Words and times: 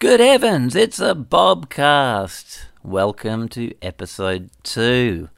Good 0.00 0.20
heavens, 0.20 0.74
it's 0.74 0.98
a 0.98 1.14
Bobcast. 1.14 2.60
Welcome 2.82 3.50
to 3.50 3.74
episode 3.82 4.48
two 4.62 5.28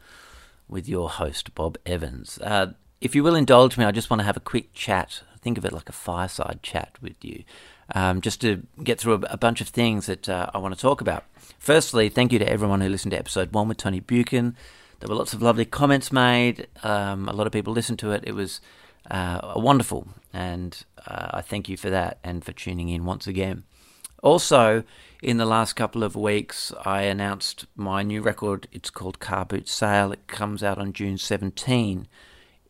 with 0.69 0.89
your 0.89 1.11
host, 1.11 1.53
Bob 1.57 1.79
Evans. 1.85 2.39
Uh, 2.41 2.75
if 3.01 3.17
you 3.17 3.25
will 3.25 3.35
indulge 3.35 3.77
me, 3.77 3.85
I 3.85 3.91
just 3.91 4.09
want 4.09 4.21
to 4.21 4.25
have 4.25 4.37
a 4.37 4.41
quick 4.41 4.73
chat. 4.73 5.25
Think 5.41 5.59
of 5.59 5.65
it 5.65 5.73
like 5.73 5.89
a 5.89 5.93
fireside 5.93 6.61
chat 6.63 6.93
with 7.03 7.17
you, 7.25 7.43
um, 7.93 8.21
just 8.21 8.41
to 8.43 8.63
get 8.85 9.01
through 9.01 9.15
a, 9.15 9.21
a 9.31 9.37
bunch 9.37 9.61
of 9.61 9.67
things 9.67 10.07
that 10.07 10.29
uh, 10.29 10.49
I 10.55 10.59
want 10.59 10.77
to 10.77 10.81
talk 10.81 11.01
about. 11.01 11.25
Firstly, 11.59 12.09
thank 12.09 12.33
you 12.33 12.39
to 12.39 12.49
everyone 12.49 12.83
who 12.83 12.89
listened 12.89 13.11
to 13.11 13.19
episode 13.19 13.51
one 13.51 13.67
with 13.67 13.79
Tony 13.79 13.99
Buchan. 13.99 14.57
There 15.01 15.09
were 15.09 15.17
lots 15.17 15.35
of 15.35 15.43
lovely 15.43 15.65
comments 15.65 16.13
made. 16.13 16.69
Um, 16.85 17.29
a 17.29 17.33
lot 17.33 17.49
of 17.49 17.53
people 17.53 17.73
listened 17.73 17.99
to 17.99 18.13
it. 18.13 18.23
It 18.25 18.37
was 18.37 18.61
uh, 19.11 19.55
wonderful, 19.57 20.07
and 20.33 20.85
uh, 21.05 21.31
I 21.33 21.41
thank 21.41 21.69
you 21.69 21.77
for 21.77 21.91
that 21.91 22.21
and 22.23 22.45
for 22.45 22.53
tuning 22.53 22.91
in 22.91 23.05
once 23.05 23.27
again. 23.27 23.65
Also, 24.23 24.85
in 25.21 25.37
the 25.37 25.45
last 25.45 25.73
couple 25.75 26.05
of 26.05 26.15
weeks, 26.15 26.73
I 26.85 27.03
announced 27.03 27.67
my 27.75 28.05
new 28.05 28.23
record. 28.23 28.69
It's 28.71 28.89
called 28.89 29.19
Car 29.19 29.45
Boot 29.45 29.69
Sale. 29.69 30.13
It 30.13 30.29
comes 30.29 30.63
out 30.63 30.79
on 30.79 30.93
June 30.93 31.19
17 31.19 32.07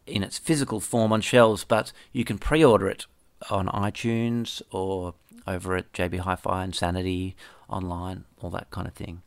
in 0.07 0.23
its 0.23 0.39
physical 0.39 0.81
form 0.81 1.13
on 1.13 1.21
shelves, 1.21 1.65
but 1.65 1.93
you 2.11 2.25
can 2.25 2.39
pre 2.39 2.65
order 2.65 2.89
it 2.89 3.05
on 3.51 3.67
iTunes 3.69 4.63
or 4.71 5.15
over 5.47 5.77
at 5.77 5.93
JB 5.93 6.21
Hi 6.21 6.37
Fi 6.37 6.65
Insanity 6.65 7.37
online, 7.69 8.25
all 8.41 8.51
that 8.51 8.71
kind 8.71 8.87
of 8.87 8.95
thing. 8.95 9.21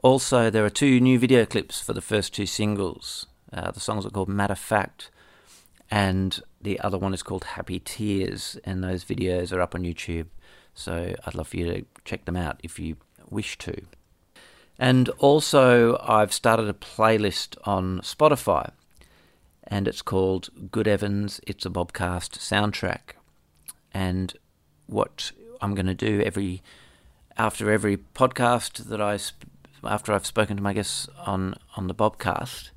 Also, 0.00 0.50
there 0.50 0.64
are 0.64 0.70
two 0.70 1.00
new 1.00 1.18
video 1.18 1.44
clips 1.44 1.80
for 1.80 1.92
the 1.92 2.00
first 2.00 2.32
two 2.32 2.46
singles. 2.46 3.26
Uh, 3.52 3.72
the 3.72 3.80
songs 3.80 4.06
are 4.06 4.10
called 4.10 4.28
Matter 4.28 4.54
Fact, 4.54 5.10
and 5.90 6.40
the 6.60 6.78
other 6.80 6.98
one 6.98 7.14
is 7.14 7.24
called 7.24 7.44
Happy 7.44 7.80
Tears, 7.80 8.56
and 8.62 8.84
those 8.84 9.04
videos 9.04 9.52
are 9.52 9.60
up 9.60 9.74
on 9.74 9.82
YouTube. 9.82 10.26
So 10.78 11.12
I'd 11.26 11.34
love 11.34 11.48
for 11.48 11.56
you 11.56 11.66
to 11.66 11.84
check 12.04 12.24
them 12.24 12.36
out 12.36 12.60
if 12.62 12.78
you 12.78 12.96
wish 13.28 13.58
to. 13.58 13.82
And 14.78 15.08
also, 15.18 15.98
I've 16.00 16.32
started 16.32 16.68
a 16.68 16.72
playlist 16.72 17.56
on 17.64 17.98
Spotify, 18.02 18.70
and 19.64 19.88
it's 19.88 20.02
called 20.02 20.50
Good 20.70 20.86
Evans 20.86 21.40
It's 21.48 21.66
a 21.66 21.70
Bobcast 21.70 22.38
Soundtrack. 22.38 23.16
And 23.92 24.34
what 24.86 25.32
I'm 25.60 25.74
going 25.74 25.86
to 25.86 25.94
do 25.94 26.22
every 26.22 26.62
after 27.36 27.72
every 27.72 27.96
podcast 27.96 28.88
that 28.88 29.00
I 29.00 29.18
after 29.84 30.12
I've 30.12 30.26
spoken 30.26 30.56
to 30.58 30.62
my 30.62 30.74
guests 30.74 31.08
on 31.26 31.56
on 31.76 31.88
the 31.88 31.94
Bobcast, 31.94 32.70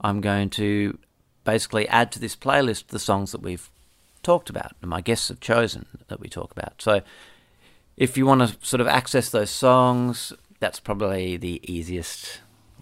I'm 0.00 0.20
going 0.20 0.50
to 0.50 0.98
basically 1.44 1.86
add 1.86 2.10
to 2.12 2.18
this 2.18 2.34
playlist 2.34 2.88
the 2.88 2.98
songs 2.98 3.30
that 3.30 3.42
we've 3.42 3.70
talked 4.24 4.50
about 4.50 4.72
and 4.80 4.90
my 4.90 5.00
guests 5.00 5.28
have 5.28 5.38
chosen 5.38 5.86
that 6.08 6.18
we 6.18 6.28
talk 6.28 6.50
about. 6.50 6.82
So 6.82 7.02
if 7.96 8.16
you 8.16 8.26
want 8.26 8.40
to 8.40 8.66
sort 8.66 8.80
of 8.80 8.86
access 8.86 9.30
those 9.30 9.50
songs, 9.50 10.32
that's 10.60 10.80
probably 10.80 11.36
the 11.36 11.60
easiest 11.62 12.40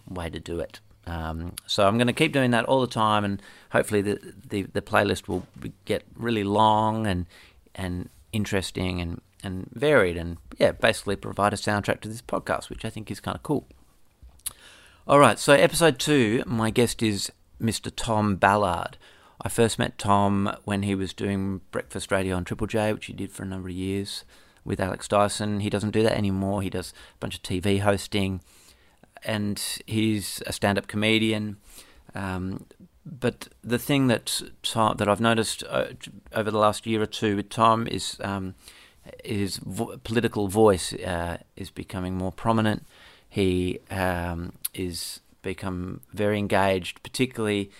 way 0.08 0.30
to 0.30 0.40
do 0.40 0.60
it. 0.60 0.80
Um, 1.06 1.54
so 1.66 1.86
I'm 1.86 1.98
going 1.98 2.06
to 2.06 2.12
keep 2.12 2.32
doing 2.32 2.52
that 2.52 2.64
all 2.66 2.80
the 2.80 2.86
time, 2.86 3.24
and 3.24 3.42
hopefully 3.72 4.02
the, 4.02 4.34
the, 4.48 4.62
the 4.62 4.82
playlist 4.82 5.28
will 5.28 5.46
be, 5.58 5.72
get 5.84 6.04
really 6.16 6.44
long 6.44 7.06
and 7.06 7.26
and 7.74 8.10
interesting 8.32 9.00
and, 9.00 9.20
and 9.42 9.68
varied, 9.72 10.16
and 10.16 10.36
yeah, 10.58 10.72
basically 10.72 11.16
provide 11.16 11.52
a 11.52 11.56
soundtrack 11.56 12.00
to 12.02 12.08
this 12.08 12.22
podcast, 12.22 12.68
which 12.68 12.84
I 12.84 12.90
think 12.90 13.10
is 13.10 13.18
kind 13.18 13.34
of 13.34 13.42
cool. 13.42 13.66
All 15.08 15.18
right, 15.18 15.38
so 15.38 15.54
episode 15.54 15.98
two, 15.98 16.44
my 16.46 16.70
guest 16.70 17.02
is 17.02 17.32
Mr. 17.60 17.90
Tom 17.94 18.36
Ballard. 18.36 18.98
I 19.40 19.48
first 19.48 19.78
met 19.78 19.98
Tom 19.98 20.54
when 20.64 20.82
he 20.82 20.94
was 20.94 21.12
doing 21.12 21.62
breakfast 21.72 22.12
radio 22.12 22.36
on 22.36 22.44
Triple 22.44 22.66
J, 22.66 22.92
which 22.92 23.06
he 23.06 23.12
did 23.12 23.32
for 23.32 23.42
a 23.42 23.46
number 23.46 23.68
of 23.68 23.74
years 23.74 24.24
with 24.64 24.80
Alex 24.80 25.08
Dyson. 25.08 25.60
He 25.60 25.70
doesn't 25.70 25.90
do 25.90 26.02
that 26.02 26.16
anymore. 26.16 26.62
He 26.62 26.70
does 26.70 26.92
a 27.14 27.18
bunch 27.18 27.36
of 27.36 27.42
TV 27.42 27.80
hosting, 27.80 28.40
and 29.24 29.62
he's 29.86 30.42
a 30.46 30.52
stand-up 30.52 30.86
comedian. 30.86 31.56
Um, 32.14 32.66
but 33.04 33.48
the 33.62 33.78
thing 33.78 34.06
that 34.06 34.42
Tom, 34.62 34.96
that 34.98 35.08
I've 35.08 35.20
noticed 35.20 35.64
uh, 35.68 35.86
over 36.32 36.50
the 36.50 36.58
last 36.58 36.86
year 36.86 37.02
or 37.02 37.06
two 37.06 37.36
with 37.36 37.48
Tom 37.48 37.86
is 37.86 38.16
um, 38.20 38.54
his 39.24 39.56
vo- 39.56 39.98
political 40.04 40.46
voice 40.48 40.92
uh, 40.92 41.38
is 41.56 41.70
becoming 41.70 42.14
more 42.14 42.32
prominent. 42.32 42.86
He 43.28 43.80
um, 43.90 44.52
is 44.72 45.20
become 45.42 46.02
very 46.12 46.38
engaged, 46.38 47.02
particularly 47.02 47.70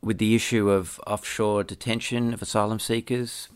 with 0.00 0.18
the 0.18 0.34
issue 0.34 0.70
of 0.70 0.98
offshore 1.06 1.64
detention 1.64 2.32
of 2.32 2.40
asylum 2.40 2.78
seekers 2.78 3.48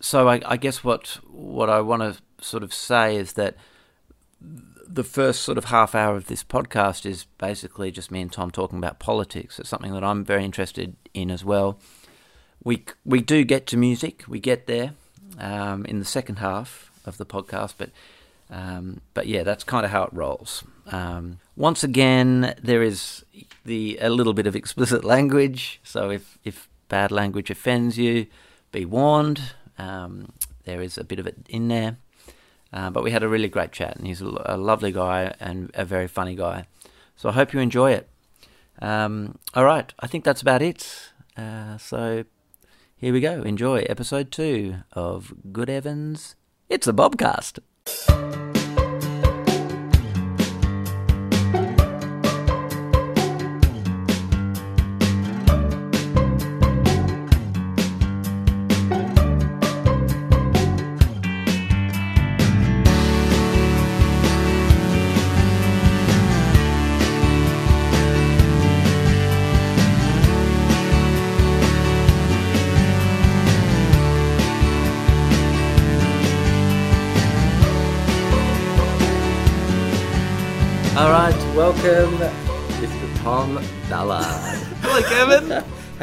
so 0.00 0.28
I, 0.28 0.40
I, 0.46 0.56
guess 0.56 0.84
what 0.84 1.18
what 1.30 1.68
I 1.68 1.80
want 1.80 2.02
to 2.02 2.44
sort 2.44 2.62
of 2.62 2.72
say 2.72 3.16
is 3.16 3.34
that 3.34 3.56
the 4.40 5.04
first 5.04 5.42
sort 5.42 5.58
of 5.58 5.66
half 5.66 5.94
hour 5.94 6.16
of 6.16 6.26
this 6.26 6.42
podcast 6.42 7.04
is 7.04 7.26
basically 7.36 7.90
just 7.90 8.10
me 8.10 8.20
and 8.20 8.32
Tom 8.32 8.50
talking 8.50 8.78
about 8.78 8.98
politics. 8.98 9.58
It's 9.58 9.68
something 9.68 9.92
that 9.92 10.04
I'm 10.04 10.24
very 10.24 10.44
interested 10.44 10.96
in 11.14 11.30
as 11.30 11.44
well. 11.44 11.78
We 12.62 12.84
we 13.04 13.20
do 13.20 13.44
get 13.44 13.66
to 13.68 13.76
music. 13.76 14.24
We 14.26 14.40
get 14.40 14.66
there 14.66 14.92
um, 15.38 15.84
in 15.84 15.98
the 15.98 16.04
second 16.04 16.36
half 16.36 16.90
of 17.04 17.18
the 17.18 17.26
podcast, 17.26 17.74
but 17.78 17.90
um, 18.50 19.00
but 19.14 19.26
yeah, 19.26 19.42
that's 19.42 19.64
kind 19.64 19.84
of 19.84 19.90
how 19.90 20.04
it 20.04 20.12
rolls. 20.12 20.64
Um, 20.90 21.38
once 21.56 21.84
again, 21.84 22.54
there 22.62 22.82
is 22.82 23.24
the 23.64 23.98
a 24.00 24.08
little 24.10 24.32
bit 24.32 24.46
of 24.46 24.56
explicit 24.56 25.04
language. 25.14 25.80
So 25.82 26.10
if 26.10 26.38
if 26.44 26.68
bad 26.88 27.10
language 27.10 27.50
offends 27.50 27.98
you, 27.98 28.26
be 28.72 28.84
warned. 28.84 29.52
Um, 29.78 30.32
there 30.64 30.82
is 30.82 30.98
a 30.98 31.04
bit 31.04 31.18
of 31.18 31.26
it 31.26 31.36
in 31.48 31.68
there. 31.68 31.96
Uh, 32.72 32.90
but 32.90 33.02
we 33.02 33.10
had 33.10 33.22
a 33.22 33.28
really 33.28 33.48
great 33.48 33.72
chat, 33.72 33.96
and 33.96 34.06
he's 34.06 34.20
a, 34.20 34.56
lovely 34.56 34.92
guy 34.92 35.34
and 35.40 35.70
a 35.74 35.84
very 35.84 36.06
funny 36.06 36.34
guy. 36.34 36.66
So 37.16 37.30
I 37.30 37.32
hope 37.32 37.54
you 37.54 37.60
enjoy 37.60 37.92
it. 37.92 38.08
Um, 38.82 39.38
all 39.54 39.64
right, 39.64 39.92
I 39.98 40.06
think 40.06 40.24
that's 40.24 40.42
about 40.42 40.60
it. 40.60 41.10
Uh, 41.36 41.78
so 41.78 42.24
here 42.96 43.12
we 43.12 43.20
go. 43.20 43.42
Enjoy 43.42 43.78
episode 43.88 44.30
two 44.30 44.76
of 44.92 45.32
Good 45.50 45.70
Evans. 45.70 46.36
It's 46.68 46.86
a 46.86 46.92
Bobcast. 46.92 47.60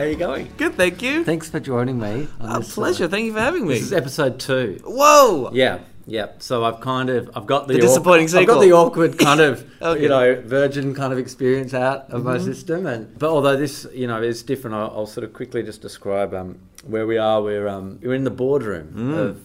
Are 0.06 0.12
you 0.12 0.16
going? 0.16 0.52
Good, 0.58 0.76
thank 0.76 1.02
you. 1.02 1.24
Thanks 1.24 1.50
for 1.50 1.60
joining 1.60 2.00
me. 2.00 2.28
A 2.40 2.62
pleasure. 2.62 3.06
Uh, 3.06 3.08
thank 3.08 3.26
you 3.26 3.34
for 3.34 3.40
having 3.40 3.68
me. 3.68 3.76
This 3.76 3.84
is 3.84 3.94
episode 3.94 4.40
two. 4.40 4.80
Whoa. 4.86 5.50
Yeah, 5.52 5.80
yeah. 6.06 6.28
So 6.38 6.64
I've 6.64 6.80
kind 6.80 7.10
of 7.10 7.32
I've 7.36 7.48
got 7.48 7.68
the, 7.68 7.74
the 7.74 7.82
disappointing 7.82 8.28
awkward. 8.28 8.42
I've 8.42 8.48
got 8.48 8.60
the 8.62 8.72
awkward 8.74 9.20
kind 9.20 9.42
of 9.42 9.68
okay. 9.82 10.04
you 10.04 10.10
know 10.10 10.42
virgin 10.42 10.94
kind 10.94 11.12
of 11.12 11.18
experience 11.18 11.74
out 11.74 12.12
of 12.12 12.22
mm-hmm. 12.22 12.24
my 12.24 12.38
system, 12.38 12.86
and 12.86 13.18
but 13.18 13.30
although 13.30 13.58
this 13.58 13.88
you 13.94 14.06
know 14.06 14.22
is 14.22 14.44
different, 14.44 14.76
I'll, 14.76 14.92
I'll 14.96 15.08
sort 15.08 15.24
of 15.24 15.34
quickly 15.34 15.64
just 15.64 15.82
describe 15.82 16.34
um, 16.34 16.60
where 16.84 17.08
we 17.08 17.18
are. 17.18 17.42
We're 17.42 17.68
um, 17.68 18.00
we're 18.02 18.14
in 18.14 18.26
the 18.26 18.32
boardroom 18.32 18.94
mm. 18.96 19.18
of 19.18 19.42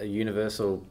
a 0.00 0.06
Universal 0.06 0.86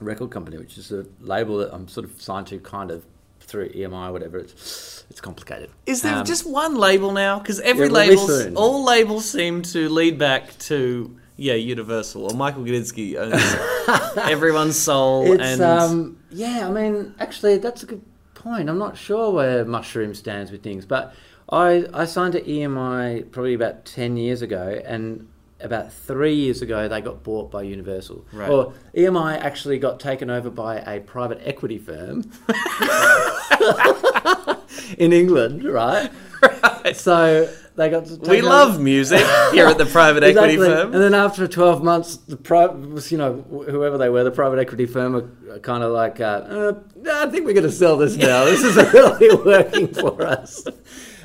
record 0.00 0.30
company, 0.30 0.58
which 0.58 0.78
is 0.78 0.90
a 0.90 1.06
label 1.20 1.58
that 1.58 1.72
I'm 1.72 1.86
sort 1.86 2.04
of 2.04 2.20
signed 2.20 2.48
to 2.48 2.58
kind 2.58 2.90
of 2.90 3.04
through 3.40 3.70
EMI 3.70 4.08
or 4.08 4.12
whatever. 4.12 4.38
It's 4.38 4.97
it's 5.10 5.20
complicated. 5.20 5.70
Is 5.86 6.02
there 6.02 6.16
um, 6.16 6.24
just 6.24 6.48
one 6.48 6.76
label 6.76 7.12
now? 7.12 7.38
Because 7.38 7.60
every 7.60 7.86
yeah, 7.86 7.92
labels, 7.92 8.46
all 8.54 8.84
labels 8.84 9.28
seem 9.28 9.62
to 9.62 9.88
lead 9.88 10.18
back 10.18 10.56
to 10.60 11.18
yeah, 11.36 11.54
Universal 11.54 12.30
or 12.30 12.36
Michael 12.36 12.64
Gudinski 12.64 13.16
owns 13.16 14.16
everyone's 14.28 14.76
soul. 14.76 15.32
It's, 15.32 15.42
and 15.42 15.62
um, 15.62 16.18
yeah, 16.30 16.68
I 16.68 16.70
mean, 16.70 17.14
actually, 17.20 17.58
that's 17.58 17.82
a 17.84 17.86
good 17.86 18.04
point. 18.34 18.68
I'm 18.68 18.78
not 18.78 18.96
sure 18.96 19.32
where 19.32 19.64
Mushroom 19.64 20.14
stands 20.14 20.50
with 20.50 20.62
things, 20.62 20.84
but 20.84 21.14
I 21.50 21.86
I 21.94 22.04
signed 22.04 22.32
to 22.32 22.42
EMI 22.42 23.30
probably 23.30 23.54
about 23.54 23.84
ten 23.84 24.16
years 24.16 24.42
ago, 24.42 24.80
and 24.84 25.28
about 25.60 25.92
three 25.92 26.34
years 26.34 26.62
ago, 26.62 26.88
they 26.88 27.00
got 27.00 27.22
bought 27.22 27.50
by 27.50 27.62
Universal. 27.62 28.26
Right. 28.32 28.48
Or 28.48 28.74
EMI 28.94 29.38
actually 29.38 29.78
got 29.78 30.00
taken 30.00 30.30
over 30.30 30.50
by 30.50 30.78
a 30.78 31.00
private 31.00 31.40
equity 31.42 31.78
firm 31.78 32.30
in 34.98 35.12
England, 35.12 35.64
right? 35.64 36.10
right? 36.42 36.96
So 36.96 37.52
they 37.78 37.90
got. 37.90 38.08
we 38.08 38.40
love 38.40 38.80
music 38.80 39.24
here 39.52 39.66
at 39.66 39.78
the 39.78 39.86
private 39.86 40.24
exactly. 40.24 40.54
equity 40.54 40.72
firm. 40.72 40.94
And 40.94 41.02
then 41.02 41.14
after 41.14 41.46
twelve 41.46 41.82
months, 41.82 42.16
the 42.16 42.36
private, 42.36 43.10
you 43.10 43.18
know, 43.18 43.44
whoever 43.68 43.98
they 43.98 44.08
were, 44.08 44.24
the 44.24 44.30
private 44.30 44.58
equity 44.58 44.86
firm 44.86 45.14
are 45.14 45.58
kind 45.60 45.82
of 45.82 45.92
like, 45.92 46.20
uh, 46.20 46.24
uh, 46.24 46.74
I 47.10 47.30
think 47.30 47.46
we're 47.46 47.54
going 47.54 47.66
to 47.66 47.72
sell 47.72 47.96
this 47.96 48.16
now. 48.16 48.44
this 48.44 48.62
isn't 48.62 48.92
really 48.92 49.36
working 49.44 49.94
for 49.94 50.26
us. 50.26 50.66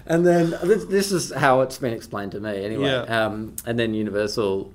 And 0.06 0.26
then 0.26 0.52
this, 0.64 0.86
this, 0.86 1.12
is 1.12 1.32
how 1.32 1.62
it's 1.62 1.78
been 1.78 1.94
explained 1.94 2.34
to 2.34 2.40
me, 2.40 2.64
anyway. 2.64 2.90
Yeah. 2.90 3.26
Um, 3.26 3.56
and 3.66 3.80
then 3.80 3.94
Universal 3.94 4.74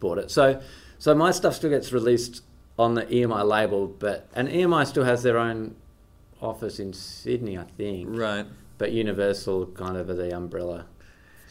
bought 0.00 0.18
it. 0.18 0.30
So, 0.30 0.60
so 0.98 1.14
my 1.14 1.30
stuff 1.30 1.54
still 1.54 1.70
gets 1.70 1.92
released 1.92 2.42
on 2.78 2.94
the 2.94 3.02
EMI 3.02 3.46
label, 3.46 3.86
but 3.86 4.28
and 4.34 4.48
EMI 4.48 4.86
still 4.86 5.04
has 5.04 5.22
their 5.22 5.38
own 5.38 5.76
office 6.40 6.78
in 6.78 6.92
Sydney, 6.92 7.58
I 7.58 7.64
think. 7.64 8.08
Right. 8.10 8.46
But 8.78 8.92
Universal 8.92 9.66
kind 9.68 9.96
of 9.96 10.10
are 10.10 10.14
the 10.14 10.36
umbrella. 10.36 10.86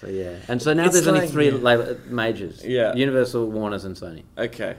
So 0.01 0.07
yeah, 0.07 0.35
and 0.49 0.61
so 0.61 0.73
now 0.73 0.85
it's 0.85 0.93
there's 0.93 1.07
like, 1.07 1.15
only 1.15 1.27
three 1.29 1.51
label, 1.51 1.97
majors. 2.07 2.63
Yeah. 2.63 2.93
Universal, 2.95 3.49
Warner's, 3.49 3.85
and 3.85 3.95
Sony. 3.95 4.23
Okay. 4.37 4.75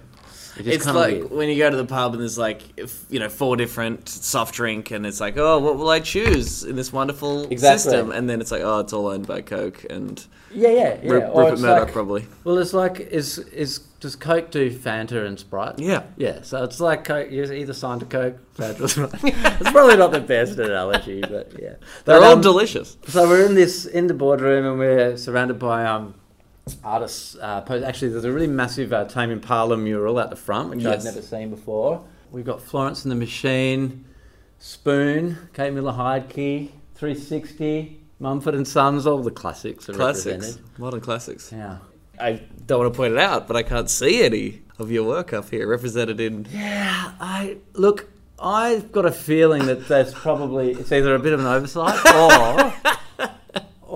It's 0.59 0.87
like 0.87 1.15
weird. 1.15 1.31
when 1.31 1.49
you 1.49 1.59
go 1.59 1.71
to 1.71 1.77
the 1.77 1.85
pub 1.85 2.13
and 2.13 2.23
there's 2.23 2.39
like 2.39 2.63
you 3.11 3.19
know 3.19 3.29
four 3.29 3.57
different 3.57 4.09
soft 4.09 4.55
drink 4.55 4.91
and 4.91 5.07
it's 5.07 5.21
like 5.21 5.37
oh 5.37 5.59
what 5.59 5.77
will 5.77 5.91
I 5.91 6.01
choose 6.01 6.65
in 6.65 6.77
this 6.77 6.93
wonderful 6.93 7.47
exactly. 7.49 7.79
system? 7.79 8.13
And 8.13 8.29
then 8.29 8.41
it's 8.41 8.51
like 8.51 8.63
oh 8.63 8.81
it's 8.81 8.93
all 8.93 9.09
owned 9.09 9.27
by 9.27 9.43
Coke 9.43 9.85
and 9.91 10.25
yeah 10.53 10.69
yeah 10.69 10.99
yeah. 11.03 11.13
Rupert 11.13 11.61
Murdoch 11.61 11.85
like, 11.85 11.93
probably. 11.93 12.27
Well 12.45 12.59
it's 12.59 12.73
like 12.73 13.01
is 13.01 13.39
is 13.39 13.81
does 14.01 14.17
Coke 14.17 14.51
do 14.51 14.71
Fanta 14.71 15.27
and 15.27 15.39
Sprite? 15.39 15.79
Yeah. 15.79 16.05
Yeah 16.17 16.43
so 16.43 16.65
it's 16.65 16.81
like 16.81 17.05
Coke 17.05 17.31
you're 17.31 17.53
either 17.53 17.75
signed 17.75 18.01
to 18.01 18.07
Coke 18.07 18.39
Fanta 18.57 18.89
Sprite. 18.89 19.35
It's 19.61 19.71
probably 19.71 19.97
not 19.97 20.13
the 20.13 20.21
best 20.21 20.59
analogy 20.59 21.21
but 21.21 21.53
yeah. 21.61 21.75
They're 22.05 22.19
but, 22.19 22.23
all 22.23 22.33
um, 22.33 22.41
delicious. 22.41 22.97
so 23.09 23.29
we're 23.29 23.47
in 23.47 23.55
this 23.55 23.85
in 23.85 24.07
the 24.07 24.15
boardroom 24.15 24.65
and 24.65 24.79
we're 24.79 25.17
surrounded 25.17 25.59
by 25.59 25.85
um 25.85 26.15
artists 26.83 27.37
uh, 27.41 27.61
post. 27.63 27.85
Actually, 27.85 28.09
there's 28.09 28.25
a 28.25 28.33
really 28.33 28.47
massive 28.47 28.93
uh, 28.93 29.05
Tame 29.05 29.31
Impala 29.31 29.77
mural 29.77 30.19
at 30.19 30.31
the 30.31 30.37
front, 30.37 30.71
which 30.71 30.81
yes. 30.81 30.99
I've 30.99 31.15
never 31.15 31.25
seen 31.25 31.51
before. 31.51 32.05
We've 32.31 32.45
got 32.45 32.61
Florence 32.61 33.05
and 33.05 33.13
the 33.13 33.17
Machine, 33.17 34.05
Spoon, 34.59 35.37
Kate 35.53 35.73
Miller 35.73 35.93
Heidke, 35.93 36.71
360, 36.95 38.01
Mumford 38.19 38.55
and 38.55 38.67
Sons, 38.67 39.07
all 39.07 39.23
the 39.23 39.31
classics 39.31 39.89
are 39.89 39.93
classics. 39.93 40.27
represented. 40.27 40.79
Modern 40.79 41.01
classics. 41.01 41.53
Yeah. 41.53 41.79
I 42.19 42.43
don't 42.67 42.81
want 42.81 42.93
to 42.93 42.97
point 42.97 43.13
it 43.13 43.19
out, 43.19 43.47
but 43.47 43.57
I 43.57 43.63
can't 43.63 43.91
see 43.91 44.25
any 44.25 44.63
of 44.79 44.91
your 44.91 45.05
work 45.05 45.33
up 45.33 45.51
here 45.51 45.69
represented 45.69 46.19
in. 46.21 46.47
Yeah, 46.51 47.13
I 47.21 47.59
look. 47.75 48.09
I've 48.39 48.93
got 48.93 49.07
a 49.07 49.13
feeling 49.13 49.67
that 49.67 49.89
there's 49.89 50.13
probably 50.13 50.73
it's 50.73 50.93
either 50.93 51.15
a 51.15 51.19
bit 51.19 51.33
of 51.33 51.41
an 51.41 51.47
oversight 51.47 51.99
or 52.15 52.93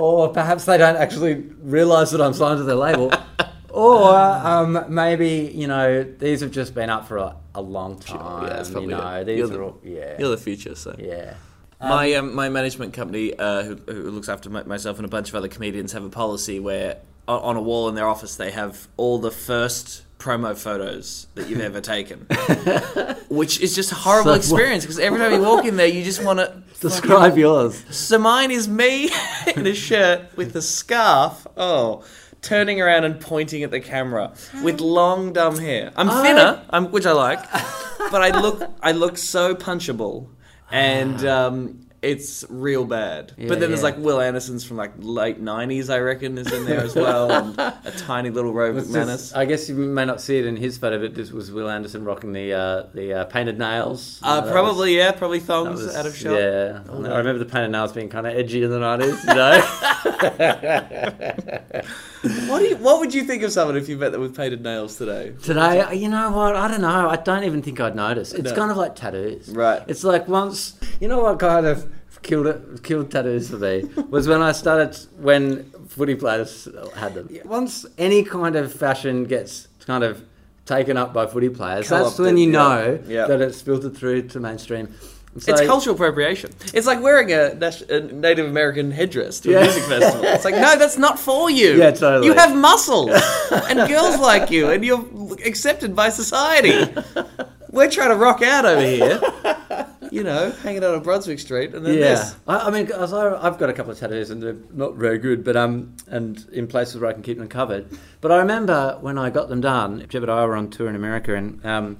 or 0.00 0.29
perhaps 0.29 0.64
they 0.64 0.79
don't 0.79 0.97
actually 0.97 1.35
realise 1.61 2.11
that 2.11 2.20
I'm 2.20 2.32
signed 2.32 2.58
to 2.58 2.64
their 2.64 2.75
label. 2.75 3.12
or 3.70 4.14
um, 4.14 4.87
maybe 4.88 5.52
you 5.55 5.67
know 5.67 6.02
these 6.02 6.41
have 6.41 6.50
just 6.50 6.75
been 6.75 6.91
up 6.91 7.06
for 7.06 7.19
a, 7.19 7.37
a 7.55 7.61
long 7.61 7.99
time. 7.99 8.44
Yeah, 8.44 8.55
that's 8.55 8.70
probably 8.70 8.94
you 8.94 9.00
know, 9.00 9.25
these 9.25 9.38
you're 9.38 9.47
are 9.47 9.50
the, 9.50 9.61
all, 9.61 9.81
yeah. 9.85 10.17
You're 10.19 10.31
the 10.31 10.38
future, 10.38 10.75
so 10.75 10.97
yeah. 10.99 11.35
my 11.81 12.14
um, 12.14 12.35
my 12.35 12.49
management 12.49 12.94
company, 12.94 13.35
uh, 13.38 13.62
who, 13.62 13.76
who, 13.87 14.11
looks 14.11 14.29
after 14.29 14.49
myself 14.49 14.97
and 14.97 15.05
a 15.05 15.08
bunch 15.08 15.29
of 15.29 15.35
other 15.35 15.49
comedians, 15.49 15.93
have 15.93 16.05
a 16.05 16.11
policy 16.11 16.58
where 16.58 16.99
on 17.29 17.56
a 17.56 17.62
wall 17.62 17.88
in 17.88 17.94
their 17.94 18.08
office 18.08 18.35
they 18.37 18.50
have 18.50 18.88
all 18.97 19.19
the 19.19 19.31
first 19.31 20.02
promo 20.20 20.56
photos 20.56 21.26
that 21.34 21.49
you've 21.49 21.61
ever 21.61 21.81
taken, 21.81 22.20
which 23.28 23.61
is 23.61 23.75
just 23.75 23.90
a 23.90 23.94
horrible 23.94 24.32
so 24.32 24.37
experience 24.37 24.84
because 24.84 24.99
every 24.99 25.19
time 25.19 25.32
you 25.32 25.40
walk 25.40 25.64
in 25.64 25.76
there, 25.76 25.87
you 25.87 26.05
just 26.05 26.22
want 26.22 26.38
to 26.38 26.62
describe 26.81 27.37
yours. 27.37 27.82
So 27.90 28.19
mine 28.19 28.50
is 28.50 28.69
me 28.69 29.11
in 29.56 29.67
a 29.67 29.75
shirt 29.75 30.37
with 30.37 30.55
a 30.55 30.62
scarf. 30.62 31.46
Oh. 31.56 32.05
Turning 32.43 32.81
around 32.81 33.05
and 33.05 33.20
pointing 33.20 33.62
at 33.64 33.70
the 33.70 33.81
camera 33.81 34.32
with 34.62 34.81
long 34.81 35.34
dumb 35.34 35.58
hair. 35.58 35.93
I'm 35.94 36.08
thinner, 36.08 36.62
I'm, 36.70 36.90
which 36.90 37.05
I 37.05 37.12
like, 37.12 37.38
but 38.11 38.23
I 38.23 38.31
look 38.40 38.62
I 38.81 38.93
look 38.93 39.19
so 39.19 39.55
punchable, 39.55 40.26
and 40.70 41.23
um, 41.26 41.89
it's 42.02 42.47
real 42.49 42.85
bad. 42.87 43.32
Yeah, 43.37 43.49
but 43.49 43.61
then 43.61 43.62
yeah. 43.62 43.69
there's 43.69 43.82
like 43.82 43.99
Wil 43.99 44.20
Anderson's 44.20 44.64
from 44.64 44.79
like 44.79 44.93
late 44.99 45.43
'90s, 45.43 45.93
I 45.93 45.99
reckon, 45.99 46.38
is 46.38 46.50
in 46.52 46.64
there 46.64 46.81
as 46.81 46.94
well, 46.94 47.31
and 47.31 47.58
a 47.58 47.93
tiny 47.99 48.31
little 48.31 48.52
Rove 48.52 48.75
McManus. 48.76 49.37
I 49.37 49.44
guess 49.44 49.69
you 49.69 49.75
may 49.75 50.06
not 50.06 50.20
see 50.20 50.38
it 50.38 50.47
in 50.47 50.56
his 50.56 50.79
photo, 50.79 50.99
but 50.99 51.14
this 51.14 51.31
was 51.31 51.52
Wil 51.52 51.69
Anderson 51.69 52.05
rocking 52.05 52.32
the 52.32 52.55
uh, 52.55 52.87
the 52.94 53.12
uh, 53.20 53.25
painted 53.26 53.58
nails. 53.58 54.19
Uh, 54.23 54.41
probably, 54.50 54.97
was, 54.97 55.05
yeah, 55.05 55.12
probably 55.12 55.41
thongs 55.41 55.82
was, 55.82 55.94
out 55.94 56.06
of 56.06 56.17
shot. 56.17 56.32
Yeah, 56.32 56.82
oh, 56.88 57.05
I 57.05 57.19
remember 57.19 57.38
the 57.38 57.44
painted 57.44 57.73
nails 57.73 57.93
being 57.93 58.08
kind 58.08 58.26
of 58.26 58.35
edgy 58.35 58.62
in 58.62 58.70
the 58.70 58.79
'90s. 58.79 59.20
You 59.29 59.35
know. 59.35 59.61
what 62.50 62.61
do 62.61 62.64
you, 62.67 62.76
What 62.76 63.00
would 63.00 63.12
you 63.12 63.25
think 63.25 63.43
of 63.43 63.52
someone 63.52 63.76
if 63.76 63.88
you 63.88 63.99
met 63.99 64.12
them 64.12 64.23
with 64.23 64.35
painted 64.35 64.62
nails 64.62 64.97
today? 64.97 65.35
Today, 65.43 65.94
you 65.94 66.08
know 66.08 66.31
what? 66.31 66.56
I 66.56 66.69
don't 66.69 66.81
know. 66.81 67.11
I 67.11 67.17
don't 67.17 67.44
even 67.44 67.61
think 67.61 67.79
I'd 67.79 67.94
notice. 67.94 68.32
It's 68.32 68.50
no. 68.50 68.56
kind 68.56 68.70
of 68.70 68.79
like 68.79 68.97
tattoos. 68.97 69.50
Right. 69.50 69.82
It's 69.87 70.02
like 70.02 70.29
once 70.29 70.79
you 71.00 71.08
know 71.08 71.20
what 71.20 71.38
kind 71.38 71.67
of 71.67 71.89
killed 72.22 72.46
it, 72.46 72.82
killed 72.82 73.11
tattoos 73.11 73.50
for 73.50 73.58
me 73.58 73.84
was 74.08 74.28
when 74.28 74.43
I 74.43 74.52
started 74.52 74.96
when 75.19 75.70
footy 75.88 76.14
players 76.14 76.69
had 76.96 77.14
them. 77.14 77.28
Once 77.44 77.87
any 77.99 78.25
kind 78.25 78.56
of 78.56 78.72
fashion 78.72 79.25
gets 79.25 79.69
kind 79.87 80.05
of 80.05 80.22
taken 80.67 80.96
up 80.96 81.12
by 81.12 81.26
footy 81.26 81.49
players, 81.49 81.88
that's 81.88 82.19
when 82.19 82.37
you 82.37 82.50
know 82.50 82.99
yeah. 83.06 83.26
that 83.26 83.40
it's 83.40 83.61
filtered 83.62 83.96
through 83.96 84.28
to 84.28 84.40
mainstream. 84.40 84.94
So, 85.38 85.52
it's 85.52 85.61
cultural 85.61 85.94
appropriation. 85.94 86.50
It's 86.75 86.88
like 86.88 87.00
wearing 87.00 87.31
a, 87.31 87.52
a, 87.52 88.00
Native 88.00 88.46
American 88.46 88.90
headdress 88.90 89.38
to 89.40 89.56
a 89.56 89.61
music 89.61 89.84
festival. 89.84 90.25
It's 90.25 90.44
like, 90.44 90.56
no, 90.56 90.76
that's 90.76 90.99
not 90.99 91.20
for 91.20 91.49
you. 91.49 91.76
Yeah, 91.78 91.93
totally. 91.93 92.26
You 92.26 92.34
have 92.34 92.55
muscles, 92.56 93.11
and 93.52 93.88
girls 93.88 94.19
like 94.19 94.50
you, 94.50 94.70
and 94.70 94.84
you're 94.84 95.06
accepted 95.46 95.94
by 95.94 96.08
society. 96.08 96.93
We're 97.70 97.88
trying 97.88 98.08
to 98.08 98.16
rock 98.16 98.43
out 98.43 98.64
over 98.64 98.82
here 98.82 99.20
you 100.10 100.24
know, 100.24 100.50
hanging 100.62 100.84
out 100.84 100.94
on 100.94 101.02
Brunswick 101.02 101.38
Street, 101.38 101.74
and 101.74 101.84
then 101.84 101.94
yeah. 101.94 102.00
this. 102.00 102.36
I, 102.46 102.58
I 102.58 102.70
mean, 102.70 102.90
I've 102.92 103.58
got 103.58 103.70
a 103.70 103.72
couple 103.72 103.92
of 103.92 103.98
tattoos, 103.98 104.30
and 104.30 104.42
they're 104.42 104.56
not 104.72 104.94
very 104.94 105.18
good, 105.18 105.44
but 105.44 105.56
um, 105.56 105.96
and 106.08 106.46
in 106.52 106.66
places 106.66 107.00
where 107.00 107.10
I 107.10 107.12
can 107.12 107.22
keep 107.22 107.38
them 107.38 107.48
covered. 107.48 107.86
But 108.20 108.32
I 108.32 108.38
remember 108.38 108.98
when 109.00 109.18
I 109.18 109.30
got 109.30 109.48
them 109.48 109.60
done. 109.60 110.04
Jeb 110.08 110.22
and 110.22 110.30
I 110.30 110.44
were 110.44 110.56
on 110.56 110.70
tour 110.70 110.88
in 110.88 110.96
America, 110.96 111.34
and 111.34 111.64
um, 111.64 111.98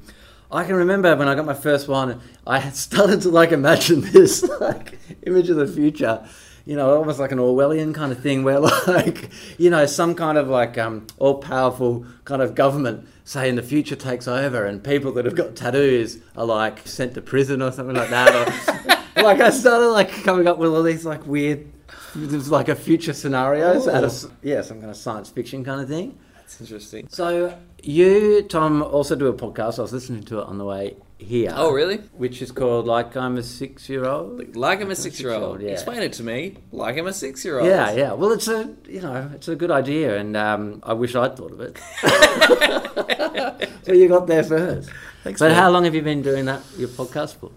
I 0.51 0.65
can 0.65 0.75
remember 0.75 1.15
when 1.17 1.29
I 1.29 1.35
got 1.35 1.47
my 1.47 1.55
first 1.55 1.87
one, 1.89 2.21
I 2.47 2.59
had 2.59 2.75
started 2.75 3.23
to 3.23 3.31
like 3.31 3.53
imagine 3.53 4.01
this 4.13 4.43
like 4.61 4.99
image 5.23 5.49
of 5.49 5.57
the 5.57 5.67
future 5.67 6.27
you 6.65 6.77
know, 6.77 6.97
almost 6.97 7.19
like 7.19 7.33
an 7.33 7.39
Orwellian 7.39 7.95
kind 7.95 8.13
of 8.13 8.21
thing 8.21 8.45
where, 8.45 8.61
like, 8.87 9.31
you 9.59 9.71
know, 9.71 9.87
some 9.87 10.15
kind 10.15 10.39
of 10.39 10.49
like 10.49 10.79
um, 10.79 11.07
all 11.19 11.39
powerful 11.39 12.07
kind 12.25 12.43
of 12.43 12.55
government, 12.55 13.07
say, 13.25 13.49
in 13.49 13.57
the 13.57 13.63
future 13.63 13.97
takes 13.97 14.29
over 14.29 14.65
and 14.65 14.83
people 14.83 15.13
that 15.13 15.25
have 15.25 15.35
got 15.35 15.57
tattoos 15.57 16.19
are 16.37 16.45
like 16.45 16.87
sent 16.87 17.15
to 17.15 17.21
prison 17.21 17.63
or 17.63 17.73
something 17.73 17.97
like 17.97 18.11
that. 18.11 18.35
Or, 18.35 19.23
like, 19.23 19.41
I 19.41 19.51
started 19.51 19.89
like 19.89 20.11
coming 20.25 20.47
up 20.47 20.59
with 20.59 20.71
all 20.71 20.83
these 20.83 21.05
like 21.05 21.27
weird, 21.27 21.67
there's 22.15 22.51
like 22.51 22.69
a 22.69 22.75
future 22.75 23.13
scenarios 23.13 23.89
out 23.89 24.05
of, 24.05 24.33
yeah, 24.43 24.63
some 24.63 24.79
kind 24.79 24.91
of 24.91 24.97
science 24.97 25.31
fiction 25.31 25.65
kind 25.65 25.81
of 25.81 25.89
thing. 25.89 26.19
That's 26.37 26.61
interesting. 26.61 27.07
So, 27.09 27.57
you, 27.83 28.43
Tom, 28.43 28.83
also 28.83 29.15
do 29.17 29.27
a 29.29 29.33
podcast. 29.33 29.79
I 29.79 29.83
was 29.83 29.93
listening 29.93 30.23
to 30.25 30.41
it 30.41 30.47
on 30.47 30.59
the 30.59 30.65
way 30.65 30.97
here. 31.19 31.53
Oh, 31.55 31.73
really? 31.73 31.99
Which 32.17 32.43
is 32.43 32.51
called 32.53 32.87
Like 32.87 33.17
I'm 33.17 33.37
a 33.37 33.43
Six 33.43 33.89
Year 33.89 34.05
Old. 34.05 34.57
Like 34.57 34.81
I'm 34.81 34.91
a 34.91 34.97
Six 34.97 35.21
Year 35.21 35.33
Old. 35.33 35.61
Yeah. 35.61 35.71
Explain 35.71 36.03
it 36.03 36.13
to 36.15 36.23
me. 36.23 36.57
Like 36.73 36.97
I'm 36.99 37.07
a 37.07 37.13
Six 37.13 37.45
Year 37.45 37.61
Old. 37.61 37.69
Yeah, 37.69 37.93
yeah. 37.93 38.13
Well, 38.13 38.33
it's 38.33 38.49
a 38.49 38.75
you 38.89 39.01
know 39.01 39.31
it's 39.35 39.49
a 39.49 39.57
good 39.57 39.71
idea, 39.71 40.19
and 40.19 40.37
um, 40.37 40.81
I 40.83 40.93
wish 40.95 41.15
I'd 41.15 41.37
thought 41.37 41.53
of 41.53 41.61
it. 41.61 41.79
so 43.85 43.93
you 43.93 44.09
got 44.09 44.27
there 44.27 44.43
first. 44.43 44.91
Thanks. 45.23 45.39
But 45.39 45.49
man. 45.49 45.57
how 45.57 45.71
long 45.71 45.85
have 45.85 45.95
you 45.95 46.03
been 46.03 46.23
doing 46.23 46.47
that 46.47 46.63
your 46.77 46.89
podcast 46.89 47.37
for? 47.37 47.51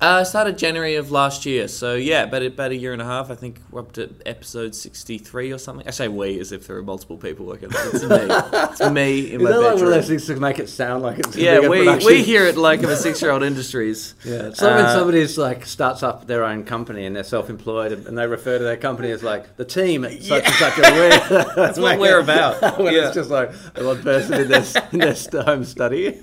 Uh, 0.00 0.18
I 0.20 0.22
started 0.22 0.56
January 0.56 0.94
of 0.94 1.10
last 1.10 1.44
year, 1.44 1.66
so 1.66 1.96
yeah, 1.96 2.22
about 2.22 2.42
about 2.44 2.70
a 2.70 2.76
year 2.76 2.92
and 2.92 3.02
a 3.02 3.04
half. 3.04 3.32
I 3.32 3.34
think 3.34 3.58
we're 3.72 3.80
up 3.80 3.90
to 3.92 4.14
episode 4.24 4.72
sixty 4.76 5.18
three 5.18 5.50
or 5.50 5.58
something. 5.58 5.88
I 5.88 5.90
say 5.90 6.06
we 6.06 6.38
as 6.38 6.52
if 6.52 6.68
there 6.68 6.76
are 6.76 6.84
multiple 6.84 7.16
people 7.16 7.46
working. 7.46 7.70
It's 7.72 8.04
me. 8.04 8.16
it's 8.20 8.90
me 8.92 9.32
in 9.32 9.40
Is 9.40 9.42
my 9.42 9.50
bedroom. 9.50 9.64
Like 9.64 9.74
one 9.74 9.82
of 9.82 9.90
those 9.90 10.06
things 10.06 10.26
to 10.26 10.36
make 10.36 10.60
it 10.60 10.68
sound 10.68 11.02
like 11.02 11.18
it's 11.18 11.34
yeah. 11.34 11.66
we 11.66 11.78
production? 11.78 12.06
we 12.06 12.22
hear 12.22 12.44
it 12.44 12.56
like 12.56 12.78
in 12.78 12.86
the 12.86 12.96
six 13.08 13.20
year 13.20 13.32
old 13.32 13.42
industries. 13.42 14.14
Yeah, 14.24 14.52
so 14.52 14.70
uh, 14.70 14.76
when 14.76 14.84
somebody's 14.86 15.36
like 15.36 15.66
starts 15.66 16.04
up 16.04 16.28
their 16.28 16.44
own 16.44 16.62
company 16.62 17.04
and 17.04 17.16
they're 17.16 17.24
self 17.24 17.50
employed 17.50 17.90
and 17.90 18.16
they 18.16 18.26
refer 18.28 18.56
to 18.56 18.62
their 18.62 18.76
company 18.76 19.10
as 19.10 19.24
like 19.24 19.56
the 19.56 19.64
team 19.64 20.04
at 20.04 20.22
such 20.22 20.44
and 20.46 20.54
such 20.54 20.78
a 20.78 20.82
way. 20.82 21.08
That's 21.56 21.76
what 21.76 21.98
we're 21.98 22.20
about. 22.20 22.78
when 22.78 22.94
yeah. 22.94 23.06
it's 23.06 23.16
just 23.16 23.30
like 23.30 23.50
a 23.74 23.84
one 23.84 24.00
person 24.04 24.42
in 24.42 24.48
their 24.48 24.64
in 24.92 24.98
their 25.00 25.42
home 25.42 25.64
study. 25.64 26.22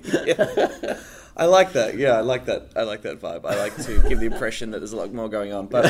I 1.38 1.46
like 1.46 1.74
that. 1.74 1.98
Yeah, 1.98 2.12
I 2.12 2.22
like 2.22 2.46
that. 2.46 2.70
I 2.76 2.84
like 2.84 3.02
that 3.02 3.20
vibe. 3.20 3.46
I 3.46 3.58
like 3.58 3.76
to 3.84 4.02
give 4.08 4.20
the 4.20 4.26
impression 4.26 4.72
that 4.72 4.80
there's 4.80 4.94
a 4.94 4.98
lot 4.98 5.14
more 5.14 5.28
going 5.28 5.52
on. 5.52 5.68
But 5.68 5.86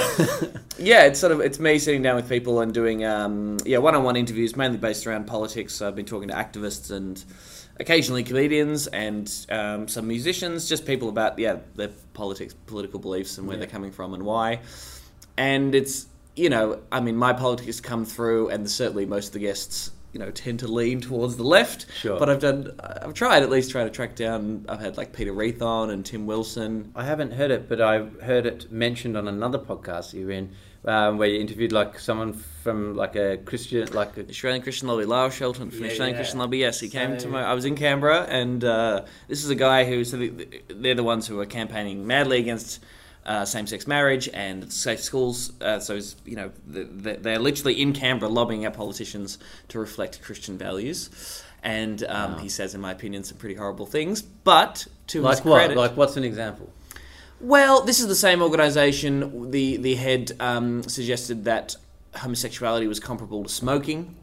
yeah, 0.79 1.03
it's 1.03 1.19
sort 1.19 1.31
of 1.31 1.39
it's 1.39 1.59
me 1.59 1.77
sitting 1.77 2.01
down 2.01 2.15
with 2.15 2.27
people 2.27 2.61
and 2.61 2.73
doing 2.73 3.05
um, 3.05 3.57
yeah 3.63 3.77
one-on-one 3.77 4.15
interviews, 4.15 4.55
mainly 4.55 4.77
based 4.77 5.05
around 5.05 5.27
politics. 5.27 5.75
So 5.75 5.87
I've 5.87 5.95
been 5.95 6.05
talking 6.05 6.29
to 6.29 6.33
activists 6.33 6.89
and 6.89 7.23
occasionally 7.79 8.23
comedians 8.23 8.87
and 8.87 9.31
um, 9.49 9.87
some 9.87 10.07
musicians, 10.07 10.67
just 10.67 10.85
people 10.85 11.09
about 11.09 11.37
yeah 11.37 11.57
their 11.75 11.91
politics, 12.13 12.55
political 12.65 12.99
beliefs, 12.99 13.37
and 13.37 13.47
where 13.47 13.55
yeah. 13.55 13.59
they're 13.59 13.71
coming 13.71 13.91
from 13.91 14.15
and 14.15 14.23
why. 14.23 14.61
And 15.37 15.75
it's 15.75 16.07
you 16.35 16.49
know, 16.49 16.81
I 16.91 16.99
mean, 16.99 17.15
my 17.15 17.33
politics 17.33 17.79
come 17.79 18.03
through, 18.03 18.49
and 18.49 18.69
certainly 18.69 19.05
most 19.05 19.27
of 19.27 19.33
the 19.33 19.39
guests, 19.39 19.91
you 20.15 20.19
know, 20.19 20.31
tend 20.31 20.59
to 20.59 20.67
lean 20.69 21.01
towards 21.01 21.35
the 21.35 21.43
left. 21.43 21.87
Sure. 21.93 22.17
But 22.17 22.29
I've 22.29 22.39
done, 22.39 22.71
I've 22.79 23.13
tried 23.13 23.43
at 23.43 23.49
least 23.49 23.69
trying 23.69 23.87
to 23.87 23.91
track 23.91 24.15
down. 24.15 24.65
I've 24.69 24.79
had 24.79 24.95
like 24.95 25.11
Peter 25.11 25.33
Reith 25.33 25.61
on 25.61 25.89
and 25.89 26.05
Tim 26.05 26.25
Wilson. 26.25 26.93
I 26.95 27.03
haven't 27.03 27.33
heard 27.33 27.51
it, 27.51 27.67
but 27.67 27.81
I've 27.81 28.21
heard 28.21 28.45
it 28.45 28.71
mentioned 28.71 29.17
on 29.17 29.27
another 29.27 29.59
podcast 29.59 30.13
you're 30.13 30.31
in, 30.31 30.55
um, 30.85 31.17
where 31.17 31.27
you 31.27 31.41
interviewed 31.41 31.73
like 31.73 31.99
someone 31.99 32.31
from 32.31 32.95
like 32.95 33.17
a 33.17 33.39
Christian, 33.43 33.91
like 33.91 34.15
a, 34.15 34.25
Australian 34.29 34.61
Christian 34.61 34.87
Lobby, 34.87 35.03
Lyle 35.03 35.29
Shelton 35.29 35.69
from 35.69 35.83
Yeah, 35.83 35.89
Australian 35.89 36.13
yeah. 36.13 36.19
Christian 36.19 36.39
Lobby. 36.39 36.59
Yes, 36.59 36.79
he 36.79 36.87
came 36.87 37.17
to 37.17 37.27
my. 37.27 37.43
I 37.43 37.53
was 37.53 37.65
in 37.65 37.75
Canberra, 37.75 38.21
and 38.21 38.63
uh, 38.63 39.03
this 39.27 39.43
is 39.43 39.49
a 39.49 39.55
guy 39.55 39.83
who. 39.83 40.05
So 40.05 40.29
they're 40.69 40.95
the 40.95 41.03
ones 41.03 41.27
who 41.27 41.41
are 41.41 41.45
campaigning 41.45 42.07
madly 42.07 42.39
against 42.39 42.81
uh, 43.25 43.43
same-sex 43.45 43.87
marriage 43.87 44.29
and 44.33 44.71
safe 44.71 45.01
schools. 45.01 45.51
Uh, 45.61 45.79
so 45.79 45.95
it's, 45.95 46.15
you 46.25 46.35
know 46.35 46.51
the- 46.67 46.83
the- 46.83 47.17
they're 47.17 47.39
literally 47.39 47.81
in 47.81 47.93
Canberra 47.93 48.29
lobbying 48.31 48.65
our 48.65 48.71
politicians 48.71 49.37
to 49.69 49.79
reflect 49.79 50.21
Christian 50.21 50.57
values. 50.57 51.09
And 51.63 52.03
um, 52.03 52.37
he 52.37 52.49
says, 52.49 52.75
in 52.75 52.81
my 52.81 52.91
opinion, 52.91 53.23
some 53.23 53.37
pretty 53.37 53.55
horrible 53.55 53.87
things. 53.87 54.21
But 54.21 54.85
to 55.07 55.17
his 55.19 55.23
like 55.25 55.45
what? 55.45 55.55
credit, 55.57 55.77
Like 55.77 55.97
what's 55.97 56.15
an 56.17 56.23
example? 56.23 56.71
well, 57.41 57.81
this 57.81 57.99
is 57.99 58.07
the 58.07 58.15
same 58.15 58.41
organisation. 58.41 59.49
The 59.51 59.77
the 59.77 59.95
head 59.95 60.31
um, 60.39 60.83
suggested 60.83 61.45
that 61.45 61.75
homosexuality 62.15 62.87
was 62.87 62.99
comparable 62.99 63.43
to 63.43 63.49
smoking, 63.49 64.15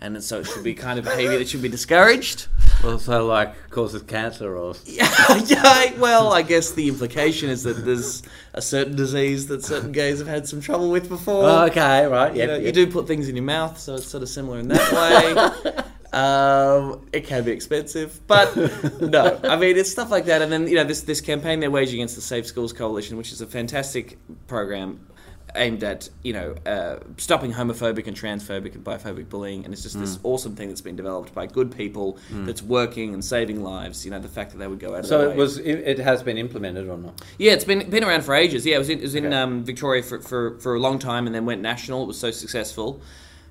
and 0.00 0.22
so 0.22 0.40
it 0.40 0.46
should 0.46 0.64
be 0.64 0.74
kind 0.74 0.98
of 0.98 1.04
behaviour 1.04 1.38
that 1.38 1.48
should 1.48 1.62
be 1.62 1.68
discouraged. 1.68 2.48
Also, 2.84 3.26
like 3.26 3.70
causes 3.70 4.02
cancer 4.02 4.56
or 4.56 4.74
yeah, 4.84 5.08
yeah, 5.46 5.98
well, 5.98 6.32
I 6.32 6.42
guess 6.42 6.72
the 6.72 6.88
implication 6.88 7.50
is 7.50 7.62
that 7.64 7.84
there's 7.84 8.22
a 8.54 8.62
certain 8.62 8.96
disease 8.96 9.48
that 9.48 9.64
certain 9.64 9.92
gays 9.92 10.18
have 10.18 10.28
had 10.28 10.48
some 10.48 10.60
trouble 10.60 10.90
with 10.90 11.08
before. 11.08 11.44
Oh, 11.44 11.64
okay, 11.66 12.06
right, 12.06 12.32
You, 12.34 12.40
yeah, 12.40 12.46
know, 12.46 12.56
yeah. 12.56 12.66
you 12.66 12.72
do 12.72 12.86
put 12.86 13.06
things 13.06 13.28
in 13.28 13.36
your 13.36 13.44
mouth, 13.44 13.78
so 13.78 13.96
it's 13.96 14.06
sort 14.06 14.22
of 14.22 14.28
similar 14.28 14.58
in 14.58 14.68
that 14.68 14.92
way. 14.92 15.82
um, 16.18 17.06
it 17.12 17.26
can 17.26 17.44
be 17.44 17.52
expensive, 17.52 18.20
but 18.26 18.56
no, 19.00 19.38
I 19.44 19.56
mean 19.56 19.76
it's 19.76 19.90
stuff 19.90 20.10
like 20.10 20.24
that. 20.26 20.40
And 20.42 20.50
then 20.50 20.66
you 20.66 20.76
know 20.76 20.84
this 20.84 21.02
this 21.02 21.20
campaign 21.20 21.60
they're 21.60 21.70
waging 21.70 21.96
against 22.00 22.16
the 22.16 22.22
Safe 22.22 22.46
Schools 22.46 22.72
Coalition, 22.72 23.16
which 23.16 23.32
is 23.32 23.40
a 23.40 23.46
fantastic 23.46 24.18
program 24.46 25.06
aimed 25.54 25.82
at 25.82 26.08
you 26.22 26.32
know 26.32 26.54
uh, 26.66 26.96
stopping 27.16 27.52
homophobic 27.52 28.06
and 28.06 28.16
transphobic 28.16 28.74
and 28.74 28.84
biphobic 28.84 29.28
bullying, 29.28 29.64
and 29.64 29.72
it's 29.74 29.82
just 29.82 29.98
this 29.98 30.18
awesome 30.22 30.54
thing 30.56 30.68
that's 30.68 30.80
been 30.80 30.96
developed 30.96 31.34
by 31.34 31.46
good 31.46 31.74
people 31.76 32.18
that's 32.30 32.62
working 32.62 33.14
and 33.14 33.24
saving 33.24 33.62
lives. 33.62 34.04
You 34.04 34.10
know 34.10 34.18
the 34.18 34.28
fact 34.28 34.52
that 34.52 34.58
they 34.58 34.66
would 34.66 34.80
go 34.80 34.94
out. 34.94 35.06
So 35.06 35.20
it 35.20 35.28
way. 35.30 35.36
was. 35.36 35.58
It, 35.58 35.74
it 35.80 35.98
has 35.98 36.22
been 36.22 36.38
implemented 36.38 36.88
or 36.88 36.96
not? 36.98 37.20
Yeah, 37.38 37.52
it's 37.52 37.64
been 37.64 37.88
been 37.90 38.04
around 38.04 38.22
for 38.22 38.34
ages. 38.34 38.64
Yeah, 38.64 38.76
it 38.76 38.78
was 38.78 38.90
in, 38.90 38.98
it 38.98 39.02
was 39.02 39.14
in 39.14 39.26
Okay. 39.26 39.36
um, 39.36 39.64
Victoria 39.64 40.02
for, 40.02 40.20
for, 40.20 40.58
for 40.60 40.74
a 40.74 40.80
long 40.80 40.98
time, 40.98 41.26
and 41.26 41.34
then 41.34 41.46
went 41.46 41.60
national. 41.60 42.02
It 42.04 42.06
was 42.06 42.18
so 42.18 42.30
successful. 42.30 43.00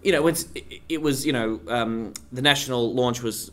You 0.02 0.14
know, 0.14 0.28
it's, 0.28 0.48
it, 0.56 0.82
it 0.88 1.02
was 1.02 1.26
you 1.26 1.34
know 1.34 1.60
um, 1.68 2.14
the 2.32 2.42
national 2.42 2.94
launch 2.94 3.22
was 3.22 3.52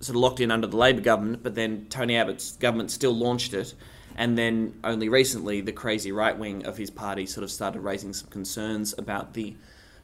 sort 0.00 0.16
of 0.16 0.20
locked 0.20 0.40
in 0.40 0.50
under 0.50 0.66
the 0.66 0.76
Labor 0.76 1.00
government, 1.00 1.42
but 1.42 1.54
then 1.54 1.86
Tony 1.88 2.16
Abbott's 2.16 2.56
government 2.56 2.90
still 2.90 3.12
launched 3.12 3.54
it, 3.54 3.72
and 4.16 4.36
then 4.38 4.78
only 4.84 5.08
recently 5.08 5.60
the 5.60 5.72
crazy 5.72 6.12
right 6.12 6.36
wing 6.38 6.66
of 6.66 6.76
his 6.76 6.90
party 6.90 7.26
sort 7.26 7.44
of 7.44 7.50
started 7.50 7.80
raising 7.80 8.12
some 8.12 8.28
concerns 8.28 8.94
about 8.96 9.34
the 9.34 9.56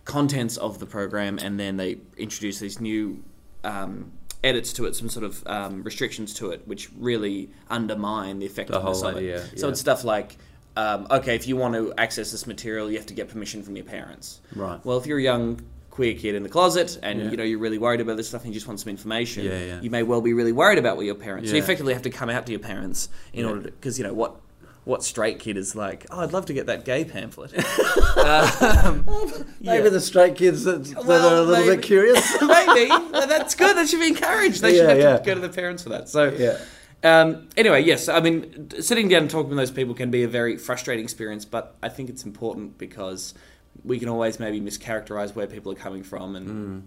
contents 0.05 0.57
of 0.57 0.79
the 0.79 0.87
program, 0.87 1.39
and 1.39 1.59
then 1.59 1.77
they 1.77 1.99
introduced 2.17 2.61
these 2.61 2.81
new. 2.81 3.23
Um, 3.63 4.13
edits 4.43 4.73
to 4.73 4.87
it, 4.87 4.97
some 4.97 5.11
sort 5.11 5.25
of 5.25 5.47
um, 5.47 5.83
restrictions 5.83 6.33
to 6.33 6.51
it, 6.51 6.67
which 6.67 6.89
really 6.99 7.51
undermine 7.69 8.39
the 8.39 8.47
effectiveness 8.47 9.03
whole 9.03 9.11
of 9.11 9.17
it. 9.17 9.19
idea, 9.19 9.59
So 9.59 9.69
it's 9.69 9.81
stuff 9.81 10.03
like, 10.03 10.39
um, 10.77 11.07
okay, 11.11 11.35
if 11.35 11.47
you 11.47 11.57
want 11.57 11.75
to 11.75 11.93
access 11.99 12.33
this 12.33 12.47
material, 12.47 12.91
you 12.91 12.97
have 12.97 13.07
to 13.07 13.15
get 13.15 13.29
permission 13.29 13.63
from 13.63 13.77
your 13.77 13.85
parents. 13.85 14.41
Right. 14.55 14.81
Well, 14.85 14.97
if 14.97 15.07
you're 15.07 15.19
a 15.19 15.23
young 15.23 15.61
queer 15.91 16.15
kid 16.15 16.35
in 16.35 16.43
the 16.43 16.49
closet 16.49 16.99
and 17.03 17.21
Yeah. 17.21 17.31
you 17.31 17.37
know 17.37 17.45
you're 17.45 17.59
really 17.59 17.79
worried 17.79 18.01
about 18.01 18.17
this 18.17 18.29
stuff 18.29 18.45
and 18.45 18.53
you 18.53 18.61
just 18.61 18.67
want 18.69 18.81
some 18.81 18.91
information, 18.91 19.45
Yeah, 19.45 19.59
yeah. 19.65 19.81
you 19.81 19.91
may 19.91 20.03
well 20.03 20.21
be 20.21 20.33
really 20.33 20.53
worried 20.53 20.79
about 20.79 20.97
what 20.97 21.07
your 21.07 21.15
parents. 21.17 21.51
So 21.51 21.57
you 21.57 21.63
effectively 21.63 21.93
have 21.95 22.03
to 22.03 22.11
come 22.11 22.31
out 22.31 22.47
to 22.47 22.53
your 22.53 22.61
parents 22.61 23.09
in 23.33 23.45
Yeah. 23.45 23.51
order 23.51 23.63
to, 23.65 23.71
because 23.73 23.99
you 23.99 24.05
know 24.05 24.15
what. 24.15 24.37
What 24.85 25.05
straight 25.05 25.41
kid 25.41 25.59
is 25.59 25.77
like? 25.77 26.07
Oh, 26.11 26.21
I'd 26.21 26.33
love 26.33 26.47
to 26.47 26.55
get 26.55 26.67
that 26.67 26.87
gay 26.87 27.05
pamphlet. 27.05 27.53
Maybe 29.61 29.89
the 29.91 30.01
straight 30.01 30.37
kids 30.37 30.65
that, 30.65 30.85
that 30.85 31.05
Well, 31.05 31.29
are 31.29 31.37
a 31.37 31.43
little 31.43 31.65
maybe. 31.67 31.77
bit 31.77 31.85
curious. 31.85 32.33
Maybe 32.41 32.89
that's 33.13 33.55
good. 33.55 33.77
That 33.77 33.89
should 33.89 34.01
be 34.01 34.09
encouraged. 34.09 34.63
They 34.63 34.77
should 34.77 34.89
have 34.89 34.99
yeah. 34.99 35.19
to 35.19 35.25
go 35.25 35.35
to 35.35 35.41
their 35.41 35.51
parents 35.51 35.83
for 35.83 35.91
that. 35.91 36.09
So 36.09 36.31
yeah. 36.31 36.59
Um, 37.03 37.49
anyway, 37.57 37.83
yes, 37.85 38.09
I 38.09 38.21
mean, 38.21 38.71
sitting 38.81 39.09
down 39.09 39.23
and 39.23 39.31
talking 39.31 39.51
with 39.51 39.59
those 39.59 39.71
people 39.71 39.95
can 39.95 40.11
be 40.11 40.23
a 40.23 40.29
very 40.29 40.57
frustrating 40.57 41.05
experience, 41.05 41.45
but 41.45 41.77
I 41.83 41.89
think 41.89 42.11
it's 42.11 42.25
important 42.25 42.79
because 42.79 43.35
we 43.85 43.99
can 43.99 44.09
always 44.09 44.39
maybe 44.41 44.61
mischaracterize 44.61 45.35
where 45.35 45.47
people 45.47 45.73
are 45.73 45.77
coming 45.77 46.03
from 46.03 46.37
and, 46.37 46.49
Mm. 46.49 46.83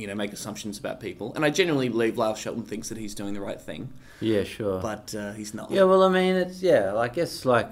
you 0.00 0.06
know, 0.06 0.14
make 0.14 0.32
assumptions 0.32 0.78
about 0.78 0.98
people. 1.00 1.32
And 1.34 1.44
I 1.44 1.50
genuinely 1.50 1.88
believe 1.88 2.16
Lyle 2.18 2.34
Shelton 2.34 2.62
thinks 2.64 2.88
that 2.88 2.98
he's 2.98 3.14
doing 3.14 3.34
the 3.34 3.40
right 3.40 3.60
thing, 3.60 3.90
Yeah, 4.20 4.42
sure. 4.44 4.80
but 4.80 5.14
uh, 5.14 5.32
he's 5.32 5.54
not. 5.54 5.70
Yeah, 5.70 5.84
well, 5.84 6.02
I 6.02 6.08
mean, 6.08 6.34
it's 6.36 6.62
yeah. 6.62 6.96
I 6.96 7.08
guess 7.08 7.44
like 7.44 7.68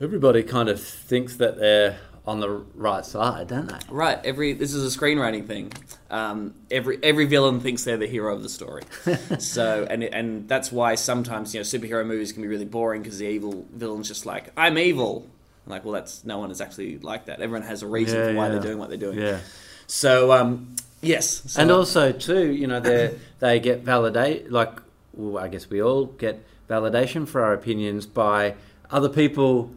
everybody 0.00 0.42
kind 0.42 0.68
of 0.68 0.80
thinks 0.82 1.36
that 1.36 1.58
they're 1.58 1.98
on 2.26 2.40
the 2.40 2.48
right 2.74 3.06
side, 3.06 3.48
don't 3.48 3.68
they? 3.68 3.78
Right. 3.88 4.18
Every 4.22 4.52
this 4.52 4.74
is 4.74 4.94
a 4.94 4.98
screenwriting 4.98 5.46
thing. 5.46 5.72
Um, 6.10 6.54
every 6.70 6.98
every 7.02 7.24
villain 7.24 7.60
thinks 7.60 7.84
they're 7.84 7.96
the 7.96 8.06
hero 8.06 8.34
of 8.34 8.42
the 8.42 8.48
story. 8.50 8.82
so 9.38 9.86
and 9.88 10.04
and 10.04 10.46
that's 10.46 10.70
why 10.70 10.94
sometimes 10.94 11.54
you 11.54 11.60
know 11.60 11.64
superhero 11.64 12.06
movies 12.06 12.32
can 12.32 12.42
be 12.42 12.48
really 12.48 12.66
boring 12.66 13.02
because 13.02 13.18
the 13.18 13.26
evil 13.26 13.66
villain's 13.72 14.08
just 14.08 14.26
like 14.26 14.50
I'm 14.56 14.76
evil. 14.78 15.26
I'm 15.68 15.72
like 15.72 15.84
well, 15.84 15.92
that's 15.92 16.24
no 16.24 16.38
one 16.38 16.50
is 16.50 16.60
actually 16.62 16.96
like 16.98 17.26
that. 17.26 17.40
Everyone 17.42 17.66
has 17.68 17.82
a 17.82 17.86
reason 17.86 18.18
Yeah, 18.18 18.28
for 18.28 18.34
why 18.36 18.46
yeah. 18.46 18.52
they're 18.52 18.62
doing 18.62 18.78
what 18.78 18.88
they're 18.88 18.96
doing. 18.96 19.18
Yeah. 19.18 19.40
So 19.86 20.32
um, 20.32 20.76
yes. 21.02 21.42
So, 21.46 21.60
and 21.60 21.70
also 21.70 22.10
too, 22.10 22.50
you 22.52 22.66
know, 22.66 22.80
they 22.80 23.14
they 23.38 23.60
get 23.60 23.80
validate 23.82 24.50
like 24.50 24.72
well, 25.12 25.44
I 25.44 25.48
guess 25.48 25.68
we 25.68 25.82
all 25.82 26.06
get 26.06 26.42
validation 26.70 27.28
for 27.28 27.42
our 27.42 27.52
opinions 27.52 28.06
by 28.06 28.54
other 28.90 29.08
people 29.10 29.70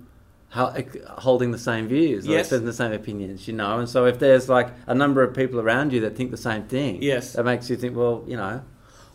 holding 0.54 1.52
the 1.52 1.58
same 1.58 1.88
views 1.88 2.28
or 2.28 2.32
Yes. 2.32 2.42
expressing 2.48 2.66
the 2.66 2.74
same 2.74 2.92
opinions, 2.92 3.48
you 3.48 3.54
know. 3.54 3.80
And 3.80 3.88
so 3.88 4.06
if 4.06 4.20
there's 4.20 4.50
like 4.50 4.70
a 4.88 4.94
number 4.94 5.24
of 5.24 5.34
people 5.36 5.60
around 5.60 5.94
you 5.94 6.02
that 6.02 6.16
think 6.16 6.32
the 6.32 6.38
same 6.38 6.64
thing, 6.64 7.02
Yes. 7.02 7.34
that 7.34 7.44
makes 7.46 7.70
you 7.70 7.76
think, 7.78 7.96
well, 7.96 8.24
you 8.28 8.36
know, 8.38 8.62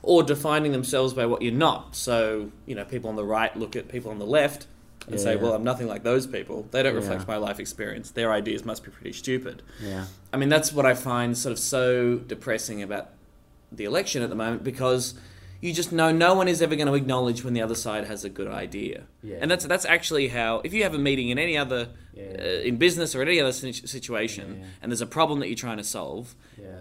or 0.02 0.22
defining 0.22 0.72
themselves 0.72 1.12
by 1.14 1.26
what 1.26 1.42
you're 1.42 1.52
not. 1.52 1.94
So 1.96 2.50
you 2.66 2.74
know, 2.74 2.84
people 2.84 3.08
on 3.10 3.16
the 3.16 3.24
right 3.24 3.54
look 3.56 3.76
at 3.76 3.88
people 3.88 4.10
on 4.10 4.18
the 4.18 4.26
left. 4.26 4.66
And 5.06 5.14
Yeah, 5.14 5.20
say, 5.20 5.34
yeah. 5.36 5.40
well, 5.42 5.52
I'm 5.54 5.62
nothing 5.62 5.86
like 5.86 6.02
those 6.02 6.26
people. 6.26 6.66
They 6.72 6.82
don't 6.82 6.94
Yeah. 6.94 7.00
reflect 7.00 7.28
my 7.28 7.36
life 7.36 7.60
experience. 7.60 8.10
Their 8.10 8.32
ideas 8.32 8.64
must 8.64 8.82
be 8.84 8.90
pretty 8.90 9.12
stupid. 9.12 9.62
yeah, 9.80 10.06
I 10.32 10.36
mean, 10.36 10.48
that's 10.48 10.72
what 10.72 10.84
I 10.84 10.94
find 10.94 11.36
sort 11.38 11.52
of 11.52 11.58
so 11.58 12.16
depressing 12.16 12.82
about 12.82 13.10
the 13.70 13.84
election 13.84 14.22
at 14.22 14.30
the 14.30 14.34
moment 14.36 14.64
because 14.64 15.14
you 15.60 15.72
just 15.72 15.90
know 15.92 16.12
no 16.12 16.34
one 16.34 16.48
is 16.48 16.60
ever 16.60 16.76
going 16.76 16.86
to 16.88 16.94
acknowledge 16.94 17.42
when 17.44 17.54
the 17.54 17.62
other 17.62 17.74
side 17.74 18.06
has 18.06 18.24
a 18.24 18.28
good 18.28 18.48
idea. 18.48 19.04
Yeah. 19.22 19.38
And 19.40 19.50
that's 19.50 19.64
that's 19.66 19.84
actually 19.84 20.28
how 20.28 20.60
if 20.64 20.72
you 20.72 20.82
have 20.82 20.94
a 20.94 20.98
meeting 20.98 21.28
in 21.30 21.38
any 21.38 21.56
other 21.56 21.88
Yeah. 22.12 22.24
uh, 22.38 22.68
in 22.68 22.76
business 22.76 23.14
or 23.14 23.22
any 23.22 23.40
other 23.40 23.52
situation 23.52 24.46
Yeah, 24.58 24.66
and 24.80 24.90
there's 24.90 25.02
a 25.02 25.06
problem 25.06 25.40
that 25.40 25.48
you're 25.48 25.56
trying 25.68 25.76
to 25.78 25.84
solve, 25.84 26.34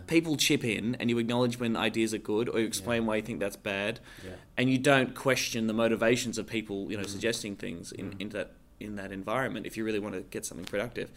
people 0.07 0.37
chip 0.37 0.63
in 0.63 0.95
and 0.95 1.09
you 1.09 1.17
acknowledge 1.17 1.59
when 1.59 1.75
ideas 1.75 2.13
are 2.13 2.23
good 2.33 2.47
or 2.49 2.59
you 2.59 2.67
explain 2.67 3.05
why 3.05 3.17
you 3.17 3.21
think 3.21 3.39
that's 3.39 3.57
bad 3.57 3.99
yeah. 4.23 4.31
and 4.57 4.69
you 4.69 4.77
don't 4.77 5.13
question 5.13 5.67
the 5.67 5.73
motivations 5.73 6.37
of 6.37 6.47
people, 6.47 6.89
you 6.91 6.97
know, 6.97 7.03
suggesting 7.03 7.55
things 7.55 7.91
in, 7.91 8.15
in 8.19 8.29
that 8.29 8.51
in 8.79 8.95
that 8.95 9.11
environment 9.11 9.65
if 9.65 9.77
you 9.77 9.83
really 9.85 9.99
want 9.99 10.15
to 10.15 10.21
get 10.21 10.45
something 10.45 10.65
productive. 10.65 11.09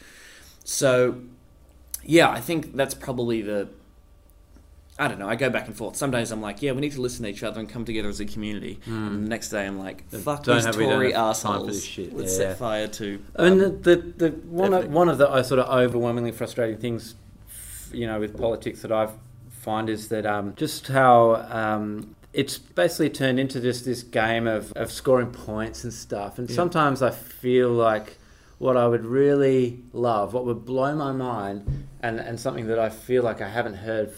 So, 0.64 1.22
yeah, 2.04 2.28
I 2.30 2.40
think 2.40 2.76
that's 2.76 2.94
probably 2.94 3.42
the. 3.42 3.68
I 5.00 5.06
don't 5.06 5.18
know. 5.20 5.28
I 5.28 5.36
go 5.36 5.48
back 5.48 5.68
and 5.68 5.76
forth. 5.76 5.94
Some 5.94 6.10
days 6.10 6.32
I'm 6.32 6.40
like, 6.40 6.60
yeah, 6.60 6.72
we 6.72 6.80
need 6.80 6.92
to 6.92 7.00
listen 7.00 7.22
to 7.22 7.28
each 7.30 7.44
other 7.44 7.60
and 7.60 7.68
come 7.68 7.84
together 7.84 8.08
as 8.08 8.18
a 8.18 8.24
community. 8.24 8.80
And 8.86 9.24
the 9.24 9.28
next 9.28 9.50
day 9.50 9.64
I'm 9.64 9.78
like, 9.78 10.08
fuck 10.10 10.42
Don't 10.42 10.56
these 10.56 10.64
have- 10.64 10.74
Tory 10.74 11.14
assholes. 11.14 11.84
shit. 11.84 12.12
Let's 12.16 12.32
Yeah. 12.32 12.48
set 12.48 12.58
fire 12.58 12.88
to. 12.88 13.22
I 13.36 13.42
mean, 13.50 13.52
um, 13.52 13.58
the, 13.58 13.68
the, 13.96 13.96
the 13.96 14.30
one 14.48 14.74
of, 14.74 14.90
one 14.90 15.08
of 15.08 15.18
the 15.18 15.30
uh, 15.30 15.42
sort 15.44 15.60
of 15.60 15.68
overwhelmingly 15.68 16.32
frustrating 16.32 16.78
things, 16.78 17.14
you 17.92 18.06
know, 18.08 18.18
with 18.18 18.36
politics 18.36 18.82
that 18.82 18.90
I 18.90 19.08
find 19.50 19.88
is 19.88 20.08
that 20.08 20.26
um, 20.26 20.54
just 20.56 20.88
how 20.88 21.36
um, 21.48 22.16
it's 22.32 22.58
basically 22.58 23.10
turned 23.10 23.38
into 23.38 23.60
just 23.60 23.84
this 23.84 24.02
game 24.02 24.48
of, 24.48 24.72
of 24.72 24.90
scoring 24.90 25.30
points 25.30 25.84
and 25.84 25.92
stuff. 25.92 26.38
And 26.40 26.50
Yeah. 26.50 26.56
sometimes 26.56 27.02
I 27.02 27.10
feel 27.10 27.70
like 27.70 28.18
what 28.58 28.76
I 28.76 28.88
would 28.88 29.04
really 29.04 29.78
love, 29.92 30.34
what 30.34 30.44
would 30.44 30.64
blow 30.64 30.92
my 30.96 31.12
mind, 31.12 31.86
and, 32.02 32.18
and 32.18 32.40
something 32.40 32.66
that 32.66 32.80
I 32.80 32.88
feel 32.88 33.22
like 33.22 33.40
I 33.40 33.48
haven't 33.48 33.74
heard 33.74 34.12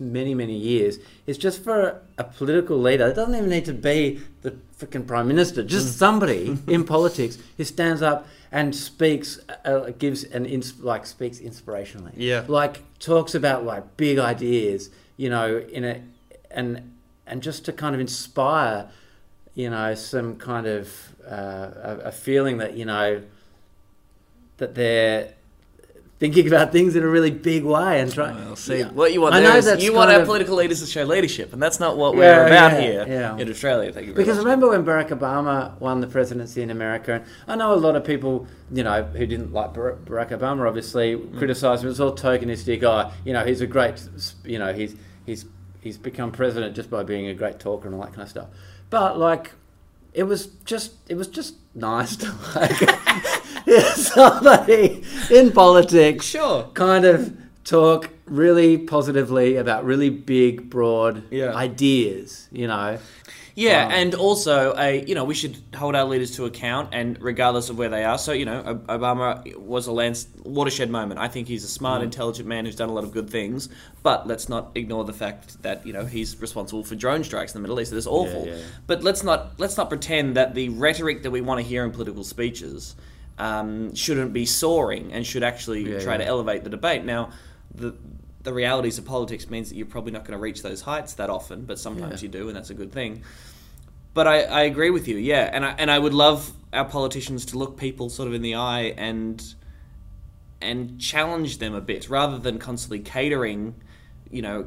many, 0.00 0.34
many 0.34 0.56
years, 0.56 0.98
is 1.26 1.38
just 1.38 1.62
for 1.64 2.00
a 2.18 2.24
political 2.24 2.78
leader. 2.78 3.06
It 3.08 3.14
doesn't 3.14 3.34
even 3.34 3.50
need 3.50 3.64
to 3.66 3.72
be 3.72 4.20
the 4.42 4.52
freaking 4.78 5.06
prime 5.06 5.28
minister, 5.28 5.62
Mm. 5.62 5.66
just 5.68 5.98
somebody 5.98 6.56
in 6.66 6.84
politics 6.84 7.38
who 7.56 7.64
stands 7.64 8.02
up 8.02 8.26
and 8.52 8.74
speaks, 8.74 9.40
uh, 9.64 9.90
gives 9.98 10.24
an 10.24 10.46
ins- 10.46 10.80
like 10.80 11.06
speaks 11.06 11.38
inspirationally. 11.40 12.12
Yeah. 12.16 12.44
like 12.48 12.82
talks 12.98 13.34
about 13.34 13.64
like 13.64 13.96
big 13.96 14.18
ideas, 14.18 14.90
you 15.16 15.28
know, 15.30 15.58
in 15.72 15.84
a 15.84 16.02
and 16.50 16.92
and 17.26 17.42
just 17.42 17.64
to 17.64 17.72
kind 17.72 17.94
of 17.94 18.00
inspire, 18.00 18.88
you 19.54 19.68
know, 19.70 19.94
some 19.94 20.36
kind 20.36 20.66
of 20.66 20.92
uh, 21.28 21.70
a, 21.82 22.00
a 22.04 22.12
feeling 22.12 22.58
that 22.58 22.76
you 22.76 22.84
know 22.84 23.22
that 24.58 24.74
they're 24.74 25.34
thinking 26.18 26.46
about 26.46 26.72
things 26.72 26.96
in 26.96 27.02
a 27.02 27.06
really 27.06 27.30
big 27.30 27.62
way 27.62 28.00
and 28.00 28.10
trying. 28.12 28.36
Well, 28.36 28.56
see, 28.56 28.78
Yeah. 28.78 28.88
what 28.90 29.12
you 29.12 29.20
want 29.20 29.34
I 29.34 29.40
know 29.40 29.54
is 29.56 29.66
that's 29.66 29.82
you 29.84 29.92
want 29.92 30.10
our 30.10 30.20
of- 30.20 30.26
political 30.26 30.56
leaders 30.56 30.80
to 30.80 30.86
show 30.86 31.04
leadership, 31.04 31.52
and 31.52 31.62
that's 31.62 31.78
not 31.78 31.98
what 31.98 32.14
Yeah, 32.16 32.20
we're 32.20 32.46
about 32.46 32.72
yeah, 32.72 32.80
here 32.80 33.04
yeah. 33.06 33.36
in 33.36 33.50
Australia. 33.50 33.92
Thank 33.92 34.06
you 34.06 34.12
Because 34.14 34.36
much. 34.38 34.44
remember 34.44 34.68
when 34.70 34.82
Barack 34.84 35.10
Obama 35.10 35.78
won 35.78 36.00
the 36.00 36.06
presidency 36.06 36.62
in 36.62 36.70
America, 36.70 37.12
and 37.12 37.22
I 37.48 37.54
know 37.56 37.74
a 37.74 37.76
lot 37.76 37.96
of 37.96 38.04
people, 38.04 38.46
you 38.72 38.82
know, 38.82 39.02
who 39.02 39.26
didn't 39.26 39.52
like 39.52 39.74
Barack 39.74 40.30
Obama, 40.30 40.66
obviously 40.66 41.16
Mm. 41.16 41.36
criticised 41.36 41.82
him. 41.82 41.88
It 41.88 41.90
was 41.90 42.00
all 42.00 42.14
tokenistic. 42.16 42.82
Oh, 42.82 43.10
you 43.24 43.32
know, 43.34 43.44
he's 43.44 43.60
a 43.60 43.66
great, 43.66 44.02
you 44.44 44.58
know, 44.58 44.72
he's 44.72 44.94
he's 45.26 45.44
he's 45.82 45.98
become 45.98 46.32
president 46.32 46.74
just 46.74 46.88
by 46.90 47.02
being 47.02 47.26
a 47.28 47.34
great 47.34 47.58
talker 47.60 47.86
and 47.88 47.94
all 47.94 48.00
that 48.02 48.12
kind 48.12 48.22
of 48.22 48.28
stuff. 48.30 48.46
But 48.88 49.18
like, 49.18 49.52
it 50.14 50.22
was 50.22 50.46
just 50.64 50.92
it 51.10 51.16
was 51.16 51.26
just 51.28 51.56
nice 51.74 52.16
to 52.16 52.32
like 52.54 52.80
somebody 53.94 55.02
in 55.30 55.52
politics 55.52 56.24
Sure. 56.26 56.64
kind 56.74 57.04
of 57.04 57.36
talk 57.64 58.10
really 58.26 58.78
positively 58.78 59.56
about 59.56 59.84
really 59.84 60.10
big, 60.10 60.68
broad 60.70 61.22
Yeah. 61.30 61.54
ideas. 61.54 62.48
You 62.52 62.68
know. 62.68 62.98
Yeah, 63.58 63.86
Wow. 63.86 63.94
and 63.94 64.14
also, 64.14 64.74
a 64.76 65.02
you 65.06 65.14
know, 65.14 65.24
we 65.24 65.32
should 65.34 65.56
hold 65.74 65.94
our 65.96 66.04
leaders 66.04 66.32
to 66.36 66.44
account, 66.44 66.90
and 66.92 67.16
regardless 67.22 67.70
of 67.70 67.78
where 67.78 67.88
they 67.88 68.04
are. 68.04 68.18
So, 68.18 68.32
you 68.32 68.44
know, 68.44 68.82
Obama 68.86 69.56
was 69.56 69.86
a 69.86 69.92
lands- 69.92 70.28
watershed 70.44 70.90
moment. 70.90 71.18
I 71.18 71.28
think 71.28 71.48
he's 71.48 71.64
a 71.64 71.68
smart, 71.68 72.00
mm-hmm. 72.00 72.04
intelligent 72.04 72.46
man 72.46 72.66
who's 72.66 72.76
done 72.76 72.90
a 72.90 72.92
lot 72.92 73.04
of 73.04 73.12
good 73.12 73.30
things. 73.30 73.70
But 74.02 74.26
let's 74.26 74.50
not 74.50 74.72
ignore 74.74 75.04
the 75.04 75.14
fact 75.14 75.62
that 75.62 75.86
you 75.86 75.94
know 75.94 76.04
he's 76.04 76.38
responsible 76.38 76.84
for 76.84 76.96
drone 76.96 77.24
strikes 77.24 77.54
in 77.54 77.62
the 77.62 77.66
Middle 77.66 77.80
East. 77.80 77.92
That's 77.92 78.06
awful. 78.06 78.44
yeah, 78.46 78.56
yeah. 78.56 78.62
But 78.86 79.02
let's 79.02 79.22
not 79.22 79.58
let's 79.58 79.78
not 79.78 79.88
pretend 79.88 80.36
that 80.36 80.54
the 80.54 80.68
rhetoric 80.68 81.22
that 81.22 81.30
we 81.30 81.40
want 81.40 81.58
to 81.58 81.66
hear 81.66 81.82
in 81.84 81.92
political 81.92 82.24
speeches 82.24 82.94
um, 83.38 83.94
shouldn't 83.94 84.32
be 84.32 84.46
soaring 84.46 85.12
and 85.12 85.26
should 85.26 85.42
actually 85.42 85.90
Yeah, 85.92 86.00
try 86.00 86.14
yeah. 86.14 86.18
to 86.18 86.24
elevate 86.26 86.64
the 86.64 86.70
debate. 86.70 87.04
Now, 87.04 87.30
the 87.74 87.94
the 88.42 88.52
realities 88.52 88.96
of 88.96 89.04
politics 89.04 89.50
means 89.50 89.70
that 89.70 89.76
you're 89.76 89.86
probably 89.86 90.12
not 90.12 90.24
going 90.24 90.38
to 90.38 90.42
reach 90.42 90.62
those 90.62 90.80
heights 90.82 91.14
that 91.14 91.28
often, 91.30 91.64
but 91.64 91.80
sometimes 91.80 92.22
Yeah. 92.22 92.26
you 92.26 92.32
do, 92.32 92.46
and 92.48 92.56
that's 92.56 92.70
a 92.70 92.74
good 92.74 92.92
thing. 92.92 93.22
But 94.14 94.28
I, 94.28 94.42
I 94.42 94.62
agree 94.62 94.90
with 94.90 95.08
you, 95.08 95.16
yeah, 95.16 95.50
and 95.52 95.64
I 95.64 95.74
and 95.78 95.90
I 95.90 95.98
would 95.98 96.14
love 96.14 96.52
our 96.72 96.84
politicians 96.84 97.44
to 97.46 97.58
look 97.58 97.76
people 97.76 98.08
sort 98.08 98.28
of 98.28 98.34
in 98.34 98.42
the 98.42 98.54
eye 98.54 98.94
and 98.96 99.42
and 100.62 100.98
challenge 101.00 101.58
them 101.58 101.74
a 101.74 101.80
bit 101.80 102.08
rather 102.08 102.38
than 102.38 102.58
constantly 102.58 103.00
catering, 103.00 103.74
you 104.30 104.42
know, 104.42 104.66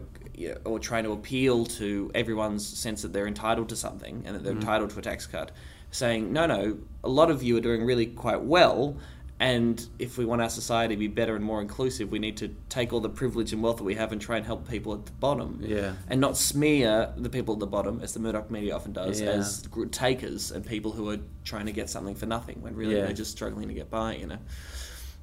or 0.66 0.80
trying 0.80 1.04
to 1.04 1.12
appeal 1.12 1.66
to 1.66 2.12
everyone's 2.14 2.66
sense 2.66 3.02
that 3.02 3.12
they're 3.12 3.28
entitled 3.28 3.70
to 3.70 3.76
something 3.76 4.24
and 4.26 4.36
that 4.36 4.44
they're 4.44 4.54
entitled 4.54 4.90
to 4.92 5.00
a 5.00 5.02
tax 5.02 5.26
cut. 5.26 5.52
Saying 5.92 6.32
no, 6.32 6.46
no, 6.46 6.78
a 7.04 7.10
lot 7.10 7.32
of 7.32 7.42
you 7.44 7.58
are 7.58 7.62
doing 7.62 7.84
really 7.84 8.06
quite 8.06 8.42
well, 8.42 8.98
and 9.40 9.84
if 9.98 10.18
we 10.18 10.26
want 10.26 10.42
our 10.42 10.50
society 10.50 10.96
to 10.96 11.00
be 11.00 11.08
better 11.08 11.36
and 11.36 11.44
more 11.44 11.62
inclusive, 11.62 12.12
we 12.12 12.20
need 12.20 12.38
to 12.38 12.50
take 12.68 12.92
all 12.94 13.00
the 13.00 13.10
privilege 13.10 13.54
and 13.54 13.64
wealth 13.64 13.78
that 13.78 13.86
we 13.86 13.96
have 13.96 14.12
and 14.12 14.22
try 14.22 14.38
and 14.38 14.46
help 14.46 14.68
people 14.70 14.94
at 14.94 15.06
the 15.06 15.12
bottom 15.14 15.60
Yeah. 15.66 15.94
and 16.10 16.20
not 16.22 16.38
smear 16.38 17.14
the 17.18 17.30
people 17.30 17.54
at 17.56 17.60
the 17.60 17.66
bottom, 17.68 18.02
as 18.04 18.14
the 18.14 18.20
Murdoch 18.20 18.52
media 18.52 18.76
often 18.76 18.92
does, 18.94 19.20
Yeah. 19.22 19.30
as 19.30 19.64
takers 19.92 20.52
and 20.52 20.66
people 20.66 20.92
who 20.92 21.10
are 21.10 21.20
trying 21.44 21.66
to 21.68 21.72
get 21.72 21.90
something 21.90 22.16
for 22.16 22.26
nothing 22.26 22.62
when 22.62 22.76
really 22.76 22.96
Yeah. 22.98 23.06
they're 23.06 23.14
just 23.14 23.32
struggling 23.32 23.68
to 23.70 23.74
get 23.74 23.90
by, 23.90 24.16
you 24.16 24.28
know. 24.28 24.40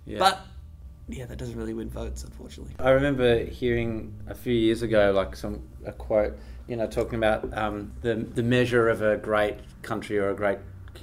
Yeah. 0.07 0.19
But 0.19 0.41
yeah, 1.09 1.27
that 1.27 1.37
doesn't 1.39 1.57
really 1.57 1.75
win 1.75 1.91
votes, 1.91 2.25
unfortunately. 2.25 2.75
I 2.81 2.91
remember 2.91 3.45
hearing 3.45 4.15
a 4.27 4.35
few 4.35 4.55
years 4.55 4.83
ago, 4.83 5.13
like 5.15 5.37
some 5.37 5.61
a 5.85 5.93
quote, 5.93 6.37
you 6.67 6.75
know, 6.77 6.87
talking 6.89 7.17
about 7.19 7.57
um, 7.57 7.93
the 8.01 8.15
the 8.15 8.43
measure 8.43 8.89
of 8.89 9.03
a 9.03 9.17
great 9.17 9.57
country 9.87 10.19
or 10.19 10.29
a 10.31 10.35
great 10.35 10.59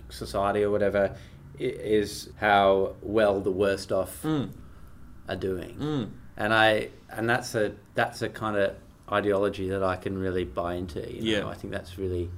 society 0.10 0.62
or 0.64 0.72
whatever 0.72 1.16
is 1.60 2.30
how 2.40 2.96
well 3.02 3.40
the 3.40 3.52
worst 3.52 3.92
off 3.92 4.22
Mm. 4.24 4.50
are 5.30 5.36
doing, 5.36 5.76
Mm. 5.80 6.10
and 6.38 6.54
I 6.54 6.90
and 7.10 7.30
that's 7.30 7.56
a 7.56 7.72
that's 7.96 8.22
a 8.22 8.30
kind 8.30 8.58
of 8.58 8.76
ideology 9.12 9.70
that 9.70 9.84
I 9.84 9.96
can 9.96 10.18
really 10.18 10.44
buy 10.46 10.74
into. 10.76 11.00
You 11.00 11.22
know? 11.22 11.46
Yeah. 11.46 11.48
I 11.48 11.56
think 11.56 11.72
that's 11.74 11.98
really, 11.98 12.30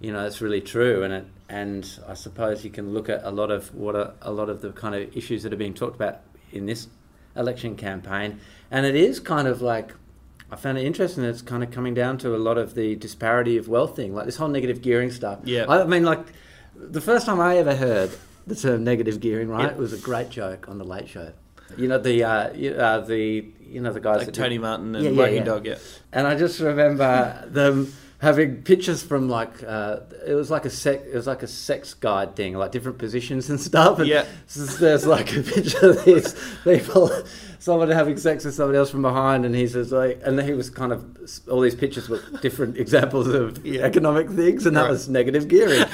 you 0.00 0.10
know, 0.12 0.22
that's 0.22 0.40
really 0.40 0.60
true, 0.60 1.02
and 1.04 1.12
it 1.12 1.26
and 1.48 1.82
I 2.08 2.14
suppose 2.14 2.64
you 2.64 2.70
can 2.70 2.92
look 2.92 3.08
at 3.08 3.20
a 3.22 3.30
lot 3.30 3.50
of 3.50 3.72
what 3.74 3.94
a, 3.94 4.14
a 4.22 4.32
lot 4.32 4.48
of 4.48 4.60
the 4.62 4.70
kind 4.72 4.94
of 4.94 5.16
issues 5.16 5.42
that 5.44 5.52
are 5.52 5.56
being 5.64 5.74
talked 5.74 5.94
about 5.96 6.16
in 6.52 6.66
this 6.66 6.88
election 7.36 7.76
campaign, 7.76 8.40
and 8.70 8.84
it 8.86 8.96
is 8.96 9.20
kind 9.20 9.46
of 9.48 9.60
like. 9.62 9.92
I 10.54 10.56
found 10.56 10.78
it 10.78 10.84
interesting 10.84 11.24
that 11.24 11.30
it's 11.30 11.42
kind 11.42 11.62
of 11.64 11.70
coming 11.72 11.94
down 11.94 12.16
to 12.18 12.34
a 12.34 12.38
lot 12.38 12.58
of 12.58 12.74
the 12.74 12.94
disparity 12.94 13.56
of 13.56 13.66
wealth 13.68 13.96
thing, 13.96 14.14
like 14.14 14.24
this 14.26 14.36
whole 14.36 14.46
negative 14.48 14.82
gearing 14.82 15.10
stuff. 15.10 15.40
Yeah. 15.44 15.66
I 15.68 15.84
mean, 15.84 16.04
like, 16.04 16.24
the 16.76 17.00
first 17.00 17.26
time 17.26 17.40
I 17.40 17.56
ever 17.58 17.74
heard 17.74 18.10
the 18.46 18.54
term 18.54 18.84
negative 18.84 19.18
gearing, 19.20 19.48
right, 19.48 19.66
it 19.72 19.76
was 19.76 19.92
a 19.92 19.98
great 19.98 20.30
joke 20.30 20.68
on 20.68 20.78
the 20.78 20.84
Late 20.84 21.08
Show. 21.08 21.32
You 21.76 21.88
know 21.88 21.98
the 21.98 22.22
uh, 22.22 22.52
you- 22.52 22.74
uh, 22.74 23.00
the 23.00 23.44
you 23.60 23.80
know 23.80 23.92
the 23.92 23.98
guys 24.00 24.18
Like 24.24 24.32
Tony 24.32 24.50
did- 24.56 24.60
Martin 24.62 24.94
and 24.94 25.16
Yeah, 25.16 25.26
yeah. 25.26 25.42
Dog, 25.42 25.66
yeah. 25.66 25.76
and 26.12 26.26
I 26.26 26.36
just 26.36 26.60
remember 26.60 27.44
them 27.48 27.92
having 28.18 28.62
pictures 28.62 29.02
from 29.02 29.28
like 29.28 29.62
uh, 29.62 30.00
it 30.26 30.34
was 30.34 30.50
like 30.50 30.64
a 30.64 30.70
sec, 30.70 31.02
it 31.06 31.14
was 31.14 31.26
like 31.26 31.42
a 31.42 31.46
sex 31.46 31.94
guide 31.94 32.36
thing, 32.36 32.54
like 32.54 32.72
different 32.72 32.98
positions 32.98 33.50
and 33.50 33.60
stuff. 33.70 33.98
And 33.98 34.08
Yeah. 34.08 34.24
there's 34.80 35.06
like 35.06 35.36
a 35.36 35.42
picture 35.42 35.90
of 35.90 36.04
these 36.04 36.34
people, 36.64 37.10
someone 37.58 37.90
having 37.90 38.16
sex 38.16 38.44
with 38.44 38.54
somebody 38.54 38.78
else 38.78 38.90
from 38.90 39.02
behind, 39.02 39.44
and 39.44 39.54
he 39.54 39.66
says 39.66 39.92
like, 39.92 40.20
and 40.24 40.40
he 40.40 40.52
was 40.52 40.70
kind 40.70 40.92
of 40.92 41.04
all 41.50 41.60
these 41.60 41.74
pictures 41.74 42.08
were 42.08 42.20
different 42.40 42.76
examples 42.84 43.26
of 43.28 43.64
economic 43.66 44.30
things, 44.30 44.64
and 44.66 44.76
that 44.76 44.82
Right. 44.82 44.90
was 44.90 45.08
negative 45.08 45.48
gearing. 45.48 45.84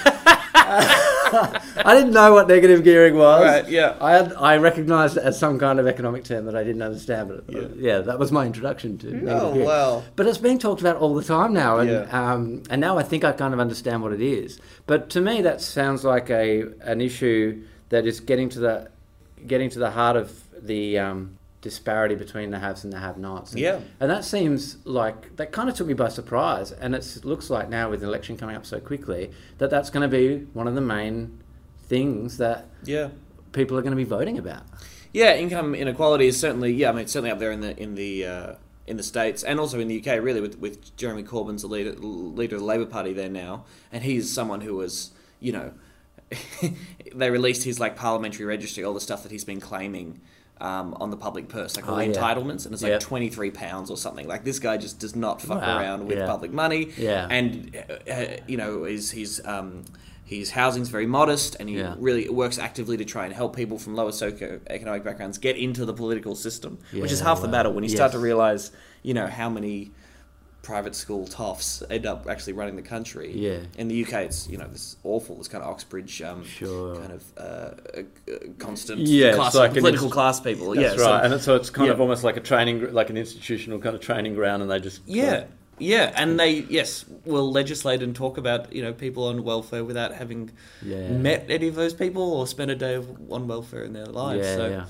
I 1.76 1.94
didn't 1.94 2.12
know 2.12 2.32
what 2.32 2.48
negative 2.48 2.82
gearing 2.84 3.16
was. 3.16 3.42
Right, 3.44 3.68
yeah. 3.68 3.96
I 4.00 4.12
had, 4.12 4.32
I 4.34 4.56
recognised 4.56 5.16
it 5.16 5.22
as 5.22 5.38
some 5.38 5.58
kind 5.58 5.78
of 5.78 5.86
economic 5.86 6.24
term 6.24 6.44
that 6.46 6.56
I 6.56 6.64
didn't 6.64 6.82
understand, 6.82 7.28
but 7.28 7.44
Yeah. 7.54 7.68
yeah, 7.76 7.98
that 8.00 8.18
was 8.18 8.32
my 8.32 8.46
introduction 8.46 8.98
to 8.98 9.06
negative 9.10 9.28
Oh, 9.42 9.52
gearing. 9.52 9.66
wow. 9.66 10.02
But 10.16 10.26
it's 10.26 10.38
being 10.38 10.58
talked 10.58 10.80
about 10.80 10.96
all 10.96 11.14
the 11.14 11.22
time 11.24 11.52
now, 11.52 11.78
and 11.78 11.90
Yeah. 11.90 12.32
um, 12.32 12.62
and 12.70 12.80
now 12.80 12.98
I 12.98 13.02
think 13.02 13.24
I 13.24 13.32
kind 13.32 13.54
of 13.54 13.60
understand 13.60 14.02
what 14.02 14.12
it 14.12 14.20
is. 14.20 14.60
But 14.86 15.10
to 15.10 15.20
me, 15.20 15.42
that 15.42 15.60
sounds 15.60 16.04
like 16.04 16.30
a 16.30 16.64
an 16.82 17.00
issue 17.00 17.62
that 17.90 18.06
is 18.06 18.20
getting 18.20 18.48
to 18.50 18.60
the 18.60 18.88
getting 19.46 19.70
to 19.70 19.78
the 19.78 19.90
heart 19.90 20.16
of 20.16 20.32
the 20.62 20.98
um, 20.98 21.36
disparity 21.60 22.14
between 22.14 22.50
the 22.50 22.58
haves 22.58 22.84
and 22.84 22.92
the 22.92 22.98
have-nots. 22.98 23.52
And, 23.52 23.60
Yeah. 23.60 23.80
and 24.00 24.10
that 24.10 24.24
seems 24.24 24.78
like 24.84 25.36
that 25.36 25.52
kind 25.52 25.68
of 25.68 25.74
took 25.74 25.86
me 25.86 25.94
by 25.94 26.08
surprise. 26.08 26.72
And 26.72 26.94
it 26.94 27.20
looks 27.22 27.50
like 27.50 27.68
now 27.68 27.90
with 27.90 28.00
the 28.00 28.06
election 28.06 28.36
coming 28.38 28.56
up 28.56 28.64
so 28.64 28.80
quickly 28.80 29.30
that 29.58 29.68
that's 29.70 29.90
going 29.90 30.08
to 30.08 30.16
be 30.16 30.46
one 30.54 30.66
of 30.66 30.74
the 30.74 30.80
main 30.80 31.38
things 31.86 32.38
that 32.38 32.66
Yeah. 32.84 33.08
people 33.52 33.76
are 33.76 33.82
going 33.82 33.90
to 33.92 33.96
be 33.96 34.04
voting 34.04 34.38
about. 34.38 34.62
Yeah, 35.12 35.34
income 35.36 35.74
inequality 35.74 36.28
is 36.28 36.38
certainly 36.38 36.72
yeah, 36.72 36.88
I 36.90 36.92
mean 36.92 37.02
it's 37.02 37.12
certainly 37.12 37.30
up 37.32 37.40
there 37.40 37.50
in 37.50 37.60
the 37.60 37.76
in 37.78 37.94
the 37.96 38.24
uh, 38.24 38.54
in 38.86 38.96
the 38.96 39.02
states 39.02 39.42
and 39.42 39.58
also 39.58 39.80
in 39.80 39.88
the 39.88 39.98
UK 40.00 40.22
really 40.22 40.40
with 40.40 40.58
with 40.60 40.96
Jeremy 40.96 41.24
Corbyn's 41.24 41.62
the 41.62 41.68
leader 41.68 41.92
leader 41.94 42.54
of 42.56 42.60
the 42.62 42.66
Labor 42.66 42.86
Party 42.86 43.12
there 43.12 43.28
now, 43.28 43.64
and 43.92 44.04
he's 44.04 44.32
someone 44.32 44.60
who 44.60 44.76
was 44.76 45.10
you 45.40 45.52
know 45.52 45.72
they 47.14 47.30
released 47.30 47.64
his 47.64 47.80
like 47.80 47.96
parliamentary 47.96 48.46
registry, 48.46 48.84
all 48.84 48.94
the 48.94 49.00
stuff 49.00 49.22
that 49.24 49.32
he's 49.32 49.44
been 49.44 49.60
claiming. 49.60 50.20
Um, 50.62 50.94
on 51.00 51.08
the 51.08 51.16
public 51.16 51.48
purse, 51.48 51.74
like 51.74 51.88
all 51.88 51.94
Oh, 51.94 51.98
the 51.98 52.08
yeah. 52.08 52.12
entitlements, 52.12 52.66
and 52.66 52.74
it's 52.74 52.82
like 52.82 52.90
Yep. 52.90 53.00
twenty 53.00 53.30
three 53.30 53.50
pounds 53.50 53.90
or 53.90 53.96
something. 53.96 54.28
Like 54.28 54.44
this 54.44 54.58
guy 54.58 54.76
just 54.76 54.98
does 54.98 55.16
not 55.16 55.40
fuck 55.40 55.62
Wow. 55.62 55.78
around 55.78 56.06
with 56.06 56.18
Yeah. 56.18 56.26
public 56.26 56.52
money, 56.52 56.90
Yeah. 56.98 57.26
and 57.30 57.74
uh, 57.88 58.10
uh, 58.12 58.26
you 58.46 58.58
know 58.58 58.84
is 58.84 59.10
his 59.12 59.40
um, 59.46 59.84
his 60.22 60.50
housing's 60.50 60.90
very 60.90 61.06
modest, 61.06 61.56
and 61.58 61.68
he 61.70 61.78
Yeah. 61.78 61.94
really 61.98 62.28
works 62.28 62.58
actively 62.58 62.98
to 62.98 63.06
try 63.06 63.24
and 63.24 63.32
help 63.32 63.56
people 63.56 63.78
from 63.78 63.94
lower 63.94 64.10
socioeconomic 64.10 65.02
backgrounds 65.02 65.38
get 65.38 65.56
into 65.56 65.86
the 65.86 65.94
political 65.94 66.34
system, 66.36 66.76
which 66.92 67.10
is 67.10 67.20
half 67.20 67.40
the 67.40 67.48
battle 67.48 67.72
when 67.72 67.82
you 67.82 67.88
start 67.90 68.12
to 68.12 68.18
realize, 68.18 68.70
you 69.02 69.14
know, 69.14 69.28
how 69.28 69.48
many 69.48 69.92
private 70.62 70.94
school 70.94 71.26
toffs 71.26 71.82
end 71.90 72.04
up 72.06 72.26
actually 72.28 72.52
running 72.52 72.76
the 72.76 72.82
country. 72.82 73.32
Yeah. 73.34 73.58
In 73.78 73.88
the 73.88 74.04
UK, 74.04 74.12
it's 74.24 74.48
you 74.48 74.58
know 74.58 74.66
this 74.68 74.96
awful, 75.04 75.36
this 75.36 75.48
kind 75.48 75.64
of 75.64 75.70
Oxbridge, 75.70 76.20
um, 76.22 76.44
Sure. 76.44 76.96
kind 76.96 77.12
of 77.12 77.24
uh, 77.38 77.40
uh, 77.42 78.02
constant 78.58 79.00
Yeah, 79.00 79.34
class, 79.34 79.54
like 79.54 79.72
political 79.72 80.06
inst- 80.06 80.12
class 80.14 80.40
people. 80.40 80.74
That's 80.74 80.80
yeah, 80.80 80.96
so- 80.96 81.10
right, 81.10 81.24
and 81.30 81.40
so 81.40 81.56
it's 81.56 81.70
kind 81.70 81.90
of 81.90 82.00
almost 82.00 82.24
like 82.24 82.36
a 82.36 82.40
training, 82.40 82.92
like 82.92 83.10
an 83.10 83.16
institutional 83.16 83.78
kind 83.78 83.94
of 83.94 84.00
training 84.02 84.34
ground, 84.34 84.62
and 84.62 84.70
they 84.70 84.80
just 84.80 85.00
Yeah, 85.06 85.44
yeah, 85.78 86.12
and 86.14 86.38
they 86.38 86.50
yes 86.68 87.04
will 87.24 87.50
legislate 87.50 88.02
and 88.02 88.14
talk 88.14 88.36
about 88.36 88.72
you 88.72 88.82
know 88.82 88.92
people 88.92 89.24
on 89.28 89.42
welfare 89.44 89.82
without 89.84 90.12
having 90.14 90.50
Yeah. 90.84 91.08
met 91.08 91.46
any 91.48 91.68
of 91.68 91.74
those 91.74 91.94
people 91.94 92.22
or 92.34 92.46
spent 92.46 92.70
a 92.70 92.76
day 92.76 92.94
of- 92.96 93.08
on 93.30 93.48
welfare 93.48 93.82
in 93.84 93.94
their 93.94 94.06
lives. 94.06 94.46
yeah, 94.46 94.56
so. 94.56 94.66
yeah. 94.68 94.84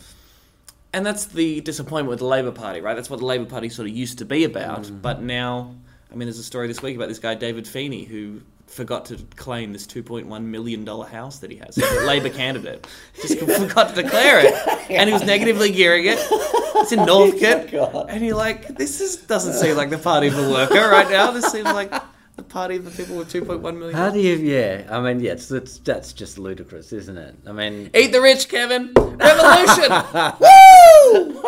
And 0.92 1.06
that's 1.06 1.26
the 1.26 1.60
disappointment 1.60 2.08
with 2.08 2.18
the 2.18 2.26
Labor 2.26 2.50
Party, 2.50 2.80
right? 2.80 2.94
That's 2.94 3.10
what 3.10 3.20
the 3.20 3.26
Labor 3.26 3.44
Party 3.44 3.68
sort 3.68 3.88
of 3.88 3.94
used 3.94 4.18
to 4.18 4.24
be 4.24 4.44
about. 4.44 4.82
Mm-hmm. 4.82 4.98
But 4.98 5.22
now, 5.22 5.76
I 6.10 6.16
mean, 6.16 6.26
there's 6.26 6.38
a 6.38 6.44
story 6.44 6.66
this 6.66 6.82
week 6.82 6.96
about 6.96 7.08
this 7.08 7.20
guy, 7.20 7.34
David 7.36 7.68
Feeney, 7.68 8.04
who 8.04 8.42
forgot 8.66 9.04
to 9.06 9.16
claim 9.36 9.72
this 9.72 9.86
$2.1 9.86 10.42
million 10.44 10.86
house 10.86 11.38
that 11.40 11.50
he 11.50 11.58
has. 11.58 11.76
He's 11.76 11.90
a 11.90 12.00
Labor 12.06 12.30
candidate. 12.30 12.86
Just 13.20 13.38
forgot 13.58 13.94
to 13.94 14.02
declare 14.02 14.40
it. 14.40 14.90
And 14.90 15.08
he 15.08 15.12
was 15.12 15.24
negatively 15.24 15.70
gearing 15.70 16.06
it. 16.06 16.18
It's 16.20 16.92
in 16.92 17.04
Northcote. 17.06 17.70
God. 17.70 18.06
And 18.08 18.24
you're 18.24 18.36
like, 18.36 18.68
this 18.76 19.00
is, 19.00 19.16
doesn't 19.16 19.54
seem 19.54 19.76
like 19.76 19.90
the 19.90 19.98
party 19.98 20.28
of 20.28 20.36
the 20.36 20.50
worker 20.50 20.88
right 20.88 21.10
now. 21.10 21.30
This 21.30 21.46
seems 21.46 21.66
like 21.66 21.92
a 22.40 22.44
party 22.44 22.78
for 22.78 22.90
people 22.90 23.16
with 23.16 23.32
2.1 23.32 23.62
million. 23.76 23.94
How 23.94 24.10
do 24.10 24.18
you? 24.18 24.34
Yeah, 24.36 24.86
I 24.90 25.00
mean, 25.00 25.20
yeah, 25.20 25.32
it's, 25.32 25.50
it's, 25.50 25.78
that's 25.78 26.12
just 26.12 26.38
ludicrous, 26.38 26.92
isn't 26.92 27.16
it? 27.16 27.36
I 27.46 27.52
mean, 27.52 27.90
Eat 27.94 28.12
the 28.12 28.20
rich, 28.20 28.48
Kevin. 28.48 28.92
Revolution. 28.96 29.90
Woo! 30.40 31.42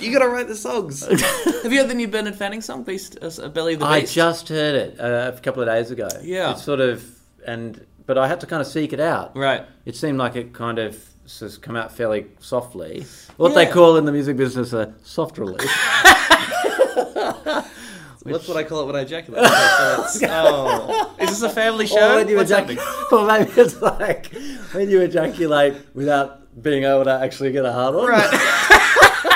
You 0.00 0.12
gotta 0.12 0.28
write 0.28 0.48
the 0.48 0.56
songs. 0.56 1.06
Have 1.62 1.72
you 1.72 1.78
heard 1.78 1.88
the 1.88 1.94
new 1.94 2.08
Bernard 2.08 2.34
Fanning 2.34 2.60
song, 2.60 2.82
Beast, 2.82 3.18
uh, 3.22 3.48
Belly 3.48 3.74
of 3.74 3.80
the 3.80 3.86
I 3.86 4.00
just 4.00 4.48
heard 4.48 4.74
it 4.74 5.00
uh, 5.00 5.32
a 5.36 5.40
couple 5.40 5.62
of 5.62 5.68
days 5.68 5.90
ago. 5.92 6.08
Yeah. 6.22 6.52
it's 6.52 6.62
sort 6.64 6.80
of, 6.80 7.04
and 7.46 7.84
but 8.06 8.18
I 8.18 8.26
had 8.26 8.40
to 8.40 8.46
kind 8.46 8.60
of 8.60 8.66
seek 8.66 8.92
it 8.92 8.98
out. 9.00 9.36
Right. 9.36 9.64
It 9.84 9.94
seemed 9.94 10.18
like 10.18 10.34
it 10.34 10.52
kind 10.52 10.80
of 10.80 11.00
has 11.38 11.56
come 11.56 11.76
out 11.76 11.92
fairly 11.92 12.26
softly. 12.40 13.06
What 13.36 13.54
they 13.54 13.66
call 13.66 13.96
in 13.96 14.04
the 14.04 14.12
music 14.12 14.36
business 14.36 14.72
a 14.72 14.92
soft 15.04 15.38
release. 15.38 15.70
That's 18.24 18.48
what 18.48 18.56
I 18.56 18.64
call 18.64 18.82
it 18.82 18.86
when 18.86 18.96
I 18.96 19.00
ejaculate. 19.00 19.42
Okay, 20.02 20.26
so 20.26 20.26
oh. 20.30 21.14
Is 21.18 21.30
this 21.30 21.42
a 21.42 21.50
family 21.50 21.86
show? 21.86 22.12
or 22.12 22.16
when 22.16 22.28
you 22.28 22.36
What's 22.36 22.50
ejaculate, 22.50 22.86
or 23.12 23.26
maybe 23.26 23.50
it's 23.60 23.80
like 23.80 24.26
when 24.72 24.88
you 24.90 25.00
ejaculate 25.00 25.74
without 25.94 26.62
being 26.62 26.84
able 26.84 27.04
to 27.04 27.12
actually 27.12 27.52
get 27.52 27.64
a 27.64 27.72
hard 27.72 27.94
on. 27.94 28.08
Right. 28.08 29.22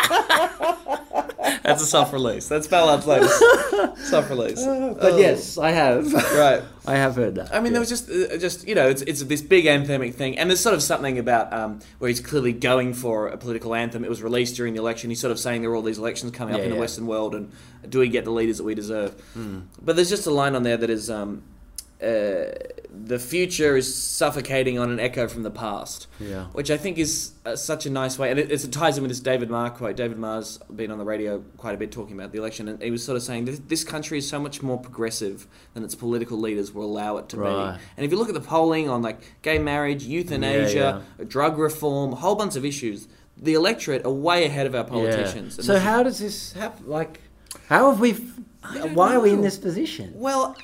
That's 1.67 1.83
a 1.83 1.87
soft 1.87 2.13
release. 2.13 2.49
That's 2.49 2.67
Ballard's 2.69 3.07
latest 3.07 3.39
soft 4.09 4.31
release. 4.31 4.65
But 4.65 4.99
Oh. 5.03 5.17
yes, 5.19 5.59
I 5.59 5.73
have. 5.73 6.13
Right. 6.13 6.63
I 6.87 6.95
have 6.95 7.17
heard 7.17 7.35
that. 7.35 7.53
I 7.53 7.59
mean, 7.61 7.73
there 7.73 7.81
was 7.81 7.89
just, 7.89 8.09
uh, 8.09 8.37
just 8.39 8.67
you 8.69 8.75
know, 8.77 8.89
it's, 8.89 9.03
it's 9.03 9.23
this 9.25 9.43
big 9.43 9.65
anthemic 9.65 10.15
thing, 10.15 10.39
and 10.39 10.49
there's 10.49 10.61
sort 10.61 10.75
of 10.77 10.83
something 10.83 11.19
about 11.19 11.53
um, 11.53 11.81
where 11.99 12.09
he's 12.09 12.21
clearly 12.21 12.53
going 12.53 12.95
for 12.95 13.27
a 13.27 13.37
political 13.37 13.75
anthem. 13.75 14.05
It 14.05 14.09
was 14.09 14.23
released 14.23 14.55
during 14.55 14.75
the 14.75 14.81
election. 14.81 15.11
He's 15.11 15.21
sort 15.21 15.33
of 15.33 15.41
saying 15.41 15.63
there 15.63 15.71
are 15.73 15.75
all 15.75 15.83
these 15.83 15.99
elections 15.99 16.31
coming 16.33 16.55
up 16.55 16.61
Yeah, 16.61 16.67
in 16.67 16.71
the. 16.71 16.77
Western 16.79 17.07
world, 17.09 17.35
and 17.35 17.51
do 17.89 17.99
we 17.99 18.09
get 18.09 18.25
the 18.25 18.31
leaders 18.31 18.59
that 18.59 18.65
we 18.65 18.75
deserve? 18.77 19.15
But 19.83 19.97
there's 19.97 20.09
just 20.11 20.27
a 20.29 20.31
line 20.31 20.55
on 20.55 20.63
there 20.63 20.77
that 20.77 20.89
is, 20.91 21.11
um, 21.11 21.43
uh, 22.03 22.53
the 22.91 23.19
future 23.19 23.77
is 23.77 23.95
suffocating 23.95 24.79
on 24.79 24.91
an 24.91 25.01
echo 25.01 25.29
from 25.29 25.43
the 25.43 25.51
past. 25.51 26.07
Yeah. 26.21 26.45
Which 26.47 26.71
I 26.71 26.77
think 26.77 26.99
is 26.99 27.33
uh, 27.45 27.57
such 27.57 27.87
a 27.87 27.91
nice 27.91 28.19
way, 28.19 28.31
and 28.31 28.39
it, 28.39 28.51
it 28.51 28.73
ties 28.73 28.97
in 28.97 29.03
with 29.03 29.11
this 29.11 29.21
David 29.21 29.49
Marr 29.51 29.71
quote. 29.71 29.97
David 29.97 30.19
Marr's 30.19 30.59
been 30.75 30.91
on 30.91 30.99
the 30.99 31.05
radio 31.05 31.43
quite 31.57 31.75
a 31.75 31.79
bit 31.79 31.91
talking 31.93 32.15
about 32.19 32.33
the 32.33 32.39
election, 32.39 32.69
and 32.69 32.83
he 32.83 32.91
was 32.91 33.03
sort 33.05 33.17
of 33.17 33.23
saying 33.23 33.47
this, 33.47 33.61
this 33.67 33.85
country 33.85 34.19
is 34.19 34.29
so 34.29 34.39
much 34.39 34.63
more 34.63 34.79
progressive 34.79 35.47
than 35.75 35.85
its 35.85 35.95
political 35.95 36.39
leaders 36.39 36.73
will 36.73 36.85
allow 36.85 37.17
it 37.17 37.29
to 37.31 37.39
Right. 37.39 37.75
be. 37.75 37.81
And 37.97 38.05
if 38.05 38.11
you 38.11 38.19
look 38.19 38.29
at 38.29 38.35
the 38.35 38.41
polling 38.41 38.89
on 38.89 39.03
like 39.03 39.21
gay 39.43 39.59
marriage, 39.59 40.05
euthanasia, 40.05 41.03
drug 41.27 41.59
reform, 41.59 42.13
a 42.13 42.17
whole 42.17 42.35
bunch 42.35 42.57
of 42.57 42.65
issues, 42.65 43.09
the 43.37 43.55
electorate 43.55 44.05
are 44.05 44.11
way 44.13 44.45
ahead 44.45 44.67
of 44.67 44.75
our 44.75 44.85
politicians. 44.85 45.57
Yeah. 45.59 45.65
So 45.65 45.79
how 45.79 46.03
does 46.03 46.19
this 46.19 46.53
happen? 46.53 46.89
Like, 46.89 47.21
how 47.69 47.91
have 47.91 48.01
we? 48.01 48.13
don't 48.75 48.95
Why 48.95 49.15
are 49.15 49.21
we 49.21 49.31
in 49.31 49.43
this 49.43 49.59
position? 49.59 50.13
Well, 50.15 50.57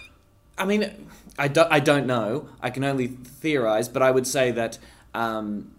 I 0.59 0.65
mean, 0.65 1.09
I 1.39 1.49
don't, 1.49 1.73
I 1.73 1.81
don't 1.81 2.07
know. 2.07 2.49
I 2.61 2.71
can 2.71 2.85
only 2.85 3.07
theorize, 3.09 3.89
but 3.89 4.03
I 4.03 4.11
would 4.11 4.27
say 4.27 4.51
that, 4.53 4.79
um, 5.15 5.75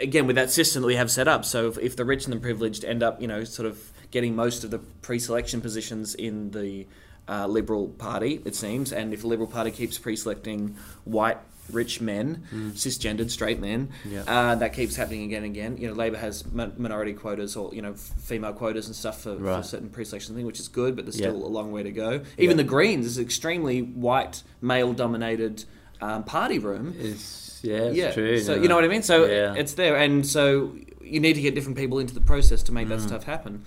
again, 0.00 0.26
with 0.26 0.36
that 0.36 0.50
system 0.50 0.82
that 0.82 0.86
we 0.86 0.96
have 0.96 1.10
set 1.10 1.28
up, 1.28 1.44
so 1.44 1.68
if, 1.68 1.78
if 1.78 1.96
the 1.96 2.04
rich 2.04 2.24
and 2.24 2.32
the 2.32 2.38
privileged 2.38 2.84
end 2.84 3.02
up, 3.02 3.20
you 3.20 3.26
know, 3.26 3.44
sort 3.44 3.66
of 3.66 3.92
getting 4.10 4.36
most 4.36 4.64
of 4.64 4.70
the 4.70 4.78
pre 4.78 5.18
selection 5.18 5.60
positions 5.60 6.14
in 6.14 6.52
the 6.52 6.86
uh, 7.28 7.46
Liberal 7.46 7.88
Party, 7.88 8.40
it 8.44 8.54
seems, 8.54 8.92
and 8.92 9.12
if 9.12 9.22
the 9.22 9.26
Liberal 9.26 9.48
Party 9.48 9.70
keeps 9.70 9.98
pre 9.98 10.16
selecting 10.16 10.76
white 11.04 11.38
rich 11.70 12.00
men, 12.00 12.42
cisgendered 12.74 13.30
straight 13.30 13.60
men, 13.60 13.88
Yeah. 14.10 14.22
uh, 14.26 14.54
that 14.56 14.72
keeps 14.72 14.96
happening 14.96 15.24
again 15.24 15.44
and 15.44 15.52
again. 15.52 15.76
You 15.76 15.88
know, 15.88 15.94
Labor 15.94 16.16
has 16.18 16.44
min- 16.50 16.72
minority 16.78 17.12
quotas 17.12 17.56
or 17.56 17.74
you 17.74 17.82
know 17.82 17.92
f- 17.92 17.98
female 18.20 18.52
quotas 18.52 18.86
and 18.86 18.94
stuff 18.96 19.22
for, 19.22 19.36
for 19.38 19.62
certain 19.62 19.88
pre-selection 19.90 20.34
thing, 20.34 20.46
which 20.46 20.60
is 20.60 20.68
good, 20.68 20.96
but 20.96 21.04
there's 21.04 21.18
Yeah. 21.20 21.28
still 21.28 21.44
a 21.44 21.48
long 21.48 21.72
way 21.72 21.82
to 21.82 21.90
go. 21.92 22.20
Even 22.38 22.56
Yeah. 22.56 22.62
the 22.62 22.68
Greens 22.68 23.06
is 23.06 23.18
an 23.18 23.24
extremely 23.24 23.80
white, 23.82 24.42
male-dominated 24.60 25.64
um, 26.00 26.22
party 26.24 26.58
room. 26.60 26.94
It's 26.98 27.58
yeah, 27.62 27.76
it's 27.78 27.96
yeah, 27.96 28.12
true. 28.12 28.38
so 28.40 28.54
you 28.54 28.68
know 28.68 28.76
what 28.76 28.84
I 28.84 28.88
mean. 28.88 29.02
So 29.02 29.24
Yeah. 29.26 29.54
it's 29.54 29.74
there, 29.74 29.96
and 29.96 30.24
so 30.26 30.74
you 31.02 31.18
need 31.20 31.34
to 31.34 31.40
get 31.40 31.54
different 31.54 31.76
people 31.76 31.98
into 31.98 32.14
the 32.14 32.20
process 32.20 32.62
to 32.64 32.72
make 32.72 32.86
Mm. 32.86 32.90
that 32.90 33.00
stuff 33.00 33.24
happen. 33.24 33.64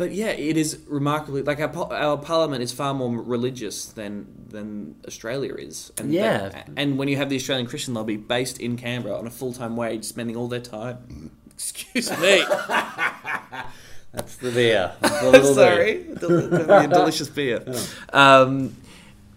But 0.00 0.12
yeah, 0.12 0.28
it 0.30 0.56
is 0.56 0.78
remarkably 0.88 1.42
like 1.42 1.60
our 1.60 1.92
our 1.92 2.16
parliament 2.16 2.62
is 2.62 2.72
far 2.72 2.94
more 2.94 3.10
religious 3.20 3.84
than 3.84 4.26
than 4.48 4.94
Australia 5.06 5.54
is. 5.56 5.92
And 5.98 6.10
Yeah. 6.10 6.48
that- 6.48 6.70
and 6.74 6.96
when 6.96 7.08
you 7.08 7.18
have 7.18 7.28
the 7.28 7.36
Australian 7.36 7.66
Christian 7.66 7.92
lobby 7.92 8.16
based 8.16 8.58
in 8.58 8.78
Canberra 8.78 9.18
on 9.18 9.26
a 9.26 9.30
full 9.30 9.52
time 9.52 9.76
wage, 9.76 10.04
spending 10.04 10.36
all 10.38 10.48
their 10.48 10.58
time. 10.80 11.32
Excuse 11.52 12.10
me. 12.18 12.42
That's 14.12 14.36
the 14.36 14.50
beer. 14.50 14.92
That's 15.00 15.20
the 15.20 15.30
little 15.30 15.54
Sorry, 15.54 16.04
Del- 16.18 16.48
del- 16.48 16.88
delicious 16.88 17.28
beer. 17.28 17.62
Um, 18.14 18.74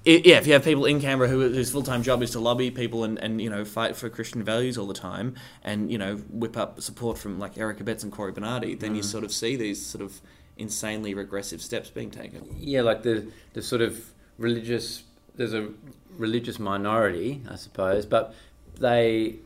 i 0.07 0.21
yeah, 0.25 0.37
if 0.37 0.47
you 0.47 0.53
have 0.53 0.63
people 0.63 0.85
in 0.85 0.99
Canberra 1.01 1.27
who, 1.29 1.41
whose 1.41 1.71
full 1.71 1.83
time 1.83 2.03
job 2.03 2.23
is 2.23 2.31
to 2.31 2.39
lobby 2.39 2.71
people 2.71 3.03
and, 3.03 3.17
and 3.19 3.41
you 3.41 3.49
know 3.49 3.65
fight 3.65 3.97
for 3.97 4.09
Christian 4.09 4.43
values 4.43 4.77
all 4.77 4.87
the 4.87 4.93
time, 5.11 5.35
and 5.61 5.91
you 5.91 5.97
know 5.97 6.15
whip 6.29 6.55
up 6.55 6.79
support 6.81 7.17
from 7.17 7.37
like 7.37 7.57
Eric 7.57 7.79
Abetz 7.79 8.03
and 8.03 8.13
Cory 8.13 8.31
Bernardi, 8.31 8.75
then 8.75 8.95
you 8.95 9.03
sort 9.03 9.25
of 9.25 9.31
see 9.33 9.57
these 9.57 9.85
sort 9.85 10.01
of 10.03 10.21
insanely 10.57 11.13
regressive 11.13 11.61
steps 11.61 11.89
being 11.89 12.11
taken. 12.11 12.47
Yeah, 12.59 12.81
like 12.81 13.03
the 13.03 13.27
the 13.53 13.61
sort 13.61 13.81
of 13.81 13.99
religious. 14.37 15.03
There's 15.35 15.53
a 15.53 15.69
religious 16.17 16.59
minority, 16.59 17.41
I 17.49 17.55
suppose, 17.55 18.05
but 18.05 18.35
they, 18.79 19.37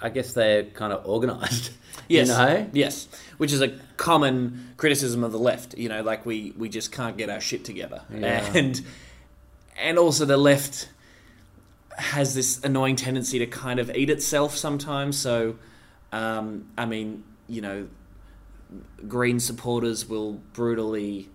I 0.00 0.08
guess 0.08 0.32
they're 0.32 0.64
kind 0.64 0.92
of 0.92 1.06
organised. 1.06 1.72
Yes, 2.08 2.28
You 2.28 2.34
know. 2.34 2.66
yes, 2.74 3.08
which 3.38 3.50
is 3.52 3.62
a 3.62 3.68
common 3.96 4.74
criticism 4.76 5.22
of 5.24 5.32
the 5.32 5.38
left. 5.38 5.78
You 5.78 5.88
know, 5.88 6.02
like 6.02 6.26
we 6.26 6.52
we 6.58 6.68
just 6.68 6.90
can't 6.92 7.16
get 7.16 7.30
our 7.30 7.40
shit 7.40 7.64
together, 7.64 8.02
Yeah. 8.12 8.44
and 8.54 8.82
and 9.80 9.96
also 9.98 10.24
the 10.26 10.36
left 10.36 10.88
has 11.96 12.34
this 12.34 12.62
annoying 12.64 12.96
tendency 12.96 13.38
to 13.38 13.46
kind 13.46 13.78
of 13.80 13.94
eat 13.96 14.10
itself 14.10 14.56
sometimes. 14.56 15.16
So, 15.16 15.56
um, 16.12 16.66
I 16.76 16.84
mean, 16.84 17.22
you 17.48 17.60
know, 17.62 17.88
Green 19.06 19.38
supporters 19.40 20.08
will 20.08 20.34
brutally 20.52 21.28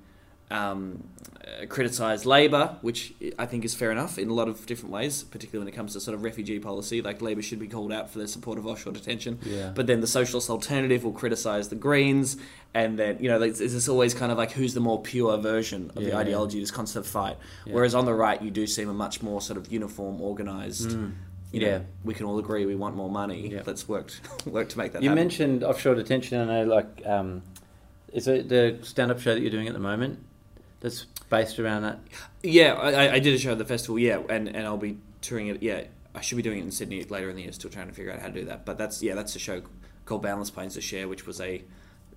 um, 0.52 1.04
uh, 1.46 1.65
criticise 1.68 2.26
Labor, 2.26 2.76
which 2.82 3.13
I 3.38 3.46
think 3.46 3.63
is 3.63 3.76
fair 3.76 3.92
enough 3.92 4.18
in 4.18 4.30
a 4.30 4.34
lot 4.34 4.48
of 4.48 4.65
different 4.65 4.92
ways, 4.92 5.24
particularly 5.24 5.63
when 5.65 5.72
it 5.74 5.76
comes 5.78 5.94
to 5.94 6.00
sort 6.00 6.15
of 6.15 6.24
refugee 6.24 6.60
policy. 6.60 7.02
Like 7.02 7.22
Labor 7.22 7.42
should 7.44 7.60
be 7.60 7.68
called 7.68 7.92
out 7.94 8.10
for 8.10 8.18
their 8.18 8.28
support 8.28 8.58
of 8.58 8.65
offshore 8.65 8.94
detention. 8.94 9.39
Yeah. 9.44 9.72
But 9.76 9.86
then 9.88 10.02
the 10.02 10.08
socialist 10.08 10.50
alternative 10.50 11.04
will 11.04 11.12
criticise 11.12 11.70
the 11.70 11.76
Greens, 11.76 12.38
and 12.74 12.98
then 12.98 13.18
you 13.20 13.30
know, 13.30 13.42
it's, 13.42 13.60
it's 13.60 13.88
always 13.88 14.13
kind 14.15 14.32
of 14.32 14.38
like 14.39 14.52
who's 14.52 14.74
the 14.74 14.80
more 14.80 15.02
pure 15.02 15.38
version 15.38 15.89
of 15.96 16.04
the 16.04 16.10
Yeah. 16.10 16.18
ideology, 16.18 16.60
this 16.60 16.72
constant 16.72 17.06
fight. 17.06 17.38
Yeah. 17.65 17.74
Whereas 17.74 17.94
on 17.94 18.06
the 18.06 18.13
right, 18.13 18.42
you 18.42 18.50
do 18.52 18.65
seem 18.65 18.89
a 18.89 18.94
much 18.94 19.22
more 19.22 19.42
sort 19.42 19.58
of 19.58 19.72
uniform, 19.72 20.20
organised. 20.20 20.98
You 21.52 21.62
know, 21.62 21.68
Yeah. 21.68 21.80
we 22.04 22.14
can 22.14 22.26
all 22.26 22.38
agree 22.40 22.66
we 22.66 22.76
want 22.76 22.96
more 22.96 23.10
money. 23.10 23.50
Yeah. 23.50 23.64
Let's 23.66 23.88
work 23.88 24.12
work 24.46 24.70
to 24.70 24.78
make 24.78 24.94
that 24.94 25.02
You 25.02 25.10
happen. 25.10 25.24
mentioned 25.24 25.64
offshore 25.64 25.96
detention. 25.96 26.40
I 26.40 26.46
know, 26.46 26.64
like, 26.66 27.02
um, 27.06 27.42
is 28.14 28.28
it 28.28 28.50
the 28.50 28.78
stand-up 28.84 29.20
show 29.20 29.34
that 29.34 29.42
you're 29.42 29.52
doing 29.52 29.68
at 29.68 29.74
the 29.74 29.80
moment? 29.80 30.20
That's 30.82 31.06
based 31.30 31.60
around 31.60 31.82
that. 31.84 32.00
Yeah, 32.44 32.74
I, 32.74 32.92
I- 33.08 33.14
I 33.16 33.20
did 33.20 33.34
a 33.34 33.38
show 33.38 33.52
at 33.52 33.58
the 33.58 33.66
festival. 33.66 34.00
Yeah, 34.00 34.22
and, 34.30 34.48
and 34.48 34.66
I'll 34.66 34.78
be 34.78 34.98
touring 35.22 35.48
it. 35.48 35.62
Yeah, 35.62 35.84
I 36.16 36.22
should 36.22 36.38
be 36.38 36.42
doing 36.44 36.60
it 36.60 36.64
in 36.64 36.72
Sydney 36.72 37.04
later 37.04 37.30
in 37.30 37.36
the 37.36 37.42
year. 37.44 37.52
Still 37.52 37.70
trying 37.72 37.88
to 37.88 37.94
figure 37.94 38.12
out 38.12 38.20
how 38.20 38.28
to 38.28 38.34
do 38.34 38.46
that. 38.46 38.66
But 38.66 38.78
that's 38.78 39.02
yeah, 39.04 39.16
that's 39.16 39.36
a 39.36 39.40
show 39.40 39.62
called 40.06 40.22
Boundless 40.24 40.50
Plains 40.52 40.76
to 40.76 40.82
Share, 40.82 41.08
which 41.08 41.26
was 41.28 41.42
a 41.42 41.64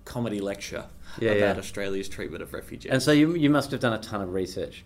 comedy 0.05 0.39
lecture 0.41 0.85
Yeah, 1.19 1.31
about. 1.31 1.57
Australia's 1.57 2.07
treatment 2.09 2.41
of 2.43 2.53
refugees. 2.53 2.91
And 2.91 3.01
so 3.01 3.11
you 3.11 3.33
you 3.35 3.49
must 3.49 3.71
have 3.71 3.79
done 3.79 3.93
a 3.93 3.99
ton 3.99 4.21
of 4.21 4.33
research 4.33 4.83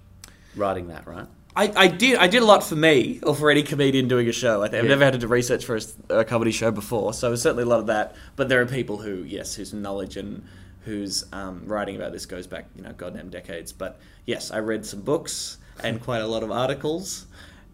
writing 0.56 0.88
that, 0.88 1.06
right? 1.08 1.28
I, 1.58 1.74
I 1.76 1.88
did 1.88 2.18
I 2.20 2.28
did 2.28 2.44
a 2.44 2.46
lot 2.46 2.64
for 2.64 2.76
me 2.76 3.20
or 3.24 3.34
for 3.36 3.50
any 3.50 3.64
comedian 3.64 4.08
doing 4.08 4.28
a 4.30 4.32
show. 4.32 4.62
I 4.62 4.68
think 4.68 4.80
I've 4.80 4.84
Yeah. 4.86 4.90
never 4.92 5.06
had 5.06 5.14
to 5.14 5.20
do 5.20 5.28
research 5.28 5.66
for 5.66 5.80
a 6.10 6.24
comedy 6.24 6.52
show 6.52 6.70
before, 6.72 7.14
so 7.14 7.34
certainly 7.36 7.64
a 7.64 7.66
lot 7.66 7.80
of 7.80 7.88
that. 7.88 8.16
But 8.36 8.48
there 8.48 8.62
are 8.62 8.66
people 8.68 8.98
who 8.98 9.24
yes, 9.24 9.56
whose 9.56 9.74
knowledge 9.74 10.18
and 10.18 10.44
whose 10.82 11.26
um, 11.34 11.64
writing 11.66 11.96
about 11.96 12.12
this 12.14 12.26
goes 12.28 12.46
back 12.48 12.66
you 12.76 12.84
know 12.84 12.94
goddamn 12.94 13.30
decades. 13.30 13.72
But 13.74 14.00
yes, 14.26 14.52
I 14.52 14.60
read 14.60 14.86
some 14.86 15.02
books 15.02 15.58
and 15.84 16.00
quite 16.10 16.22
a 16.22 16.28
lot 16.28 16.44
of 16.44 16.52
articles, 16.52 17.26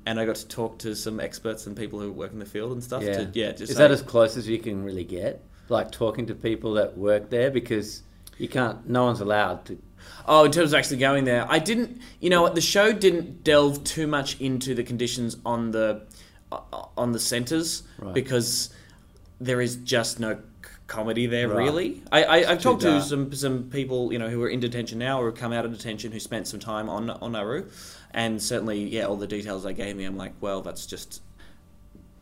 and 0.05 0.17
I 0.19 0.25
got 0.25 0.35
to 0.37 0.47
talk 0.47 0.77
to 0.79 0.95
some 0.95 1.19
experts 1.19 1.67
and 1.67 1.75
people 1.75 1.99
who 1.99 2.11
work 2.11 2.31
in 2.31 2.39
the 2.39 2.45
field 2.45 2.71
and 2.71 2.81
stuff. 2.83 3.03
Yeah. 3.03 3.17
to, 3.25 3.31
yeah. 3.33 3.51
Just 3.51 3.63
is 3.63 3.69
say- 3.77 3.83
that 3.83 3.91
as 3.91 4.01
close 4.01 4.37
as 4.37 4.47
you 4.47 4.59
can 4.59 4.83
really 4.83 5.03
get? 5.03 5.43
Like 5.69 5.91
talking 5.91 6.25
to 6.27 6.35
people 6.35 6.73
that 6.75 6.97
work 6.97 7.29
there 7.29 7.51
because 7.51 8.03
you 8.37 8.47
can't. 8.47 8.87
No 8.89 9.05
one's 9.05 9.21
allowed 9.21 9.65
to. 9.65 9.77
Oh, 10.27 10.45
in 10.45 10.51
terms 10.51 10.73
of 10.73 10.79
actually 10.79 10.97
going 10.97 11.25
there, 11.25 11.45
I 11.49 11.59
didn't. 11.59 12.01
You 12.19 12.29
know 12.29 12.41
what? 12.41 12.55
The 12.55 12.61
show 12.61 12.91
didn't 12.93 13.43
delve 13.43 13.83
too 13.83 14.07
much 14.07 14.39
into 14.39 14.73
the 14.75 14.83
conditions 14.83 15.37
on 15.45 15.71
the 15.71 16.01
uh, 16.51 16.59
on 16.97 17.11
the 17.11 17.19
centres 17.19 17.83
Right. 17.99 18.13
because 18.13 18.73
there 19.39 19.59
is 19.61 19.75
just 19.77 20.19
no 20.19 20.39
comedy 20.87 21.25
there. 21.27 21.47
Right. 21.49 21.57
Really, 21.65 22.01
I, 22.11 22.23
I 22.23 22.51
I've 22.51 22.57
too 22.59 22.69
talked 22.69 22.81
to 22.83 23.01
some 23.01 23.33
some 23.33 23.69
people 23.69 24.11
you 24.13 24.19
know 24.19 24.29
who 24.29 24.41
are 24.43 24.49
in 24.49 24.59
detention 24.59 24.99
now 24.99 25.21
or 25.21 25.25
have 25.27 25.35
come 25.35 25.51
out 25.53 25.65
of 25.65 25.71
detention 25.71 26.11
who 26.11 26.19
spent 26.19 26.47
some 26.47 26.59
time 26.59 26.89
on 26.89 27.09
on 27.09 27.31
Nauru, 27.33 27.65
and 28.11 28.41
certainly 28.41 28.83
yeah, 28.83 29.05
all 29.05 29.17
the 29.17 29.27
details 29.27 29.63
they 29.63 29.73
gave 29.73 29.95
me, 29.95 30.05
I'm 30.05 30.17
like, 30.17 30.33
well, 30.41 30.61
that's 30.61 30.85
just 30.85 31.21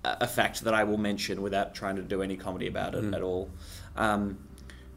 a 0.03 0.17
a 0.21 0.27
fact 0.27 0.61
that 0.63 0.73
I 0.73 0.83
will 0.83 0.97
mention 0.97 1.41
without 1.41 1.75
trying 1.75 1.95
to 1.97 2.01
do 2.01 2.21
any 2.21 2.35
comedy 2.37 2.67
about 2.67 2.93
Mm. 2.93 3.09
it 3.09 3.15
at 3.15 3.21
all. 3.21 3.49
Um, 3.95 4.37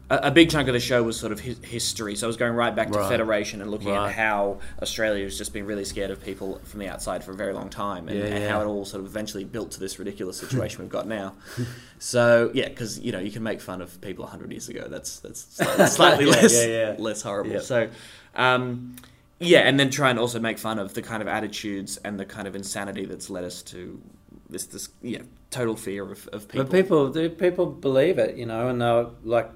a, 0.09 0.15
a 0.27 0.31
big 0.31 0.49
chunk 0.49 0.67
of 0.67 0.73
the 0.73 0.79
show 0.79 1.01
was 1.03 1.19
sort 1.19 1.31
of 1.31 1.39
his, 1.39 1.57
history. 1.63 2.15
So 2.15 2.25
I 2.25 2.29
was 2.29 2.37
going 2.37 2.53
right 2.53 2.75
back 2.75 2.91
to 2.91 2.99
Right. 2.99 3.09
Federation 3.09 3.61
and 3.61 3.71
looking 3.71 3.89
Right. 3.89 4.07
at 4.09 4.15
how 4.15 4.59
Australia 4.81 5.23
has 5.23 5.37
just 5.37 5.53
been 5.53 5.65
really 5.65 5.85
scared 5.85 6.11
of 6.11 6.23
people 6.23 6.59
from 6.65 6.79
the 6.79 6.87
outside 6.87 7.23
for 7.23 7.31
a 7.31 7.35
very 7.35 7.53
long 7.53 7.69
time, 7.69 8.07
and, 8.07 8.17
Yeah, 8.19 8.25
and 8.25 8.43
yeah. 8.43 8.49
how 8.49 8.61
it 8.61 8.65
all 8.65 8.85
sort 8.85 9.01
of 9.01 9.07
eventually 9.07 9.43
built 9.43 9.71
to 9.71 9.79
this 9.79 9.97
ridiculous 9.99 10.37
situation 10.45 10.81
we've 10.81 10.89
got 10.91 11.07
now. 11.07 11.33
So 11.97 12.51
yeah, 12.53 12.67
because 12.67 12.99
you 12.99 13.11
know 13.13 13.19
you 13.19 13.31
can 13.31 13.41
make 13.41 13.61
fun 13.61 13.81
of 13.81 13.99
people 14.01 14.25
hundred 14.27 14.51
years 14.51 14.67
ago. 14.67 14.85
That's 14.89 15.19
that's 15.21 15.39
slightly, 15.55 15.85
slightly 15.87 16.25
Yeah, 16.25 16.31
less 16.31 16.53
yeah, 16.53 16.67
yeah. 16.91 16.95
less 16.99 17.21
horrible. 17.21 17.51
Yeah. 17.53 17.59
So. 17.61 17.89
Um, 18.35 18.95
yeah, 19.39 19.59
and 19.59 19.77
then 19.79 19.89
try 19.89 20.09
and 20.09 20.17
also 20.19 20.39
make 20.39 20.57
fun 20.57 20.79
of 20.79 20.93
the 20.93 21.01
kind 21.01 21.21
of 21.21 21.27
attitudes 21.27 21.97
and 21.97 22.17
the 22.19 22.25
kind 22.25 22.47
of 22.47 22.55
insanity 22.55 23.05
that's 23.05 23.29
led 23.29 23.43
us 23.43 23.61
to 23.63 24.01
this, 24.49 24.65
this 24.65 24.89
yeah, 25.01 25.23
total 25.51 25.75
fear 25.75 26.03
of, 26.09 26.27
of 26.31 26.47
people. 26.47 26.63
But 26.65 26.71
people, 26.71 27.09
the 27.11 27.29
people 27.29 27.65
believe 27.65 28.17
it, 28.17 28.37
you 28.37 28.45
know, 28.45 28.69
and 28.69 28.81
they're 28.81 29.07
like 29.23 29.49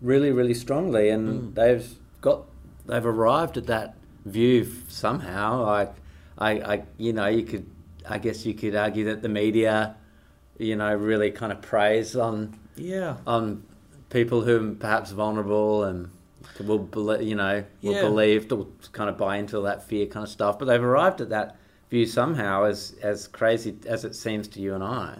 really, 0.00 0.30
really 0.32 0.54
strongly, 0.54 1.08
and 1.10 1.28
Mm. 1.28 1.54
they've 1.54 1.88
got, 2.20 2.44
they've 2.86 3.04
arrived 3.06 3.56
at 3.56 3.66
that 3.66 3.96
view 4.24 4.66
somehow. 4.88 5.64
Like, 5.64 5.94
I, 6.38 6.50
I, 6.52 6.82
you 6.98 7.12
know, 7.12 7.26
you 7.26 7.42
could, 7.44 7.66
I 8.08 8.18
guess 8.18 8.46
you 8.46 8.54
could 8.54 8.74
argue 8.74 9.04
that 9.06 9.22
the 9.22 9.28
media, 9.28 9.96
you 10.58 10.76
know, 10.76 10.94
really 10.94 11.30
kind 11.30 11.52
of 11.52 11.60
preys 11.62 12.16
on 12.16 12.58
yeah, 12.76 13.16
on 13.26 13.62
people 14.08 14.40
who 14.42 14.70
are 14.70 14.74
perhaps 14.74 15.10
vulnerable 15.10 15.84
and 15.84 16.10
will, 16.58 16.78
believe, 16.78 17.22
you 17.22 17.34
know, 17.34 17.64
will 17.82 17.92
Yeah. 17.94 18.00
believe, 18.00 18.50
will 18.50 18.70
kind 18.92 19.10
of 19.10 19.16
buy 19.18 19.36
into 19.36 19.60
that 19.62 19.84
fear 19.84 20.06
kind 20.06 20.24
of 20.24 20.30
stuff. 20.30 20.58
But 20.58 20.64
they've 20.66 20.82
arrived 20.82 21.20
at 21.20 21.28
that 21.30 21.56
view 21.90 22.06
somehow, 22.06 22.64
as 22.64 22.94
as 23.02 23.26
crazy 23.28 23.76
as 23.86 24.04
it 24.04 24.14
seems 24.14 24.48
to 24.48 24.60
you 24.60 24.74
and 24.74 24.82
I. 24.84 25.18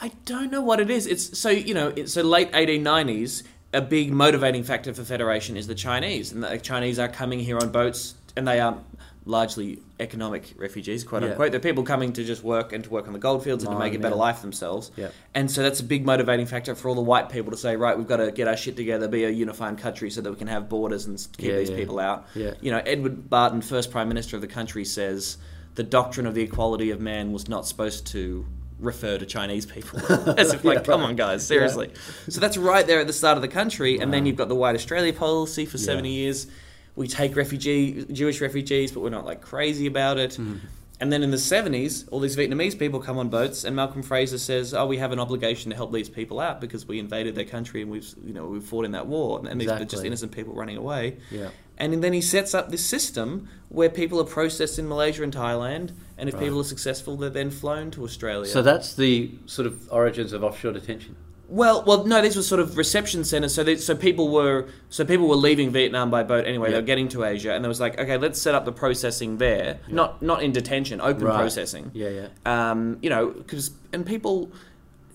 I 0.00 0.12
don't 0.24 0.50
know 0.52 0.60
what 0.62 0.78
it 0.80 0.90
is. 0.90 1.06
It's 1.06 1.38
so 1.38 1.50
you 1.50 1.74
know, 1.74 1.92
it's 1.96 2.12
so 2.14 2.22
late 2.22 2.50
1890s. 2.52 3.42
A 3.76 3.82
big 3.82 4.10
motivating 4.10 4.62
factor 4.62 4.94
for 4.94 5.04
federation 5.04 5.54
is 5.56 5.66
the 5.66 5.74
Chinese, 5.74 6.32
and 6.32 6.42
the 6.42 6.56
Chinese 6.58 6.98
are 6.98 7.08
coming 7.08 7.38
here 7.40 7.58
on 7.58 7.70
boats, 7.70 8.14
and 8.34 8.48
they 8.48 8.58
are 8.58 8.78
largely 9.26 9.82
economic 10.00 10.54
refugees, 10.56 11.04
quote 11.04 11.22
Yeah. 11.22 11.30
unquote. 11.30 11.50
They're 11.50 11.60
people 11.60 11.82
coming 11.82 12.12
to 12.14 12.24
just 12.24 12.42
work 12.42 12.72
and 12.72 12.84
to 12.84 12.88
work 12.90 13.06
on 13.06 13.12
the 13.12 13.18
goldfields 13.18 13.64
and 13.64 13.72
to 13.72 13.78
make 13.78 13.92
a 13.92 13.98
better 13.98 14.14
life 14.14 14.40
themselves. 14.40 14.90
Yeah. 14.96 15.08
And 15.34 15.50
so 15.50 15.62
that's 15.62 15.80
a 15.80 15.84
big 15.84 16.06
motivating 16.06 16.46
factor 16.46 16.74
for 16.74 16.88
all 16.88 16.94
the 16.94 17.02
white 17.02 17.28
people 17.28 17.50
to 17.50 17.56
say, 17.58 17.76
right, 17.76 17.98
we've 17.98 18.06
got 18.06 18.18
to 18.18 18.30
get 18.30 18.48
our 18.48 18.56
shit 18.56 18.76
together, 18.76 19.08
be 19.08 19.24
a 19.24 19.30
unified 19.30 19.76
country, 19.76 20.10
so 20.10 20.22
that 20.22 20.30
we 20.30 20.36
can 20.36 20.46
have 20.46 20.68
borders 20.70 21.04
and 21.04 21.18
keep 21.36 21.50
Yeah, 21.50 21.58
these 21.58 21.70
people 21.70 21.98
out. 21.98 22.26
Yeah. 22.34 22.54
You 22.62 22.70
know, 22.70 22.80
Edward 22.86 23.28
Barton, 23.28 23.60
first 23.60 23.90
prime 23.90 24.08
minister 24.08 24.36
of 24.36 24.42
the 24.42 24.48
country, 24.48 24.84
says 24.86 25.36
the 25.74 25.82
doctrine 25.82 26.26
of 26.26 26.34
the 26.34 26.42
equality 26.42 26.90
of 26.92 27.00
man 27.00 27.32
was 27.32 27.46
not 27.48 27.66
supposed 27.66 28.06
to 28.08 28.46
refer 28.78 29.18
to 29.18 29.26
Chinese 29.26 29.66
people. 29.66 29.98
As 30.38 30.52
if, 30.52 30.64
like, 30.64 30.78
Yeah, 30.78 30.82
come 30.84 31.00
right. 31.00 31.10
on, 31.10 31.16
guys, 31.16 31.46
seriously. 31.46 31.90
So 32.28 32.40
that's 32.40 32.56
right 32.56 32.86
there 32.86 33.00
at 33.00 33.06
the 33.06 33.12
start 33.12 33.36
of 33.38 33.42
the 33.42 33.48
country, 33.48 33.98
and 33.98 34.12
then 34.12 34.26
you've 34.26 34.36
got 34.36 34.48
the 34.48 34.54
White 34.54 34.74
Australia 34.74 35.12
policy 35.12 35.66
for 35.66 35.78
seventy 35.78 36.10
years. 36.12 36.46
We 36.94 37.08
take 37.08 37.36
refugee 37.36 38.04
Jewish 38.10 38.40
refugees, 38.40 38.90
but 38.92 39.00
we're 39.00 39.10
not 39.10 39.26
like 39.26 39.40
crazy 39.42 39.86
about 39.86 40.18
it. 40.18 40.32
Mm-hmm. 40.32 40.56
And 40.98 41.12
then 41.12 41.22
in 41.22 41.30
the 41.30 41.36
70s, 41.36 42.08
all 42.10 42.20
these 42.20 42.36
Vietnamese 42.36 42.78
people 42.78 43.00
come 43.00 43.18
on 43.18 43.28
boats, 43.28 43.64
and 43.64 43.76
Malcolm 43.76 44.02
Fraser 44.02 44.38
says, 44.38 44.72
"Oh, 44.72 44.86
we 44.86 44.96
have 44.96 45.12
an 45.12 45.20
obligation 45.20 45.70
to 45.70 45.76
help 45.76 45.92
these 45.92 46.08
people 46.08 46.40
out 46.40 46.58
because 46.60 46.88
we 46.88 46.98
invaded 46.98 47.34
their 47.34 47.44
country 47.44 47.82
and 47.82 47.90
we've, 47.90 48.06
you 48.24 48.32
know, 48.32 48.46
we've 48.46 48.64
fought 48.64 48.86
in 48.86 48.92
that 48.92 49.06
war, 49.06 49.42
and 49.46 49.60
these 49.60 49.68
are 49.68 49.84
just 49.84 50.04
innocent 50.04 50.32
people 50.32 50.54
running 50.54 50.78
away." 50.78 51.18
Yeah. 51.30 51.50
And 51.76 52.02
then 52.02 52.14
he 52.14 52.22
sets 52.22 52.54
up 52.54 52.70
this 52.70 52.84
system 52.84 53.48
where 53.68 53.90
people 53.90 54.18
are 54.20 54.24
processed 54.24 54.78
in 54.78 54.88
Malaysia 54.88 55.22
and 55.22 55.34
Thailand, 55.34 55.90
and 56.16 56.30
if 56.30 56.34
Right. 56.34 56.44
people 56.44 56.60
are 56.60 56.64
successful, 56.64 57.18
they're 57.18 57.28
then 57.28 57.50
flown 57.50 57.90
to 57.90 58.02
Australia. 58.04 58.50
So 58.50 58.62
that's 58.62 58.94
the 58.94 59.32
sort 59.44 59.66
of 59.66 59.92
origins 59.92 60.32
of 60.32 60.42
offshore 60.42 60.72
detention. 60.72 61.16
Well, 61.48 61.84
well, 61.86 62.04
no. 62.04 62.20
These 62.20 62.34
were 62.36 62.42
sort 62.42 62.60
of 62.60 62.76
reception 62.76 63.22
centers. 63.24 63.54
So, 63.54 63.62
they, 63.62 63.76
so 63.76 63.94
people 63.94 64.30
were, 64.30 64.66
so 64.88 65.04
people 65.04 65.28
were 65.28 65.36
leaving 65.36 65.70
Vietnam 65.70 66.10
by 66.10 66.24
boat 66.24 66.44
anyway. 66.44 66.70
They 66.70 66.76
were 66.76 66.82
getting 66.82 67.08
to 67.10 67.22
Asia, 67.24 67.52
and 67.54 67.62
there 67.64 67.68
was 67.68 67.78
like, 67.80 67.98
okay, 68.00 68.16
let's 68.16 68.40
set 68.40 68.54
up 68.54 68.64
the 68.64 68.72
processing 68.72 69.38
there. 69.38 69.78
Not, 69.88 70.20
not 70.22 70.42
in 70.42 70.50
detention, 70.52 71.00
open 71.00 71.22
Right. 71.24 71.36
processing. 71.36 71.92
Yeah, 71.94 72.08
yeah. 72.08 72.28
Um, 72.70 72.98
you 73.00 73.10
know, 73.10 73.28
because 73.28 73.70
and 73.92 74.04
people, 74.04 74.50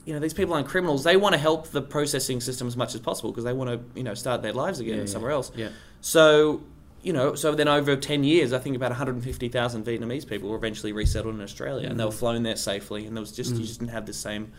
you 0.06 0.13
know, 0.13 0.20
these 0.20 0.34
people 0.34 0.54
aren't 0.54 0.67
criminals. 0.67 1.04
They 1.04 1.17
want 1.17 1.34
to 1.34 1.39
help 1.39 1.67
the 1.67 1.82
processing 1.82 2.39
system 2.39 2.65
as 2.67 2.78
much 2.78 2.96
as 2.96 3.02
possible 3.02 3.32
because 3.32 3.44
they 3.44 3.54
want 3.54 3.70
to, 3.70 3.80
you 4.00 4.04
know, 4.04 4.13
start 4.13 4.41
their 4.41 4.54
lives 4.54 4.80
again 4.80 4.94
Yeah, 4.96 5.00
yeah. 5.02 5.06
somewhere 5.08 5.32
else. 5.32 5.52
Yeah. 5.56 5.70
So, 6.00 6.62
you 7.04 7.13
know, 7.13 7.36
so 7.36 7.54
then 7.56 7.67
over 7.67 7.96
10 7.98 8.24
years, 8.24 8.54
I 8.54 8.60
think 8.60 8.76
about 8.76 8.91
150,000 8.91 9.86
Vietnamese 9.86 10.26
people 10.28 10.50
were 10.50 10.56
eventually 10.56 10.94
resettled 10.94 11.36
in 11.36 11.41
Australia 11.41 11.89
and 11.89 12.00
they 12.00 12.04
Mm. 12.04 12.08
were 12.08 12.12
flown 12.13 12.44
there 12.44 12.56
safely. 12.56 13.06
And 13.06 13.17
there 13.17 13.22
was 13.22 13.32
just, 13.32 13.54
you 13.56 13.63
just 13.63 13.80
didn't 13.80 13.91
have 13.91 14.06
the 14.06 14.13
same. 14.13 14.52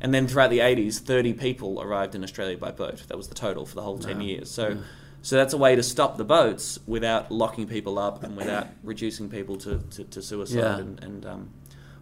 And 0.00 0.12
then 0.12 0.26
throughout 0.26 0.50
the 0.50 0.58
80s, 0.58 0.98
30 0.98 1.32
people 1.34 1.80
arrived 1.80 2.14
in 2.14 2.24
Australia 2.24 2.56
by 2.56 2.72
boat. 2.72 3.04
That 3.08 3.16
was 3.16 3.28
the 3.28 3.34
total 3.36 3.64
for 3.66 3.76
the 3.76 3.82
whole 3.82 3.98
10 3.98 4.16
Wow. 4.18 4.22
years. 4.24 4.50
So, 4.50 4.68
Yeah. 4.70 4.74
so 5.22 5.36
that's 5.36 5.52
a 5.54 5.56
way 5.58 5.76
to 5.76 5.82
stop 5.82 6.16
the 6.16 6.24
boats 6.24 6.78
without 6.86 7.30
locking 7.30 7.66
people 7.68 7.98
up 8.00 8.22
and 8.24 8.36
without 8.36 8.66
reducing 8.82 9.28
people 9.28 9.56
to, 9.58 9.78
to, 9.92 10.04
to 10.04 10.20
suicide 10.22 10.56
Yeah. 10.58 10.78
and, 10.78 11.02
and 11.04 11.24
um, 11.26 11.50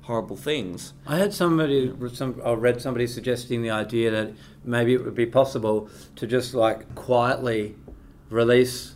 horrible 0.03 0.37
things. 0.37 0.95
I 1.07 1.19
heard 1.19 1.35
somebody, 1.35 1.93
some, 2.15 2.41
I 2.43 2.53
read 2.53 2.81
somebody 2.81 3.07
suggesting 3.07 3.61
the 3.63 3.71
idea 3.71 4.11
that 4.11 4.33
maybe 4.65 4.95
it 4.95 5.05
would 5.05 5.15
be 5.15 5.27
possible 5.27 5.91
to 6.17 6.27
just 6.27 6.55
like 6.55 6.95
quietly 6.95 7.77
release 8.31 8.95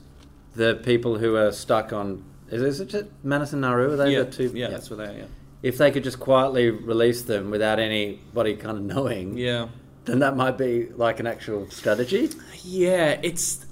the 0.56 0.76
people 0.76 1.18
who 1.18 1.36
are 1.36 1.52
stuck 1.52 1.92
on. 1.92 2.24
Is, 2.50 2.62
is 2.62 2.80
it 2.94 3.12
Manus 3.22 3.52
and 3.52 3.60
Nauru? 3.62 3.92
Are 3.92 3.96
they 3.96 4.12
yeah, 4.12 4.22
the 4.22 4.30
two? 4.30 4.52
yeah, 4.54 4.68
that's 4.68 4.88
what 4.88 4.96
they 4.96 5.06
are. 5.06 5.12
Yeah. 5.12 5.24
If 5.64 5.78
they 5.78 5.90
could 5.90 6.04
just 6.04 6.20
quietly 6.20 6.68
release 6.68 7.22
them 7.22 7.50
without 7.50 7.78
anybody 7.78 8.54
kind 8.54 8.76
of 8.76 8.84
knowing, 8.84 9.38
Yeah. 9.38 9.68
then 10.04 10.18
that 10.18 10.36
might 10.36 10.58
be 10.58 10.88
like 10.94 11.20
an 11.20 11.26
actual 11.26 11.70
strategy. 11.70 12.28
Yeah, 12.62 13.18
it's 13.22 13.64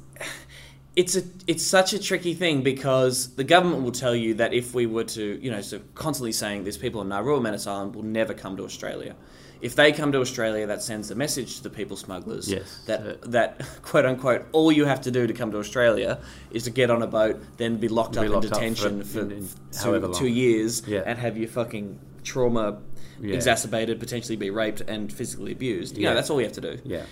it's 0.96 1.16
a 1.16 1.22
it's 1.46 1.62
such 1.62 1.92
a 1.92 1.98
tricky 1.98 2.32
thing 2.34 2.62
because 2.62 3.34
the 3.36 3.44
government 3.44 3.82
will 3.82 3.92
tell 3.92 4.14
you 4.16 4.32
that 4.34 4.54
if 4.54 4.74
we 4.74 4.86
were 4.86 5.04
to, 5.04 5.38
you 5.42 5.50
know, 5.50 5.60
so 5.60 5.80
constantly 5.94 6.32
saying 6.32 6.64
these 6.64 6.78
people 6.78 7.00
on 7.02 7.08
Nauru 7.10 7.34
and 7.34 7.42
Manus 7.42 7.66
Island 7.66 7.94
will 7.94 8.04
never 8.04 8.32
come 8.34 8.56
to 8.56 8.64
Australia. 8.64 9.14
If 9.62 9.76
they 9.76 9.92
come 9.92 10.10
to 10.12 10.18
Australia, 10.20 10.66
that 10.66 10.82
sends 10.82 11.10
a 11.10 11.14
message 11.14 11.56
to 11.58 11.62
the 11.62 11.70
people 11.70 11.96
smugglers 11.96 12.48
Yes. 12.50 12.80
that 12.86 13.00
Uh, 13.00 13.12
that 13.28 13.60
quote 13.82 14.04
unquote 14.04 14.42
all 14.52 14.70
you 14.72 14.84
have 14.86 15.00
to 15.02 15.10
do 15.10 15.26
to 15.26 15.32
come 15.32 15.50
to 15.52 15.58
Australia 15.58 16.18
is 16.50 16.64
to 16.64 16.70
get 16.70 16.90
on 16.90 17.00
a 17.02 17.06
boat, 17.06 17.40
then 17.58 17.76
be 17.76 17.88
locked 17.88 18.14
Be 18.14 18.26
up 18.26 18.28
locked 18.30 18.44
in 18.46 18.52
up 18.52 18.58
detention 18.58 19.02
for- 19.02 19.08
for, 19.08 19.20
in- 19.20 19.30
in 19.32 19.48
two, 19.70 19.78
however 19.84 20.08
long. 20.08 20.18
two 20.18 20.26
years 20.26 20.82
Yeah. 20.86 21.02
and 21.06 21.18
have 21.18 21.36
your 21.38 21.48
fucking 21.48 21.98
trauma 22.24 22.78
Yeah. 23.20 23.34
exacerbated, 23.36 24.00
potentially 24.00 24.36
be 24.36 24.50
raped 24.50 24.80
and 24.80 25.12
physically 25.12 25.52
abused. 25.52 25.96
You 25.96 26.04
know, 26.04 26.10
Yeah. 26.10 26.14
that's 26.16 26.28
all 26.30 26.40
you 26.40 26.46
have 26.46 26.54
to 26.54 26.60
do. 26.60 26.78
Yeah. 26.84 27.04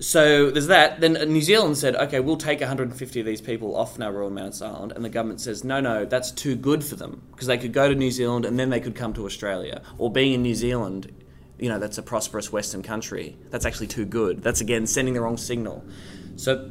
So 0.00 0.50
there's 0.50 0.66
that. 0.66 1.00
Then 1.00 1.12
New 1.32 1.40
Zealand 1.42 1.76
said, 1.76 1.94
okay, 1.94 2.18
we'll 2.18 2.36
take 2.36 2.60
150 2.60 3.20
of 3.20 3.26
these 3.26 3.40
people 3.40 3.76
off 3.76 3.96
Nauru 3.98 4.26
and 4.26 4.34
Manus 4.34 4.60
Island, 4.60 4.92
and 4.96 5.04
the 5.04 5.08
government 5.08 5.40
says, 5.40 5.62
no, 5.62 5.78
no, 5.80 6.04
that's 6.04 6.32
too 6.32 6.56
good 6.56 6.82
for 6.82 6.96
them 6.96 7.22
because 7.30 7.46
they 7.46 7.56
could 7.58 7.72
go 7.72 7.88
to 7.88 7.94
New 7.94 8.10
Zealand 8.10 8.44
and 8.44 8.58
then 8.58 8.70
they 8.70 8.80
could 8.80 8.96
come 8.96 9.12
to 9.14 9.24
Australia. 9.24 9.82
Or 9.96 10.10
being 10.10 10.32
in 10.32 10.42
New 10.42 10.56
Zealand, 10.56 11.12
you 11.58 11.68
know, 11.68 11.78
that's 11.78 11.98
a 11.98 12.02
prosperous 12.02 12.52
Western 12.52 12.82
country. 12.82 13.36
That's 13.50 13.66
actually 13.66 13.88
too 13.88 14.04
good. 14.04 14.42
That's 14.42 14.60
again 14.60 14.86
sending 14.86 15.14
the 15.14 15.20
wrong 15.20 15.36
signal. 15.36 15.84
So 16.36 16.70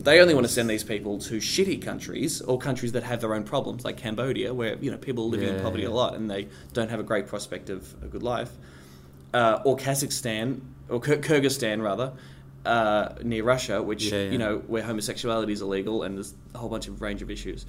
they 0.00 0.20
only 0.20 0.34
want 0.34 0.46
to 0.46 0.52
send 0.52 0.68
these 0.68 0.84
people 0.84 1.18
to 1.18 1.36
shitty 1.38 1.82
countries 1.82 2.40
or 2.40 2.58
countries 2.58 2.92
that 2.92 3.02
have 3.04 3.20
their 3.20 3.34
own 3.34 3.44
problems, 3.44 3.84
like 3.84 3.96
Cambodia, 3.96 4.52
where 4.52 4.76
you 4.76 4.90
know 4.90 4.96
people 4.96 5.24
are 5.24 5.28
living 5.28 5.48
in 5.48 5.62
poverty 5.62 5.84
yeah. 5.84 5.88
a 5.88 5.90
lot 5.90 6.14
and 6.14 6.30
they 6.30 6.48
don't 6.72 6.90
have 6.90 7.00
a 7.00 7.04
great 7.04 7.26
prospect 7.26 7.70
of 7.70 7.92
a 8.02 8.06
good 8.06 8.22
life. 8.22 8.50
Uh, 9.34 9.60
or 9.64 9.76
Kazakhstan, 9.76 10.60
or 10.88 11.00
Kyr- 11.00 11.20
Kyrgyzstan 11.20 11.82
rather, 11.82 12.12
uh, 12.64 13.14
near 13.22 13.44
Russia, 13.44 13.82
which 13.82 14.04
Yeah, 14.04 14.24
yeah. 14.24 14.30
you 14.30 14.38
know 14.38 14.58
where 14.66 14.82
homosexuality 14.82 15.52
is 15.52 15.60
illegal 15.60 16.02
and 16.02 16.16
there's 16.16 16.34
a 16.54 16.58
whole 16.58 16.68
bunch 16.68 16.88
of 16.88 17.02
range 17.02 17.22
of 17.22 17.30
issues. 17.30 17.66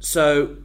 So, 0.00 0.56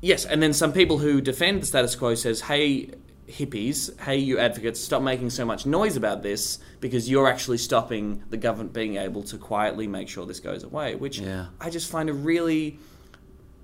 yes, 0.00 0.24
and 0.24 0.42
then 0.42 0.52
some 0.52 0.72
people 0.72 0.98
who 0.98 1.20
defend 1.20 1.62
the 1.62 1.66
status 1.66 1.94
quo 1.94 2.14
says, 2.14 2.42
"Hey, 2.42 2.90
hippies, 3.28 3.98
hey, 4.00 4.16
you 4.18 4.38
advocates, 4.38 4.80
stop 4.80 5.02
making 5.02 5.30
so 5.30 5.44
much 5.44 5.64
noise 5.64 5.96
about 5.96 6.22
this 6.22 6.58
because 6.80 7.08
you're 7.08 7.28
actually 7.28 7.58
stopping 7.58 8.22
the 8.30 8.36
government 8.36 8.72
being 8.72 8.96
able 8.96 9.22
to 9.22 9.38
quietly 9.38 9.86
make 9.86 10.08
sure 10.08 10.26
this 10.26 10.40
goes 10.40 10.64
away." 10.64 10.94
Which 10.94 11.18
Yeah. 11.18 11.46
I 11.60 11.70
just 11.70 11.90
find 11.90 12.10
a 12.10 12.12
really 12.12 12.78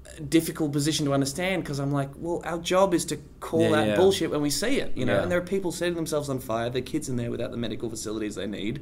uh, 0.06 0.10
difficult 0.28 0.72
position 0.72 1.06
to 1.06 1.12
understand 1.12 1.62
because 1.64 1.78
I'm 1.80 1.92
like, 1.92 2.10
well, 2.16 2.40
our 2.44 2.58
job 2.58 2.94
is 2.94 3.04
to 3.06 3.16
call 3.40 3.60
Yeah, 3.70 3.80
out 3.80 3.86
yeah. 3.88 3.96
bullshit 3.96 4.30
when 4.30 4.40
we 4.40 4.50
see 4.50 4.78
it, 4.80 4.96
you 4.96 5.04
know. 5.04 5.20
And 5.20 5.30
there 5.30 5.38
are 5.38 5.42
people 5.46 5.72
setting 5.72 5.94
themselves 5.94 6.28
on 6.28 6.38
fire, 6.38 6.70
their 6.70 6.82
kids 6.82 7.08
in 7.08 7.16
there 7.16 7.30
without 7.30 7.50
the 7.50 7.56
medical 7.56 7.90
facilities 7.90 8.36
they 8.36 8.46
need. 8.46 8.80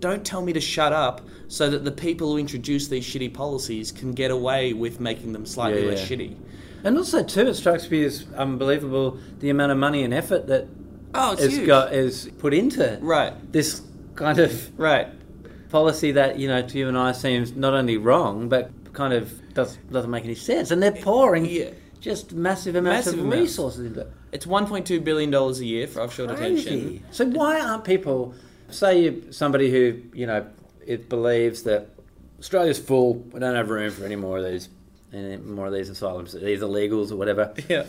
Don't 0.00 0.24
tell 0.24 0.42
me 0.42 0.52
to 0.52 0.60
shut 0.60 0.92
up 0.92 1.22
so 1.48 1.70
that 1.70 1.84
the 1.84 1.92
people 1.92 2.32
who 2.32 2.38
introduce 2.38 2.88
these 2.88 3.04
shitty 3.06 3.32
policies 3.32 3.90
can 3.90 4.12
get 4.12 4.30
away 4.30 4.74
with 4.74 5.00
making 5.00 5.32
them 5.32 5.46
slightly 5.46 5.86
less 5.86 6.06
shitty. 6.06 6.36
And 6.84 6.96
also, 6.98 7.22
too, 7.24 7.48
it 7.48 7.54
strikes 7.54 7.90
me 7.90 8.04
as 8.04 8.26
unbelievable 8.36 9.18
the 9.40 9.50
amount 9.50 9.72
of 9.72 9.78
money 9.78 10.02
and 10.04 10.12
effort 10.14 10.46
that 10.48 10.66
Oh, 11.14 11.32
it's 11.32 11.42
is 11.42 11.58
got 11.60 11.92
is 11.92 12.28
put 12.38 12.52
into 12.52 12.98
Right, 13.00 13.32
this 13.52 13.80
kind 14.16 14.38
of 14.38 14.78
right. 14.78 15.08
policy 15.70 16.12
that 16.12 16.38
you 16.38 16.48
know 16.48 16.62
to 16.62 16.78
you 16.78 16.88
and 16.88 16.98
I 16.98 17.12
seems 17.12 17.52
not 17.56 17.72
only 17.74 17.96
wrong 17.96 18.48
but 18.48 18.70
kind 18.92 19.12
of 19.12 19.32
does, 19.54 19.76
doesn't 19.90 20.10
make 20.10 20.24
any 20.24 20.34
sense. 20.34 20.70
And 20.72 20.82
they're 20.82 20.90
pouring 20.92 21.46
Yeah. 21.46 21.70
just 22.00 22.32
massive 22.32 22.74
amounts 22.76 23.06
Massive 23.06 23.20
of 23.20 23.26
amounts. 23.26 23.40
resources 23.42 23.86
into 23.86 24.00
it. 24.00 24.12
It's 24.32 24.46
1.2 24.46 25.02
billion 25.04 25.30
dollars 25.30 25.60
a 25.60 25.64
year 25.64 25.86
for 25.86 26.00
offshore 26.02 26.26
detention. 26.26 27.02
So 27.12 27.24
why 27.26 27.60
aren't 27.60 27.84
people 27.84 28.34
say 28.68 29.02
you 29.04 29.26
somebody 29.30 29.70
who 29.70 30.02
you 30.14 30.26
know 30.26 30.46
it 30.84 31.08
believes 31.08 31.62
that 31.62 31.88
Australia's 32.40 32.78
full. 32.78 33.14
We 33.14 33.38
don't 33.40 33.54
have 33.54 33.70
room 33.70 33.90
for 33.92 34.04
any 34.04 34.16
more 34.16 34.38
of 34.38 34.44
these, 34.44 34.68
any 35.14 35.36
more 35.36 35.66
of 35.66 35.72
these 35.72 35.88
asylums, 35.88 36.32
these 36.32 36.60
illegals 36.60 37.10
or 37.12 37.16
whatever. 37.16 37.54
Yeah. 37.68 37.86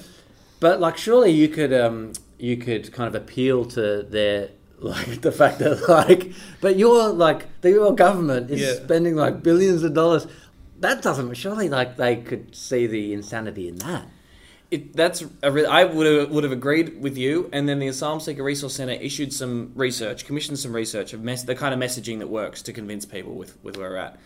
But 0.59 0.79
like, 0.79 0.97
surely 0.97 1.31
you 1.31 1.49
could 1.49 1.73
um, 1.73 2.13
you 2.39 2.55
could 2.57 2.91
kind 2.93 3.13
of 3.13 3.15
appeal 3.21 3.65
to 3.65 4.03
their 4.03 4.49
like 4.79 5.21
the 5.21 5.31
fact 5.31 5.59
that 5.59 5.87
like, 5.89 6.31
but 6.61 6.77
your 6.77 7.09
like 7.09 7.61
the 7.61 7.71
your 7.71 7.93
government 7.95 8.49
is 8.51 8.61
Yeah. 8.61 8.73
spending 8.83 9.15
like 9.15 9.43
billions 9.43 9.83
of 9.83 9.93
dollars. 9.93 10.27
That 10.79 11.01
doesn't 11.01 11.33
surely 11.35 11.69
like 11.69 11.97
they 11.97 12.17
could 12.17 12.55
see 12.55 12.85
the 12.87 13.13
insanity 13.13 13.67
in 13.67 13.77
that. 13.77 14.07
It, 14.71 14.93
that's 14.95 15.23
a 15.43 15.51
re- 15.51 15.65
I 15.65 15.83
would 15.85 16.07
have, 16.07 16.31
would 16.31 16.43
have 16.43 16.51
agreed 16.51 16.99
with 17.01 17.17
you, 17.17 17.49
and 17.53 17.69
then 17.69 17.79
the 17.79 17.87
Asylum 17.87 18.19
Seeker 18.19 18.43
Resource 18.43 18.73
Centre 18.75 18.93
issued 18.93 19.31
some 19.31 19.71
research, 19.75 20.25
commissioned 20.25 20.57
some 20.59 20.73
research 20.75 21.13
of 21.13 21.21
mess, 21.21 21.43
the 21.43 21.53
kind 21.55 21.73
of 21.73 21.79
messaging 21.79 22.17
that 22.19 22.27
works 22.27 22.61
to 22.63 22.73
convince 22.73 23.05
people 23.05 23.35
with, 23.35 23.55
with 23.63 23.77
where 23.77 23.91
we're 23.91 23.95
at. 23.97 24.19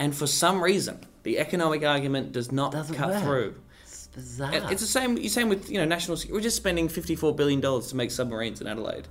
And 0.00 0.16
for 0.16 0.26
some 0.26 0.64
reason, 0.64 0.98
the 1.24 1.38
economic 1.38 1.84
argument 1.84 2.32
does 2.32 2.50
not 2.50 2.72
Doesn't 2.72 2.96
cut 2.96 3.10
work. 3.10 3.22
through. 3.22 3.54
It's 3.84 4.06
bizarre. 4.08 4.50
And 4.54 4.72
It's 4.72 4.80
the 4.80 4.88
same. 4.88 5.16
You 5.18 5.28
Same 5.28 5.48
with 5.50 5.70
you 5.70 5.78
know 5.78 5.84
national. 5.84 6.16
sec- 6.16 6.32
We're 6.32 6.40
just 6.40 6.56
spending 6.56 6.88
fifty 6.88 7.14
four 7.14 7.34
billion 7.34 7.60
dollars 7.60 7.88
to 7.88 7.96
make 7.96 8.10
submarines 8.10 8.60
in 8.62 8.66
Adelaide. 8.66 9.06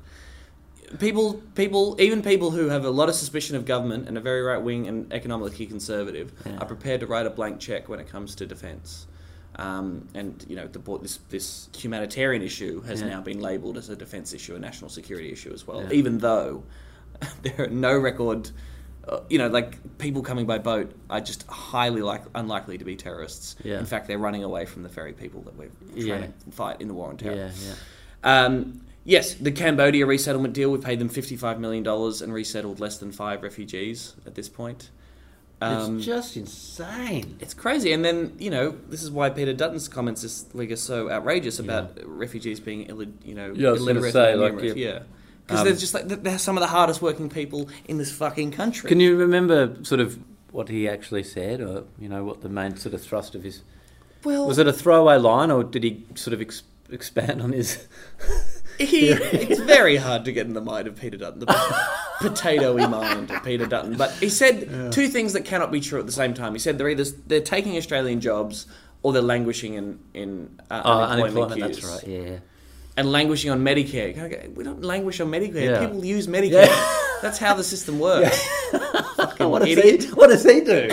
People, 0.97 1.35
people, 1.53 1.95
even 1.99 2.23
people 2.23 2.49
who 2.49 2.67
have 2.69 2.83
a 2.83 2.89
lot 2.89 3.09
of 3.09 3.13
suspicion 3.15 3.55
of 3.55 3.63
government 3.65 4.07
and 4.07 4.17
are 4.17 4.21
very 4.21 4.41
right 4.41 4.57
wing 4.59 4.87
and 4.87 5.13
economically 5.13 5.67
conservative 5.67 6.33
are 6.59 6.65
prepared 6.65 6.99
to 7.01 7.05
write 7.05 7.27
a 7.27 7.29
blank 7.29 7.59
check 7.59 7.87
when 7.87 7.99
it 7.99 8.07
comes 8.07 8.33
to 8.35 8.47
defence. 8.47 9.05
Um, 9.57 10.07
and 10.15 10.43
you 10.49 10.55
know 10.55 10.65
the 10.67 10.79
bo- 10.79 10.97
this 10.97 11.19
this 11.29 11.69
humanitarian 11.77 12.41
issue 12.41 12.81
has 12.81 13.03
now 13.03 13.21
been 13.21 13.39
labelled 13.39 13.77
as 13.77 13.89
a 13.89 13.95
defence 13.95 14.33
issue, 14.33 14.55
a 14.55 14.59
national 14.59 14.89
security 14.89 15.31
issue 15.31 15.53
as 15.53 15.67
well. 15.67 15.93
Even 15.93 16.17
though 16.17 16.63
there 17.43 17.65
are 17.65 17.67
no 17.67 17.95
record, 17.95 18.49
uh, 19.09 19.21
you 19.29 19.37
know, 19.37 19.47
like 19.47 19.97
people 19.97 20.21
coming 20.21 20.45
by 20.45 20.57
boat 20.59 20.93
are 21.09 21.19
just 21.21 21.45
highly 21.47 22.01
like 22.01 22.23
unlikely 22.35 22.77
to 22.77 22.85
be 22.85 22.95
terrorists. 22.95 23.55
Yeah. 23.63 23.79
In 23.79 23.85
fact, 23.85 24.07
they're 24.07 24.17
running 24.17 24.43
away 24.43 24.65
from 24.65 24.83
the 24.83 24.89
very 24.89 25.13
people 25.13 25.41
that 25.41 25.55
we're 25.57 25.69
trying 25.93 26.05
Yeah. 26.07 26.27
to 26.27 26.51
fight 26.51 26.79
in 26.81 26.87
the 26.87 26.93
war 26.93 27.09
on 27.09 27.17
terror. 27.17 27.35
yeah, 27.35 27.51
yeah. 27.67 27.73
Um, 28.45 28.81
yes, 29.05 29.33
the 29.33 29.51
Cambodia 29.51 30.05
resettlement 30.05 30.53
deal, 30.53 30.71
we 30.71 30.77
paid 30.77 30.99
them 30.99 31.09
$55 31.09 31.57
million 31.59 31.85
and 31.87 32.33
resettled 32.33 32.79
less 32.79 32.97
than 32.97 33.11
five 33.11 33.43
refugees 33.43 34.15
at 34.25 34.35
this 34.35 34.47
point. 34.49 34.89
Um, 35.61 35.97
it's 35.97 36.05
just 36.05 36.37
insane. 36.37 37.35
it's 37.41 37.53
crazy. 37.53 37.91
And 37.91 38.03
then, 38.05 38.33
you 38.39 38.49
know, 38.49 38.77
this 38.87 39.03
is 39.03 39.11
why 39.11 39.29
Peter 39.29 39.51
Dutton's 39.51 39.89
comments 39.89 40.21
this 40.21 40.45
week 40.53 40.71
are 40.71 40.77
so 40.77 41.09
outrageous 41.11 41.59
about 41.59 41.97
refugees 42.05 42.61
being, 42.61 42.87
illi- 42.87 43.11
you 43.25 43.35
know, 43.35 43.51
Yeah, 43.53 43.69
I 43.69 43.71
was 43.71 43.79
gonna 43.81 43.91
illiterate 43.99 44.13
say, 44.13 44.35
like, 44.35 44.61
yeah. 44.63 44.73
Yeah. 44.73 44.99
Because 45.49 45.61
Um, 45.61 45.65
they're 45.67 45.75
just 45.75 45.93
like, 45.95 46.07
they're 46.07 46.37
some 46.37 46.57
of 46.57 46.61
the 46.61 46.67
hardest 46.67 47.01
working 47.01 47.27
people 47.27 47.69
in 47.87 47.97
this 47.97 48.11
fucking 48.11 48.51
country. 48.51 48.87
Can 48.87 48.99
you 48.99 49.17
remember 49.17 49.83
sort 49.83 49.99
of 49.99 50.19
what 50.51 50.69
he 50.69 50.87
actually 50.87 51.23
said, 51.23 51.59
or 51.59 51.85
you 51.97 52.07
know 52.07 52.23
what 52.23 52.41
the 52.41 52.49
main 52.49 52.77
sort 52.77 52.93
of 52.93 53.01
thrust 53.01 53.33
of 53.33 53.43
his 53.43 53.63
well, 54.23 54.45
was? 54.45 54.59
It 54.59 54.67
a 54.67 54.73
throwaway 54.73 55.17
line, 55.17 55.49
or 55.49 55.63
did 55.63 55.83
he 55.83 56.05
sort 56.13 56.35
of 56.35 56.41
ex- 56.41 56.61
expand 56.91 57.41
on 57.41 57.51
his? 57.51 57.87
He, 58.79 59.09
it's 59.09 59.59
very 59.59 59.97
hard 59.97 60.23
to 60.23 60.31
get 60.31 60.47
in 60.47 60.53
the 60.53 60.61
mind 60.61 60.87
of 60.87 60.95
Peter 60.95 61.17
Dutton, 61.17 61.41
the 61.41 61.47
potatoy 62.21 62.89
mind 62.89 63.29
of 63.29 63.43
Peter 63.43 63.65
Dutton. 63.65 63.97
But 63.97 64.09
he 64.11 64.29
said 64.29 64.93
two 64.93 65.09
things 65.09 65.33
that 65.33 65.43
cannot 65.43 65.69
be 65.69 65.81
true 65.81 65.99
at 65.99 66.05
the 66.05 66.13
same 66.13 66.33
time. 66.33 66.53
He 66.53 66.59
said 66.59 66.77
they're 66.77 66.87
either 66.87 67.03
they're 67.27 67.41
taking 67.41 67.75
Australian 67.75 68.21
jobs 68.21 68.67
or 69.03 69.11
they're 69.11 69.21
languishing 69.21 69.73
in 69.73 69.99
in 70.13 70.59
uh, 70.71 70.81
Oh, 70.85 70.91
unemployment, 71.01 71.51
unemployment. 71.51 71.73
queues. 71.73 71.81
That's 71.91 72.03
right. 72.05 72.07
Yeah. 72.09 72.37
And 72.99 73.11
languishing 73.11 73.49
on 73.49 73.61
Medicare. 73.61 74.53
We 74.55 74.63
don't 74.63 74.83
languish 74.83 75.21
on 75.21 75.31
Medicare. 75.31 75.69
Yeah. 75.69 75.79
People 75.79 76.03
use 76.03 76.27
Medicare. 76.27 76.67
Yeah. 76.67 76.97
That's 77.21 77.37
how 77.37 77.53
the 77.53 77.63
system 77.63 77.97
works. 77.97 78.45
What 79.37 79.59
does 79.59 79.69
idiot. 79.69 80.03
he? 80.03 80.09
What 80.09 80.27
does 80.27 80.43
he 80.43 80.59
do? 80.59 80.89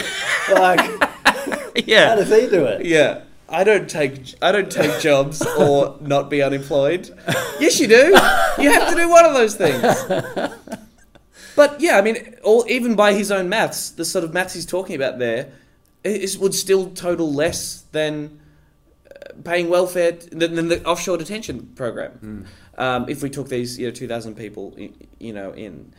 Like, 0.53 0.81
how 1.11 2.15
does 2.15 2.29
he 2.31 2.49
do 2.49 2.65
it? 2.65 2.87
Yeah. 2.87 3.23
I 3.49 3.65
don't 3.65 3.91
take 3.91 4.35
I 4.41 4.53
don't 4.53 4.71
take 4.71 5.01
jobs 5.01 5.45
or 5.59 5.99
not 6.01 6.31
be 6.31 6.43
unemployed. 6.43 7.11
Yes, 7.59 7.81
you 7.81 7.89
do. 7.89 8.07
You 8.63 8.71
have 8.71 8.89
to 8.91 8.97
do 8.97 9.09
one 9.09 9.25
of 9.25 9.35
those 9.35 9.57
things. 9.57 9.83
But 11.57 11.81
yeah, 11.81 11.97
I 11.97 12.03
mean, 12.03 12.37
all, 12.45 12.65
even 12.69 12.95
by 12.95 13.15
his 13.15 13.33
own 13.33 13.49
maths, 13.49 13.91
the 13.91 14.05
sort 14.05 14.25
of 14.25 14.35
maths 14.35 14.55
he's 14.55 14.67
talking 14.67 14.95
about 14.95 15.19
there, 15.19 15.53
it 16.05 16.37
would 16.39 16.55
still 16.55 16.91
total 16.91 17.33
less 17.33 17.83
than 17.93 18.39
paying 19.45 19.69
welfare 19.69 20.13
than, 20.13 20.55
than 20.55 20.69
the 20.69 20.85
offshore 20.85 21.19
detention 21.19 21.73
program. 21.75 22.47
Um, 22.79 23.09
if 23.09 23.23
we 23.23 23.31
took 23.31 23.49
these, 23.49 23.79
you 23.79 23.87
know, 23.87 23.93
two 23.93 24.07
thousand 24.09 24.35
people, 24.37 24.75
i- 24.79 24.91
you 25.19 25.33
know, 25.33 25.53
in, 25.53 25.93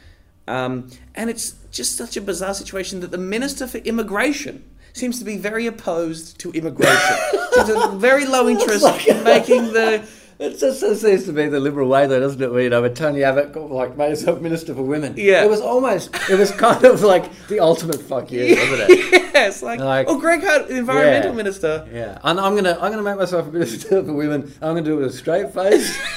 um, 0.48 0.90
and 1.16 1.30
it's 1.30 1.52
just 1.72 1.98
such 1.98 2.16
a 2.18 2.22
bizarre 2.22 2.54
situation 2.54 3.00
that 3.02 3.12
the 3.12 3.18
minister 3.18 3.68
for 3.68 3.80
immigration 3.80 4.63
seems 4.94 5.20
to 5.20 5.26
be 5.26 5.38
very 5.38 5.66
opposed 5.68 6.40
to 6.40 6.52
immigration. 6.52 7.18
Seems 7.52 7.70
a 7.70 7.90
very 7.98 8.26
low 8.26 8.48
interest 8.50 8.86
in 9.08 9.24
making 9.24 9.74
the. 9.74 10.08
It 10.39 10.60
just 10.60 10.84
it 10.84 10.97
seems 10.97 11.26
to 11.26 11.34
be 11.34 11.47
the 11.47 11.60
liberal 11.60 11.89
way, 11.89 12.06
though, 12.06 12.19
doesn't 12.19 12.39
it? 12.41 12.52
Where, 12.52 12.62
you 12.62 12.69
know, 12.69 12.84
when 12.84 12.93
Tony 12.93 13.23
Abbott 13.23 13.56
like 13.56 13.97
made 13.97 14.10
himself 14.10 14.39
minister 14.39 14.76
for 14.76 14.84
women. 14.84 15.15
Yeah. 15.17 15.43
It 15.43 15.50
was 15.50 15.62
almost. 15.62 16.13
It 16.30 16.38
was 16.38 16.52
kind 16.52 16.84
of 16.86 17.02
like 17.02 17.32
the 17.47 17.60
ultimate 17.60 18.00
fuck 18.02 18.32
you, 18.32 18.56
wasn't 18.56 18.89
it? 18.91 19.12
yes, 19.34 19.63
like, 19.63 19.80
Like- 19.80 20.06
oh, 20.08 20.19
Greg 20.19 20.43
Hunt, 20.43 20.69
environmental 20.69 21.32
Yeah. 21.32 21.36
minister. 21.38 21.88
Yeah, 21.91 22.19
and 22.23 22.39
I'm 22.39 22.56
gonna 22.56 22.78
I'm 22.80 22.91
gonna 22.91 23.02
make 23.02 23.17
myself 23.17 23.47
a 23.47 23.52
minister 23.52 24.04
for 24.06 24.13
women. 24.13 24.54
I'm 24.62 24.76
gonna 24.76 24.84
do 24.84 24.93
it 25.00 25.04
with 25.04 25.13
a 25.13 25.17
straight 25.17 25.54
face. 25.54 25.97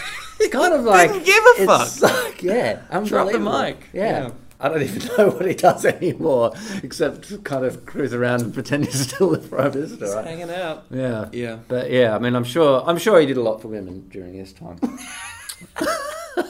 It's 0.42 0.50
kind 0.54 0.72
of 0.72 0.84
like 0.84 1.12
Didn't 1.12 1.26
give 1.26 1.44
a 1.58 1.66
fuck. 1.66 2.00
Like, 2.00 2.42
yeah, 2.42 2.80
Drop 3.04 3.30
the 3.30 3.38
mic. 3.38 3.88
Yeah. 3.92 4.28
Yeah. 4.28 4.30
I 4.60 4.68
don't 4.68 4.82
even 4.82 5.08
know 5.18 5.30
what 5.30 5.46
he 5.46 5.54
does 5.54 5.84
anymore, 5.86 6.52
except 6.82 7.42
kind 7.44 7.64
of 7.64 7.86
cruise 7.86 8.12
around 8.12 8.42
and 8.42 8.52
pretend 8.54 8.84
he's 8.86 9.08
still 9.08 9.30
the 9.30 9.38
prime 9.38 9.72
minister. 9.72 9.96
Just 9.96 10.14
Right? 10.16 10.26
hanging 10.26 10.50
out. 10.50 10.84
Yeah, 10.90 11.28
Yeah. 11.32 11.58
but 11.68 11.90
yeah, 11.90 12.14
I 12.14 12.18
mean, 12.18 12.34
I'm 12.36 12.44
sure 12.44 12.82
I'm 12.86 12.98
sure 12.98 13.18
he 13.20 13.26
did 13.26 13.36
a 13.38 13.42
lot 13.42 13.62
for 13.62 13.68
women 13.68 14.08
during 14.10 14.34
his 14.34 14.52
time. 14.52 14.78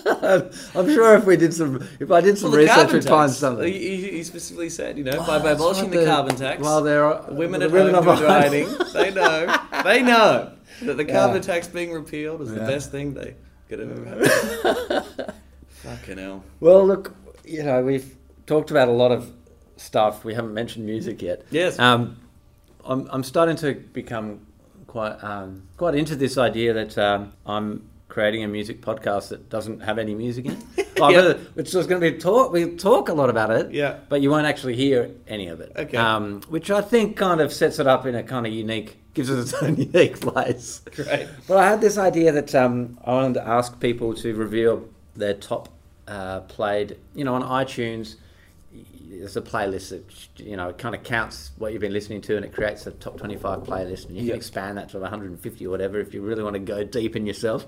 I'm 0.06 0.88
sure 0.88 1.16
if 1.16 1.24
we 1.24 1.36
did 1.36 1.52
some, 1.54 1.86
if 1.98 2.10
I 2.10 2.20
did 2.20 2.38
some 2.38 2.50
Well, 2.52 2.60
research, 2.60 2.92
we'd 2.92 3.04
find 3.04 3.30
something. 3.30 3.66
He, 3.72 3.96
he- 4.10 4.22
specifically 4.22 4.68
said, 4.70 4.96
you 4.98 5.04
know, 5.04 5.18
by, 5.26 5.38
by 5.38 5.52
abolishing 5.52 5.90
the, 5.90 6.04
carbon 6.04 6.36
tax, 6.36 6.60
While 6.62 6.82
there 6.82 7.04
are 7.04 7.32
women 7.32 7.60
the 7.60 7.66
at 7.66 7.72
women 7.72 7.94
home 7.94 8.08
are 8.08 8.16
who 8.16 8.26
are 8.26 8.50
behind. 8.50 8.66
they 8.92 9.10
know, 9.10 9.56
they 9.84 10.02
know 10.02 10.52
that 10.82 10.96
the 10.96 11.04
Yeah. 11.04 11.12
carbon 11.12 11.42
tax 11.42 11.66
being 11.68 11.92
repealed 11.92 12.42
is 12.42 12.50
the 12.52 12.60
best 12.60 12.90
thing 12.90 13.14
they 13.14 13.34
could 13.68 13.78
have 13.80 13.90
ever 13.90 14.28
had. 14.28 15.34
Fucking 15.68 16.18
hell. 16.18 16.44
Well, 16.60 16.86
look, 16.86 17.14
you 17.50 17.62
know, 17.62 17.82
we've 17.82 18.16
talked 18.46 18.70
about 18.70 18.88
a 18.88 18.92
lot 18.92 19.10
of 19.12 19.30
stuff. 19.76 20.24
We 20.24 20.34
haven't 20.34 20.54
mentioned 20.54 20.86
music 20.86 21.22
yet. 21.22 21.44
Yes. 21.50 21.78
Um, 21.78 22.16
I'm, 22.84 23.08
I'm 23.10 23.22
starting 23.24 23.56
to 23.56 23.74
become 23.74 24.46
quite 24.86 25.22
um, 25.22 25.68
quite 25.76 25.94
into 25.94 26.16
this 26.16 26.36
idea 26.38 26.72
that 26.72 26.98
um, 26.98 27.32
I'm 27.46 27.88
creating 28.08 28.42
a 28.42 28.48
music 28.48 28.80
podcast 28.82 29.28
that 29.28 29.48
doesn't 29.48 29.80
have 29.80 29.98
any 29.98 30.14
music 30.14 30.46
in 30.46 30.58
it. 30.76 30.88
Well, 30.98 31.12
Yeah. 31.12 31.34
It's 31.56 31.70
just 31.70 31.88
going 31.88 32.00
to 32.00 32.10
be 32.10 32.18
talk. 32.18 32.52
We 32.52 32.76
talk 32.76 33.08
a 33.08 33.12
lot 33.14 33.30
about 33.30 33.50
it. 33.50 33.72
Yeah. 33.72 33.98
But 34.08 34.20
you 34.20 34.30
won't 34.30 34.46
actually 34.46 34.76
hear 34.76 35.10
any 35.28 35.46
of 35.48 35.60
it. 35.60 35.72
Okay. 35.76 35.96
Um, 35.96 36.42
which 36.48 36.70
I 36.70 36.80
think 36.82 37.16
kind 37.16 37.40
of 37.40 37.52
sets 37.52 37.78
it 37.78 37.86
up 37.86 38.06
in 38.06 38.14
a 38.14 38.22
kind 38.22 38.46
of 38.46 38.52
unique, 38.52 38.98
gives 39.14 39.30
it 39.30 39.38
its 39.38 39.54
own 39.54 39.76
unique 39.76 40.20
place. 40.20 40.82
Great. 40.94 41.28
Well, 41.48 41.58
I 41.58 41.68
had 41.68 41.80
this 41.80 41.96
idea 41.98 42.32
that 42.32 42.54
um, 42.54 42.98
I 43.04 43.12
wanted 43.12 43.34
to 43.34 43.46
ask 43.46 43.78
people 43.80 44.14
to 44.14 44.34
reveal 44.34 44.88
their 45.14 45.34
top 45.34 45.68
uh, 46.10 46.40
played, 46.40 46.96
you 47.14 47.24
know, 47.24 47.34
on 47.34 47.42
iTunes. 47.42 48.16
There's 49.08 49.36
a 49.36 49.40
playlist 49.42 49.88
that 49.90 50.04
you 50.46 50.56
know 50.56 50.72
kind 50.72 50.94
of 50.94 51.02
counts 51.02 51.50
what 51.58 51.72
you've 51.72 51.80
been 51.80 51.92
listening 51.92 52.20
to, 52.22 52.36
and 52.36 52.44
it 52.44 52.52
creates 52.52 52.86
a 52.86 52.90
top 52.92 53.16
25 53.18 53.60
playlist, 53.60 54.06
and 54.06 54.16
you 54.16 54.22
Yeah. 54.22 54.28
can 54.32 54.36
expand 54.36 54.78
that 54.78 54.88
to 54.90 54.98
150 54.98 55.66
or 55.66 55.70
whatever 55.70 55.98
if 55.98 56.14
you 56.14 56.20
really 56.22 56.42
want 56.42 56.54
to 56.54 56.60
go 56.60 56.84
deep 56.84 57.16
in 57.16 57.26
yourself. 57.26 57.66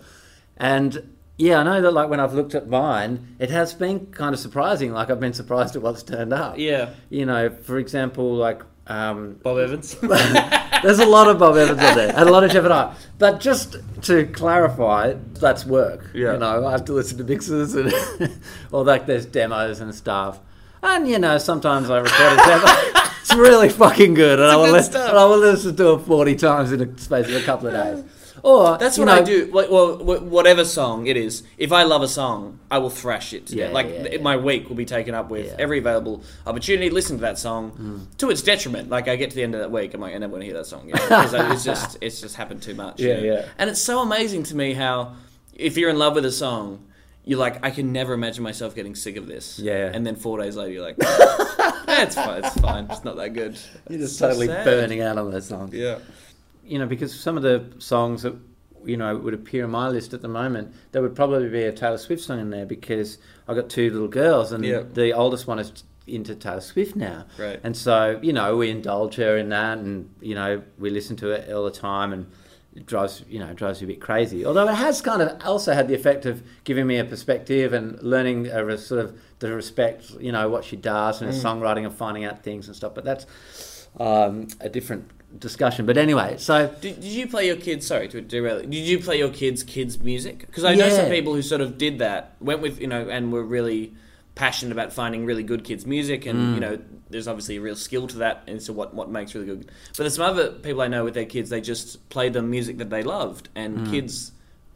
And 0.57 1.15
yeah, 1.39 1.59
I 1.59 1.63
know 1.65 1.81
that 1.83 1.91
like 1.93 2.09
when 2.09 2.21
I've 2.21 2.35
looked 2.35 2.55
at 2.55 2.69
mine, 2.69 3.35
it 3.41 3.51
has 3.51 3.75
been 3.75 4.07
kind 4.07 4.35
of 4.35 4.41
surprising. 4.41 4.93
Like 4.93 5.11
I've 5.11 5.19
been 5.21 5.33
surprised 5.33 5.75
at 5.75 5.83
what's 5.83 6.03
turned 6.05 6.33
up. 6.33 6.59
Yeah. 6.59 6.91
You 7.11 7.27
know, 7.27 7.51
for 7.51 7.79
example, 7.79 8.35
like 8.35 8.63
um, 8.93 9.39
Bob 9.43 9.59
Evans. 9.59 9.95
there's 10.83 10.99
a 10.99 11.07
lot 11.07 11.29
of 11.29 11.39
Bob 11.39 11.57
Evans 11.57 11.83
on 11.83 11.97
there 11.97 12.11
and 12.15 12.29
a 12.29 12.33
lot 12.33 12.45
of 12.45 12.51
Jeff 12.51 12.65
and 12.65 12.73
I. 12.73 12.95
But 13.19 13.41
just 13.41 13.77
to 14.03 14.27
clarify, 14.27 15.15
that's 15.35 15.65
work. 15.65 16.11
Yeah. 16.15 16.35
You 16.35 16.39
know, 16.39 16.67
I 16.67 16.73
have 16.73 16.85
to 16.87 16.93
listen 16.93 17.19
to 17.19 17.25
mixes 17.25 17.75
and 17.75 17.93
all 18.73 18.85
that. 18.85 19.07
there's 19.07 19.27
demos 19.27 19.81
and 19.81 19.95
stuff. 19.95 20.41
And 20.83 21.09
you 21.09 21.19
know, 21.19 21.39
sometimes 21.39 21.89
I 21.91 21.99
record 21.99 22.33
a 22.33 22.37
demo. 22.37 22.65
it's 23.21 23.35
really 23.35 23.69
fucking 23.69 24.15
good, 24.15 24.41
and 24.41 24.51
I 24.51 24.57
will 24.57 24.67
good 24.67 24.73
listen. 24.73 24.93
stuff. 24.93 25.11
And 25.11 25.19
I 25.19 25.25
will 25.25 25.39
listen 25.39 25.77
to 25.77 25.93
it 25.95 25.99
forty 26.01 26.35
times 26.35 26.73
in 26.73 26.81
a 26.81 26.99
space 26.99 27.29
of 27.29 27.37
a 27.37 27.43
couple 27.43 27.69
of 27.69 27.75
days. 27.75 28.05
Or 28.45 28.77
That's 28.77 28.99
you 28.99 29.05
what 29.07 29.15
I 29.15 29.23
do. 29.23 29.47
Like, 29.53 29.71
well, 29.71 29.97
whatever 29.99 30.65
song 30.65 31.07
it 31.07 31.17
is, 31.17 31.45
if 31.59 31.71
I 31.71 31.85
love 31.85 32.03
a 32.03 32.09
song, 32.09 32.59
I 32.73 32.79
will 32.79 32.91
thrash 32.91 33.33
it. 33.33 33.47
to 33.47 33.57
Yeah, 33.57 33.69
like 33.69 33.87
yeah, 33.89 34.09
yeah. 34.15 34.21
my 34.21 34.37
week 34.37 34.69
will 34.69 34.75
be 34.77 34.85
taken 34.85 35.15
up 35.15 35.31
with 35.31 35.47
Yeah. 35.47 35.57
every 35.61 35.79
available 35.79 36.25
opportunity 36.45 36.89
to 36.89 36.95
listen 36.95 37.19
to 37.19 37.23
that 37.23 37.39
song 37.39 37.71
Mm. 37.71 38.17
to 38.19 38.31
its 38.31 38.43
detriment. 38.43 38.91
Like 38.91 39.07
I 39.07 39.15
get 39.15 39.31
to 39.31 39.37
the 39.37 39.45
end 39.45 39.55
of 39.55 39.61
that 39.61 39.71
week, 39.71 39.95
I'm 39.95 40.01
like, 40.01 40.15
I 40.15 40.19
never 40.19 40.33
want 40.33 40.43
to 40.43 40.47
hear 40.47 40.55
that 40.57 40.67
song. 40.67 40.87
Because 40.91 41.35
it's 41.35 41.65
just 41.65 41.99
it's 42.01 42.21
just 42.21 42.35
happened 42.35 42.63
too 42.63 42.75
much. 42.75 42.99
you 43.01 43.09
Yeah, 43.11 43.15
know? 43.17 43.23
yeah. 43.23 43.45
And 43.59 43.71
it's 43.71 43.81
so 43.81 44.01
amazing 44.01 44.43
to 44.45 44.57
me 44.57 44.75
how 44.75 45.13
if 45.55 45.77
you're 45.77 45.91
in 45.91 45.99
love 45.99 46.15
with 46.17 46.25
a 46.25 46.33
song. 46.33 46.87
you're 47.25 47.39
like, 47.39 47.65
I 47.65 47.71
can 47.71 47.93
never 47.93 48.15
imagine 48.15 48.43
myself 48.43 48.75
getting 48.75 48.97
sick 48.97 49.17
of 49.17 49.29
this. 49.29 49.57
Yeah. 49.61 49.93
And 49.95 50.05
then 50.05 50.17
four 50.17 50.43
days 50.43 50.57
later, 50.57 50.73
you're 50.73 50.83
like, 50.83 50.97
eh, 51.01 52.03
it's 52.03 52.17
fine, 52.17 52.43
it's 52.45 52.59
fine, 52.61 52.89
it's 52.91 53.05
not 53.05 53.15
that 53.15 53.33
good. 53.33 53.57
You're 53.89 54.01
just 54.01 54.15
It's 54.15 54.19
totally 54.19 54.49
sad. 54.49 54.65
burning 54.65 55.01
out 55.03 55.17
on 55.19 55.31
those 55.31 55.47
songs. 55.47 55.73
Yeah. 55.73 55.99
You 56.65 56.79
know, 56.79 56.87
because 56.87 57.19
some 57.19 57.37
of 57.37 57.43
the 57.43 57.65
songs 57.79 58.23
that 58.23 58.35
you 58.85 58.97
know 58.97 59.17
would 59.17 59.35
appear 59.35 59.65
on 59.65 59.71
my 59.71 59.89
list 59.89 60.15
at 60.15 60.23
the 60.23 60.29
moment, 60.29 60.75
there 60.93 61.03
would 61.03 61.15
probably 61.15 61.49
be 61.49 61.65
a 61.65 61.73
Taylor 61.73 61.99
Swift 61.99 62.23
song 62.23 62.41
in 62.41 62.51
there 62.51 62.67
because 62.67 63.19
I've 63.49 63.57
got 63.57 63.69
two 63.69 63.91
little 63.91 64.09
girls, 64.09 64.53
and 64.53 64.65
Yeah. 64.65 64.83
the 64.93 65.13
oldest 65.13 65.47
one 65.47 65.59
is 65.59 65.73
into 66.07 66.35
Taylor 66.35 66.61
Swift 66.61 66.97
now. 66.97 67.27
Right. 67.39 67.61
And 67.63 67.77
so, 67.77 68.19
you 68.23 68.33
know, 68.33 68.57
we 68.57 68.71
indulge 68.71 69.15
her 69.17 69.37
in 69.37 69.49
that, 69.51 69.79
and 69.79 70.11
you 70.21 70.35
know, 70.35 70.63
we 70.79 70.91
listen 70.91 71.17
to 71.17 71.31
it 71.31 71.53
all 71.53 71.65
the 71.65 71.71
time, 71.71 72.13
and 72.13 72.27
it 72.75 72.87
drives 72.87 73.23
you 73.29 73.39
know 73.39 73.53
drives 73.53 73.81
you 73.81 73.87
a 73.87 73.89
bit 73.89 74.01
crazy. 74.01 74.47
Although 74.47 74.69
it 74.69 74.75
has 74.75 75.01
kind 75.03 75.21
of 75.23 75.41
also 75.45 75.75
had 75.75 75.89
the 75.89 75.95
effect 75.95 76.27
of 76.27 76.43
giving 76.65 76.87
me 76.87 76.97
a 76.99 77.05
perspective 77.05 77.73
and 77.73 78.03
learning 78.03 78.47
a 78.47 78.79
sort 78.79 79.05
of 79.05 79.19
the 79.41 79.53
respect, 79.55 80.11
you 80.21 80.33
know, 80.33 80.49
what 80.49 80.65
she 80.65 80.77
does 80.77 81.21
and 81.21 81.33
her 81.33 81.37
songwriting 81.39 81.85
and 81.85 81.95
finding 81.95 82.25
out 82.25 82.43
things 82.43 82.69
and 82.69 82.77
stuff. 82.77 82.95
But 82.95 83.05
that's 83.05 83.27
um, 84.01 84.47
a 84.61 84.69
different 84.69 85.11
discussion. 85.39 85.87
But 85.87 85.97
anyway, 85.97 86.37
so 86.39 86.69
Did, 86.81 86.97
did 87.01 87.05
you 87.13 87.27
play 87.27 87.47
your 87.47 87.57
kids? 87.57 87.87
Sorry 87.87 88.09
to 88.09 88.21
derail. 88.21 88.61
Did 88.61 88.75
you 88.75 88.99
play 88.99 89.19
your 89.19 89.31
kids' 89.31 89.63
kids' 89.63 89.99
music? 89.99 90.41
Because 90.47 90.65
I 90.65 90.75
know 90.75 90.89
some 90.89 91.09
people 91.11 91.35
who 91.35 91.43
sort 91.43 91.61
of 91.61 91.79
did 91.79 91.99
that, 91.99 92.35
went 92.41 92.61
with 92.61 92.81
you 92.81 92.87
know, 92.87 93.09
and 93.09 93.33
were 93.33 93.43
really 93.45 93.95
passionate 94.35 94.73
about 94.73 94.93
finding 94.93 95.27
really 95.27 95.43
good 95.43 95.63
kids' 95.65 95.85
music, 95.87 96.25
and 96.27 96.39
Mm. 96.39 96.55
you 96.55 96.61
know, 96.61 96.79
there's 97.11 97.29
obviously 97.29 97.57
a 97.57 97.61
real 97.61 97.77
skill 97.77 98.07
to 98.09 98.19
that, 98.19 98.43
and 98.47 98.63
so 98.63 98.73
what 98.73 98.95
what 98.95 99.11
makes 99.11 99.35
really 99.35 99.47
good. 99.47 99.67
But 99.91 99.99
there's 99.99 100.15
some 100.15 100.25
other 100.25 100.53
people 100.53 100.81
I 100.81 100.89
know 100.89 101.05
with 101.05 101.15
their 101.15 101.27
kids, 101.27 101.51
they 101.51 101.61
just 101.61 102.09
play 102.09 102.29
the 102.31 102.43
music 102.43 102.79
that 102.79 102.91
they 102.91 103.03
loved, 103.03 103.49
and 103.55 103.87
kids. 103.91 104.33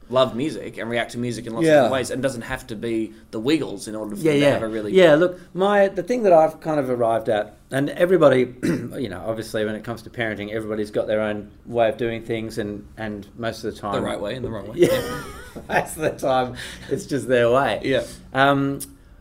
Love 0.08 0.36
music 0.36 0.78
and 0.78 0.88
react 0.88 1.12
to 1.12 1.18
music 1.18 1.46
in 1.46 1.52
lots. 1.52 1.66
Yeah. 1.66 1.72
of 1.72 1.76
different 1.76 1.92
ways, 1.92 2.10
and 2.10 2.22
doesn't 2.22 2.42
have 2.42 2.66
to 2.68 2.76
be 2.76 3.12
the 3.32 3.40
Wiggles 3.40 3.88
in 3.88 3.96
order 3.96 4.14
for 4.14 4.22
yeah, 4.22 4.32
them 4.32 4.40
yeah, 4.40 4.46
to 4.46 4.52
have 4.54 4.62
a 4.62 4.68
really 4.68 4.92
yeah. 4.92 5.14
Look, 5.14 5.40
my 5.54 5.88
the 5.88 6.02
thing 6.02 6.22
that 6.22 6.32
I've 6.32 6.60
kind 6.60 6.78
of 6.78 6.88
arrived 6.88 7.28
at, 7.28 7.56
and 7.70 7.90
everybody, 7.90 8.54
you 8.62 9.08
know, 9.08 9.24
obviously 9.26 9.64
when 9.64 9.74
it 9.74 9.82
comes 9.82 10.02
to 10.02 10.10
parenting, 10.10 10.50
everybody's 10.52 10.90
got 10.90 11.06
their 11.06 11.20
own 11.20 11.50
way 11.64 11.88
of 11.88 11.96
doing 11.96 12.24
things, 12.24 12.58
and 12.58 12.86
and 12.96 13.26
most 13.36 13.64
of 13.64 13.74
the 13.74 13.80
time 13.80 13.94
the 13.94 14.00
right 14.00 14.20
way 14.20 14.36
and 14.36 14.44
the 14.44 14.50
wrong 14.50 14.68
way. 14.68 14.76
Yeah, 14.78 15.24
most 15.68 15.96
of 15.96 16.02
the 16.02 16.10
time 16.10 16.56
it's 16.88 17.06
just 17.06 17.26
their 17.26 17.50
way. 17.50 17.80
Yeah. 17.82 18.04
Um, 18.32 18.80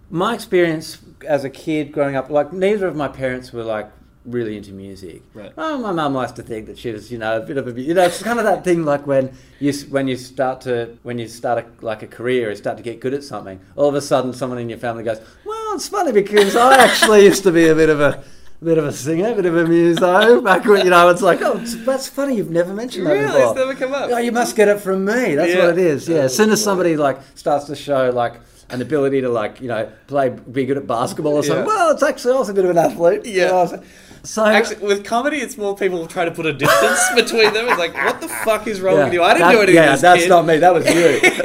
my 0.09 0.33
experience 0.35 0.99
as 1.27 1.43
a 1.43 1.49
kid 1.49 1.91
growing 1.91 2.15
up, 2.15 2.29
like 2.29 2.53
neither 2.53 2.87
of 2.87 2.95
my 2.95 3.07
parents 3.07 3.51
were 3.51 3.63
like 3.63 3.91
really 4.25 4.57
into 4.57 4.71
music. 4.71 5.21
Right. 5.33 5.51
Oh, 5.57 5.77
my 5.77 5.91
mum 5.91 6.13
likes 6.13 6.31
to 6.33 6.43
think 6.43 6.65
that 6.67 6.77
she 6.77 6.91
was, 6.91 7.11
you 7.11 7.17
know, 7.17 7.37
a 7.37 7.39
bit 7.41 7.57
of 7.57 7.67
a, 7.67 7.79
you 7.79 7.93
know, 7.93 8.03
it's 8.03 8.21
kind 8.23 8.39
of 8.39 8.45
that 8.45 8.63
thing 8.63 8.83
like 8.83 9.05
when 9.07 9.31
you 9.59 9.71
when 9.89 10.07
you 10.07 10.17
start 10.17 10.61
to 10.61 10.97
when 11.03 11.19
you 11.19 11.27
start 11.27 11.63
a, 11.63 11.85
like 11.85 12.03
a 12.03 12.07
career, 12.07 12.49
you 12.49 12.55
start 12.55 12.77
to 12.77 12.83
get 12.83 12.99
good 12.99 13.13
at 13.13 13.23
something. 13.23 13.59
All 13.75 13.87
of 13.89 13.95
a 13.95 14.01
sudden, 14.01 14.33
someone 14.33 14.59
in 14.59 14.69
your 14.69 14.79
family 14.79 15.03
goes, 15.03 15.19
"Well, 15.45 15.75
it's 15.75 15.87
funny 15.87 16.11
because 16.11 16.55
I 16.55 16.77
actually 16.77 17.25
used 17.25 17.43
to 17.43 17.51
be 17.51 17.67
a 17.67 17.75
bit 17.75 17.89
of 17.89 17.99
a." 17.99 18.23
a 18.61 18.65
Bit 18.65 18.77
of 18.77 18.85
a 18.85 18.93
singer, 18.93 19.31
a 19.33 19.35
bit 19.35 19.45
of 19.45 19.57
a 19.57 19.65
muso. 19.67 20.39
Back 20.41 20.63
when 20.65 20.85
you 20.85 20.89
know, 20.89 21.09
it's 21.09 21.21
like, 21.21 21.41
oh, 21.41 21.55
that's 21.57 22.07
funny. 22.07 22.37
You've 22.37 22.49
never 22.49 22.73
mentioned 22.73 23.05
that 23.05 23.11
Really? 23.11 23.25
before. 23.27 23.41
It's 23.51 23.55
never 23.59 23.75
come 23.75 23.93
up. 23.93 24.09
Oh, 24.11 24.17
you 24.17 24.31
must 24.31 24.55
get 24.55 24.69
it 24.69 24.79
from 24.79 25.03
me. 25.03 25.35
That's 25.35 25.53
Yeah. 25.53 25.65
what 25.67 25.77
it 25.77 25.85
is. 25.85 26.07
Yeah. 26.07 26.19
Oh, 26.19 26.21
as 26.21 26.35
soon 26.35 26.49
as 26.51 26.63
somebody 26.63 26.95
like 26.95 27.19
starts 27.35 27.65
to 27.65 27.75
show 27.75 28.11
like 28.11 28.35
an 28.69 28.81
ability 28.81 29.19
to 29.21 29.29
like 29.29 29.59
you 29.61 29.67
know 29.67 29.87
play 30.07 30.29
be 30.29 30.65
good 30.65 30.77
at 30.77 30.87
basketball 30.87 31.33
or 31.33 31.43
something, 31.43 31.65
Yeah. 31.65 31.75
well, 31.75 31.91
it's 31.91 32.01
actually 32.01 32.33
also 32.33 32.53
a 32.53 32.55
bit 32.55 32.63
of 32.63 32.71
an 32.71 32.77
athlete. 32.77 33.25
you 33.25 33.33
Yeah. 33.41 33.47
know 33.49 33.59
I'm 33.59 33.67
saying? 33.67 33.83
So 34.25 34.45
Actually, 34.45 34.85
with 34.85 35.05
comedy, 35.05 35.37
it's 35.37 35.57
more 35.57 35.75
people 35.75 36.05
try 36.07 36.25
to 36.25 36.31
put 36.31 36.45
a 36.45 36.53
distance 36.53 36.99
between 37.15 37.53
them. 37.53 37.67
It's 37.69 37.77
like, 37.77 37.93
what 37.93 38.19
the 38.21 38.27
fuck 38.27 38.67
is 38.67 38.81
wrong 38.81 38.97
yeah, 38.97 39.03
with 39.05 39.13
you? 39.13 39.23
I 39.23 39.33
didn't 39.33 39.51
do 39.51 39.57
anything. 39.59 39.75
Yeah, 39.75 39.95
that's 39.95 40.23
kid. 40.23 40.29
not 40.29 40.45
me. 40.45 40.57
That 40.57 40.73
was 40.73 40.85
you. 40.85 41.19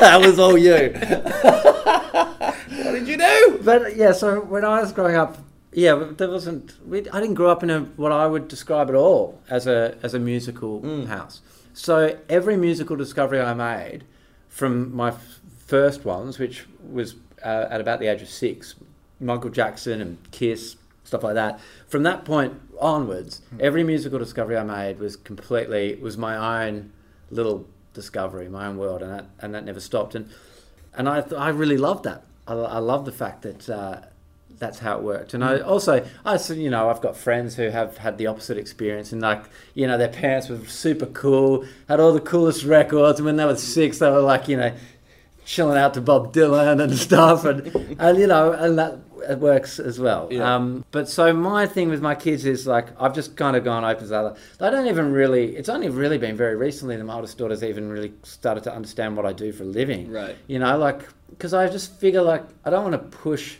that 0.00 0.20
was 0.24 0.38
all 0.38 0.56
you. 0.56 0.92
What 2.84 2.92
did 2.92 3.08
you 3.08 3.16
do? 3.16 3.60
But 3.64 3.96
yeah, 3.96 4.12
so 4.12 4.40
when 4.40 4.64
I 4.64 4.80
was 4.80 4.92
growing 4.92 5.16
up, 5.16 5.38
yeah, 5.72 6.10
there 6.16 6.28
wasn't. 6.30 6.74
We, 6.88 7.08
I 7.10 7.20
didn't 7.20 7.34
grow 7.34 7.50
up 7.50 7.62
in 7.62 7.70
a 7.70 7.80
what 7.96 8.12
I 8.12 8.26
would 8.26 8.48
describe 8.48 8.88
at 8.88 8.94
all 8.94 9.40
as 9.48 9.66
a 9.66 9.96
as 10.02 10.14
a 10.14 10.18
musical 10.18 10.80
Mm. 10.80 11.06
house. 11.06 11.40
So 11.74 12.18
every 12.28 12.56
musical 12.56 12.96
discovery 12.96 13.40
I 13.40 13.54
made, 13.54 14.04
from 14.48 14.94
my 14.94 15.08
f- 15.08 15.40
first 15.66 16.04
ones, 16.04 16.38
which 16.38 16.66
was 16.90 17.14
uh, 17.44 17.66
at 17.70 17.80
about 17.80 18.00
the 18.00 18.06
age 18.08 18.20
of 18.22 18.28
six, 18.28 18.74
Michael 19.20 19.50
Jackson 19.50 20.00
and 20.00 20.18
Kiss, 20.32 20.76
stuff 21.10 21.24
like 21.24 21.34
that. 21.34 21.58
From 21.88 22.02
that 22.04 22.24
point 22.24 22.52
onwards, 22.80 23.42
Hmm. 23.50 23.56
every 23.60 23.82
musical 23.84 24.18
discovery 24.18 24.56
I 24.56 24.62
made 24.64 24.98
was 25.00 25.16
completely 25.16 25.96
was 26.00 26.16
my 26.16 26.34
own 26.66 26.92
little 27.30 27.66
discovery, 27.94 28.48
my 28.48 28.66
own 28.68 28.76
world, 28.78 29.02
and 29.02 29.10
that 29.12 29.26
and 29.40 29.52
that 29.54 29.64
never 29.64 29.80
stopped. 29.80 30.14
And 30.14 30.28
and 30.96 31.08
I 31.08 31.20
th- 31.20 31.38
I 31.46 31.48
really 31.62 31.76
loved 31.76 32.04
that. 32.04 32.22
I, 32.46 32.54
I 32.54 32.78
love 32.78 33.04
the 33.04 33.12
fact 33.12 33.42
that 33.42 33.68
uh, 33.68 33.96
that's 34.58 34.78
how 34.80 34.98
it 34.98 35.02
worked. 35.02 35.34
And 35.34 35.42
I 35.44 35.58
also 35.60 36.04
I 36.24 36.38
you 36.54 36.70
know 36.70 36.88
I've 36.90 37.00
got 37.00 37.16
friends 37.16 37.56
who 37.56 37.68
have 37.70 37.98
had 37.98 38.16
the 38.18 38.28
opposite 38.28 38.56
experience, 38.56 39.10
and 39.12 39.20
like 39.20 39.42
you 39.74 39.86
know 39.88 39.98
their 39.98 40.08
parents 40.24 40.48
were 40.48 40.64
super 40.66 41.06
cool, 41.06 41.64
had 41.88 41.98
all 41.98 42.12
the 42.12 42.20
coolest 42.20 42.62
records, 42.64 43.18
and 43.18 43.26
when 43.26 43.36
they 43.36 43.44
were 43.44 43.56
six, 43.56 43.98
they 43.98 44.10
were 44.10 44.20
like 44.20 44.46
you 44.48 44.56
know 44.56 44.72
chilling 45.44 45.76
out 45.78 45.94
to 45.94 46.00
Bob 46.00 46.32
Dylan 46.32 46.80
and 46.80 46.96
stuff, 47.08 47.44
and 47.44 47.66
and 47.98 48.18
you 48.18 48.28
know 48.28 48.52
and 48.52 48.78
that 48.78 48.98
it 49.28 49.38
works 49.38 49.78
as 49.78 49.98
well. 49.98 50.28
Yeah. 50.30 50.54
Um, 50.54 50.84
but 50.90 51.08
so 51.08 51.32
my 51.32 51.66
thing 51.66 51.88
with 51.88 52.00
my 52.00 52.14
kids 52.14 52.44
is 52.44 52.66
like 52.66 52.88
I've 53.00 53.14
just 53.14 53.36
kind 53.36 53.56
of 53.56 53.64
gone 53.64 53.84
open 53.84 54.08
to. 54.08 54.36
They 54.58 54.70
don't 54.70 54.86
even 54.86 55.12
really. 55.12 55.56
It's 55.56 55.68
only 55.68 55.88
really 55.88 56.18
been 56.18 56.36
very 56.36 56.56
recently 56.56 56.96
that 56.96 57.04
my 57.04 57.14
oldest 57.14 57.38
daughter's 57.38 57.62
even 57.62 57.90
really 57.90 58.12
started 58.22 58.64
to 58.64 58.74
understand 58.74 59.16
what 59.16 59.26
I 59.26 59.32
do 59.32 59.52
for 59.52 59.64
a 59.64 59.66
living. 59.66 60.10
Right. 60.10 60.36
You 60.46 60.58
know, 60.58 60.76
like 60.78 61.02
because 61.30 61.54
I 61.54 61.68
just 61.68 61.98
figure 61.98 62.22
like 62.22 62.44
I 62.64 62.70
don't 62.70 62.90
want 62.90 62.94
to 62.94 63.18
push. 63.18 63.56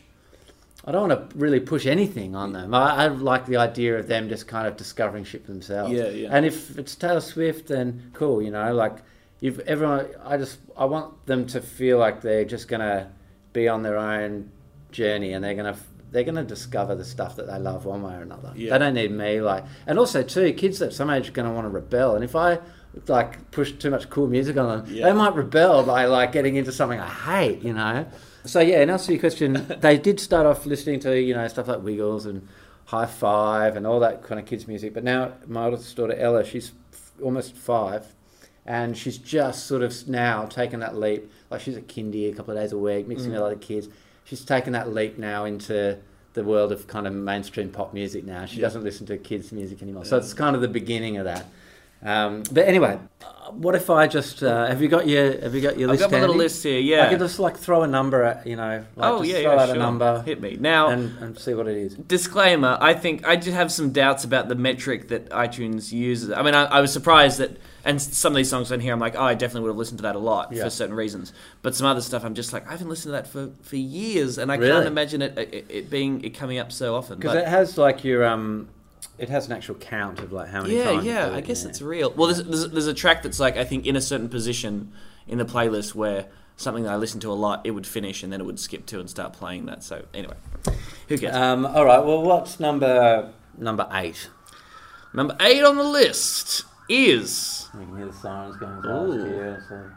I 0.84 0.92
don't 0.92 1.08
want 1.08 1.30
to 1.30 1.38
really 1.38 1.60
push 1.60 1.84
anything 1.84 2.34
on 2.34 2.54
them. 2.54 2.72
I, 2.72 3.04
I 3.04 3.08
like 3.08 3.44
the 3.44 3.58
idea 3.58 3.98
of 3.98 4.08
them 4.08 4.30
just 4.30 4.48
kind 4.48 4.66
of 4.66 4.78
discovering 4.78 5.24
shit 5.24 5.44
for 5.44 5.52
themselves. 5.52 5.92
Yeah, 5.92 6.08
yeah. 6.08 6.28
And 6.30 6.46
if 6.46 6.78
it's 6.78 6.94
Taylor 6.94 7.20
Swift, 7.20 7.68
then 7.68 8.10
cool. 8.14 8.40
You 8.40 8.50
know, 8.50 8.74
like 8.74 8.96
you've 9.40 9.60
everyone. 9.60 10.06
I 10.24 10.36
just 10.36 10.58
I 10.76 10.86
want 10.86 11.26
them 11.26 11.46
to 11.48 11.60
feel 11.60 11.98
like 11.98 12.22
they're 12.22 12.44
just 12.44 12.68
gonna 12.68 13.10
be 13.52 13.68
on 13.68 13.82
their 13.82 13.96
own 13.98 14.50
journey 14.92 15.32
and 15.32 15.44
they're 15.44 15.54
gonna 15.54 15.76
they're 16.10 16.24
gonna 16.24 16.44
discover 16.44 16.94
the 16.94 17.04
stuff 17.04 17.36
that 17.36 17.46
they 17.46 17.58
love 17.58 17.84
one 17.84 18.02
way 18.02 18.14
or 18.14 18.22
another. 18.22 18.52
Yeah. 18.56 18.72
They 18.72 18.78
don't 18.78 18.94
need 18.94 19.12
me. 19.12 19.40
Like, 19.40 19.64
and 19.86 19.98
also 19.98 20.22
too, 20.22 20.52
kids 20.52 20.82
at 20.82 20.92
some 20.92 21.10
age 21.10 21.28
are 21.28 21.32
gonna 21.32 21.52
want 21.52 21.66
to 21.66 21.70
rebel. 21.70 22.14
And 22.14 22.24
if 22.24 22.34
I 22.34 22.58
like 23.06 23.50
push 23.50 23.72
too 23.72 23.90
much 23.90 24.10
cool 24.10 24.26
music 24.26 24.56
on 24.56 24.84
them, 24.84 24.94
Yeah. 24.94 25.06
they 25.06 25.12
might 25.12 25.34
rebel 25.34 25.84
by 25.84 26.06
like 26.06 26.32
getting 26.32 26.56
into 26.56 26.72
something 26.72 26.98
I 27.00 27.08
hate. 27.08 27.62
You 27.62 27.74
know. 27.74 28.06
So 28.44 28.60
yeah, 28.60 28.82
in 28.82 28.90
answer 28.90 29.06
to 29.06 29.12
your 29.12 29.20
question, 29.20 29.66
they 29.80 29.98
did 29.98 30.18
start 30.18 30.46
off 30.46 30.66
listening 30.66 31.00
to 31.00 31.20
you 31.20 31.34
know 31.34 31.46
stuff 31.48 31.68
like 31.68 31.82
Wiggles 31.82 32.26
and 32.26 32.46
High 32.86 33.06
Five 33.06 33.76
and 33.76 33.86
all 33.86 34.00
that 34.00 34.24
kind 34.24 34.40
of 34.40 34.46
kids 34.46 34.66
music. 34.66 34.94
But 34.94 35.04
now 35.04 35.34
my 35.46 35.66
oldest 35.66 35.94
daughter 35.96 36.14
Ella, 36.14 36.44
she's 36.44 36.72
f- 36.92 37.12
almost 37.22 37.54
five, 37.54 38.14
and 38.66 38.96
she's 38.96 39.18
just 39.18 39.66
sort 39.66 39.82
of 39.82 40.08
now 40.08 40.46
taken 40.46 40.80
that 40.80 40.96
leap. 40.96 41.30
Like 41.50 41.60
she's 41.60 41.76
at 41.76 41.86
kindy 41.86 42.32
a 42.32 42.34
couple 42.34 42.56
of 42.56 42.60
days 42.60 42.72
a 42.72 42.78
week, 42.78 43.06
mixing 43.06 43.30
mm. 43.30 43.34
with 43.34 43.42
other 43.42 43.56
kids. 43.56 43.88
She's 44.30 44.44
taken 44.44 44.74
that 44.74 44.94
leap 44.94 45.18
now 45.18 45.44
into 45.44 45.98
the 46.34 46.44
world 46.44 46.70
of 46.70 46.86
kind 46.86 47.08
of 47.08 47.12
mainstream 47.12 47.68
pop 47.68 47.92
music 47.92 48.24
now. 48.24 48.46
She 48.46 48.60
doesn't 48.60 48.84
listen 48.84 49.04
to 49.06 49.16
kids' 49.16 49.50
music 49.50 49.82
anymore. 49.82 50.04
So 50.04 50.18
it's 50.18 50.32
kind 50.34 50.54
of 50.54 50.62
the 50.62 50.68
beginning 50.68 51.16
of 51.16 51.24
that. 51.24 51.46
Um, 52.00 52.44
but 52.52 52.68
anyway, 52.68 53.00
what 53.50 53.74
if 53.74 53.90
I 53.90 54.06
just 54.06 54.44
uh, 54.44 54.68
have 54.68 54.80
you 54.80 54.86
got 54.86 55.08
your 55.08 55.40
have 55.40 55.52
you 55.52 55.60
got 55.60 55.76
your 55.80 55.88
I've 55.88 55.98
list? 55.98 56.02
got 56.02 56.12
my 56.12 56.20
little 56.20 56.36
list 56.36 56.62
here. 56.62 56.78
Yeah. 56.78 57.06
I 57.06 57.08
could 57.10 57.18
just 57.18 57.40
like 57.40 57.56
throw 57.56 57.82
a 57.82 57.88
number 57.88 58.22
at 58.22 58.46
you 58.46 58.54
know, 58.54 58.84
like 58.94 59.12
oh 59.12 59.22
yeah, 59.22 59.42
throw 59.42 59.54
yeah, 59.54 59.60
out 59.62 59.66
sure. 59.66 59.74
a 59.74 59.78
number 59.80 60.22
Hit 60.22 60.40
me 60.40 60.56
now. 60.60 60.90
and, 60.90 61.18
and 61.18 61.36
see 61.36 61.52
what 61.54 61.66
it 61.66 61.76
is. 61.76 61.96
disclaimer 61.96 62.78
i 62.80 62.94
think 62.94 63.26
i 63.26 63.36
did 63.36 63.52
have 63.52 63.70
some 63.70 63.90
doubts 63.90 64.24
about 64.24 64.48
the 64.48 64.54
metric 64.54 65.08
that 65.08 65.28
itunes 65.30 65.92
uses 65.92 66.30
i 66.30 66.40
mean 66.42 66.54
i, 66.54 66.64
I 66.64 66.80
was 66.80 66.90
surprised 66.92 67.38
that 67.38 67.58
and 67.84 68.00
some 68.00 68.32
of 68.32 68.36
these 68.36 68.48
songs 68.50 68.70
on 68.72 68.80
here 68.80 68.92
i'm 68.92 68.98
like 69.00 69.14
oh 69.16 69.22
i 69.22 69.34
definitely 69.34 69.62
would 69.62 69.68
have 69.70 69.76
listened 69.78 69.98
to 69.98 70.02
that 70.02 70.16
a 70.16 70.18
lot 70.18 70.52
Yeah. 70.52 70.64
for 70.64 70.70
certain 70.70 70.94
reasons 70.94 71.32
but 71.62 71.74
some 71.74 71.86
other 71.86 72.00
stuff 72.00 72.24
i'm 72.24 72.34
just 72.34 72.52
like 72.52 72.66
i 72.68 72.72
haven't 72.72 72.88
listened 72.88 73.08
to 73.08 73.12
that 73.12 73.26
for, 73.26 73.50
for 73.62 73.76
years 73.76 74.38
and 74.38 74.50
i 74.52 74.56
Really? 74.56 74.72
can't 74.72 74.86
imagine 74.86 75.22
it, 75.22 75.38
it, 75.38 75.66
it 75.68 75.90
being 75.90 76.22
it 76.24 76.30
coming 76.34 76.58
up 76.58 76.72
so 76.72 76.94
often 76.94 77.18
Because 77.18 77.36
it 77.36 77.46
has 77.48 77.76
like 77.78 78.04
your 78.04 78.24
um, 78.26 78.68
it 79.18 79.28
has 79.28 79.46
an 79.46 79.52
actual 79.52 79.74
count 79.76 80.18
of 80.20 80.32
like 80.32 80.48
how 80.48 80.62
many 80.62 80.76
yeah 80.76 80.84
times. 80.84 81.04
yeah 81.04 81.30
i 81.32 81.40
guess 81.40 81.64
it's 81.64 81.80
real 81.82 82.10
well 82.16 82.26
there's, 82.28 82.42
there's, 82.44 82.68
there's 82.70 82.86
a 82.86 82.94
track 82.94 83.22
that's 83.22 83.40
like 83.40 83.56
i 83.56 83.64
think 83.64 83.86
in 83.86 83.96
a 83.96 84.00
certain 84.00 84.28
position 84.28 84.92
in 85.28 85.38
the 85.38 85.44
playlist 85.44 85.94
where 85.94 86.26
something 86.56 86.84
that 86.84 86.92
i 86.92 86.96
listen 86.96 87.20
to 87.20 87.30
a 87.30 87.34
lot 87.34 87.60
it 87.64 87.70
would 87.70 87.86
finish 87.86 88.22
and 88.22 88.32
then 88.32 88.40
it 88.40 88.44
would 88.44 88.58
skip 88.60 88.84
to 88.86 89.00
and 89.00 89.08
start 89.08 89.32
playing 89.32 89.66
that 89.66 89.82
so 89.82 90.04
anyway 90.12 90.34
who 91.08 91.16
cares 91.16 91.34
Um, 91.34 91.64
all 91.64 91.84
right. 91.86 92.04
Well, 92.04 92.22
what's 92.22 92.60
number 92.60 93.32
number 93.58 93.88
eight? 93.92 94.28
number 95.14 95.34
eight 95.40 95.64
on 95.64 95.76
the 95.76 95.82
list 95.84 96.64
is 96.90 97.68
You 97.74 97.80
can 97.86 97.96
hear 97.96 98.06
the 98.06 98.12
sirens 98.12 98.56
going 98.56 98.78
Ooh. 98.84 99.18
past 99.18 99.26
here. 99.26 99.64
So 99.68 99.90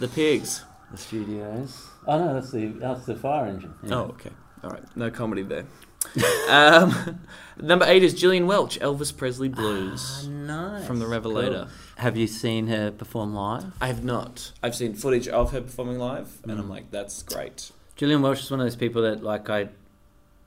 the 0.00 0.08
pigs 0.08 0.64
the 0.94 1.02
studios. 1.02 1.88
Oh 2.06 2.18
no, 2.18 2.34
that's 2.34 2.50
the 2.50 2.66
that's 2.68 3.06
the 3.06 3.14
fire 3.14 3.46
engine. 3.46 3.74
Yeah. 3.82 3.94
Oh, 3.94 4.00
okay. 4.02 4.30
All 4.62 4.70
right. 4.70 4.84
No 4.96 5.10
comedy 5.10 5.42
there. 5.42 5.66
um, 6.50 7.20
number 7.60 7.86
eight 7.86 8.02
is 8.02 8.14
Gillian 8.14 8.46
Welch, 8.46 8.78
Elvis 8.80 9.14
Presley 9.16 9.48
Blues. 9.48 10.28
nice. 10.28 10.86
From 10.86 10.98
the 10.98 11.06
Revelator. 11.06 11.68
Have 11.96 12.16
you 12.16 12.26
seen 12.26 12.66
her 12.66 12.90
perform 12.90 13.34
live? 13.34 13.72
I 13.80 13.86
have 13.86 14.04
not. 14.04 14.52
I've 14.62 14.74
seen 14.74 14.94
footage 14.94 15.28
of 15.28 15.52
her 15.52 15.62
performing 15.62 15.98
live, 15.98 16.40
and 16.42 16.52
I'm 16.52 16.68
like, 16.68 16.90
that's 16.90 17.22
great. 17.22 17.72
Gillian 17.96 18.22
Welch 18.22 18.40
is 18.40 18.50
one 18.50 18.60
of 18.60 18.66
those 18.66 18.76
people 18.76 19.02
that 19.02 19.22
like 19.22 19.48
I 19.48 19.68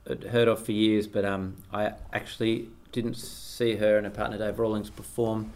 had 0.06 0.24
heard 0.24 0.48
of 0.48 0.64
for 0.64 0.72
years, 0.72 1.06
but 1.06 1.24
um, 1.24 1.56
I 1.72 1.92
actually 2.12 2.68
didn't 2.92 3.16
see 3.16 3.76
her 3.76 3.96
and 3.96 4.06
her 4.06 4.12
partner 4.12 4.38
Dave 4.38 4.58
Rawlings 4.58 4.90
perform 4.90 5.52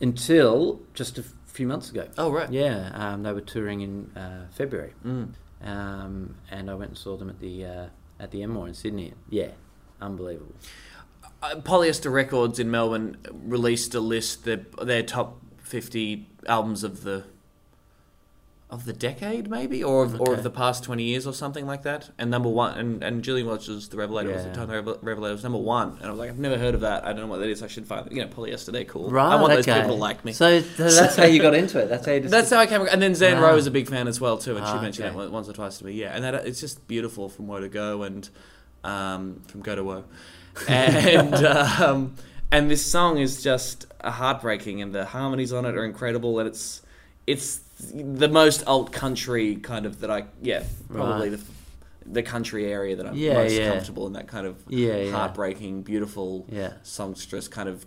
until 0.00 0.80
just 0.94 1.18
a 1.18 1.24
few 1.46 1.66
months 1.66 1.90
ago. 1.90 2.08
Oh 2.18 2.30
right. 2.30 2.50
Yeah, 2.50 2.90
um, 2.94 3.22
they 3.22 3.32
were 3.32 3.40
touring 3.40 3.80
in 3.80 4.10
uh, 4.16 4.46
February, 4.52 4.92
Mm. 5.04 5.34
um, 5.62 6.34
and 6.50 6.70
I 6.70 6.74
went 6.74 6.90
and 6.90 6.98
saw 6.98 7.16
them 7.16 7.30
at 7.30 7.40
the 7.40 7.64
uh, 7.64 7.86
at 8.20 8.30
the 8.30 8.42
Enmore 8.42 8.68
in 8.68 8.74
Sydney. 8.74 9.12
Yeah, 9.30 9.50
unbelievable. 10.00 10.54
Uh, 11.42 11.56
Polyester 11.56 12.12
Records 12.12 12.58
in 12.58 12.70
Melbourne 12.70 13.16
released 13.32 13.94
a 13.94 14.00
list 14.00 14.44
their 14.44 14.64
their 14.82 15.02
top 15.02 15.40
fifty 15.58 16.28
albums 16.46 16.84
of 16.84 17.02
the 17.04 17.24
of 18.74 18.84
the 18.84 18.92
decade, 18.92 19.48
maybe, 19.48 19.82
or 19.82 20.02
of, 20.02 20.20
or 20.20 20.34
of 20.34 20.42
the 20.42 20.50
past 20.50 20.82
twenty 20.84 21.04
years, 21.04 21.26
or 21.26 21.32
something 21.32 21.64
like 21.66 21.82
that. 21.84 22.10
And 22.18 22.30
number 22.30 22.48
one, 22.48 22.76
and 22.76 23.02
and 23.04 23.22
Gillian 23.22 23.46
Welch's 23.46 23.88
The 23.88 23.96
Revelator 23.96 24.32
was 24.32 24.44
the 24.44 24.52
time 24.52 24.68
the 24.68 24.98
Revelator 25.00 25.32
was 25.32 25.42
number 25.42 25.58
one, 25.58 25.96
and 25.98 26.06
I 26.06 26.10
was 26.10 26.18
like, 26.18 26.30
I've 26.30 26.38
never 26.38 26.58
heard 26.58 26.74
of 26.74 26.80
that. 26.82 27.04
I 27.04 27.12
don't 27.12 27.22
know 27.22 27.26
what 27.28 27.38
that 27.38 27.48
is. 27.48 27.62
I 27.62 27.68
should 27.68 27.86
find. 27.86 28.06
It. 28.06 28.12
You 28.12 28.22
know, 28.22 28.28
Polyester, 28.28 28.72
they're 28.72 28.84
cool. 28.84 29.10
Right, 29.10 29.32
I 29.32 29.40
want 29.40 29.52
those 29.54 29.64
people 29.66 29.82
to 29.82 29.92
like 29.94 30.24
me. 30.24 30.32
So, 30.32 30.60
so 30.60 30.90
that's 30.90 31.16
how 31.16 31.24
you 31.24 31.40
got 31.40 31.54
into 31.54 31.78
it. 31.78 31.88
That's 31.88 32.04
how 32.04 32.12
you. 32.12 32.20
Just 32.20 32.30
That's 32.32 32.50
how 32.50 32.58
I 32.58 32.66
came. 32.66 32.82
And 32.90 33.00
then 33.00 33.14
Zan 33.14 33.40
Wow. 33.40 33.50
Rowe 33.50 33.56
is 33.56 33.66
a 33.66 33.70
big 33.70 33.88
fan 33.88 34.08
as 34.08 34.20
well 34.20 34.36
too, 34.38 34.56
and 34.56 34.66
she 34.66 34.72
Ah, 34.72 34.80
mentioned 34.82 35.08
okay. 35.08 35.18
that 35.18 35.30
once 35.30 35.48
or 35.48 35.52
twice 35.52 35.78
to 35.78 35.86
me. 35.86 35.92
Yeah, 35.92 36.14
and 36.14 36.24
that 36.24 36.34
it's 36.46 36.60
just 36.60 36.86
beautiful 36.88 37.28
from 37.28 37.46
Woe 37.46 37.60
to 37.60 37.68
Go 37.68 38.02
and 38.02 38.28
um, 38.82 39.42
from 39.46 39.62
Go 39.62 39.74
to 39.76 39.84
Woe, 39.84 40.04
and 40.68 41.34
um, 41.34 42.14
and 42.50 42.70
this 42.70 42.84
song 42.84 43.18
is 43.18 43.42
just 43.42 43.86
heartbreaking, 44.02 44.82
and 44.82 44.94
the 44.94 45.04
harmonies 45.04 45.52
on 45.52 45.64
it 45.64 45.76
are 45.76 45.84
incredible, 45.84 46.38
and 46.38 46.48
it's 46.48 46.82
it's 47.26 47.60
the 47.92 48.28
most 48.28 48.64
alt 48.66 48.92
country 48.92 49.56
kind 49.56 49.86
of 49.86 50.00
that 50.00 50.10
I 50.10 50.24
yeah 50.42 50.62
probably 50.90 51.30
Right. 51.30 51.38
the 51.38 51.44
the 52.06 52.22
country 52.22 52.70
area 52.70 52.94
that 52.96 53.06
I'm 53.06 53.16
Yeah, 53.16 53.32
most 53.34 53.58
yeah. 53.58 53.66
comfortable 53.66 54.06
in 54.06 54.12
that 54.12 54.26
kind 54.28 54.46
of 54.46 54.56
Yeah, 54.68 55.10
heartbreaking, 55.10 55.82
beautiful 55.82 56.46
Yeah. 56.50 56.74
songstress 56.82 57.48
kind 57.48 57.66
of 57.66 57.86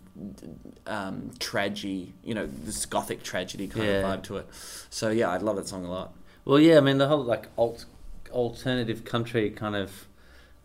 um, 0.88 1.32
tragedy, 1.40 2.14
you 2.24 2.34
know, 2.34 2.48
this 2.66 2.86
gothic 2.88 3.22
tragedy 3.24 3.68
kind 3.68 3.90
of 3.90 4.04
vibe 4.04 4.24
to 4.24 4.38
it. 4.38 4.48
So 4.90 5.10
yeah, 5.10 5.30
I 5.30 5.38
love 5.38 5.56
that 5.58 5.68
song 5.68 5.86
a 5.86 5.90
lot. 5.92 6.14
Well, 6.46 6.60
yeah, 6.60 6.78
I 6.78 6.82
mean 6.82 6.98
the 6.98 7.08
whole 7.08 7.24
like 7.24 7.48
alt 7.58 7.86
alternative 8.32 9.06
country 9.06 9.50
kind 9.52 9.76
of 9.76 10.08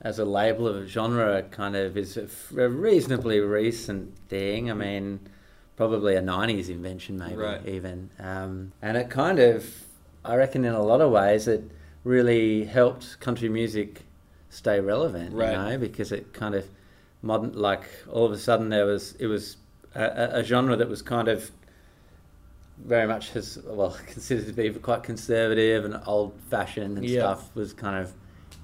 as 0.01 0.19
a 0.19 0.25
label 0.25 0.67
of 0.67 0.77
a 0.77 0.87
genre 0.87 1.43
kind 1.51 1.77
of 1.77 1.97
is 1.97 2.17
a, 2.17 2.25
f- 2.25 2.53
a 2.57 2.69
reasonably 2.69 3.39
recent 3.41 4.17
thing. 4.29 4.71
I 4.71 4.75
mean, 4.75 5.21
probably 5.77 6.15
a 6.17 6.23
'90s 6.23 6.69
invention, 6.69 7.19
maybe 7.19 7.37
Right. 7.37 7.67
even, 7.67 8.11
um, 8.19 8.73
and 8.83 8.97
it 8.97 9.11
kind 9.11 9.39
of, 9.39 9.65
I 10.25 10.37
reckon, 10.37 10.65
in 10.65 10.75
a 10.75 10.83
lot 10.83 11.01
of 11.01 11.11
ways, 11.11 11.49
it 11.49 11.65
really 12.05 12.65
helped 12.65 13.19
country 13.21 13.49
music 13.49 14.03
stay 14.51 14.81
relevant. 14.81 15.33
Right. 15.35 15.53
You 15.53 15.57
know, 15.59 15.79
because 15.79 16.13
it 16.13 16.33
kind 16.33 16.55
of 16.55 16.67
modern, 17.23 17.53
like 17.53 17.85
all 18.11 18.25
of 18.27 18.33
a 18.33 18.39
sudden 18.39 18.69
there 18.69 18.85
was 18.87 19.15
it 19.19 19.27
was 19.27 19.57
a, 19.95 20.39
a- 20.41 20.45
genre 20.45 20.77
that 20.77 20.89
was 20.89 21.01
kind 21.03 21.29
of 21.29 21.51
very 22.85 23.07
much 23.07 23.31
has 23.31 23.59
well 23.65 23.97
considered 24.07 24.47
to 24.47 24.53
be 24.53 24.71
quite 24.71 25.03
conservative 25.03 25.85
and 25.85 26.01
old 26.07 26.33
fashioned 26.51 26.97
and 26.99 27.07
Yeah. 27.07 27.21
stuff 27.21 27.55
was 27.55 27.73
kind 27.73 27.97
of 28.03 28.13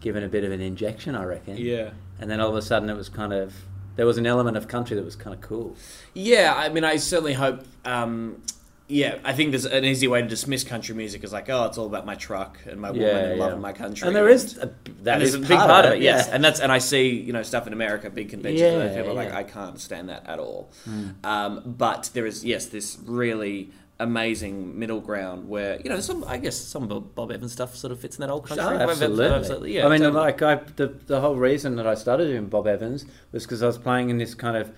given 0.00 0.22
a 0.24 0.28
bit 0.28 0.44
of 0.44 0.52
an 0.52 0.60
injection, 0.60 1.14
I 1.14 1.24
reckon. 1.24 1.56
Yeah. 1.56 1.90
And 2.20 2.30
then 2.30 2.40
all 2.40 2.50
of 2.50 2.56
a 2.56 2.62
sudden 2.62 2.88
it 2.90 2.96
was 2.96 3.08
kind 3.08 3.32
of 3.32 3.54
there 3.98 4.06
was 4.06 4.16
an 4.16 4.26
element 4.26 4.56
of 4.56 4.68
country 4.68 4.94
that 4.94 5.04
was 5.04 5.16
kind 5.16 5.34
of 5.34 5.40
cool. 5.40 5.74
Yeah, 6.14 6.54
I 6.56 6.68
mean, 6.68 6.84
I 6.84 6.96
certainly 6.98 7.32
hope. 7.32 7.64
Um, 7.84 8.40
yeah, 8.86 9.18
I 9.24 9.32
think 9.32 9.50
there's 9.50 9.64
an 9.66 9.84
easy 9.84 10.06
way 10.06 10.22
to 10.22 10.28
dismiss 10.28 10.62
country 10.62 10.94
music 10.94 11.24
as 11.24 11.32
like, 11.32 11.50
oh, 11.50 11.64
it's 11.64 11.76
all 11.76 11.86
about 11.86 12.06
my 12.06 12.14
truck 12.14 12.60
and 12.64 12.80
my 12.80 12.92
woman 12.92 13.06
Yeah, 13.06 13.16
and 13.16 13.36
yeah. 13.36 13.44
loving 13.44 13.60
my 13.60 13.72
country. 13.72 14.06
And 14.06 14.14
there 14.14 14.28
is 14.28 14.56
a, 14.56 14.70
that 15.02 15.20
is 15.20 15.34
a 15.34 15.40
big 15.40 15.48
part, 15.48 15.84
of 15.84 15.94
it, 15.94 16.00
yes. 16.00 16.28
yeah. 16.28 16.34
And 16.34 16.44
that's 16.44 16.60
and 16.60 16.70
I 16.70 16.78
see 16.78 17.08
you 17.08 17.32
know 17.32 17.42
stuff 17.42 17.66
in 17.66 17.72
America, 17.72 18.08
big 18.08 18.28
conventions, 18.28 18.60
Yeah, 18.60 18.82
and 18.82 18.96
people 18.96 19.14
like. 19.14 19.32
I 19.32 19.42
can't 19.42 19.80
stand 19.80 20.08
that 20.10 20.28
at 20.28 20.38
all. 20.38 20.70
Hmm. 20.84 21.08
Um, 21.24 21.62
but 21.66 22.10
there 22.14 22.24
is 22.24 22.44
yes, 22.44 22.66
this 22.66 22.98
really 23.04 23.72
amazing 24.00 24.78
middle 24.78 25.00
ground 25.00 25.48
where 25.48 25.80
you 25.82 25.90
know 25.90 25.98
some 26.00 26.22
I 26.24 26.36
guess 26.38 26.56
some 26.56 26.86
Bob 26.86 27.14
Bob 27.14 27.32
Evans 27.32 27.52
stuff 27.52 27.74
sort 27.76 27.92
of 27.92 28.00
fits 28.00 28.16
in 28.16 28.20
that 28.22 28.30
old 28.30 28.46
country. 28.46 28.64
Oh, 28.64 28.70
absolutely. 28.70 29.26
absolutely, 29.26 29.74
yeah. 29.76 29.86
I 29.86 29.88
mean, 29.90 30.00
totally. 30.00 30.20
like 30.20 30.42
I, 30.42 30.54
the 30.76 30.86
the 31.06 31.20
whole 31.20 31.36
reason 31.36 31.76
that 31.76 31.86
I 31.86 31.94
started 31.94 32.26
doing 32.26 32.46
Bob 32.46 32.66
Evans 32.66 33.06
was 33.32 33.44
because 33.44 33.62
I 33.62 33.66
was 33.66 33.78
playing 33.78 34.10
in 34.10 34.18
this 34.18 34.34
kind 34.34 34.56
of, 34.56 34.70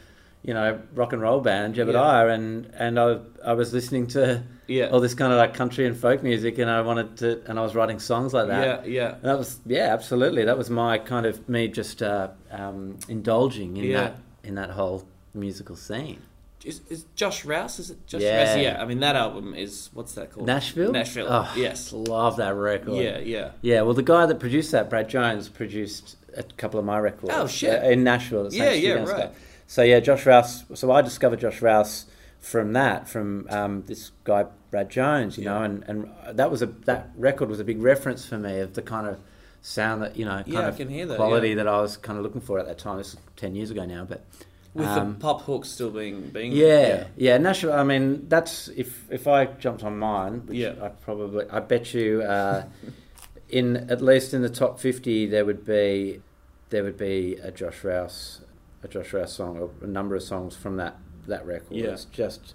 you 0.43 0.55
know, 0.55 0.81
rock 0.95 1.13
and 1.13 1.21
roll 1.21 1.41
band, 1.41 1.75
Jebediah, 1.75 2.33
and 2.35 2.71
and 2.79 2.99
I 2.99 3.19
I 3.45 3.53
was 3.53 3.73
listening 3.75 4.07
to 4.09 4.43
yeah, 4.67 4.87
all 4.87 5.01
this 5.01 5.15
kind 5.15 5.33
of 5.33 5.39
like 5.39 5.53
country 5.53 5.87
and 5.87 5.97
folk 5.97 6.23
music, 6.23 6.57
and 6.59 6.71
I 6.71 6.81
wanted 6.81 7.17
to, 7.19 7.43
and 7.47 7.59
I 7.59 7.63
was 7.63 7.75
writing 7.75 7.99
songs 7.99 8.33
like 8.33 8.47
that. 8.49 8.87
yeah, 8.87 8.91
yeah. 9.03 9.15
And 9.17 9.25
that 9.25 9.37
was 9.39 9.61
yeah, 9.67 9.93
absolutely. 9.93 10.45
That 10.45 10.57
was 10.57 10.71
my 10.71 10.97
kind 10.97 11.27
of 11.27 11.47
me 11.47 11.69
just 11.69 12.03
uh, 12.03 12.29
um, 12.51 12.97
indulging 13.09 13.77
in 13.77 13.85
Yeah. 13.85 14.01
that 14.01 14.17
in 14.45 14.55
that 14.55 14.71
whole 14.71 15.07
musical 15.35 15.77
scene. 15.77 16.21
Is, 16.65 16.83
is 16.91 17.05
Josh 17.15 17.45
Rouse? 17.45 17.79
Is 17.79 17.91
it 17.91 18.07
Josh 18.07 18.21
Yeah. 18.21 18.53
Rouse? 18.53 18.63
Yeah. 18.63 18.83
I 18.83 18.85
mean 18.87 19.01
that 19.01 19.17
album 19.17 19.55
is 19.55 19.89
what's 19.95 20.13
that 20.15 20.33
called? 20.33 20.47
Nashville. 20.47 20.93
Nashville. 20.93 21.27
Oh, 21.29 21.53
yes. 21.57 21.93
love 21.93 22.37
that 22.37 22.55
record. 22.55 22.97
Yeah, 22.97 23.19
yeah. 23.19 23.53
Yeah, 23.63 23.83
well, 23.83 23.95
the 23.95 24.03
guy 24.03 24.27
that 24.27 24.39
produced 24.41 24.73
that, 24.73 24.91
Brad 24.91 25.09
Jones, 25.09 25.49
produced 25.49 26.17
a 26.37 26.43
couple 26.43 26.79
of 26.79 26.85
my 26.87 26.99
records. 26.99 27.33
Oh, 27.35 27.47
shit. 27.47 27.83
uh, 27.83 27.89
in 27.89 28.05
Nashville. 28.05 28.49
Yeah, 28.53 28.73
yeah, 28.73 28.93
right. 29.05 29.31
So 29.67 29.83
yeah, 29.83 30.01
Josh 30.01 30.27
Rouse. 30.27 30.65
So 30.75 30.91
I 30.93 31.01
discovered 31.01 31.41
Josh 31.41 31.63
Rouse 31.63 32.07
from 32.41 32.73
that, 32.73 33.09
from 33.09 33.47
um, 33.51 33.85
this 33.87 34.11
guy 34.25 34.47
Brad 34.71 34.91
Jones, 34.91 35.39
you 35.39 35.45
know, 35.45 35.63
and 35.63 35.85
and 35.87 36.11
that 36.33 36.51
was 36.51 36.61
a 36.63 36.67
that 36.67 37.11
record 37.17 37.49
was 37.49 37.61
a 37.61 37.65
big 37.65 37.81
reference 37.81 38.27
for 38.27 38.39
me 38.39 38.61
of 38.61 38.75
the 38.75 38.83
kind 38.83 39.07
of 39.07 39.19
sound 39.63 40.03
that 40.03 40.17
you 40.17 40.25
know, 40.25 40.37
kind 40.37 40.47
Yeah, 40.49 40.69
of 40.69 40.77
can 40.77 40.89
hear 40.89 41.07
that, 41.07 41.17
quality 41.17 41.51
yeah. 41.51 41.55
that 41.57 41.69
I 41.69 41.81
was 41.81 41.97
kind 41.97 42.19
of 42.19 42.25
looking 42.25 42.41
for 42.41 42.59
at 42.59 42.67
that 42.67 42.79
time. 42.79 42.99
This 42.99 43.15
is 43.15 43.17
ten 43.37 43.55
years 43.55 43.71
ago 43.71 43.85
now, 43.85 44.05
but 44.05 44.25
With 44.73 44.87
um, 44.87 45.15
the 45.15 45.19
pop 45.19 45.43
hook 45.43 45.65
still 45.65 45.91
being 45.91 46.29
being 46.31 46.53
yeah, 46.53 47.09
yeah, 47.17 47.39
Nashville. 47.39 47.73
I 47.73 47.83
mean, 47.83 48.29
that's 48.29 48.69
if 48.69 49.11
if 49.11 49.27
I 49.27 49.47
jumped 49.47 49.83
on 49.83 49.99
mine, 49.99 50.47
which 50.47 50.59
Yeah. 50.59 50.75
I 50.81 50.89
probably, 50.89 51.45
I 51.51 51.59
bet 51.61 51.93
you, 51.93 52.23
uh, 52.23 52.65
in 53.49 53.91
at 53.91 54.01
least 54.01 54.33
in 54.33 54.43
the 54.43 54.49
top 54.49 54.79
fifty, 54.79 55.27
there 55.27 55.45
would 55.45 55.65
be 55.65 56.21
there 56.69 56.85
would 56.85 56.97
be 56.97 57.35
a 57.43 57.51
Josh 57.51 57.83
Rouse, 57.83 58.43
a 58.85 58.89
Josh 58.89 59.13
Rouse 59.13 59.33
song, 59.33 59.59
or 59.59 59.71
a 59.83 59.89
number 59.89 60.15
of 60.15 60.23
songs 60.23 60.55
from 60.55 60.77
that 60.77 60.97
that 61.27 61.45
record. 61.45 61.73
Yeah. 61.77 61.87
It's 61.91 62.05
just 62.05 62.55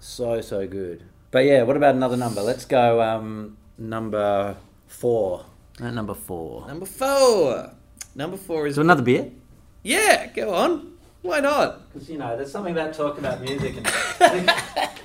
so 0.00 0.42
so 0.42 0.66
good. 0.66 1.04
But 1.30 1.46
yeah, 1.46 1.62
what 1.62 1.76
about 1.78 1.94
another 1.94 2.16
number? 2.18 2.42
Let's 2.42 2.66
go 2.66 3.00
um, 3.00 3.56
number 3.78 4.56
four. 4.86 5.46
At 5.80 5.94
number 5.94 6.14
four. 6.14 6.66
Number 6.68 6.86
four. 6.86 7.72
Number 8.14 8.36
four 8.36 8.66
is 8.66 8.74
So 8.76 8.82
another 8.82 9.02
beer. 9.02 9.30
yeah. 9.82 10.26
Go 10.28 10.52
on. 10.54 10.92
Why 11.24 11.40
not? 11.40 11.90
Because 11.90 12.10
you 12.10 12.18
know, 12.18 12.36
there's 12.36 12.52
something 12.52 12.72
about 12.74 12.92
talking 12.92 13.20
about 13.24 13.40
music 13.40 13.76
and 13.78 13.86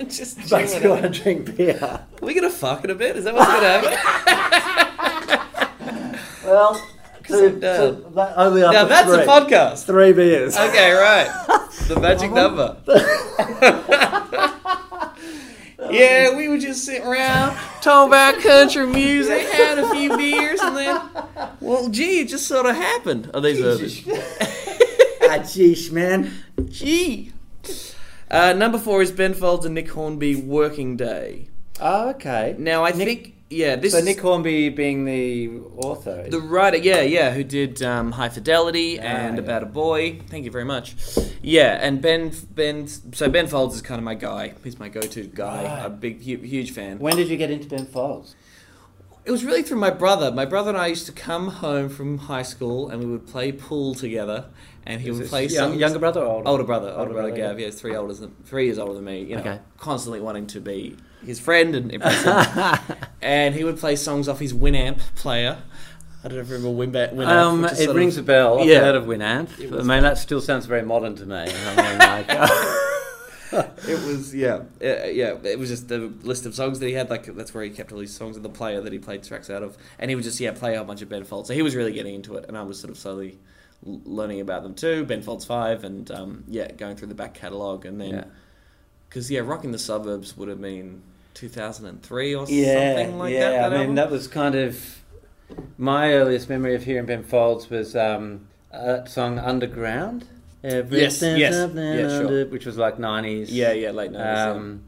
Just 0.11 0.51
makes 0.51 0.76
you 0.78 0.89
want 0.89 1.03
to 1.03 1.09
drink 1.09 1.55
beer. 1.55 1.80
Are 1.82 2.05
we 2.22 2.34
gonna 2.34 2.49
fuck 2.49 2.84
in 2.84 2.89
a 2.89 2.95
bit? 2.95 3.15
Is 3.15 3.24
that 3.24 3.34
what's 3.34 3.47
gonna 3.49 3.70
happen? 3.70 5.39
Well, 6.45 6.82
Because 7.22 7.41
I'm 7.43 7.59
done. 7.59 8.13
that, 8.15 8.34
only 8.38 8.61
now 8.61 8.86
that's 8.86 9.07
three. 9.07 9.22
a 9.24 9.26
podcast. 9.28 9.86
Three 9.86 10.13
beers. 10.13 10.57
Okay, 10.57 10.91
right. 10.93 11.28
The 11.88 11.99
magic 11.99 12.32
number. 12.32 12.76
yeah, 15.91 16.36
we 16.36 16.47
would 16.47 16.59
just 16.59 16.84
sit 16.86 17.03
around, 17.03 17.55
talk 17.82 18.07
about 18.07 18.39
country 18.41 18.88
music, 18.88 19.47
had 19.49 19.78
a 19.78 19.89
few 19.91 20.17
beers, 20.17 20.59
and 20.59 20.76
then, 20.76 20.99
well, 21.61 21.88
gee, 21.89 22.22
it 22.22 22.30
just 22.30 22.47
sort 22.47 22.65
of 22.65 22.76
happened. 22.76 23.30
Are 23.34 23.41
these 23.41 23.61
others? 23.63 24.03
Ah, 25.30 25.39
geesh, 25.39 25.91
man. 25.91 26.32
Gee. 26.69 27.32
Uh, 28.32 28.53
number 28.53 28.77
four 28.77 29.01
is 29.01 29.11
Ben 29.11 29.34
Folds 29.34 29.65
and 29.65 29.75
Nick 29.75 29.89
Hornby 29.89 30.36
Working 30.36 30.95
Day. 30.97 31.49
Oh, 31.82 32.09
okay. 32.11 32.55
Now, 32.57 32.84
I 32.84 32.91
Nick- 32.91 33.07
think, 33.07 33.36
yeah, 33.49 33.75
this 33.75 33.93
so 33.93 33.99
is 33.99 34.05
Nick 34.05 34.19
Hornby 34.19 34.69
being 34.69 35.05
the 35.05 35.49
author. 35.77 36.27
the 36.30 36.39
writer, 36.39 36.77
yeah, 36.77 37.01
yeah, 37.01 37.32
who 37.32 37.43
did 37.43 37.82
um, 37.82 38.11
High 38.11 38.30
Fidelity 38.30 38.99
Ah, 38.99 39.03
and 39.03 39.38
yeah. 39.38 39.43
About 39.43 39.63
a 39.63 39.65
Boy. 39.65 40.19
Thank 40.30 40.45
you 40.45 40.51
very 40.51 40.65
much. 40.65 40.95
Yeah, 41.41 41.80
and 41.82 42.01
Ben, 42.01 42.32
Ben, 42.51 42.88
so 42.88 43.30
Ben 43.30 43.47
Folds 43.47 43.75
is 43.75 43.82
kind 43.82 43.97
of 43.97 44.03
my 44.05 44.13
guy. 44.13 44.53
He's 44.63 44.77
my 44.77 44.89
go-to 44.89 45.23
guy. 45.23 45.63
Right. 45.63 45.86
A 45.86 45.89
big, 45.89 46.21
huge 46.21 46.71
fan. 46.71 46.99
when 46.99 47.15
did 47.15 47.30
you 47.30 47.38
get 47.38 47.49
into 47.49 47.67
Ben 47.67 47.86
Folds? 47.88 48.36
It 49.25 49.32
was 49.32 49.43
really 49.43 49.61
through 49.63 49.77
my 49.80 49.89
brother. 49.91 50.32
My 50.32 50.45
brother 50.45 50.69
and 50.69 50.77
I 50.77 50.88
used 50.88 51.05
to 51.05 51.11
come 51.11 51.47
home 51.49 51.89
from 51.89 52.17
high 52.19 52.41
school 52.41 52.89
and 52.89 52.99
we 53.03 53.05
would 53.11 53.27
play 53.27 53.51
pool 53.51 53.93
together, 53.93 54.45
and 54.86 55.01
he 55.01 55.11
would 55.11 55.27
play 55.27 55.43
young, 55.47 55.69
songs. 55.71 55.80
younger 55.80 55.99
brother 55.99 56.21
or 56.21 56.27
older? 56.27 56.47
Older 56.49 56.63
brother, 56.63 56.88
older, 56.89 56.99
Older 57.01 57.13
brother, 57.13 57.30
brother, 57.30 57.41
Gav. 57.49 57.59
Yeah, 57.59 57.65
he's 57.67 57.80
three 57.80 57.95
older 57.95 58.13
than 58.13 58.36
three 58.45 58.65
years 58.65 58.77
older 58.80 58.93
than 58.93 59.05
me. 59.05 59.21
You 59.23 59.36
know, 59.36 59.41
Okay. 59.41 59.59
constantly 59.77 60.21
wanting 60.21 60.47
to 60.47 60.59
be 60.61 60.95
his 61.25 61.39
friend 61.39 61.75
and 61.75 61.91
impress 61.91 62.23
him. 62.23 62.97
and 63.21 63.55
he 63.55 63.63
would 63.63 63.77
play 63.77 63.95
songs 63.95 64.27
off 64.27 64.39
his 64.39 64.53
Winamp 64.53 64.99
player. 65.15 65.57
I 66.23 66.27
don't 66.27 66.36
know 66.38 66.41
if 66.43 66.49
you 66.49 66.55
remember 66.55 66.86
Winbank. 66.86 67.13
Winamp, 67.13 67.27
Um, 67.27 67.65
it 67.65 67.89
rings 67.95 68.17
of, 68.17 68.25
a 68.25 68.27
bell. 68.27 68.59
I've 68.59 68.67
Yeah. 68.67 68.80
heard 68.82 68.95
of 68.95 69.05
Winamp. 69.05 69.57
It 69.59 69.71
I 69.73 69.77
mean, 69.84 70.03
that 70.03 70.17
still 70.17 70.41
sounds 70.41 70.65
very 70.65 70.82
modern 70.82 71.15
to 71.15 71.25
me. 71.25 71.36
I 71.36 71.45
mean, 71.45 71.97
like, 71.99 72.30
uh, 72.30 72.75
It 73.88 74.05
was 74.05 74.36
yeah, 74.36 74.59
yeah, 74.80 75.05
yeah. 75.07 75.34
It 75.43 75.57
was 75.57 75.69
just 75.69 75.88
the 75.88 76.11
list 76.21 76.45
of 76.45 76.53
songs 76.53 76.77
that 76.80 76.86
he 76.86 76.93
had. 76.93 77.09
Like 77.09 77.25
that's 77.36 77.51
where 77.51 77.63
he 77.63 77.71
kept 77.71 77.91
all 77.91 77.97
his 77.99 78.13
songs 78.13 78.36
and 78.36 78.45
the 78.45 78.49
player 78.49 78.80
that 78.80 78.93
he 78.93 78.99
played 78.99 79.23
tracks 79.23 79.49
out 79.49 79.63
of, 79.63 79.75
and 79.97 80.11
he 80.11 80.15
would 80.15 80.23
just 80.23 80.39
yeah 80.39 80.51
play 80.51 80.75
a 80.75 80.77
whole 80.77 80.86
bunch 80.86 81.01
of 81.01 81.09
Ben 81.09 81.23
Folds. 81.23 81.47
So 81.47 81.55
he 81.55 81.63
was 81.63 81.75
really 81.75 81.91
getting 81.91 82.13
into 82.13 82.36
it, 82.36 82.45
and 82.47 82.55
I 82.55 82.61
was 82.61 82.80
sort 82.80 82.91
of 82.91 82.97
slowly 82.99 83.39
learning 83.84 84.41
about 84.41 84.63
them 84.63 84.73
too. 84.75 85.05
Ben 85.05 85.21
Folds 85.21 85.45
Five, 85.45 85.84
and 85.84 86.09
um, 86.11 86.43
yeah, 86.47 86.71
going 86.71 86.95
through 86.95 87.07
the 87.09 87.15
back 87.15 87.34
catalogue, 87.34 87.86
and 87.86 87.99
then 87.99 88.30
because 89.07 89.30
yeah, 89.32 89.39
rocking 89.41 89.71
the 89.71 89.80
suburbs 89.80 90.36
would 90.38 90.49
have 90.49 90.61
been 90.61 91.01
2003 91.34 92.36
or 92.36 92.45
Yeah, 92.49 92.95
something 92.95 93.17
like 93.17 93.34
yeah. 93.34 93.39
that. 93.39 93.51
that 93.51 93.65
I 93.65 93.69
mean, 93.69 93.80
album. 93.82 93.95
that 93.95 94.11
was 94.11 94.27
kind 94.27 94.55
of 94.55 94.99
my 95.77 96.13
earliest 96.13 96.49
memory 96.49 96.75
of 96.75 96.84
hearing 96.84 97.05
Ben 97.05 97.23
Folds 97.23 97.69
was 97.69 97.95
um, 97.95 98.47
that 98.71 99.09
song 99.09 99.39
"Underground." 99.39 100.25
Yes, 100.61 100.73
Everything's 100.73 101.21
yes. 101.39 101.71
Yeah, 101.73 102.07
sure. 102.19 102.45
which 102.47 102.65
was 102.65 102.77
like 102.77 102.99
nineties. 102.99 103.49
yeah, 103.49 103.71
yeah, 103.71 103.91
late 103.91 104.11
90s. 104.11 104.47
Um, 104.55 104.84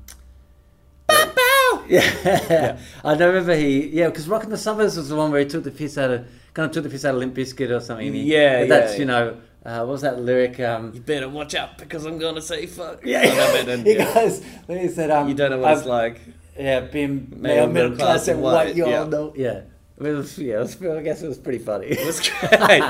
yeah. 1.88 2.78
I 3.04 3.16
don't 3.16 3.30
remember 3.34 3.56
he. 3.56 3.88
Yeah, 3.88 4.08
because 4.08 4.28
"Rocking 4.28 4.50
the 4.50 4.58
Suburbs" 4.58 4.98
was 4.98 5.10
the 5.10 5.16
one 5.16 5.32
where 5.32 5.40
he 5.42 5.46
took 5.48 5.64
the 5.64 5.72
piss 5.72 5.98
out 5.98 6.12
of, 6.12 6.28
kind 6.54 6.68
of 6.68 6.72
took 6.72 6.84
the 6.84 6.90
piss 6.90 7.06
out 7.06 7.14
of 7.16 7.20
Limp 7.20 7.36
Bizkit 7.36 7.70
or 7.70 7.80
something. 7.80 8.14
Yeah, 8.14 8.62
but 8.62 8.70
That's 8.70 8.94
yeah, 8.94 9.00
you 9.00 9.06
know, 9.06 9.38
uh, 9.66 9.78
what 9.80 9.88
was 9.88 10.02
that 10.02 10.20
lyric? 10.20 10.60
Um, 10.60 10.92
you 10.94 11.02
better 11.02 11.30
watch 11.30 11.56
out 11.56 11.78
because 11.78 12.06
I'm 12.06 12.18
gonna 12.18 12.42
say 12.42 12.66
fuck. 12.66 13.06
yeah, 13.06 13.26
that, 13.26 13.68
and, 13.68 13.86
he 13.86 13.96
yeah. 13.96 14.14
goes. 14.14 14.42
Then 14.68 14.80
he 14.80 14.88
said, 14.88 15.12
um, 15.12 15.28
You 15.30 15.36
don't 15.36 15.52
know 15.52 15.60
what 15.60 15.74
it's 15.74 15.82
I've- 15.82 15.90
like. 15.90 16.22
Yeah, 16.58 16.82
being 16.82 17.34
Male, 17.38 17.68
middle 17.68 17.96
class 17.96 18.28
and 18.28 18.42
white, 18.42 18.76
you 18.76 18.88
yeah. 18.88 19.00
all 19.00 19.08
know. 19.08 19.34
Yeah. 19.36 19.62
It 19.98 20.14
was, 20.14 20.38
yeah, 20.40 20.56
it 20.56 20.60
was, 20.60 20.82
I 20.84 21.02
guess 21.02 21.22
it 21.22 21.28
was 21.28 21.38
pretty 21.38 21.60
funny. 21.60 21.88
It 21.88 22.06
was 22.06 22.28
great. 22.28 22.84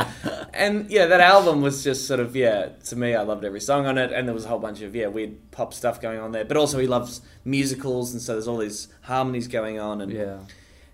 and 0.54 0.90
yeah, 0.90 1.08
that 1.08 1.20
album 1.20 1.62
was 1.62 1.84
just 1.84 2.08
sort 2.08 2.22
of 2.22 2.36
yeah. 2.36 2.70
To 2.86 2.96
me, 2.96 3.16
I 3.16 3.22
loved 3.24 3.44
every 3.44 3.60
song 3.60 3.86
on 3.86 3.98
it, 3.98 4.14
and 4.14 4.28
there 4.28 4.34
was 4.34 4.46
a 4.46 4.48
whole 4.48 4.60
bunch 4.60 4.82
of 4.82 4.96
yeah 4.96 5.08
weird 5.08 5.52
pop 5.52 5.74
stuff 5.74 6.00
going 6.02 6.20
on 6.20 6.32
there. 6.32 6.46
But 6.46 6.56
also, 6.56 6.80
he 6.80 6.88
loves 6.88 7.22
musicals, 7.44 8.14
and 8.14 8.22
so 8.22 8.34
there's 8.34 8.48
all 8.48 8.58
these 8.58 8.88
harmonies 9.02 9.50
going 9.50 9.78
on, 9.78 10.00
and 10.00 10.12
yeah. 10.12 10.40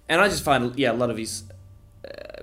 and 0.09 0.19
I 0.19 0.27
just 0.27 0.43
find 0.43 0.77
yeah 0.77 0.91
a 0.91 0.93
lot 0.93 1.11
of 1.11 1.17
his 1.17 1.43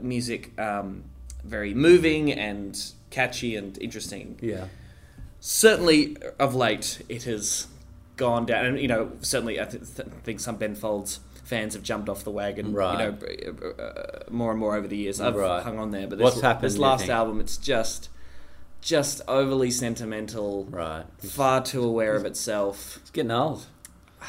music 0.03 0.59
um, 0.59 1.05
very 1.45 1.75
moving 1.75 2.33
and 2.33 2.79
catchy 3.11 3.57
and 3.57 3.77
interesting. 3.83 4.39
Yeah. 4.43 4.67
Certainly, 5.41 6.17
of 6.39 6.55
late, 6.55 7.03
it 7.09 7.25
has 7.25 7.67
gone 8.17 8.47
down, 8.47 8.65
and 8.67 8.81
you 8.81 8.89
know, 8.89 9.13
certainly 9.21 9.61
I 9.61 9.65
th- 9.67 9.83
th- 9.97 10.09
think 10.23 10.41
some 10.41 10.57
Ben 10.57 10.75
Folds 10.75 11.21
fans 11.45 11.75
have 11.75 11.83
jumped 11.83 12.09
off 12.09 12.25
the 12.25 12.31
wagon. 12.31 12.73
Right. 12.73 13.13
You 13.13 13.53
know, 13.61 13.69
uh, 13.85 14.21
more 14.31 14.51
and 14.51 14.59
more 14.59 14.75
over 14.77 14.89
the 14.89 14.97
years. 14.97 15.21
I've 15.21 15.35
Right. 15.37 15.63
hung 15.63 15.79
on 15.79 15.91
there, 15.91 16.07
but 16.07 16.19
What's 16.19 16.37
this, 16.37 16.43
happened, 16.43 16.65
This 16.65 16.79
last 16.79 17.11
album, 17.11 17.39
it's 17.41 17.59
just, 17.59 18.09
just 18.81 19.21
overly 19.29 19.71
sentimental. 19.71 20.65
Right. 20.71 21.05
Far 21.19 21.63
too 21.63 21.85
aware 21.85 22.15
of 22.15 22.25
itself. 22.25 22.97
It's 23.03 23.11
getting 23.11 23.31
old. 23.31 23.67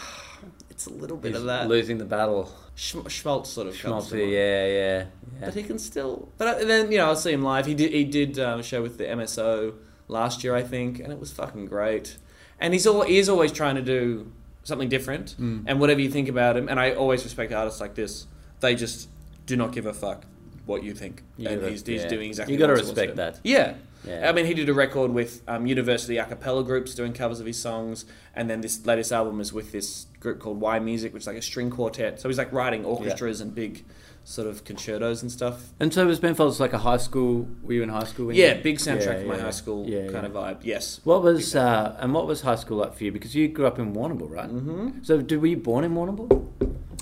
It's 0.69 0.87
a 0.87 0.89
little 0.93 1.15
bit 1.15 1.29
He's 1.29 1.39
of 1.39 1.45
that. 1.45 1.69
losing 1.69 1.99
the 1.99 2.03
battle. 2.05 2.51
Sch- 2.75 2.95
Schmaltz 3.07 3.49
sort 3.49 3.67
of 3.67 3.79
comes 3.79 4.09
to 4.09 4.15
Schmaltzy, 4.15 4.31
yeah, 4.31 4.65
yeah. 4.67 5.05
yeah. 5.39 5.45
But 5.45 5.53
he 5.53 5.63
can 5.63 5.79
still. 5.79 6.29
But 6.37 6.47
uh, 6.61 6.65
then 6.65 6.91
you 6.91 6.97
know, 6.97 7.05
I'll 7.07 7.15
see 7.15 7.31
him 7.31 7.41
live. 7.41 7.65
He 7.65 7.73
did. 7.73 7.91
He 7.91 8.03
did 8.03 8.37
um, 8.37 8.59
a 8.59 8.63
show 8.63 8.81
with 8.81 8.97
the 8.97 9.05
MSO 9.05 9.73
last 10.07 10.43
year, 10.43 10.55
I 10.55 10.63
think, 10.63 10.99
and 10.99 11.11
it 11.11 11.19
was 11.19 11.31
fucking 11.31 11.65
great. 11.67 12.17
And 12.59 12.73
he's 12.73 12.85
all 12.85 13.01
he 13.03 13.17
is 13.17 13.29
always 13.29 13.51
trying 13.51 13.75
to 13.75 13.81
do 13.81 14.31
something 14.63 14.89
different. 14.89 15.35
Mm. 15.39 15.63
And 15.67 15.79
whatever 15.79 16.01
you 16.01 16.09
think 16.09 16.27
about 16.27 16.57
him, 16.57 16.67
and 16.67 16.79
I 16.79 16.93
always 16.93 17.23
respect 17.23 17.53
artists 17.53 17.79
like 17.79 17.95
this. 17.95 18.27
They 18.59 18.75
just 18.75 19.09
do 19.45 19.55
not 19.55 19.71
give 19.71 19.85
a 19.85 19.93
fuck 19.93 20.25
what 20.65 20.83
you 20.83 20.93
think, 20.93 21.21
You 21.37 21.47
and 21.47 21.59
gotta- 21.59 21.71
he's, 21.71 21.85
he's 21.85 22.01
yeah. 22.03 22.07
doing 22.09 22.27
exactly. 22.29 22.53
You 22.53 22.59
gotta 22.59 22.73
what 22.73 22.79
he 22.81 22.85
wants 22.87 22.99
to 22.99 23.07
respect 23.07 23.17
that. 23.17 23.39
Yeah. 23.43 23.75
Yeah. 24.07 24.29
I 24.29 24.33
mean, 24.33 24.45
he 24.45 24.53
did 24.53 24.69
a 24.69 24.73
record 24.73 25.11
with 25.11 25.41
um, 25.47 25.65
university 25.65 26.17
a 26.17 26.25
cappella 26.25 26.63
groups 26.63 26.93
doing 26.93 27.11
covers 27.13 27.39
of 27.39 27.45
his 27.45 27.59
songs, 27.59 28.05
and 28.35 28.49
then 28.49 28.61
this 28.61 28.85
latest 28.85 29.11
album 29.11 29.39
is 29.39 29.51
with 29.51 29.71
this 29.71 30.05
group 30.25 30.39
called 30.39 30.59
yMusic, 30.59 31.13
which 31.13 31.23
is 31.23 31.27
like 31.27 31.37
a 31.37 31.41
string 31.41 31.69
quartet. 31.69 32.19
So 32.19 32.27
he's 32.27 32.37
like 32.37 32.51
writing 32.51 32.83
orchestras 32.83 33.41
and 33.41 33.53
big 33.53 33.85
sort 34.23 34.47
of 34.47 34.63
concertos 34.63 35.21
and 35.21 35.31
stuff. 35.31 35.69
And 35.79 35.93
so 35.93 36.07
was 36.07 36.19
Ben 36.19 36.33
Folds 36.33 36.59
like 36.59 36.73
a 36.73 36.79
high 36.79 36.97
school? 36.97 37.47
Were 37.61 37.73
you 37.73 37.83
in 37.83 37.89
high 37.89 38.05
school? 38.05 38.33
Yeah, 38.33 38.55
you- 38.55 38.63
big 38.63 38.77
soundtrack 38.77 39.05
Yeah, 39.17 39.21
for 39.21 39.27
my 39.27 39.35
yeah. 39.37 39.41
high 39.43 39.51
school 39.51 39.87
Yeah, 39.87 39.99
kind 40.11 40.13
yeah. 40.13 40.25
of 40.25 40.31
vibe. 40.33 40.57
Yes. 40.63 40.99
What 41.03 41.21
was 41.21 41.55
uh, 41.55 41.95
and 41.99 42.11
what 42.13 42.25
was 42.25 42.41
high 42.41 42.55
school 42.55 42.77
like 42.77 42.95
for 42.95 43.03
you? 43.03 43.11
Because 43.11 43.35
you 43.35 43.47
grew 43.47 43.67
up 43.67 43.77
in 43.77 43.93
Warrnambool, 43.93 44.29
right? 44.31 44.49
Mm-hmm. 44.49 45.03
So, 45.03 45.21
did, 45.21 45.39
were 45.41 45.47
you 45.47 45.57
born 45.57 45.83
in 45.83 45.93
Warrnambool? 45.93 46.29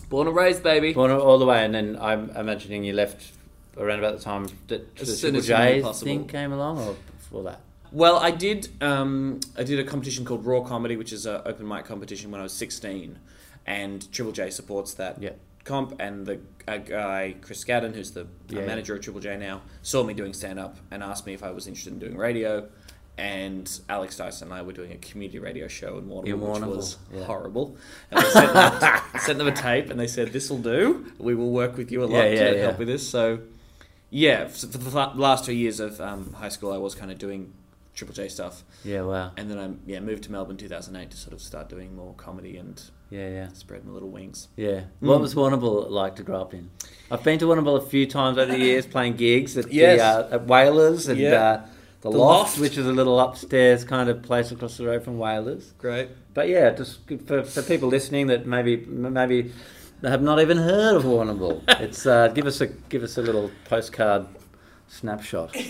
Born 0.10 0.28
and 0.28 0.36
raised, 0.36 0.64
baby. 0.64 0.92
Born 0.94 1.12
all 1.12 1.40
the 1.40 1.46
way, 1.46 1.64
and 1.64 1.74
then 1.74 1.98
I'm 2.00 2.30
imagining 2.32 2.84
you 2.84 2.94
left 2.94 3.32
around 3.78 4.00
about 4.00 4.18
the 4.18 4.24
time 4.24 4.44
that 4.68 4.96
the 4.98 5.06
Triple 5.06 5.38
as 5.38 5.48
J 5.48 5.82
thing 5.94 6.28
came 6.28 6.52
along, 6.52 6.78
or 6.80 6.96
before 7.18 7.44
that. 7.44 7.62
Well, 7.94 8.18
I 8.18 8.32
did. 8.32 8.70
Um, 8.82 9.40
I 9.56 9.64
did 9.64 9.80
a 9.80 9.84
competition 9.84 10.26
called 10.26 10.46
Raw 10.46 10.62
Comedy, 10.62 10.98
which 10.98 11.14
is 11.14 11.26
an 11.28 11.42
open 11.46 11.68
mic 11.68 11.86
competition 11.86 12.32
when 12.32 12.40
I 12.42 12.44
was 12.44 12.52
sixteen, 12.54 13.20
and 13.68 14.12
Triple 14.12 14.34
J 14.34 14.50
supports 14.50 14.96
that 14.96 15.22
Yeah. 15.22 15.34
comp. 15.64 15.96
And 16.00 16.26
the 16.26 16.40
a 16.68 16.80
guy 16.80 17.36
Chris 17.42 17.64
Scadden, 17.64 17.94
who's 17.94 18.12
the 18.12 18.22
uh, 18.22 18.26
Yeah. 18.50 18.66
manager 18.66 18.96
of 18.96 19.02
Triple 19.02 19.22
J 19.22 19.38
now, 19.38 19.62
saw 19.84 20.04
me 20.04 20.14
doing 20.16 20.34
stand 20.34 20.60
up 20.60 20.78
and 20.90 21.04
asked 21.04 21.28
me 21.28 21.34
if 21.36 21.44
I 21.44 21.52
was 21.52 21.68
interested 21.68 21.94
in 21.94 22.00
doing 22.00 22.18
radio. 22.18 22.68
And 23.16 23.70
Alex 23.90 24.18
Dyson 24.18 24.48
and 24.48 24.56
I 24.56 24.64
were 24.64 24.72
doing 24.74 24.92
a 24.92 24.98
community 24.98 25.38
radio 25.38 25.68
show 25.68 26.00
in 26.00 26.10
In 26.28 26.42
which 26.42 26.62
was 26.62 26.98
yeah. 27.14 27.26
horrible. 27.26 27.78
And 28.10 28.20
I 28.22 28.30
sent 28.30 28.54
them, 28.54 29.02
sent 29.20 29.38
them 29.38 29.48
a 29.48 29.52
tape, 29.52 29.92
and 29.92 30.00
they 30.00 30.08
said, 30.08 30.34
"This 30.34 30.50
will 30.50 30.58
do. 30.58 31.12
We 31.20 31.36
will 31.36 31.52
work 31.52 31.78
with 31.78 31.92
you 31.92 32.04
a 32.04 32.06
lot 32.06 32.24
Yeah, 32.24 32.32
yeah, 32.32 32.50
to 32.50 32.56
yeah. 32.56 32.62
help 32.64 32.80
with 32.80 32.88
this." 32.88 33.08
So, 33.08 33.42
yeah, 34.10 34.48
for 34.48 34.66
the 34.66 35.12
last 35.14 35.46
two 35.46 35.54
years 35.54 35.80
of 35.80 36.02
um, 36.02 36.34
high 36.34 36.50
school, 36.50 36.72
I 36.74 36.78
was 36.78 36.96
kind 36.96 37.12
of 37.12 37.20
doing 37.20 37.54
Triple 37.96 38.16
J 38.16 38.28
stuff, 38.28 38.64
Yeah, 38.84 39.02
wow. 39.04 39.32
and 39.38 39.50
then 39.52 39.60
I 39.60 39.70
yeah 39.86 40.00
moved 40.00 40.24
to 40.24 40.32
Melbourne 40.32 40.58
2008 40.58 41.12
to 41.12 41.18
sort 41.18 41.34
of 41.34 41.42
start 41.42 41.70
doing 41.70 41.96
more 41.96 42.14
comedy 42.16 42.58
and 42.58 42.82
Yeah, 43.12 43.30
yeah. 43.30 43.48
spread 43.54 43.86
my 43.86 43.92
little 43.94 44.10
wings. 44.10 44.48
Yeah. 44.56 44.86
What 45.00 45.20
Mm. 45.20 45.22
was 45.22 45.36
Warrnambool 45.36 45.92
like 45.92 46.16
to 46.16 46.24
grow 46.24 46.42
up 46.42 46.54
in? 46.56 46.72
I've 47.12 47.24
been 47.24 47.38
to 47.40 47.46
Warrnambool 47.46 47.78
a 47.78 47.86
few 47.86 48.08
times 48.08 48.38
over 48.40 48.52
the 48.52 48.58
years 48.70 48.88
playing 48.88 49.18
gigs 49.18 49.56
at, 49.58 49.72
Yes. 49.72 50.00
the, 50.00 50.06
uh, 50.06 50.36
at 50.40 50.48
Whalers 50.48 51.08
and 51.08 51.20
Yeah. 51.20 51.30
uh, 51.34 51.66
the, 52.02 52.10
The 52.10 52.18
Loft, 52.18 52.40
Loft. 52.58 52.60
which 52.60 52.78
is 52.80 52.88
a 52.88 52.92
little 52.92 53.20
upstairs 53.20 53.84
kind 53.86 54.10
of 54.10 54.24
place 54.24 54.52
across 54.52 54.78
the 54.78 54.86
road 54.88 55.04
from 55.04 55.18
Whalers. 55.20 55.74
Great. 55.78 56.10
But 56.34 56.50
yeah, 56.50 56.72
just 56.72 57.06
good 57.06 57.28
for, 57.28 57.44
for 57.44 57.62
people 57.62 57.90
listening 57.90 58.26
that 58.28 58.48
maybe 58.48 58.78
maybe 58.88 59.52
have 60.02 60.24
not 60.24 60.42
even 60.42 60.58
heard 60.58 60.96
of 60.96 61.04
Warrnambool. 61.04 61.62
It's 61.80 62.06
uh, 62.08 62.30
give 62.30 62.48
us 62.48 62.60
a 62.60 62.68
give 62.68 63.04
us 63.04 63.18
a 63.20 63.22
little 63.22 63.52
postcard 63.66 64.26
snapshot. 64.88 65.56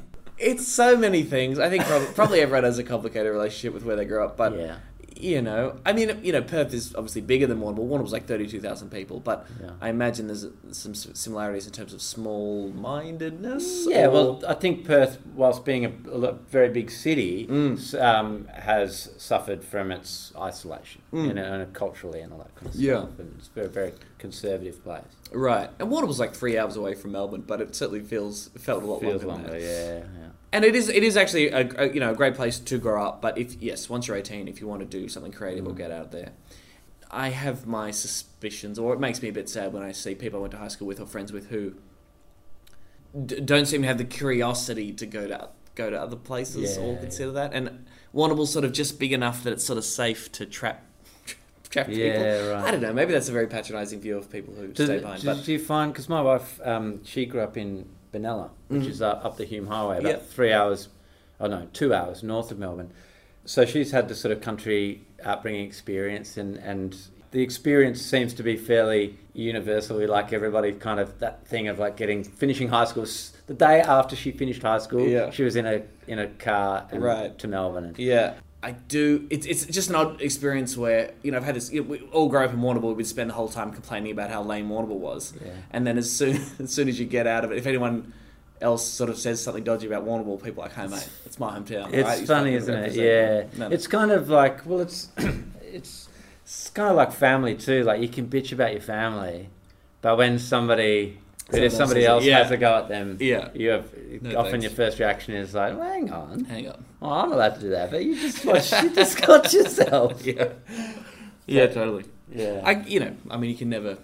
It's 0.40 0.66
so 0.66 0.96
many 0.96 1.22
things. 1.22 1.58
I 1.58 1.68
think 1.68 1.84
probably, 1.84 2.40
everyone 2.40 2.64
has 2.64 2.78
a 2.78 2.84
complicated 2.84 3.30
relationship 3.30 3.74
with 3.74 3.84
where 3.84 3.96
they 3.96 4.04
grew 4.04 4.24
up, 4.24 4.36
but 4.36 4.56
yeah, 4.56 4.76
you 5.22 5.42
know, 5.42 5.76
I 5.86 5.92
mean, 5.92 6.18
you 6.22 6.32
know, 6.32 6.42
Perth 6.42 6.72
is 6.74 6.94
obviously 6.94 7.20
bigger 7.22 7.46
than 7.46 7.60
Warrnambool. 7.60 7.86
Warrnambool's 7.88 8.12
like 8.12 8.26
32,000 8.26 8.90
people, 8.90 9.20
but 9.20 9.46
yeah. 9.60 9.70
I 9.80 9.88
imagine 9.88 10.26
there's 10.26 10.46
some 10.72 10.94
similarities 10.94 11.66
in 11.66 11.72
terms 11.72 11.92
of 11.94 12.00
small-mindedness. 12.02 13.86
Yeah, 13.88 14.06
or- 14.06 14.10
well, 14.10 14.42
I 14.46 14.54
think 14.54 14.84
Perth, 14.84 15.18
whilst 15.34 15.64
being 15.64 15.84
a, 15.84 15.92
a 16.10 16.32
very 16.50 16.68
big 16.68 16.90
city, 16.90 17.46
Mm. 17.46 18.00
um, 18.02 18.46
has 18.52 19.10
suffered 19.18 19.62
from 19.64 19.90
its 19.90 20.32
isolation, 20.36 21.02
Mm. 21.12 21.34
know, 21.34 21.52
and 21.60 21.72
culturally 21.72 22.20
and 22.20 22.32
all 22.32 22.38
that 22.38 22.54
kind 22.54 22.74
of 22.74 22.80
Yeah. 22.80 23.00
stuff. 23.02 23.18
And 23.18 23.34
it's 23.38 23.48
a 23.48 23.52
very, 23.52 23.68
very 23.68 23.92
conservative 24.18 24.82
place. 24.84 25.02
right. 25.32 25.70
And 25.78 25.88
Warrnambool's 25.90 26.18
like 26.18 26.34
three 26.34 26.58
hours 26.58 26.76
away 26.76 26.94
from 26.94 27.12
Melbourne, 27.12 27.44
but 27.46 27.60
it 27.60 27.74
certainly 27.76 28.00
feels 28.00 28.48
felt 28.58 28.82
a 28.82 28.86
lot 28.86 29.00
Feels 29.00 29.22
longer. 29.24 29.44
than 29.44 29.52
longer, 29.52 29.58
yeah, 29.64 29.98
yeah. 29.98 30.28
And 30.52 30.64
it 30.64 30.74
is 30.74 30.88
it 30.88 31.02
is 31.04 31.16
actually 31.16 31.48
a, 31.50 31.68
a 31.78 31.92
you 31.92 32.00
know 32.00 32.10
a 32.10 32.14
great 32.14 32.34
place 32.34 32.58
to 32.58 32.78
grow 32.78 33.04
up. 33.04 33.22
But 33.22 33.38
if 33.38 33.54
yes, 33.62 33.88
once 33.88 34.08
you're 34.08 34.16
18, 34.16 34.48
if 34.48 34.60
you 34.60 34.66
want 34.66 34.80
to 34.80 34.86
do 34.86 35.08
something 35.08 35.32
creative 35.32 35.66
or 35.66 35.70
Mm. 35.72 35.76
get 35.76 35.90
out 35.92 36.10
there, 36.10 36.30
I 37.10 37.28
have 37.30 37.66
my 37.66 37.90
suspicions, 37.92 38.78
or 38.78 38.92
it 38.92 38.98
makes 39.00 39.22
me 39.22 39.28
a 39.28 39.32
bit 39.32 39.48
sad 39.48 39.72
when 39.72 39.82
I 39.82 39.92
see 39.92 40.14
people 40.14 40.40
I 40.40 40.42
went 40.42 40.52
to 40.52 40.58
high 40.58 40.68
school 40.68 40.88
with 40.88 41.00
or 41.00 41.06
friends 41.06 41.32
with 41.32 41.50
who 41.50 41.74
d- 43.26 43.40
don't 43.40 43.66
seem 43.66 43.82
to 43.82 43.88
have 43.88 43.98
the 43.98 44.04
curiosity 44.04 44.92
to 44.92 45.06
go 45.06 45.26
to 45.28 45.48
go 45.76 45.88
to 45.90 46.00
other 46.00 46.16
places 46.16 46.76
or 46.78 46.94
Yeah, 46.94 47.00
consider 47.00 47.32
that. 47.32 47.52
And 47.54 47.86
Warrnambool's 48.14 48.52
sort 48.52 48.64
of 48.64 48.72
just 48.72 48.98
big 48.98 49.12
enough 49.12 49.44
that 49.44 49.52
it's 49.52 49.64
sort 49.64 49.78
of 49.78 49.84
safe 49.84 50.32
to 50.32 50.46
trap 50.46 50.84
trap 51.70 51.86
people. 51.86 52.00
Yeah, 52.02 52.46
right. 52.48 52.64
I 52.64 52.70
don't 52.72 52.80
know. 52.82 52.92
Maybe 52.92 53.12
that's 53.12 53.28
a 53.28 53.32
very 53.32 53.46
patronising 53.46 54.00
view 54.00 54.16
of 54.18 54.28
people 54.30 54.54
who 54.54 54.68
Does, 54.68 54.86
stay 54.86 54.98
behind. 54.98 55.22
do, 55.22 55.26
But 55.28 55.44
do 55.44 55.52
you 55.52 55.58
find 55.60 55.92
because 55.92 56.08
my 56.08 56.20
wife 56.20 56.60
um, 56.64 57.04
she 57.04 57.24
grew 57.26 57.40
up 57.40 57.56
in 57.56 57.86
Benalla, 58.12 58.50
which 58.68 58.82
Mhm. 58.82 58.88
is 58.90 59.02
uh, 59.02 59.08
up 59.22 59.36
the 59.36 59.44
Hume 59.44 59.66
Highway, 59.66 59.98
about 59.98 60.08
Yep. 60.08 60.26
three 60.28 60.52
hours, 60.52 60.88
oh 61.40 61.46
no, 61.46 61.68
two 61.72 61.94
hours 61.94 62.22
north 62.22 62.50
of 62.50 62.58
Melbourne. 62.58 62.90
So 63.44 63.64
she's 63.64 63.90
had 63.92 64.08
the 64.08 64.14
sort 64.14 64.32
of 64.32 64.40
country 64.40 65.02
upbringing 65.24 65.64
experience, 65.66 66.36
and 66.36 66.56
and 66.58 66.96
the 67.32 67.42
experience 67.42 68.02
seems 68.02 68.34
to 68.34 68.42
be 68.42 68.56
fairly 68.56 69.16
universally 69.34 70.06
like 70.06 70.32
everybody 70.32 70.72
kind 70.72 70.98
of 70.98 71.18
that 71.20 71.46
thing 71.46 71.68
of 71.68 71.78
like 71.78 71.96
getting 71.96 72.24
finishing 72.24 72.68
high 72.68 72.84
school. 72.84 73.06
The 73.46 73.54
day 73.54 73.80
after 73.80 74.16
she 74.16 74.32
finished 74.32 74.62
high 74.62 74.78
school, 74.78 75.06
Yeah. 75.06 75.30
she 75.30 75.42
was 75.44 75.56
in 75.56 75.66
a 75.66 75.82
in 76.08 76.18
a 76.18 76.26
car 76.26 76.86
and 76.90 77.02
Right. 77.02 77.38
to 77.38 77.46
Melbourne. 77.48 77.84
And 77.84 77.98
yeah, 77.98 78.34
I 78.62 78.72
do. 78.72 79.26
It's 79.30 79.46
it's 79.46 79.64
just 79.66 79.88
an 79.88 79.96
odd 79.96 80.20
experience 80.20 80.76
where 80.76 81.12
you 81.22 81.30
know 81.30 81.38
I've 81.38 81.44
had 81.44 81.56
this. 81.56 81.72
You 81.72 81.82
know, 81.82 81.88
we 81.88 82.00
all 82.12 82.28
grow 82.28 82.44
up 82.44 82.52
in 82.52 82.58
Warrnambool. 82.60 82.94
We'd 82.94 83.06
spend 83.06 83.30
the 83.30 83.34
whole 83.34 83.48
time 83.48 83.72
complaining 83.72 84.12
about 84.12 84.30
how 84.30 84.42
lame 84.42 84.68
Warrnambool 84.68 84.98
was, 84.98 85.32
Yeah. 85.42 85.52
and 85.70 85.86
then 85.86 85.96
as 85.96 86.10
soon 86.12 86.40
as 86.58 86.70
soon 86.70 86.88
as 86.88 87.00
you 87.00 87.06
get 87.06 87.26
out 87.26 87.44
of 87.44 87.52
it, 87.52 87.58
if 87.58 87.66
anyone 87.66 88.12
else 88.60 88.86
sort 88.86 89.08
of 89.08 89.16
says 89.18 89.42
something 89.42 89.64
dodgy 89.64 89.86
about 89.86 90.04
Warrnambool, 90.04 90.42
people 90.44 90.62
are 90.62 90.66
like, 90.66 90.74
"Hey 90.76 90.86
mate, 90.88 91.08
it's 91.24 91.38
my 91.38 91.58
hometown." 91.58 91.90
It's 91.94 92.06
right? 92.06 92.26
Funny, 92.26 92.54
isn't 92.54 92.74
it? 92.74 92.92
Yeah. 92.92 93.44
No, 93.58 93.68
no. 93.68 93.74
It's 93.74 93.86
kind 93.86 94.10
of 94.10 94.28
like, 94.28 94.66
well, 94.66 94.80
it's 94.80 95.08
it's 95.62 96.08
it's 96.44 96.68
kind 96.70 96.90
of 96.90 96.96
like 96.96 97.12
family 97.12 97.54
too. 97.54 97.82
Like 97.84 98.02
you 98.02 98.08
can 98.08 98.26
bitch 98.26 98.52
about 98.52 98.72
your 98.72 98.82
family, 98.82 99.48
but 100.02 100.18
when 100.18 100.38
somebody 100.38 101.18
Someone 101.50 101.66
if 101.66 101.72
somebody 101.72 102.04
else 102.06 102.24
yeah. 102.24 102.38
has 102.42 102.50
a 102.50 102.56
go 102.56 102.76
at 102.76 102.88
them, 102.88 103.16
Yeah. 103.20 103.48
you 103.54 103.70
have 103.70 103.86
No, 104.22 104.38
often 104.38 104.52
thanks. 104.52 104.64
your 104.64 104.72
first 104.72 104.98
reaction 104.98 105.34
is 105.34 105.54
like, 105.54 105.76
well, 105.76 105.88
hang 105.88 106.10
on, 106.12 106.44
Hang 106.44 106.68
on. 106.68 106.84
I'm 107.02 107.32
allowed 107.32 107.54
to 107.56 107.60
do 107.60 107.70
that, 107.70 107.90
but 107.90 108.04
you 108.04 108.14
just 108.14 108.44
watch, 108.44 108.72
you 108.82 108.90
just 108.94 109.20
got 109.26 109.52
yourself. 109.52 110.24
Yeah. 110.24 110.48
Yeah, 111.46 111.66
totally. 111.66 112.04
Yeah. 112.32 112.60
I, 112.64 112.72
you 112.82 113.00
know, 113.00 113.16
I 113.30 113.36
mean, 113.36 113.50
you 113.50 113.56
can 113.56 113.68
never. 113.70 113.98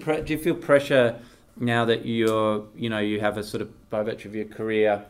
Pre- 0.00 0.22
do 0.22 0.32
you 0.32 0.38
feel 0.38 0.54
pressure 0.54 1.16
now 1.56 1.84
that 1.84 2.04
you're, 2.06 2.64
you 2.74 2.88
know, 2.88 2.98
you 2.98 3.20
have 3.20 3.36
a 3.36 3.44
sort 3.44 3.60
of 3.62 3.90
by 3.90 4.02
virtue 4.02 4.28
of 4.28 4.34
your 4.34 4.46
career, 4.46 5.04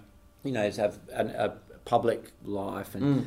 you 0.44 0.52
know, 0.52 0.68
to 0.70 0.80
have 0.80 0.98
an, 1.12 1.30
a 1.30 1.54
public 1.84 2.32
life, 2.44 2.94
and 2.94 3.02
Mm. 3.02 3.24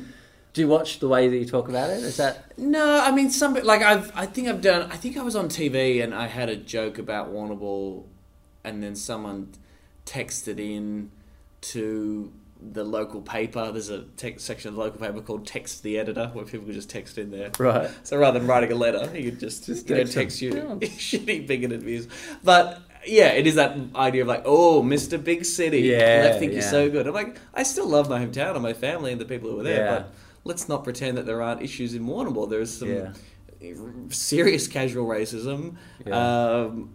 do 0.52 0.60
you 0.60 0.68
watch 0.68 1.00
the 1.00 1.08
way 1.08 1.26
that 1.28 1.36
you 1.36 1.44
talk 1.46 1.68
about 1.68 1.90
it? 1.90 1.98
Is 2.04 2.16
that 2.18 2.56
No, 2.58 3.00
I 3.00 3.10
mean, 3.10 3.30
some 3.30 3.54
like 3.54 3.82
I've. 3.82 4.12
I 4.14 4.26
think 4.26 4.46
I've 4.48 4.60
done. 4.60 4.90
I 4.92 4.96
think 4.96 5.16
I 5.16 5.22
was 5.22 5.34
on 5.34 5.48
TV 5.48 6.02
and 6.04 6.14
I 6.14 6.26
had 6.28 6.48
a 6.48 6.56
joke 6.56 6.98
about 6.98 7.32
Warrnambool, 7.32 8.04
and 8.64 8.82
then 8.82 8.96
someone 8.96 9.50
texted 10.06 10.58
in 10.58 11.10
to 11.60 12.32
the 12.72 12.84
local 12.84 13.20
paper. 13.20 13.70
There's 13.72 13.90
a 13.90 14.02
text 14.16 14.46
section 14.46 14.68
of 14.70 14.74
the 14.74 14.80
local 14.80 14.98
paper 15.00 15.20
called 15.20 15.46
"Text 15.46 15.82
the 15.82 15.98
Editor," 15.98 16.30
where 16.32 16.44
people 16.44 16.66
could 16.66 16.74
just 16.74 16.90
text 16.90 17.18
in 17.18 17.30
there. 17.30 17.50
right? 17.58 17.90
So 18.02 18.16
rather 18.16 18.38
than 18.38 18.48
writing 18.48 18.72
a 18.72 18.74
letter, 18.74 19.10
you 19.16 19.30
could 19.30 19.40
just, 19.40 19.66
Just 19.66 19.88
you 19.88 19.94
know, 19.96 20.00
text 20.02 20.14
text 20.14 20.42
you 20.42 20.52
them. 20.52 20.80
shitty 20.80 21.46
bigoted 21.46 21.82
views. 21.82 22.08
But 22.42 22.80
yeah, 23.06 23.28
it 23.32 23.46
is 23.46 23.56
that 23.56 23.76
idea 23.94 24.22
of 24.22 24.28
like, 24.28 24.42
oh, 24.46 24.82
Mr. 24.82 25.22
Big 25.22 25.44
City, 25.44 25.80
Yeah, 25.80 26.32
I 26.34 26.38
think 26.38 26.52
yeah. 26.52 26.60
you're 26.60 26.70
so 26.70 26.88
good. 26.90 27.06
I'm 27.06 27.12
like, 27.14 27.36
I 27.52 27.62
still 27.62 27.86
love 27.86 28.08
my 28.08 28.24
hometown 28.24 28.54
and 28.54 28.62
my 28.62 28.72
family 28.72 29.12
and 29.12 29.20
the 29.20 29.26
people 29.26 29.50
who 29.50 29.56
were 29.58 29.62
there, 29.62 29.84
Yeah. 29.84 29.94
but 29.98 30.14
let's 30.44 30.68
not 30.70 30.84
pretend 30.84 31.18
that 31.18 31.26
there 31.26 31.42
aren't 31.42 31.60
issues 31.60 31.92
in 31.94 32.06
Warrnambool. 32.06 32.48
There's 32.48 32.72
some 32.78 32.88
Yeah. 32.90 33.12
serious 34.10 34.68
casual 34.68 35.06
racism. 35.06 35.76
Yeah. 36.06 36.14
Um, 36.62 36.90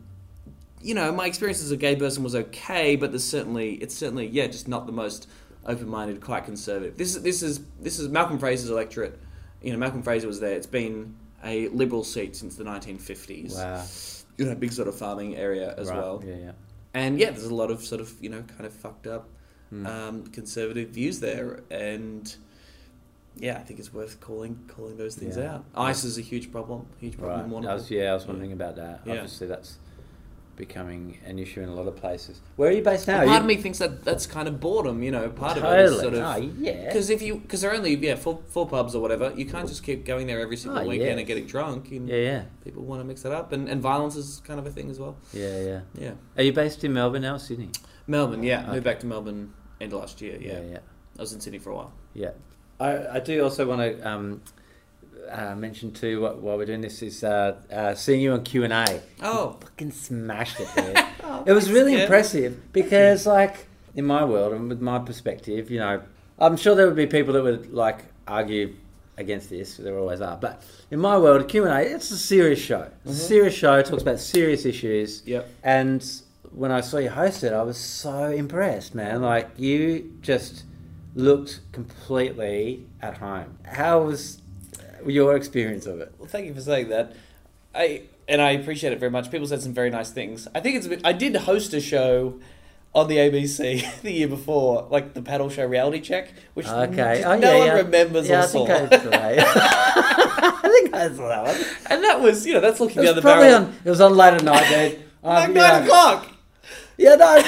you 0.81 0.93
know, 0.93 1.11
my 1.11 1.25
experience 1.27 1.61
as 1.61 1.71
a 1.71 1.77
gay 1.77 1.95
person 1.95 2.23
was 2.23 2.35
okay, 2.35 2.95
but 2.95 3.11
there's 3.11 3.23
certainly 3.23 3.73
it's 3.75 3.95
certainly 3.95 4.27
yeah, 4.27 4.47
just 4.47 4.67
not 4.67 4.85
the 4.85 4.91
most 4.91 5.27
open-minded, 5.65 6.21
quite 6.21 6.45
conservative. 6.45 6.97
This 6.97 7.15
is 7.15 7.23
this 7.23 7.43
is 7.43 7.61
this 7.81 7.99
is 7.99 8.09
Malcolm 8.09 8.39
Fraser's 8.39 8.69
electorate. 8.69 9.19
You 9.61 9.73
know, 9.73 9.77
Malcolm 9.79 10.01
Fraser 10.03 10.27
was 10.27 10.39
there. 10.39 10.53
It's 10.55 10.67
been 10.67 11.15
a 11.43 11.67
liberal 11.69 12.03
seat 12.03 12.35
since 12.35 12.55
the 12.55 12.63
1950s. 12.63 13.55
Wow. 13.55 13.83
You 14.37 14.45
know, 14.45 14.55
big 14.55 14.71
sort 14.71 14.87
of 14.87 14.95
farming 14.97 15.35
area 15.35 15.75
as 15.77 15.89
Right, 15.89 15.97
well. 15.97 16.23
Yeah, 16.25 16.35
yeah. 16.35 16.51
And 16.93 17.19
yeah, 17.19 17.31
there's 17.31 17.43
a 17.43 17.53
lot 17.53 17.71
of 17.71 17.83
sort 17.83 17.99
of 18.01 18.13
you 18.21 18.29
know 18.29 18.41
kind 18.43 18.65
of 18.65 18.73
fucked 18.73 19.07
up 19.07 19.27
Hmm. 19.69 19.85
um, 19.85 20.23
conservative 20.27 20.89
views 20.89 21.19
there, 21.19 21.59
and 21.69 22.35
yeah, 23.35 23.57
I 23.57 23.59
think 23.59 23.79
it's 23.79 23.93
worth 23.93 24.19
calling 24.19 24.57
calling 24.67 24.97
those 24.97 25.13
things 25.15 25.37
Yeah. 25.37 25.55
out. 25.55 25.65
ICE 25.75 26.03
is 26.05 26.17
a 26.17 26.21
huge 26.21 26.51
problem, 26.51 26.87
huge 26.99 27.17
problem 27.19 27.45
in 27.53 27.63
Right. 27.63 27.71
I 27.71 27.73
was, 27.75 27.91
yeah, 27.91 28.09
I 28.11 28.13
was 28.15 28.25
wondering 28.25 28.51
about 28.51 28.77
that. 28.77 29.01
Yeah. 29.05 29.13
Obviously, 29.13 29.45
that's 29.45 29.77
becoming 30.59 31.17
an 31.25 31.39
issue 31.39 31.61
in 31.61 31.69
a 31.69 31.73
lot 31.73 31.87
of 31.87 31.95
places. 31.95 32.41
Where 32.57 32.69
are 32.69 32.71
you 32.73 32.83
based 32.83 33.07
now? 33.07 33.13
Well, 33.19 33.23
Are 33.23 33.25
part 33.27 33.35
you- 33.37 33.41
of 33.41 33.47
me 33.47 33.55
thinks 33.63 33.79
that 33.79 34.03
that's 34.03 34.27
kind 34.27 34.47
of 34.47 34.59
boredom, 34.59 35.01
you 35.01 35.09
know. 35.09 35.27
Part 35.29 35.57
of 35.57 35.63
it 35.63 35.79
is 35.85 35.99
sort 35.99 36.13
of 36.13 36.19
Oh, 36.19 36.35
yeah. 36.59 36.85
because 36.85 37.09
if 37.09 37.21
you 37.23 37.37
because 37.37 37.61
they're 37.61 37.73
only 37.73 37.95
yeah 37.95 38.15
four, 38.15 38.41
four 38.49 38.67
pubs 38.67 38.93
or 38.93 39.01
whatever, 39.01 39.33
you 39.35 39.45
can't 39.45 39.67
just 39.67 39.81
keep 39.83 40.05
going 40.05 40.27
there 40.27 40.39
every 40.41 40.57
single 40.57 40.81
Oh, 40.83 40.87
weekend 40.87 41.09
yes. 41.11 41.17
and 41.19 41.27
getting 41.27 41.45
drunk. 41.47 41.89
And 41.91 42.07
Yeah, 42.09 42.15
yeah, 42.17 42.43
people 42.63 42.83
want 42.83 42.99
to 43.01 43.05
mix 43.05 43.25
it 43.25 43.31
up, 43.31 43.53
and, 43.53 43.67
and 43.69 43.81
violence 43.81 44.15
is 44.15 44.41
kind 44.45 44.59
of 44.59 44.67
a 44.67 44.69
thing 44.69 44.91
as 44.91 44.99
well. 44.99 45.15
yeah, 45.33 45.59
yeah. 45.61 45.79
Yeah, 45.97 46.11
Are 46.37 46.43
you 46.43 46.53
based 46.53 46.83
in 46.83 46.93
Melbourne 46.93 47.23
now, 47.23 47.35
or 47.35 47.39
Sydney? 47.39 47.69
Melbourne. 48.05 48.43
Yeah, 48.43 48.63
Okay. 48.63 48.71
moved 48.73 48.83
back 48.83 48.99
to 48.99 49.05
Melbourne 49.07 49.53
end 49.81 49.93
of 49.93 49.99
last 50.01 50.21
year. 50.21 50.37
Yeah. 50.39 50.59
yeah, 50.59 50.71
yeah. 50.73 50.77
I 51.17 51.21
was 51.21 51.31
in 51.33 51.39
Sydney 51.39 51.59
for 51.59 51.71
a 51.71 51.75
while. 51.75 51.93
Yeah. 52.13 52.31
I, 52.81 53.15
I 53.15 53.19
do 53.19 53.43
also 53.43 53.65
want 53.67 53.81
to 53.81 54.07
um, 54.09 54.41
uh, 55.29 55.55
mention 55.55 55.91
too 55.91 56.21
while 56.21 56.57
we're 56.57 56.65
doing 56.65 56.81
this 56.81 57.01
is 57.01 57.23
uh, 57.23 57.55
uh, 57.71 57.95
seeing 57.95 58.21
you 58.21 58.33
on 58.33 58.43
Q 58.43 58.63
and 58.63 58.73
A. 58.73 59.01
Oh, 59.21 59.57
Fucking 59.61 59.91
smashed 59.91 60.59
it, 60.59 60.67
dude. 60.75 61.05
it 61.47 61.53
was 61.53 61.71
really 61.71 61.93
Yeah. 61.93 62.03
impressive 62.03 62.71
because, 62.73 63.25
like, 63.25 63.67
in 63.95 64.05
my 64.05 64.23
world 64.23 64.53
and 64.53 64.69
with 64.69 64.81
my 64.81 64.99
perspective, 64.99 65.69
you 65.71 65.79
know, 65.79 66.01
I'm 66.37 66.55
sure 66.57 66.75
there 66.75 66.85
would 66.87 66.95
be 66.95 67.07
people 67.07 67.33
that 67.33 67.43
would 67.43 67.73
like 67.73 68.05
argue 68.27 68.75
against 69.17 69.49
this. 69.49 69.77
There 69.77 69.97
always 69.99 70.21
are, 70.21 70.37
but 70.37 70.63
in 70.91 70.99
my 70.99 71.17
world, 71.17 71.47
Q 71.49 71.65
and 71.65 71.73
A, 71.73 71.81
it's 71.95 72.09
a 72.11 72.17
serious 72.17 72.59
show. 72.59 72.89
It's 73.03 73.13
a 73.13 73.23
serious 73.23 73.53
show. 73.53 73.73
It 73.75 73.85
talks 73.87 74.01
about 74.03 74.19
serious 74.19 74.65
issues. 74.65 75.21
Yep. 75.25 75.49
And 75.63 76.05
when 76.51 76.71
I 76.71 76.81
saw 76.81 76.97
you 76.97 77.09
host 77.09 77.43
it, 77.43 77.51
I 77.53 77.61
was 77.61 77.77
so 77.77 78.25
impressed, 78.31 78.95
man. 78.95 79.21
Like 79.21 79.49
you 79.57 80.13
just 80.21 80.63
looked 81.15 81.59
completely 81.73 82.85
at 83.01 83.17
home. 83.17 83.57
How 83.65 84.01
was 84.03 84.41
your 85.05 85.35
experience 85.35 85.85
of 85.85 85.99
it? 85.99 86.13
Well, 86.17 86.27
thank 86.29 86.45
you 86.47 86.53
for 86.53 86.61
saying 86.61 86.89
that. 86.89 87.13
I 87.75 88.03
and 88.27 88.41
I 88.41 88.51
appreciate 88.51 88.93
it 88.93 88.99
very 88.99 89.11
much. 89.11 89.31
People 89.31 89.47
said 89.47 89.61
some 89.61 89.73
very 89.73 89.89
nice 89.89 90.11
things. 90.11 90.47
I 90.55 90.59
think 90.59 90.75
it's 90.75 90.85
a 90.85 90.89
bit. 90.89 91.01
I 91.03 91.13
did 91.13 91.35
host 91.35 91.73
a 91.73 91.81
show 91.81 92.39
on 92.95 93.07
the 93.07 93.17
ABC 93.17 94.01
the 94.01 94.11
year 94.11 94.27
before, 94.27 94.87
like 94.89 95.13
the 95.13 95.21
paddle 95.21 95.49
show 95.49 95.65
Reality 95.65 95.99
Check, 96.01 96.33
which 96.55 96.67
Okay. 96.67 97.23
Oh, 97.23 97.37
no 97.37 97.51
yeah, 97.51 97.57
one 97.57 97.67
yeah. 97.67 97.73
remembers 97.73 98.27
Yeah, 98.29 98.39
or 98.39 98.43
I 98.43 98.45
saw. 98.47 98.65
think 98.65 98.93
I 98.93 98.97
saw 99.03 99.09
that. 99.11 99.39
I 100.63 100.69
think 100.69 100.93
I 100.95 101.09
saw 101.15 101.27
that 101.27 101.43
one. 101.45 101.65
and 101.89 102.03
that 102.03 102.21
was, 102.21 102.45
you 102.47 102.53
know, 102.53 102.59
that's 102.61 102.79
looking 102.79 103.03
It 103.03 103.05
down 103.05 103.15
the 103.15 103.21
probably 103.21 103.45
barrel. 103.49 103.65
on. 103.65 103.75
It 103.85 103.89
was 103.89 104.01
on 104.01 104.15
late 104.15 104.33
at 104.33 104.43
night, 104.43 104.67
dude. 104.91 104.99
like 105.21 105.47
Um, 105.49 105.53
nine 105.53 105.55
yeah. 105.55 105.83
o'clock. 105.83 106.28
Yeah, 106.99 107.15
no. 107.15 107.25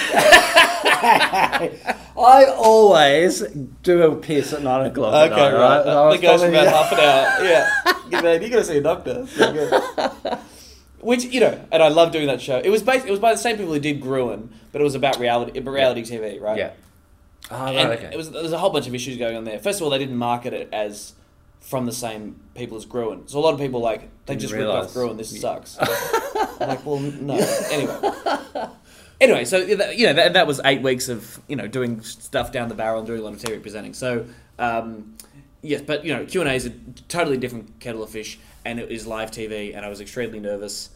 I 2.18 2.46
always 2.56 3.42
do 3.84 4.04
a 4.04 4.16
piss 4.16 4.54
at 4.54 4.64
nine 4.64 4.86
o'clock. 4.86 5.30
Okay, 5.30 5.36
night, 5.36 5.54
right. 5.54 5.88
I 5.88 6.06
was 6.06 6.22
That 6.22 6.26
goes 6.26 6.42
for 6.42 6.48
about 6.48 6.68
half 6.68 6.92
an 6.94 7.00
hour. 7.00 7.44
Yeah, 7.44 7.68
you, 8.10 8.24
man, 8.24 8.42
you 8.42 8.50
got 8.50 8.60
to 8.60 8.64
see 8.64 8.78
a 8.78 8.82
doctor. 8.82 9.24
It's 9.24 9.36
pretty 9.36 9.54
good. 9.54 10.40
Which 11.02 11.26
you 11.26 11.42
know, 11.42 11.60
and 11.70 11.84
I 11.84 11.90
love 11.90 12.14
doing 12.14 12.28
that 12.28 12.40
show. 12.40 12.62
It 12.64 12.70
was 12.70 12.82
based, 12.82 13.06
It 13.06 13.12
was 13.12 13.20
by 13.20 13.34
the 13.34 13.38
same 13.38 13.58
people 13.58 13.74
who 13.74 13.80
did 13.82 14.00
Gruen, 14.00 14.54
but 14.72 14.80
it 14.80 14.86
was 14.86 14.96
about 14.96 15.20
reality, 15.20 15.60
reality 15.60 16.04
TV, 16.04 16.40
right? 16.40 16.58
Yeah. 16.58 16.72
Oh, 17.50 17.66
right, 17.66 17.76
and 17.76 17.90
okay. 17.90 18.10
it 18.14 18.16
was 18.16 18.32
there 18.32 18.44
was 18.44 18.54
a 18.54 18.58
whole 18.58 18.70
bunch 18.70 18.88
of 18.88 18.96
issues 18.96 19.18
going 19.18 19.36
on 19.36 19.44
there. 19.44 19.60
First 19.60 19.82
of 19.82 19.84
all, 19.84 19.90
they 19.90 20.00
didn't 20.00 20.16
market 20.16 20.54
it 20.54 20.70
as 20.72 21.14
from 21.60 21.86
the 21.86 21.92
same 21.92 22.40
people 22.56 22.78
as 22.78 22.86
Gruen, 22.86 23.28
so 23.28 23.38
a 23.38 23.42
lot 23.42 23.54
of 23.54 23.60
people 23.60 23.82
like 23.82 24.04
they 24.28 24.36
Didn't 24.36 24.42
just 24.44 24.54
ripped 24.54 24.70
off. 24.70 24.94
Gruen. 24.94 25.18
This 25.18 25.42
sucks. 25.42 25.78
I'm 25.82 26.70
like, 26.70 26.86
well, 26.86 27.00
no. 27.00 27.36
Anyway, 27.72 28.00
anyway, 29.22 29.46
so 29.46 29.64
that- 29.64 29.98
you 29.98 30.08
know 30.08 30.14
that, 30.14 30.34
that 30.34 30.48
was 30.48 30.60
eight 30.66 30.82
weeks 30.82 31.08
of 31.10 31.40
you 31.48 31.56
know 31.56 31.68
doing 31.68 32.02
stuff 32.02 32.52
down 32.52 32.68
the 32.70 32.76
barrel 32.76 33.00
and 33.00 33.08
doing 33.08 33.20
a 33.20 33.24
lot 33.24 33.34
of 33.34 33.40
TV 33.40 33.62
presenting. 33.62 33.94
So 33.94 34.26
um, 34.60 35.16
yes, 35.62 35.82
but 35.82 36.04
you 36.04 36.14
know 36.14 36.26
Q 36.26 36.42
and 36.42 36.50
A 36.50 36.54
is 36.54 36.66
a 36.66 36.72
totally 37.08 37.38
different 37.38 37.80
kettle 37.80 38.04
of 38.04 38.10
fish, 38.10 38.40
and 38.66 38.80
it 38.80 38.92
is 38.92 39.08
live 39.08 39.32
TV, 39.32 39.76
and 39.76 39.86
I 39.86 39.90
was 39.90 40.02
extremely 40.02 40.40
nervous. 40.40 40.90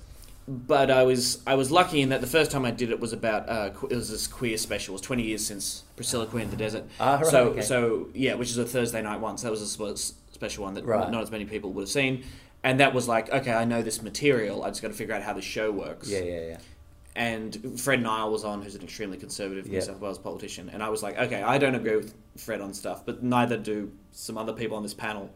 But 0.48 0.92
I 0.92 1.02
was 1.04 1.42
I 1.48 1.56
was 1.56 1.72
lucky 1.72 2.02
in 2.02 2.10
that 2.10 2.22
the 2.22 2.28
first 2.28 2.52
time 2.52 2.66
I 2.66 2.72
did 2.72 2.92
it 2.92 3.00
was 3.00 3.14
about 3.14 3.50
uh, 3.50 3.72
it 3.90 3.96
was 3.96 4.12
this 4.12 4.28
queer 4.28 4.58
special. 4.58 4.92
It 4.94 4.98
was 4.98 5.02
twenty 5.02 5.24
years 5.24 5.44
since 5.46 5.84
Priscilla 5.96 6.28
Queen 6.28 6.44
of 6.46 6.52
the 6.52 6.58
Desert. 6.58 6.84
Ah, 7.00 7.16
right, 7.16 7.26
so 7.26 7.44
okay. 7.50 7.62
so 7.62 8.10
yeah, 8.14 8.36
which 8.36 8.50
is 8.52 8.58
a 8.60 8.66
Thursday 8.66 9.02
night 9.02 9.20
one. 9.22 9.40
So 9.40 9.48
that 9.48 9.52
was 9.52 9.62
a 9.80 9.98
special 10.34 10.64
one 10.66 10.76
that 10.76 10.86
Right. 10.86 11.10
not 11.10 11.24
as 11.24 11.32
many 11.32 11.46
people 11.46 11.72
would 11.74 11.82
have 11.82 11.90
seen. 11.90 12.24
And 12.64 12.80
that 12.80 12.94
was 12.94 13.08
like, 13.08 13.32
okay, 13.32 13.54
I 13.54 13.64
know 13.66 13.82
this 13.84 14.02
material. 14.02 14.64
I 14.64 14.70
just 14.70 14.82
got 14.82 14.88
to 14.90 14.94
figure 14.96 15.14
out 15.16 15.22
how 15.22 15.34
the 15.34 15.42
show 15.42 15.72
works. 15.72 16.10
Yeah, 16.10 16.20
yeah, 16.20 16.40
yeah. 16.48 16.58
And 17.16 17.80
Fred 17.80 18.02
Nile 18.02 18.30
was 18.30 18.44
on, 18.44 18.62
who's 18.62 18.76
an 18.76 18.84
extremely 18.84 19.18
conservative 19.18 19.68
New 19.68 19.76
Yeah. 19.76 19.80
South 19.80 20.02
Wales 20.02 20.18
politician. 20.20 20.70
And 20.74 20.84
I 20.84 20.90
was 20.90 21.02
like, 21.02 21.18
okay, 21.18 21.42
I 21.42 21.58
don't 21.58 21.76
agree 21.76 21.96
with 21.96 22.14
Fred 22.36 22.60
on 22.60 22.74
stuff, 22.74 23.06
but 23.06 23.24
neither 23.24 23.56
do 23.58 23.92
some 24.12 24.38
other 24.38 24.52
people 24.52 24.76
on 24.76 24.84
this 24.84 24.94
panel. 24.94 25.30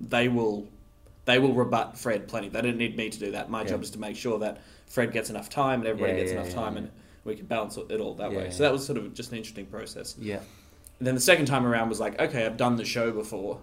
They 0.00 0.28
will, 0.28 0.68
they 1.24 1.40
will 1.40 1.52
rebut 1.52 1.98
Fred 1.98 2.28
plenty. 2.28 2.48
They 2.48 2.62
don't 2.62 2.76
need 2.76 2.96
me 2.96 3.10
to 3.10 3.18
do 3.18 3.32
that. 3.32 3.50
My 3.50 3.62
Yeah. 3.62 3.70
job 3.70 3.82
is 3.82 3.90
to 3.90 3.98
make 3.98 4.14
sure 4.16 4.38
that 4.38 4.58
Fred 4.86 5.12
gets 5.12 5.30
enough 5.30 5.48
time 5.50 5.80
and 5.80 5.88
everybody 5.88 6.12
Yeah, 6.12 6.18
gets 6.20 6.32
enough 6.32 6.50
time, 6.52 6.76
and 6.76 6.90
we 7.24 7.34
can 7.34 7.46
balance 7.46 7.76
it 7.76 8.00
all 8.00 8.14
that 8.14 8.30
way. 8.32 8.50
So 8.50 8.62
that 8.62 8.72
was 8.72 8.86
sort 8.86 8.96
of 8.98 9.12
just 9.12 9.32
an 9.32 9.38
interesting 9.38 9.66
process. 9.66 10.14
Yeah. 10.18 10.40
And 10.98 11.06
then 11.06 11.14
the 11.16 11.20
second 11.20 11.46
time 11.46 11.66
around 11.66 11.88
was 11.88 11.98
like, 11.98 12.20
okay, 12.20 12.46
I've 12.46 12.56
done 12.56 12.76
the 12.76 12.84
show 12.84 13.10
before. 13.10 13.60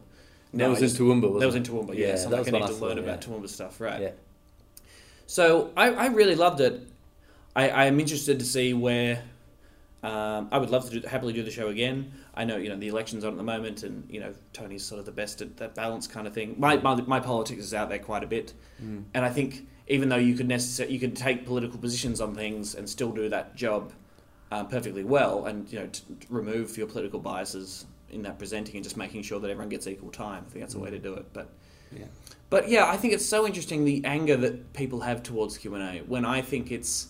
That 0.54 0.70
was 0.70 0.82
I 0.82 0.86
in 0.86 0.92
Toowoomba, 0.92 1.22
wasn't 1.32 1.40
That 1.40 1.46
was 1.46 1.56
in 1.56 1.64
Toowoomba, 1.64 1.96
yeah. 1.96 2.08
Yeah, 2.08 2.16
so 2.16 2.30
that 2.30 2.38
like 2.46 2.54
I 2.54 2.60
need 2.60 2.68
to 2.68 2.74
learn 2.74 2.98
about 3.00 3.22
Toowoomba 3.22 3.48
stuff, 3.50 3.80
right? 3.80 4.02
Yeah. 4.02 4.12
So 5.28 5.72
I, 5.78 5.92
I 5.92 6.06
really 6.08 6.36
loved 6.36 6.62
it. 6.62 6.88
I, 7.58 7.70
I 7.70 7.86
am 7.86 8.00
interested 8.00 8.40
to 8.40 8.46
see 8.46 8.74
where. 8.74 9.24
Um, 10.04 10.48
I 10.52 10.60
would 10.60 10.70
love 10.70 10.88
to 10.92 11.00
do, 11.00 11.08
happily 11.08 11.34
do 11.34 11.42
the 11.42 11.50
show 11.52 11.70
again. 11.70 12.12
I 12.36 12.46
know 12.46 12.56
you 12.58 12.70
know 12.70 12.78
the 12.78 12.88
elections 12.88 13.26
on 13.26 13.32
at 13.32 13.38
the 13.38 13.44
moment, 13.44 13.82
and 13.82 14.08
you 14.10 14.20
know 14.20 14.32
Tony's 14.54 14.84
sort 14.86 15.00
of 15.00 15.06
the 15.08 15.12
best 15.12 15.42
at 15.42 15.58
that 15.58 15.74
balance 15.74 16.06
kind 16.06 16.28
of 16.28 16.34
thing. 16.34 16.56
My 16.60 16.78
my, 16.78 16.94
my 17.02 17.20
politics 17.20 17.64
is 17.64 17.74
out 17.74 17.90
there 17.90 17.98
quite 18.00 18.24
a 18.24 18.28
bit, 18.28 18.54
Mm. 18.82 19.06
and 19.16 19.26
I 19.26 19.30
think 19.30 19.68
even 19.88 20.08
though 20.08 20.18
you 20.18 20.36
could 20.36 20.48
necessarily 20.48 20.94
you 20.94 21.00
could 21.00 21.16
take 21.16 21.48
political 21.48 21.80
positions 21.80 22.22
on 22.22 22.36
things 22.36 22.76
and 22.76 22.88
still 22.88 23.12
do 23.12 23.28
that 23.30 23.56
job 23.56 23.92
um, 24.52 24.68
perfectly 24.68 25.04
well, 25.04 25.46
and 25.46 25.70
you 25.74 25.80
know 25.80 25.88
t- 25.88 26.04
remove 26.30 26.78
your 26.78 26.88
political 26.88 27.20
biases 27.20 27.88
in 28.12 28.22
that 28.22 28.38
presenting 28.38 28.76
and 28.76 28.84
just 28.84 28.98
making 28.98 29.24
sure 29.24 29.40
that 29.40 29.50
everyone 29.50 29.68
gets 29.68 29.88
equal 29.88 30.12
time. 30.12 30.46
I 30.48 30.52
think 30.52 30.62
that's 30.64 30.76
the 30.76 30.80
way 30.80 30.92
to 30.92 31.00
do 31.00 31.16
it. 31.16 31.26
But 31.34 31.50
Yeah. 31.92 32.06
but 32.52 32.70
yeah, 32.70 32.86
I 32.88 32.98
think 32.98 33.14
it's 33.16 33.26
so 33.26 33.48
interesting 33.48 33.84
the 33.84 34.06
anger 34.06 34.38
that 34.38 34.74
people 34.74 35.02
have 35.02 35.24
towards 35.24 35.58
Q 35.58 35.74
and 35.74 35.84
A 35.84 36.04
when 36.04 36.24
I 36.24 36.42
think 36.44 36.72
it's 36.72 37.08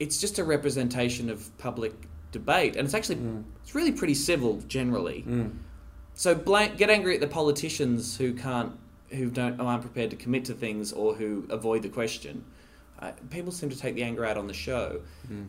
it's 0.00 0.20
just 0.20 0.38
a 0.38 0.44
representation 0.44 1.28
of 1.30 1.56
public 1.58 1.92
debate, 2.32 2.76
and 2.76 2.84
it's 2.84 2.94
actually 2.94 3.16
Mm. 3.16 3.44
it's 3.62 3.74
really 3.74 3.92
pretty 3.92 4.14
civil 4.14 4.60
generally. 4.68 5.24
Mm. 5.26 5.50
So 6.14 6.34
blank, 6.34 6.76
get 6.76 6.90
angry 6.90 7.14
at 7.14 7.20
the 7.20 7.26
politicians 7.28 8.16
who 8.16 8.32
can't, 8.34 8.72
who 9.10 9.30
don't, 9.30 9.60
aren't 9.60 9.82
prepared 9.82 10.10
to 10.10 10.16
commit 10.16 10.44
to 10.46 10.54
things 10.54 10.92
or 10.92 11.14
who 11.14 11.46
avoid 11.48 11.82
the 11.82 11.88
question. 11.88 12.44
Uh, 13.00 13.12
people 13.30 13.52
seem 13.52 13.70
to 13.70 13.78
take 13.78 13.94
the 13.94 14.02
anger 14.02 14.24
out 14.24 14.36
on 14.36 14.46
the 14.48 14.54
show, 14.54 15.00
Mm. 15.32 15.46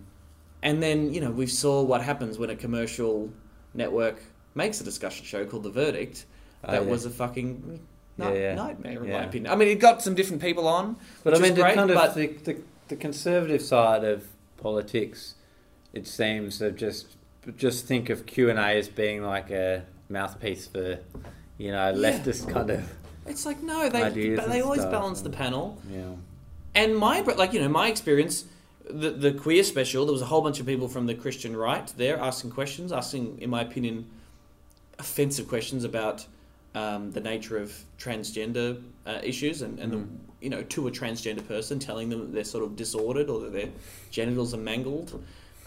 and 0.62 0.82
then 0.84 1.14
you 1.14 1.22
know 1.22 1.32
we 1.32 1.46
saw 1.48 1.82
what 1.82 2.02
happens 2.02 2.38
when 2.38 2.50
a 2.50 2.56
commercial 2.56 3.30
network 3.74 4.22
makes 4.56 4.80
a 4.82 4.84
discussion 4.84 5.26
show 5.26 5.46
called 5.46 5.64
The 5.64 5.70
Verdict. 5.72 6.26
Oh, 6.64 6.72
That 6.72 6.84
yeah. 6.84 6.90
was 6.92 7.06
a 7.06 7.10
fucking 7.10 7.80
Yeah, 8.18 8.34
yeah. 8.34 8.56
nightmare 8.56 9.04
in 9.04 9.12
my 9.12 9.24
opinion. 9.24 9.52
I 9.52 9.56
mean, 9.56 9.70
it 9.70 9.80
got 9.80 10.02
some 10.02 10.14
different 10.16 10.42
people 10.42 10.68
on, 10.68 10.98
But 11.24 11.34
I 11.36 11.40
mean, 11.40 11.54
the 11.56 11.62
great, 11.62 11.76
kind 11.76 11.90
of 11.90 11.96
but 11.96 12.16
the, 12.16 12.28
the, 12.28 12.58
the 12.90 12.96
conservative 12.98 13.62
side 13.62 14.04
of 14.04 14.28
politics, 14.60 15.36
it 15.94 16.08
seems 16.08 16.62
of 16.62 16.76
just 16.76 17.16
just 17.58 17.86
think 17.86 18.10
of 18.10 18.26
Q 18.26 18.50
and 18.50 18.60
A 18.60 18.78
as 18.78 18.90
being 18.90 19.24
like 19.24 19.50
a 19.50 19.84
mouthpiece 20.10 20.68
for, 20.68 21.00
you 21.58 21.72
know, 21.72 21.94
leftist 21.94 22.52
kind 22.52 22.70
of. 22.70 22.90
it's 23.26 23.46
like 23.46 23.62
no, 23.62 23.90
they 23.90 24.36
they 24.36 24.62
always 24.62 24.82
stuff, 24.82 24.92
balance 24.92 25.22
the 25.22 25.30
panel. 25.30 25.82
Yeah. 25.90 26.16
And 26.76 26.98
my 26.98 27.22
like 27.22 27.54
you 27.54 27.62
know 27.62 27.70
my 27.70 27.88
experience, 27.88 28.46
the 28.90 29.12
the 29.12 29.32
queer 29.32 29.64
special, 29.64 30.06
there 30.06 30.14
was 30.14 30.22
a 30.22 30.26
whole 30.26 30.42
bunch 30.42 30.60
of 30.60 30.66
people 30.66 30.88
from 30.88 31.06
the 31.08 31.16
Christian 31.16 31.56
right 31.56 31.92
there 31.98 32.20
asking 32.20 32.52
questions, 32.52 32.92
asking, 32.92 33.40
in 33.42 33.50
my 33.50 33.62
opinion, 33.62 34.10
offensive 35.00 35.48
questions 35.48 35.84
about 35.84 36.26
um, 36.80 37.12
the 37.18 37.22
nature 37.34 37.58
of 37.58 37.70
transgender 37.98 38.70
uh, 39.06 39.20
issues, 39.32 39.62
and 39.66 39.80
and 39.84 39.92
Mm. 39.94 39.96
the, 39.96 40.06
you 40.46 40.50
know 40.54 40.62
to 40.76 40.88
a 40.88 40.92
transgender 40.92 41.46
person, 41.56 41.80
telling 41.80 42.08
them 42.10 42.20
that 42.22 42.32
they're 42.36 42.52
sort 42.56 42.64
of 42.68 42.72
disordered 42.84 43.30
or 43.30 43.40
that 43.44 43.54
their 43.54 43.70
genitals 44.18 44.54
are 44.54 44.64
mangled. 44.72 45.10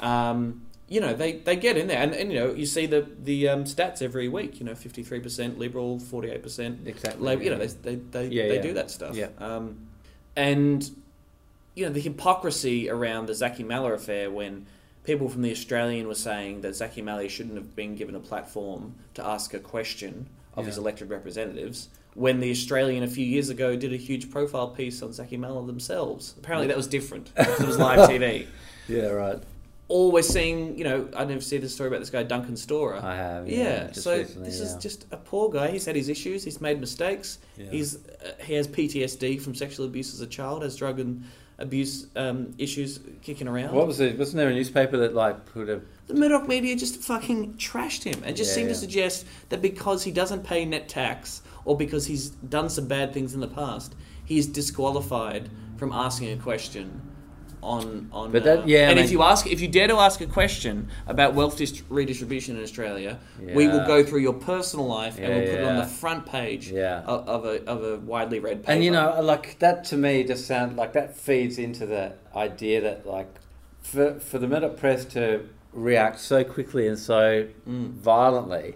Um, 0.01 0.63
you 0.89 1.01
know 1.01 1.15
they, 1.23 1.33
they 1.49 1.57
get 1.57 1.77
in 1.77 1.87
there, 1.91 2.03
and, 2.05 2.13
and 2.21 2.33
you 2.33 2.39
know 2.41 2.51
you 2.63 2.67
see 2.67 2.87
the 2.95 3.01
the 3.31 3.49
um, 3.53 3.65
stats 3.65 4.03
every 4.03 4.29
week. 4.39 4.53
You 4.61 4.67
know, 4.67 4.75
fifty 4.75 5.03
three 5.03 5.21
percent 5.21 5.59
liberal, 5.59 5.99
forty 5.99 6.29
eight 6.31 6.43
percent 6.43 6.75
Exactly. 6.87 7.25
Labor, 7.29 7.43
you 7.45 7.51
know, 7.51 7.59
they 7.59 7.67
they, 7.87 7.95
they, 8.15 8.27
Yeah, 8.29 8.49
they 8.49 8.57
yeah. 8.57 8.69
do 8.69 8.73
that 8.75 8.91
stuff. 8.91 9.15
Yeah. 9.15 9.29
Um, 9.39 9.65
and 10.37 10.81
you 11.75 11.87
know 11.87 11.93
the 11.93 12.01
hypocrisy 12.01 12.91
around 12.97 13.27
the 13.27 13.35
Zaki 13.35 13.65
Mallah 13.65 13.95
affair 13.95 14.31
when 14.31 14.67
people 15.05 15.29
from 15.29 15.43
the 15.43 15.51
Australian 15.59 16.07
were 16.09 16.15
saying 16.31 16.61
that 16.63 16.75
Zaki 16.75 17.03
Mallah 17.03 17.29
shouldn't 17.29 17.57
have 17.57 17.75
been 17.75 17.95
given 17.97 18.15
a 18.15 18.21
platform 18.21 18.95
to 19.15 19.21
ask 19.35 19.53
a 19.55 19.59
question 19.59 20.27
of 20.57 20.67
his 20.67 20.79
elected 20.79 21.11
representatives. 21.11 21.89
When 22.15 22.41
the 22.41 22.51
Australian 22.51 23.05
a 23.05 23.09
few 23.09 23.25
years 23.25 23.49
ago 23.49 23.75
did 23.75 23.93
a 23.93 23.97
huge 23.97 24.31
profile 24.31 24.69
piece 24.69 25.03
on 25.03 25.13
Zaki 25.13 25.37
Mallah 25.39 25.67
themselves, 25.67 26.35
apparently 26.39 26.69
that 26.69 26.77
was 26.77 26.87
different 26.87 27.33
it 27.37 27.67
was 27.67 27.79
live 27.79 28.09
TV. 28.09 28.47
yeah, 28.89 29.07
right. 29.07 29.39
We're 29.89 30.23
seeing, 30.23 30.79
you 30.79 30.85
know, 30.85 31.09
I 31.15 31.25
never 31.25 31.43
see 31.43 31.59
the 31.59 31.69
story 31.69 31.89
about 31.89 32.01
this 32.01 32.09
guy 32.09 32.23
Duncan 32.23 32.55
Storrar. 32.55 33.03
I 33.03 33.15
have. 33.15 33.47
Yeah. 33.47 33.59
Yeah, 33.59 33.93
so 33.93 34.17
recently, 34.17 34.49
this 34.49 34.59
yeah. 34.59 34.65
is 34.65 34.77
just 34.77 35.07
a 35.11 35.19
poor 35.19 35.51
guy. 35.51 35.69
He's 35.69 35.85
had 35.85 35.97
his 35.97 36.09
issues. 36.09 36.45
He's 36.45 36.63
made 36.63 36.81
mistakes. 36.81 37.39
Yeah. 37.59 37.71
He's 37.71 37.97
uh, 37.97 38.33
he 38.43 38.55
has 38.55 38.67
PTSD 38.69 39.41
from 39.41 39.55
sexual 39.55 39.85
abuse 39.85 40.15
as 40.15 40.21
a 40.23 40.27
child. 40.27 40.63
Has 40.63 40.77
drug 40.77 40.99
and 40.99 41.25
abuse 41.59 42.07
um, 42.17 42.55
issues 42.59 43.01
kicking 43.23 43.49
around. 43.49 43.75
What 43.75 43.87
was 43.87 44.01
it? 44.01 44.19
Wasn't 44.19 44.37
there 44.37 44.49
a 44.49 44.55
newspaper 44.55 44.97
that 44.99 45.15
like 45.15 45.47
put 45.47 45.69
a 45.69 45.81
The 46.07 46.15
Murdoch 46.15 46.49
media 46.49 46.77
just 46.77 46.97
fucking 47.03 47.55
trashed 47.55 48.05
him 48.05 48.23
and 48.25 48.37
just 48.37 48.51
Yeah, 48.51 48.57
seemed 48.57 48.69
to 48.71 48.75
suggest 48.75 49.27
that 49.51 49.63
because 49.63 50.05
he 50.05 50.11
doesn't 50.11 50.45
pay 50.45 50.65
net 50.65 50.89
tax 50.89 51.43
or 51.65 51.77
because 51.77 52.07
he's 52.07 52.31
done 52.31 52.69
some 52.69 52.89
bad 52.89 53.13
things 53.13 53.35
in 53.35 53.41
the 53.41 53.49
past, 53.49 53.95
he 54.25 54.39
is 54.39 54.47
disqualified 54.47 55.51
from 55.77 55.93
asking 55.93 56.33
a 56.33 56.43
question 56.43 57.12
on 57.63 58.09
on. 58.13 58.33
But 58.33 58.45
that- 58.45 58.59
uh, 58.61 58.67
yeah, 58.67 58.91
and 58.91 58.99
I 58.99 59.03
if 59.05 59.11
you 59.11 59.23
ask, 59.23 59.47
if 59.47 59.61
you 59.61 59.69
dare 59.69 59.89
to 59.89 59.97
ask 59.97 60.21
a 60.21 60.27
question 60.27 60.89
about 61.07 61.35
wealth 61.35 61.57
dist- 61.57 61.83
redistribution 61.89 62.57
in 62.57 62.63
Australia, 62.63 63.19
we 63.41 63.69
will 63.69 63.87
go 63.87 64.03
through 64.03 64.21
your 64.21 64.33
personal 64.35 64.87
life 64.87 65.19
and 65.19 65.29
we'll 65.33 65.47
put 65.47 65.61
it 65.61 65.65
on 65.65 65.77
the 65.77 65.87
front 65.87 66.27
page 66.27 66.71
Yeah. 66.71 67.03
of, 67.07 67.29
of 67.29 67.45
a 67.45 67.65
of 67.69 67.85
a 67.85 67.97
widely 67.99 68.39
read 68.41 68.63
paper. 68.63 68.73
And 68.73 68.85
you 68.85 68.91
know, 68.91 69.21
like 69.23 69.59
that 69.61 69.85
to 69.87 69.97
me 69.97 70.25
just 70.25 70.47
sounds 70.47 70.77
like 70.77 70.93
that 70.95 71.17
feeds 71.17 71.59
into 71.59 71.87
the 71.87 72.13
idea 72.35 72.81
that 72.81 73.07
like 73.07 73.29
for 73.83 74.19
for 74.21 74.39
the 74.39 74.47
Murdoch 74.49 74.77
press 74.77 75.05
to 75.07 75.49
react 75.73 76.21
so 76.21 76.45
quickly 76.45 76.87
and 76.87 76.99
so 76.99 77.47
Mm. 77.69 77.93
violently, 77.93 78.75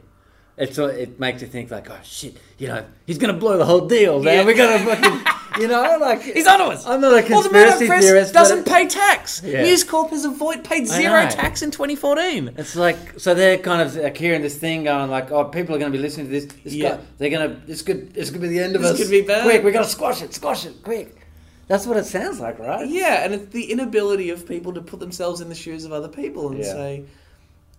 it's 0.57 0.79
it 0.79 1.21
makes 1.21 1.43
you 1.43 1.49
think 1.49 1.71
like, 1.71 1.91
oh 1.91 1.99
shit, 2.03 2.37
you 2.59 2.69
know, 2.69 2.85
he's 3.07 3.19
gonna 3.19 3.33
blow 3.35 3.59
the 3.59 3.67
whole 3.67 3.87
deal. 3.87 4.23
Man. 4.23 4.35
Yeah. 4.39 4.45
We're 4.45 4.57
gonna 4.57 4.79
fucking, 4.79 5.21
you 5.59 5.69
know, 5.69 5.99
like 6.01 6.23
He's 6.23 6.47
onto 6.47 6.65
us. 6.65 6.87
I'm 6.87 7.01
not 7.01 7.13
a 7.13 7.15
well, 7.15 7.23
the 7.23 7.29
conspiracy 7.49 7.87
press 7.87 8.05
theorist, 8.05 8.33
doesn't 8.35 8.65
pay 8.67 8.87
tax. 8.87 9.43
Yeah. 9.45 9.63
News 9.63 9.85
Corp 9.85 10.11
has 10.11 10.25
avoid 10.25 10.65
paid 10.65 10.87
zero 10.87 11.27
tax 11.29 11.63
in 11.63 11.71
2014. 11.71 12.55
it's 12.57 12.77
like 12.77 13.19
so 13.19 13.35
they're 13.35 13.59
kind 13.59 13.83
of 13.83 13.97
like 13.97 14.17
hearing 14.17 14.43
this 14.43 14.57
thing 14.59 14.85
going 14.85 15.11
like, 15.11 15.31
oh, 15.33 15.45
people 15.45 15.75
are 15.75 15.79
gonna 15.79 15.91
be 15.91 15.99
listening 15.99 16.27
to 16.27 16.33
this. 16.33 16.47
this 16.65 16.75
Yeah. 16.75 16.97
guy, 16.97 17.03
they're 17.19 17.31
gonna 17.31 17.61
this 17.67 17.83
could 17.83 18.13
this 18.15 18.31
could 18.31 18.41
be 18.41 18.49
the 18.49 18.59
end 18.61 18.77
of 18.77 18.83
This 18.83 18.93
us. 18.93 18.99
could 18.99 19.11
be 19.11 19.23
bad. 19.23 19.45
Quick, 19.45 19.65
we 19.65 19.71
gotta 19.73 19.89
squash 19.89 20.23
it, 20.23 20.35
squash 20.35 20.67
it, 20.67 20.83
quick. 20.83 21.27
That's 21.69 21.87
what 21.87 21.97
it 21.97 22.07
sounds 22.07 22.39
like, 22.39 22.59
right? 22.61 22.87
Yeah, 22.87 23.25
and 23.25 23.35
it's 23.35 23.53
the 23.53 23.73
inability 23.73 24.31
of 24.31 24.47
people 24.47 24.73
to 24.75 24.81
put 24.81 25.01
themselves 25.01 25.41
in 25.41 25.49
the 25.49 25.55
shoes 25.55 25.85
of 25.85 25.93
other 25.93 26.07
people 26.09 26.49
and 26.49 26.59
Yeah. 26.59 26.65
say, 26.73 27.05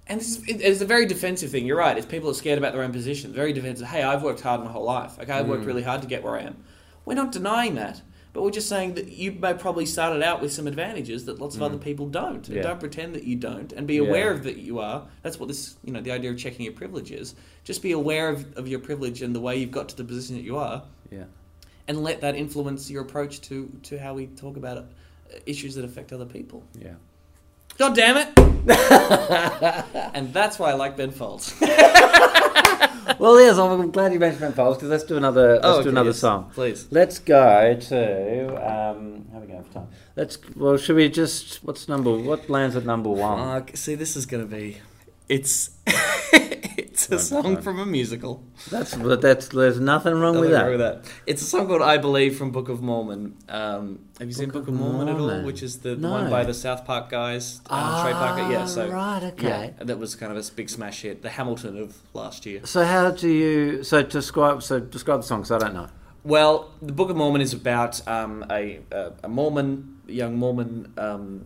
and 0.07 0.19
this 0.19 0.27
is, 0.37 0.43
it- 0.47 0.61
it's 0.61 0.81
a 0.81 0.85
very 0.85 1.05
defensive 1.05 1.51
thing. 1.51 1.65
You're 1.65 1.77
right. 1.77 1.97
It's 1.97 2.05
people 2.05 2.29
are 2.29 2.33
scared 2.33 2.57
about 2.57 2.73
their 2.73 2.81
own 2.83 2.91
position. 2.91 3.31
Very 3.31 3.53
defensive. 3.53 3.87
Hey, 3.87 4.03
I've 4.03 4.23
worked 4.23 4.41
hard 4.41 4.61
my 4.63 4.71
whole 4.71 4.83
life. 4.83 5.13
Okay, 5.21 5.31
I've 5.31 5.47
worked 5.47 5.63
Mm. 5.63 5.67
really 5.67 5.83
hard 5.83 6.01
to 6.01 6.07
get 6.07 6.21
where 6.23 6.35
I 6.37 6.41
am. 6.43 6.55
We're 7.07 7.13
not 7.15 7.31
denying 7.31 7.75
that, 7.75 8.01
but 8.33 8.43
we're 8.43 8.51
just 8.51 8.67
saying 8.67 8.95
that 8.95 9.07
you 9.07 9.31
may 9.31 9.53
probably 9.53 9.85
started 9.85 10.21
out 10.21 10.41
with 10.41 10.51
some 10.51 10.67
advantages 10.67 11.23
that 11.25 11.39
lots 11.39 11.55
of 11.55 11.61
Mm. 11.61 11.65
other 11.67 11.77
people 11.77 12.07
don't. 12.09 12.45
Yeah. 12.49 12.63
don't 12.63 12.81
pretend 12.81 13.15
that 13.15 13.23
you 13.23 13.37
don't, 13.37 13.71
and 13.71 13.87
be 13.87 13.95
Yeah. 13.95 14.01
aware 14.01 14.29
of 14.31 14.43
that 14.43 14.57
you 14.57 14.79
are. 14.79 15.07
That's 15.23 15.39
what 15.39 15.47
this, 15.47 15.77
you 15.85 15.93
know, 15.93 16.01
the 16.01 16.11
idea 16.11 16.31
of 16.31 16.37
checking 16.37 16.65
your 16.65 16.73
privilege 16.73 17.11
is. 17.11 17.33
Just 17.63 17.81
be 17.81 17.93
aware 17.93 18.27
of, 18.29 18.57
of 18.57 18.67
your 18.67 18.79
privilege 18.79 19.21
and 19.21 19.33
the 19.33 19.39
way 19.39 19.55
you've 19.55 19.71
got 19.71 19.87
to 19.87 19.95
the 19.95 20.03
position 20.03 20.35
that 20.35 20.43
you 20.43 20.57
are 20.57 20.83
Yeah. 21.09 21.23
and 21.87 22.03
let 22.03 22.19
that 22.19 22.35
influence 22.35 22.91
your 22.91 23.03
approach 23.03 23.39
to, 23.43 23.71
to 23.83 23.97
how 23.97 24.13
we 24.13 24.27
talk 24.27 24.57
about 24.57 24.77
uh, 24.77 24.81
issues 25.45 25.75
that 25.75 25.85
affect 25.85 26.11
other 26.11 26.25
people. 26.25 26.61
Yeah. 26.77 26.95
God 27.77 27.95
damn 27.95 28.17
it! 28.17 28.27
and 30.13 30.33
that's 30.33 30.59
why 30.59 30.71
I 30.71 30.73
like 30.73 30.97
Ben 30.97 31.11
Folds. 31.11 31.53
well, 33.19 33.39
yes, 33.39 33.57
I'm 33.57 33.91
glad 33.91 34.13
you 34.13 34.19
mentioned 34.19 34.55
Folds 34.55 34.77
because 34.77 34.89
let's 34.89 35.03
do 35.03 35.17
another. 35.17 35.53
Let's 35.55 35.65
Oh, 35.65 35.83
do 35.83 35.89
another 35.89 36.09
yes, 36.09 36.19
song. 36.19 36.51
please. 36.53 36.87
Let's 36.91 37.19
go 37.19 37.75
to. 37.79 38.47
Um, 38.55 39.25
how 39.31 39.37
are 39.37 39.41
we 39.41 39.47
going 39.47 39.63
for 39.63 39.73
time? 39.73 39.87
Let's. 40.15 40.37
Well, 40.55 40.77
should 40.77 40.95
we 40.95 41.09
just? 41.09 41.63
What's 41.63 41.87
number? 41.87 42.11
What 42.17 42.49
lands 42.49 42.75
at 42.75 42.85
number 42.85 43.09
one? 43.09 43.39
Uh, 43.39 43.65
see, 43.73 43.95
this 43.95 44.15
is 44.15 44.25
going 44.25 44.47
to 44.47 44.55
be. 44.55 44.77
It's. 45.29 45.71
it's 46.77 47.09
a 47.11 47.19
song 47.19 47.61
from 47.61 47.79
a 47.79 47.85
musical. 47.85 48.43
That's. 48.69 48.95
but 48.95 49.21
That's. 49.21 49.47
There's 49.49 49.79
nothing 49.79 50.13
wrong 50.13 50.39
with 50.39 50.51
Nothing 50.51 50.77
that. 50.77 50.93
wrong 50.95 51.01
It's 51.25 51.41
a 51.41 51.45
song 51.45 51.67
called 51.67 51.81
"I 51.81 51.97
Believe" 51.97 52.37
from 52.37 52.51
Book 52.51 52.69
of 52.69 52.81
Mormon. 52.81 53.35
Um, 53.49 53.99
have 54.19 54.27
you 54.27 54.33
seen 54.33 54.45
Book 54.49 54.65
Book 54.65 54.67
of 54.69 54.73
of 54.75 54.79
Mormon, 54.79 55.09
at 55.09 55.19
all? 55.19 55.41
Which 55.43 55.63
is 55.63 55.79
the, 55.79 55.89
the 55.89 55.95
No. 55.97 56.11
one 56.11 56.29
by 56.29 56.43
the 56.43 56.53
South 56.53 56.85
Park 56.85 57.09
guys, 57.09 57.61
um, 57.69 58.03
Trey 58.03 58.13
Parker. 58.13 58.51
Yeah, 58.51 58.65
so 58.65 58.89
Ah, 58.91 58.93
right. 59.19 59.23
Okay. 59.33 59.47
yeah, 59.77 59.83
that 59.83 59.97
was 59.99 60.15
kind 60.15 60.31
of 60.31 60.37
a 60.37 60.51
big 60.53 60.69
smash 60.69 61.01
hit. 61.01 61.21
The 61.23 61.29
Hamilton 61.29 61.77
of 61.81 61.97
last 62.13 62.45
year. 62.45 62.61
So 62.65 62.83
how 62.85 63.11
do 63.11 63.27
you? 63.29 63.83
So 63.83 64.03
describe. 64.03 64.61
So 64.63 64.79
describe 64.79 65.21
the 65.21 65.27
song. 65.27 65.41
Because 65.41 65.51
I 65.51 65.57
don't 65.59 65.73
know. 65.73 65.89
Well, 66.23 66.71
the 66.81 66.91
Book 66.93 67.09
of 67.09 67.15
Mormon 67.15 67.41
is 67.41 67.53
about 67.53 68.05
um, 68.07 68.45
a, 68.51 68.79
a 68.91 69.13
a 69.23 69.27
Mormon, 69.29 69.97
young 70.07 70.37
Mormon 70.37 70.91
um, 70.97 71.45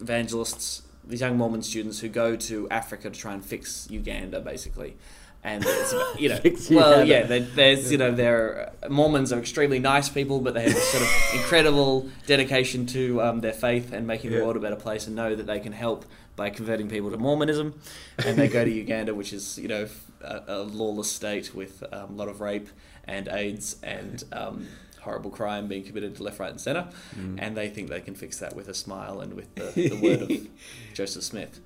evangelists, 0.00 0.82
these 1.06 1.20
young 1.20 1.36
Mormon 1.36 1.62
students 1.62 2.00
who 2.00 2.08
go 2.08 2.36
to 2.36 2.68
Africa 2.70 3.10
to 3.10 3.18
try 3.18 3.32
and 3.34 3.44
fix 3.44 3.86
Uganda, 3.90 4.40
basically. 4.40 4.96
And 5.44 5.64
it's 5.64 5.94
you 6.18 6.28
know, 6.28 6.40
well, 6.76 7.04
yeah, 7.06 7.22
there- 7.22 7.40
there's 7.40 7.92
you 7.92 7.98
know, 7.98 8.10
they're 8.10 8.72
Mormons 8.88 9.32
are 9.32 9.38
extremely 9.38 9.78
nice 9.78 10.08
people, 10.08 10.40
but 10.40 10.54
they 10.54 10.62
have 10.64 10.74
this 10.74 10.88
sort 10.88 11.02
of 11.04 11.10
incredible 11.34 12.08
dedication 12.26 12.86
to 12.86 13.22
um, 13.22 13.40
their 13.40 13.52
faith 13.52 13.92
and 13.92 14.06
making 14.06 14.32
Yeah. 14.32 14.38
the 14.38 14.44
world 14.44 14.56
a 14.56 14.60
better 14.60 14.74
place, 14.76 15.06
and 15.06 15.14
know 15.14 15.36
that 15.36 15.46
they 15.46 15.60
can 15.60 15.72
help 15.72 16.04
by 16.34 16.50
converting 16.50 16.88
people 16.88 17.10
to 17.12 17.16
Mormonism. 17.16 17.78
And 18.24 18.36
they 18.36 18.48
go 18.48 18.64
to 18.64 18.70
Uganda, 18.84 19.14
which 19.14 19.32
is 19.32 19.56
you 19.58 19.68
know 19.68 19.86
a, 20.20 20.42
a 20.48 20.58
lawless 20.62 21.12
state 21.12 21.54
with 21.54 21.84
um, 21.92 22.10
a 22.10 22.16
lot 22.16 22.28
of 22.28 22.40
rape 22.40 22.68
and 23.04 23.28
AIDS 23.28 23.76
and 23.84 24.24
um, 24.32 24.66
horrible 25.06 25.30
crime 25.30 25.68
being 25.68 25.84
committed 25.84 26.14
to 26.16 26.22
left, 26.22 26.38
right, 26.38 26.50
and 26.50 26.60
centre. 26.60 26.88
Mm. 27.18 27.38
And 27.38 27.56
they 27.56 27.70
think 27.70 27.88
they 27.88 28.00
can 28.02 28.14
fix 28.14 28.38
that 28.40 28.54
with 28.54 28.68
a 28.68 28.74
smile 28.74 29.20
and 29.20 29.32
with 29.32 29.54
the, 29.54 29.88
the 29.88 29.96
word 29.96 30.22
of 30.22 30.48
Joseph 30.92 31.22
Smith. 31.22 31.60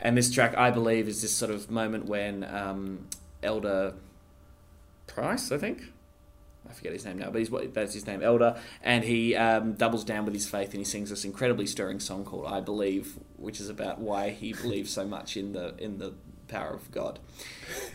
And 0.00 0.16
this 0.16 0.30
track, 0.30 0.56
I 0.56 0.70
believe, 0.70 1.08
is 1.08 1.20
this 1.20 1.32
sort 1.32 1.50
of 1.50 1.70
moment 1.70 2.06
when 2.06 2.44
um, 2.44 3.06
Elder 3.42 3.94
Price, 5.06 5.52
I 5.52 5.58
think. 5.58 5.82
I 6.68 6.72
forget 6.72 6.92
his 6.92 7.04
name 7.04 7.18
now, 7.18 7.30
but 7.30 7.38
he's 7.38 7.50
what 7.50 7.72
that's 7.74 7.94
his 7.94 8.06
name, 8.06 8.22
Elder, 8.22 8.58
and 8.82 9.04
he 9.04 9.36
um, 9.36 9.74
doubles 9.74 10.04
down 10.04 10.24
with 10.24 10.34
his 10.34 10.48
faith 10.48 10.70
and 10.70 10.78
he 10.78 10.84
sings 10.84 11.10
this 11.10 11.24
incredibly 11.24 11.64
stirring 11.64 12.00
song 12.00 12.24
called 12.24 12.46
"I 12.46 12.60
Believe," 12.60 13.14
which 13.36 13.60
is 13.60 13.68
about 13.68 14.00
why 14.00 14.30
he 14.30 14.52
believes 14.52 14.90
so 14.90 15.06
much 15.06 15.36
in 15.36 15.52
the 15.52 15.76
in 15.78 15.98
the 15.98 16.14
power 16.48 16.70
of 16.74 16.90
God. 16.92 17.18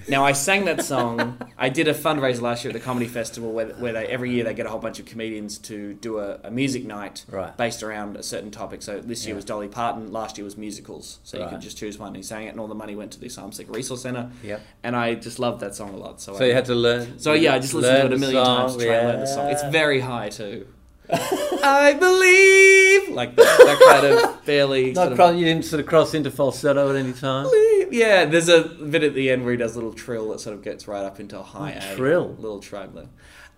Now 0.09 0.25
I 0.25 0.33
sang 0.33 0.65
that 0.65 0.83
song. 0.83 1.37
I 1.57 1.69
did 1.69 1.87
a 1.87 1.93
fundraiser 1.93 2.41
last 2.41 2.63
year 2.63 2.69
at 2.71 2.73
the 2.73 2.83
comedy 2.83 3.07
festival 3.07 3.51
where, 3.53 3.67
where 3.69 3.93
they 3.93 4.05
every 4.07 4.31
year 4.31 4.43
they 4.43 4.53
get 4.53 4.65
a 4.65 4.69
whole 4.69 4.79
bunch 4.79 4.99
of 4.99 5.05
comedians 5.05 5.57
to 5.59 5.93
do 5.93 6.19
a, 6.19 6.39
a 6.43 6.51
music 6.51 6.85
night 6.85 7.23
Right. 7.29 7.55
based 7.55 7.81
around 7.81 8.17
a 8.17 8.23
certain 8.23 8.51
topic. 8.51 8.81
So 8.81 8.99
this 8.99 9.25
year 9.25 9.33
Yeah. 9.33 9.37
was 9.37 9.45
Dolly 9.45 9.67
Parton. 9.69 10.11
Last 10.11 10.37
year 10.37 10.45
was 10.45 10.57
musicals. 10.57 11.19
So 11.23 11.37
you 11.37 11.43
Right. 11.43 11.51
could 11.51 11.61
just 11.61 11.77
choose 11.77 11.97
one. 11.97 12.07
And 12.09 12.17
He 12.17 12.23
sang 12.23 12.45
it, 12.45 12.49
and 12.49 12.59
all 12.59 12.67
the 12.67 12.75
money 12.75 12.95
went 12.95 13.11
to 13.13 13.19
the 13.19 13.27
Asylum 13.27 13.51
Resource 13.69 14.01
Centre. 14.01 14.29
Yep. 14.43 14.61
And 14.83 14.95
I 14.95 15.15
just 15.15 15.39
loved 15.39 15.61
that 15.61 15.75
song 15.75 15.93
a 15.93 15.97
lot. 15.97 16.19
So, 16.21 16.35
So 16.37 16.43
I, 16.43 16.47
you 16.49 16.53
had 16.53 16.65
to 16.65 16.75
learn. 16.75 17.17
so 17.19 17.33
yeah, 17.33 17.53
I 17.55 17.59
just 17.59 17.73
listened 17.73 17.97
to 18.01 18.05
it 18.07 18.13
a 18.13 18.17
million 18.17 18.43
times 18.43 18.73
to 18.75 18.79
song, 18.79 18.87
try 18.87 18.95
and 18.97 19.07
learn 19.07 19.19
the 19.21 19.27
song. 19.27 19.49
It's 19.51 19.63
very 19.63 19.99
high 20.01 20.29
too. 20.29 20.67
I 21.13 21.93
believe 21.99 23.15
like 23.15 23.35
that, 23.35 23.57
that 23.59 23.79
kind 24.01 24.05
of 24.35 24.45
barely. 24.45 24.91
Not 24.93 25.15
sort 25.15 25.19
of- 25.19 25.35
you 25.35 25.45
didn't 25.45 25.65
sort 25.65 25.79
of 25.79 25.85
cross 25.85 26.13
into 26.13 26.31
falsetto 26.31 26.89
at 26.89 26.95
any 26.95 27.13
time. 27.13 27.47
Yeah, 27.91 28.25
there's 28.25 28.49
a 28.49 28.63
bit 28.63 29.03
at 29.03 29.13
the 29.13 29.29
end 29.29 29.43
where 29.43 29.51
he 29.51 29.57
does 29.57 29.73
a 29.75 29.75
little 29.75 29.93
trill 29.93 30.29
that 30.31 30.39
sort 30.39 30.55
of 30.55 30.63
gets 30.63 30.87
right 30.87 31.03
up 31.03 31.19
into 31.19 31.37
a 31.39 31.43
high 31.43 31.77
Oh, 31.79 31.93
A. 31.93 31.95
trill. 31.95 32.35
Little 32.39 32.59
tribal. 32.59 33.09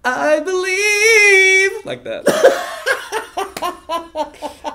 I 0.06 0.40
believe 0.42 1.86
like 1.86 2.04
that. 2.04 2.26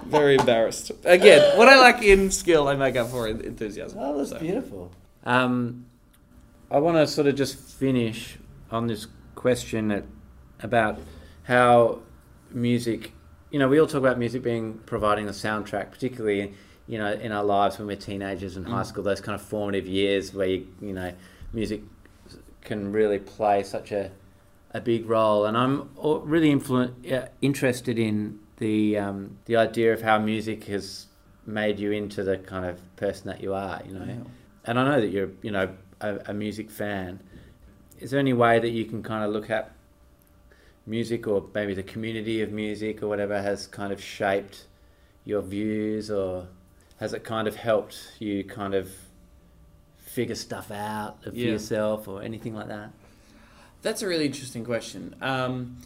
Very 0.06 0.36
embarrassed. 0.36 0.90
Again, 1.04 1.56
what 1.58 1.68
I 1.68 1.78
lack 1.80 2.02
in 2.02 2.30
skill, 2.30 2.66
I 2.68 2.76
make 2.76 2.96
up 2.96 3.08
for 3.10 3.28
in 3.28 3.40
enthusiasm. 3.42 3.98
Oh, 4.00 4.16
that's 4.18 4.30
So, 4.30 4.38
beautiful. 4.38 4.90
Um, 5.24 5.86
I 6.70 6.78
want 6.78 6.96
to 6.96 7.06
sort 7.06 7.26
of 7.26 7.34
just 7.34 7.56
finish 7.58 8.38
on 8.70 8.86
this 8.86 9.06
question 9.34 9.88
that, 9.88 10.04
about 10.60 10.98
how 11.44 12.00
music. 12.50 13.12
You 13.50 13.58
know, 13.58 13.68
we 13.68 13.78
all 13.80 13.86
talk 13.86 13.98
about 14.00 14.18
music 14.18 14.42
being 14.42 14.80
providing 14.86 15.26
the 15.26 15.32
soundtrack, 15.32 15.90
particularly 15.90 16.54
you 16.88 16.98
know 16.98 17.12
in 17.12 17.30
our 17.32 17.44
lives 17.44 17.78
when 17.78 17.86
we're 17.86 17.96
teenagers 17.96 18.56
and 18.56 18.66
high 18.66 18.82
Mm. 18.82 18.86
school. 18.86 19.04
Those 19.04 19.20
kind 19.20 19.34
of 19.34 19.42
formative 19.42 19.86
years 19.86 20.32
where 20.34 20.46
you, 20.48 20.66
you 20.80 20.92
know 20.92 21.12
music 21.52 21.82
can 22.62 22.90
really 22.92 23.18
play 23.18 23.62
such 23.62 23.92
a 23.92 24.10
a 24.72 24.80
big 24.80 25.08
role. 25.08 25.46
And 25.46 25.56
I'm 25.56 25.88
really 25.96 26.52
influ- 26.52 27.28
interested 27.40 27.98
in 27.98 28.38
the 28.58 28.98
um, 28.98 29.38
the 29.46 29.56
idea 29.56 29.92
of 29.92 30.02
how 30.02 30.18
music 30.18 30.64
has 30.64 31.06
made 31.46 31.78
you 31.78 31.90
into 31.92 32.22
the 32.24 32.36
kind 32.38 32.66
of 32.66 32.76
person 32.96 33.26
that 33.28 33.40
you 33.42 33.54
are. 33.54 33.80
You 33.86 33.94
know, 33.94 34.04
Yeah. 34.06 34.14
and 34.66 34.78
I 34.78 34.84
know 34.84 35.00
that 35.00 35.08
you're 35.08 35.30
you 35.42 35.50
know 35.50 35.68
a, 36.00 36.18
a 36.26 36.34
music 36.34 36.70
fan. 36.70 37.20
Is 38.00 38.10
there 38.12 38.20
any 38.20 38.32
way 38.32 38.58
that 38.60 38.70
you 38.70 38.84
can 38.84 39.02
kind 39.02 39.24
of 39.24 39.30
look 39.32 39.50
at 39.50 39.72
music 40.86 41.26
or 41.26 41.44
maybe 41.54 41.74
the 41.74 41.82
community 41.82 42.40
of 42.42 42.50
music 42.52 43.02
or 43.02 43.08
whatever 43.08 43.40
has 43.42 43.66
kind 43.66 43.92
of 43.92 44.00
shaped 44.02 44.66
your 45.24 45.42
views 45.42 46.10
or 46.10 46.46
has 46.98 47.12
it 47.12 47.24
kind 47.24 47.46
of 47.48 47.56
helped 47.56 47.96
you 48.18 48.44
kind 48.44 48.74
of 48.74 48.90
figure 49.98 50.34
stuff 50.34 50.70
out 50.70 51.22
for 51.22 51.30
Yeah. 51.30 51.52
yourself 51.52 52.08
or 52.08 52.22
anything 52.22 52.54
like 52.54 52.68
that? 52.68 52.90
That's 53.82 54.02
a 54.02 54.08
really 54.08 54.26
interesting 54.26 54.64
question. 54.64 55.14
Um, 55.20 55.76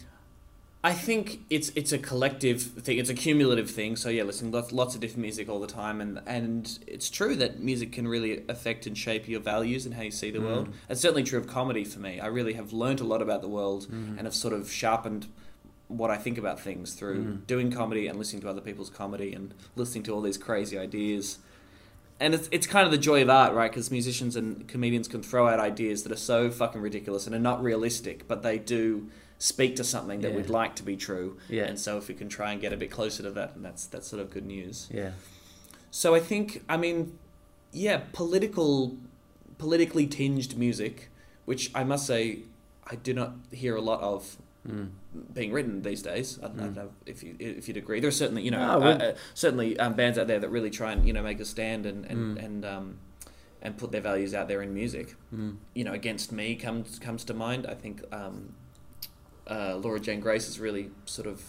I 0.85 0.91
think 0.91 1.39
it's 1.49 1.71
it's 1.75 1.93
a 1.93 1.97
collective 1.97 2.61
thing. 2.61 2.97
It's 2.97 3.09
a 3.09 3.13
cumulative 3.13 3.69
thing. 3.69 3.95
So 3.95 4.09
yeah, 4.09 4.23
listening 4.23 4.51
lots, 4.51 4.73
lots 4.73 4.95
of 4.95 5.01
different 5.01 5.21
music 5.21 5.47
all 5.47 5.61
the 5.61 5.67
time, 5.67 6.01
and 6.01 6.19
and 6.25 6.77
it's 6.87 7.09
true 7.09 7.35
that 7.37 7.61
music 7.61 7.93
can 7.93 8.05
really 8.05 8.43
affect 8.49 8.85
and 8.85 8.97
shape 8.97 9.29
your 9.29 9.39
values 9.39 9.85
and 9.85 9.95
how 9.95 10.01
you 10.01 10.11
see 10.11 10.29
the 10.31 10.41
world. 10.41 10.73
It's 10.89 10.99
certainly 10.99 11.23
true 11.23 11.39
of 11.39 11.47
comedy 11.47 11.85
for 11.85 11.99
me. 11.99 12.19
I 12.19 12.25
really 12.27 12.53
have 12.53 12.73
learned 12.73 12.99
a 12.99 13.05
lot 13.05 13.21
about 13.21 13.41
the 13.41 13.47
world 13.47 13.87
and 13.89 14.19
have 14.21 14.35
sort 14.35 14.53
of 14.53 14.69
sharpened 14.69 15.27
what 15.97 16.09
I 16.11 16.17
think 16.17 16.37
about 16.37 16.59
things 16.59 16.93
through 16.93 17.23
Mm. 17.23 17.47
doing 17.47 17.71
comedy 17.71 18.07
and 18.07 18.17
listening 18.17 18.41
to 18.43 18.49
other 18.49 18.61
people's 18.61 18.89
comedy 18.89 19.33
and 19.33 19.53
listening 19.75 20.03
to 20.05 20.11
all 20.13 20.21
these 20.21 20.37
crazy 20.37 20.77
ideas. 20.77 21.39
And 22.19 22.33
it's, 22.33 22.47
it's 22.51 22.67
kind 22.67 22.85
of 22.85 22.91
the 22.91 22.97
joy 22.97 23.21
of 23.21 23.29
art, 23.29 23.53
right? 23.53 23.69
Because 23.71 23.91
musicians 23.91 24.35
and 24.35 24.67
comedians 24.67 25.07
can 25.07 25.21
throw 25.23 25.47
out 25.47 25.59
ideas 25.59 26.03
that 26.03 26.11
are 26.11 26.15
so 26.17 26.49
fucking 26.51 26.79
ridiculous 26.81 27.25
and 27.25 27.35
are 27.35 27.39
not 27.39 27.61
realistic, 27.63 28.27
but 28.27 28.43
they 28.43 28.57
do 28.57 29.09
speak 29.39 29.75
to 29.75 29.83
something 29.83 30.21
that 30.21 30.31
Yeah. 30.31 30.37
we'd 30.37 30.49
like 30.49 30.75
to 30.77 30.83
be 30.83 30.95
true. 30.95 31.37
Yeah. 31.49 31.63
And 31.63 31.77
so 31.79 31.97
if 31.97 32.07
we 32.07 32.13
can 32.13 32.29
try 32.29 32.51
and 32.51 32.61
get 32.61 32.71
a 32.71 32.77
bit 32.77 32.91
closer 32.91 33.23
to 33.23 33.31
that, 33.31 33.55
and 33.55 33.65
that's 33.65 33.85
that's 33.87 34.07
sort 34.07 34.21
of 34.21 34.29
good 34.29 34.45
news. 34.45 34.87
Yeah. 34.93 35.11
So 35.91 36.15
I 36.15 36.19
think, 36.19 36.63
I 36.69 36.77
mean, 36.77 37.17
yeah, 37.71 38.01
political, 38.13 38.97
politically 39.57 40.07
tinged 40.07 40.57
music, 40.57 41.09
which 41.45 41.71
I 41.75 41.83
must 41.83 42.05
say, 42.07 42.39
I 42.89 42.95
do 42.95 43.13
not 43.13 43.33
hear 43.51 43.75
a 43.75 43.81
lot 43.81 44.01
of 44.01 44.37
Mm. 44.67 44.89
being 45.33 45.51
written 45.51 45.81
these 45.81 46.01
days. 46.01 46.39
I 46.41 46.47
don't, 46.47 46.59
I 46.59 46.63
don't 46.63 46.71
Mm. 46.71 46.75
know 46.77 46.89
if 47.05 47.21
you 47.21 47.35
if 47.39 47.67
you'd 47.67 47.75
agree. 47.77 47.99
There's 47.99 48.15
certainly 48.15 48.43
you 48.43 48.51
know 48.51 48.79
No, 48.79 48.85
uh, 48.87 48.91
uh, 48.95 49.15
certainly 49.33 49.77
um, 49.77 49.93
bands 49.93 50.17
out 50.17 50.27
there 50.27 50.39
that 50.39 50.49
really 50.49 50.69
try 50.69 50.93
and 50.93 51.05
you 51.05 51.11
know 51.13 51.21
make 51.21 51.39
a 51.41 51.45
stand 51.45 51.85
and 51.85 52.05
and 52.05 52.37
Mm. 52.37 52.45
and 52.45 52.65
um, 52.65 52.97
and 53.61 53.77
put 53.77 53.91
their 53.91 54.01
values 54.01 54.33
out 54.33 54.47
there 54.47 54.61
in 54.61 54.73
music. 54.73 55.15
Mm. 55.35 55.57
You 55.73 55.83
know, 55.83 55.91
against 55.93 56.31
me 56.31 56.55
comes 56.55 56.97
comes 56.99 57.23
to 57.25 57.33
mind. 57.33 57.65
I 57.67 57.73
think 57.73 58.03
um, 58.13 58.53
uh, 59.47 59.75
Laura 59.75 59.99
Jane 59.99 60.19
Grace 60.21 60.47
is 60.47 60.59
really 60.59 60.91
sort 61.05 61.27
of. 61.27 61.41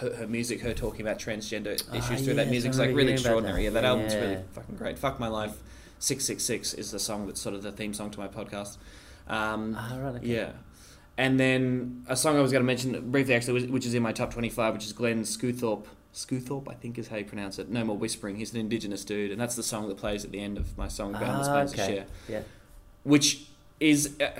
Her, 0.00 0.14
her 0.16 0.26
music, 0.26 0.62
her 0.62 0.74
talking 0.74 1.00
about 1.02 1.20
transgender 1.20 1.80
Ah, 1.92 1.96
issues 1.96 2.22
through 2.24 2.34
that 2.34 2.46
yes, 2.46 2.50
music's 2.50 2.78
I 2.80 2.86
like 2.86 2.96
really 2.96 3.12
extraordinary. 3.12 3.58
that. 3.58 3.64
Yeah, 3.64 3.70
that 3.70 3.84
album's 3.84 4.14
really 4.16 4.38
fucking 4.52 4.74
great. 4.74 4.98
Fuck 4.98 5.20
my 5.20 5.28
life, 5.28 5.62
six 6.00 6.24
six 6.24 6.42
six 6.42 6.74
is 6.74 6.90
the 6.90 6.98
song 6.98 7.26
that's 7.28 7.40
sort 7.40 7.54
of 7.54 7.62
the 7.62 7.70
theme 7.70 7.94
song 7.94 8.10
to 8.10 8.18
my 8.18 8.26
podcast. 8.26 8.78
Um, 9.28 9.76
Ah, 9.78 9.96
right, 10.00 10.14
okay. 10.16 10.26
yeah. 10.26 10.50
And 11.18 11.40
then 11.40 12.04
a 12.08 12.16
song 12.16 12.36
I 12.36 12.40
was 12.40 12.52
going 12.52 12.62
to 12.62 12.66
mention 12.66 13.10
briefly, 13.10 13.34
actually, 13.34 13.66
which- 13.68 13.86
is 13.86 13.94
in 13.94 14.02
my 14.02 14.12
top 14.12 14.32
25, 14.32 14.74
which 14.74 14.84
is 14.84 14.92
Glenn 14.92 15.22
Skuthorpe. 15.22 15.86
Skuthorpe, 16.12 16.68
I 16.68 16.74
think 16.74 16.98
is 16.98 17.08
how 17.08 17.16
you 17.16 17.24
pronounce 17.24 17.58
it. 17.58 17.68
No 17.70 17.84
More 17.84 17.96
Whispering. 17.96 18.36
He's 18.36 18.52
an 18.54 18.60
Indigenous 18.60 19.04
dude, 19.04 19.30
and 19.30 19.40
that's 19.40 19.54
the 19.54 19.62
song 19.62 19.88
that 19.88 19.96
plays 19.98 20.24
at 20.24 20.32
the 20.32 20.40
end 20.40 20.56
of 20.58 20.76
my 20.78 20.88
song, 20.88 21.12
Boundless 21.12 21.48
Ah, 21.48 21.60
okay. 21.80 21.94
Share. 21.94 22.06
Yeah. 22.28 22.40
Which 23.02 23.46
is. 23.80 24.16
Uh, 24.20 24.30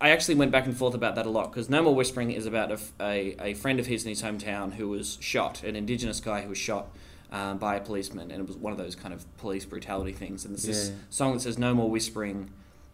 I 0.00 0.10
actually 0.10 0.34
went 0.34 0.50
back 0.50 0.66
and 0.66 0.76
forth 0.76 0.94
about 0.94 1.14
that 1.14 1.26
a 1.26 1.30
lot 1.30 1.50
because 1.52 1.70
No 1.70 1.82
More 1.82 1.94
Whispering 1.94 2.32
is 2.32 2.44
about 2.44 2.70
a 3.00 3.42
a 3.42 3.54
friend 3.54 3.78
of 3.80 3.86
his 3.86 4.04
in 4.04 4.10
his 4.10 4.22
hometown 4.22 4.74
who 4.74 4.88
was 4.88 5.16
shot, 5.20 5.62
an 5.62 5.74
Indigenous 5.76 6.20
guy 6.20 6.42
who 6.42 6.48
was 6.50 6.58
shot 6.58 6.88
um, 7.30 7.56
by 7.58 7.76
a 7.76 7.80
policeman, 7.80 8.30
and 8.30 8.40
it 8.42 8.46
was 8.46 8.56
one 8.56 8.72
of 8.72 8.78
those 8.78 8.94
kind 8.94 9.14
of 9.14 9.24
police 9.38 9.64
brutality 9.64 10.12
things. 10.12 10.44
And 10.44 10.52
there's 10.54 10.64
this 10.64 10.88
Yeah. 10.90 10.94
song 11.08 11.32
that 11.34 11.40
says, 11.40 11.58
No 11.58 11.72
more 11.74 11.88
whispering 11.88 12.50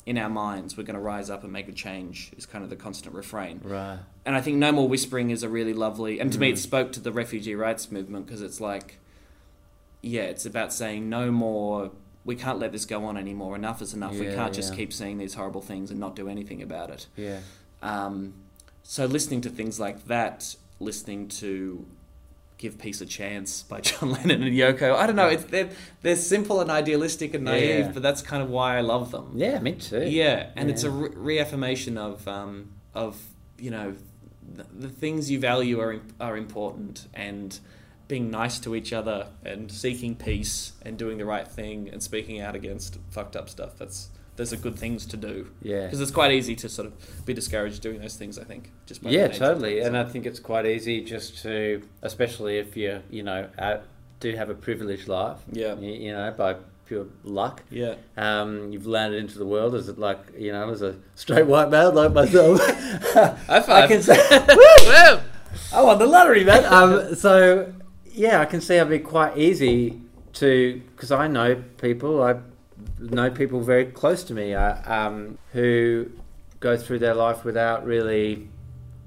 in 0.09 0.17
our 0.17 0.31
minds, 0.31 0.75
we're 0.77 0.85
going 0.85 0.95
to 0.95 1.01
rise 1.01 1.29
up 1.29 1.45
and 1.45 1.53
make 1.53 1.69
a 1.69 1.73
change, 1.73 2.33
is 2.39 2.47
kind 2.47 2.65
of 2.65 2.71
the 2.71 2.77
constant 2.77 3.15
refrain. 3.15 3.61
Right. 3.63 3.99
And 4.25 4.35
I 4.35 4.41
think 4.41 4.57
No 4.57 4.73
More 4.73 4.89
Whispering 4.89 5.29
is 5.31 5.43
a 5.43 5.49
really 5.51 5.75
lovely, 5.75 6.19
and 6.19 6.33
to 6.33 6.39
me 6.39 6.49
Mm. 6.49 6.55
it 6.55 6.59
spoke 6.59 6.93
to 6.93 7.01
the 7.01 7.13
refugee 7.13 7.55
rights 7.55 7.93
movement 7.93 8.25
because 8.25 8.41
it's 8.41 8.61
like, 8.61 8.99
yeah, 10.01 10.23
it's 10.23 10.47
about 10.47 10.73
saying 10.73 11.11
no 11.11 11.31
more, 11.31 11.91
we 12.25 12.37
can't 12.37 12.59
let 12.59 12.73
this 12.73 12.87
go 12.87 13.05
on 13.05 13.19
anymore, 13.19 13.55
enough 13.55 13.83
is 13.83 13.93
enough, 13.93 14.13
we 14.19 14.33
can't 14.33 14.55
just 14.55 14.71
yeah. 14.73 14.77
keep 14.77 14.93
seeing 14.95 15.19
these 15.19 15.35
horrible 15.35 15.61
things 15.61 15.91
and 15.91 16.01
not 16.01 16.17
do 16.17 16.27
anything 16.29 16.63
about 16.63 16.89
it. 16.91 17.07
Yeah. 17.15 17.41
Um, 17.83 18.33
so 18.83 19.05
listening 19.05 19.43
to 19.43 19.51
things 19.51 19.79
like 19.79 20.07
that, 20.07 20.57
listening 20.81 21.29
to 21.29 21.85
Give 22.59 22.77
Peace 22.79 23.01
a 23.01 23.07
Chance 23.07 23.63
by 23.63 23.81
John 23.89 24.11
Lennon 24.11 24.43
and 24.43 24.55
Yoko, 24.55 24.95
I 24.97 25.07
don't 25.07 25.17
know, 25.17 25.29
it's, 25.29 25.45
they're, 25.45 25.71
they're 26.03 26.17
simple 26.17 26.61
and 26.61 26.71
idealistic 26.71 27.33
and 27.35 27.45
naive, 27.45 27.87
Yeah. 27.87 27.91
but 27.93 28.03
that's 28.03 28.21
kind 28.21 28.43
of 28.43 28.51
why 28.51 28.77
I 28.77 28.81
love 28.81 29.13
them. 29.13 29.33
Yeah, 29.37 29.61
me 29.61 29.73
too. 29.73 30.03
Yeah, 30.09 30.51
and 30.57 30.69
it's 30.69 30.83
a 30.83 30.91
re- 30.91 31.11
reaffirmation 31.15 31.97
of 31.97 32.27
um, 32.29 32.73
of 32.95 33.17
you 33.59 33.71
know 33.71 33.95
the, 34.55 34.67
the 34.77 34.89
things 34.89 35.31
you 35.31 35.39
value 35.41 35.81
are 35.81 36.01
are 36.21 36.37
important 36.37 37.07
and 37.15 37.59
being 38.09 38.31
nice 38.31 38.59
to 38.59 38.75
each 38.75 38.93
other 38.93 39.29
and 39.45 39.71
seeking 39.71 40.17
peace 40.17 40.73
and 40.83 40.97
doing 40.99 41.19
the 41.19 41.25
right 41.27 41.47
thing 41.47 41.89
and 41.93 42.03
speaking 42.03 42.41
out 42.41 42.55
against 42.57 42.99
fucked 43.11 43.37
up 43.37 43.49
stuff. 43.51 43.77
That's 43.79 44.09
those 44.39 44.53
are 44.55 44.57
good 44.57 44.77
things 44.79 45.05
to 45.05 45.17
do 45.19 45.49
Yeah. 45.63 45.85
because 45.85 46.01
it's 46.01 46.11
quite 46.11 46.33
easy 46.33 46.55
to 46.57 46.69
sort 46.69 46.87
of 46.89 46.95
be 47.27 47.35
discouraged 47.35 47.83
doing 47.83 48.01
those 48.01 48.17
things. 48.17 48.39
I 48.39 48.45
think 48.45 48.71
just 48.87 49.03
by 49.03 49.11
Yeah, 49.11 49.29
totally. 49.29 49.81
And. 49.81 49.97
I 49.99 50.05
think 50.05 50.25
it's 50.27 50.41
quite 50.41 50.65
easy 50.65 51.03
just 51.05 51.43
to, 51.43 51.83
especially 52.03 52.59
if 52.59 52.77
you, 52.77 53.03
you 53.11 53.23
know, 53.25 53.49
uh, 53.59 53.79
do 54.21 54.35
have 54.37 54.49
a 54.49 54.55
privileged 54.55 55.09
life. 55.09 55.39
Yeah. 55.53 55.75
You, 55.77 55.93
you 55.93 56.13
know, 56.13 56.33
by 56.37 56.57
pure 56.87 57.07
luck. 57.25 57.63
yeah, 57.71 57.95
Um, 58.17 58.73
you've 58.73 58.87
landed 58.87 59.19
into 59.19 59.39
the 59.39 59.45
world 59.45 59.75
as 59.75 59.89
it 59.91 59.99
like 59.99 60.21
you 60.39 60.53
know 60.53 60.71
as 60.71 60.81
a 60.83 60.95
straight 61.17 61.47
white 61.47 61.69
male 61.69 61.93
like 61.93 62.13
myself. 62.15 62.61
I 63.49 63.87
can 63.87 64.01
say, 64.03 64.17
Woo! 64.49 65.21
I 65.73 65.83
won 65.83 65.99
the 65.99 66.07
lottery, 66.07 66.45
man. 66.45 66.65
Um, 66.65 67.15
so 67.15 67.73
yeah, 68.07 68.41
I 68.41 68.45
can 68.47 68.61
see 68.61 68.77
it'd 68.77 68.89
be 68.89 69.01
quite 69.01 69.37
easy 69.37 70.01
to 70.35 70.81
because 70.95 71.11
I 71.13 71.27
know 71.29 71.63
people. 71.79 72.23
I 72.23 72.37
know 72.99 73.31
people 73.31 73.61
very 73.61 73.87
close 73.87 74.23
to 74.25 74.35
me 74.35 74.55
uh, 74.55 74.75
um, 74.93 75.39
who 75.53 76.11
go 76.61 76.77
through 76.77 76.99
their 76.99 77.15
life 77.15 77.45
without 77.45 77.85
really 77.85 78.49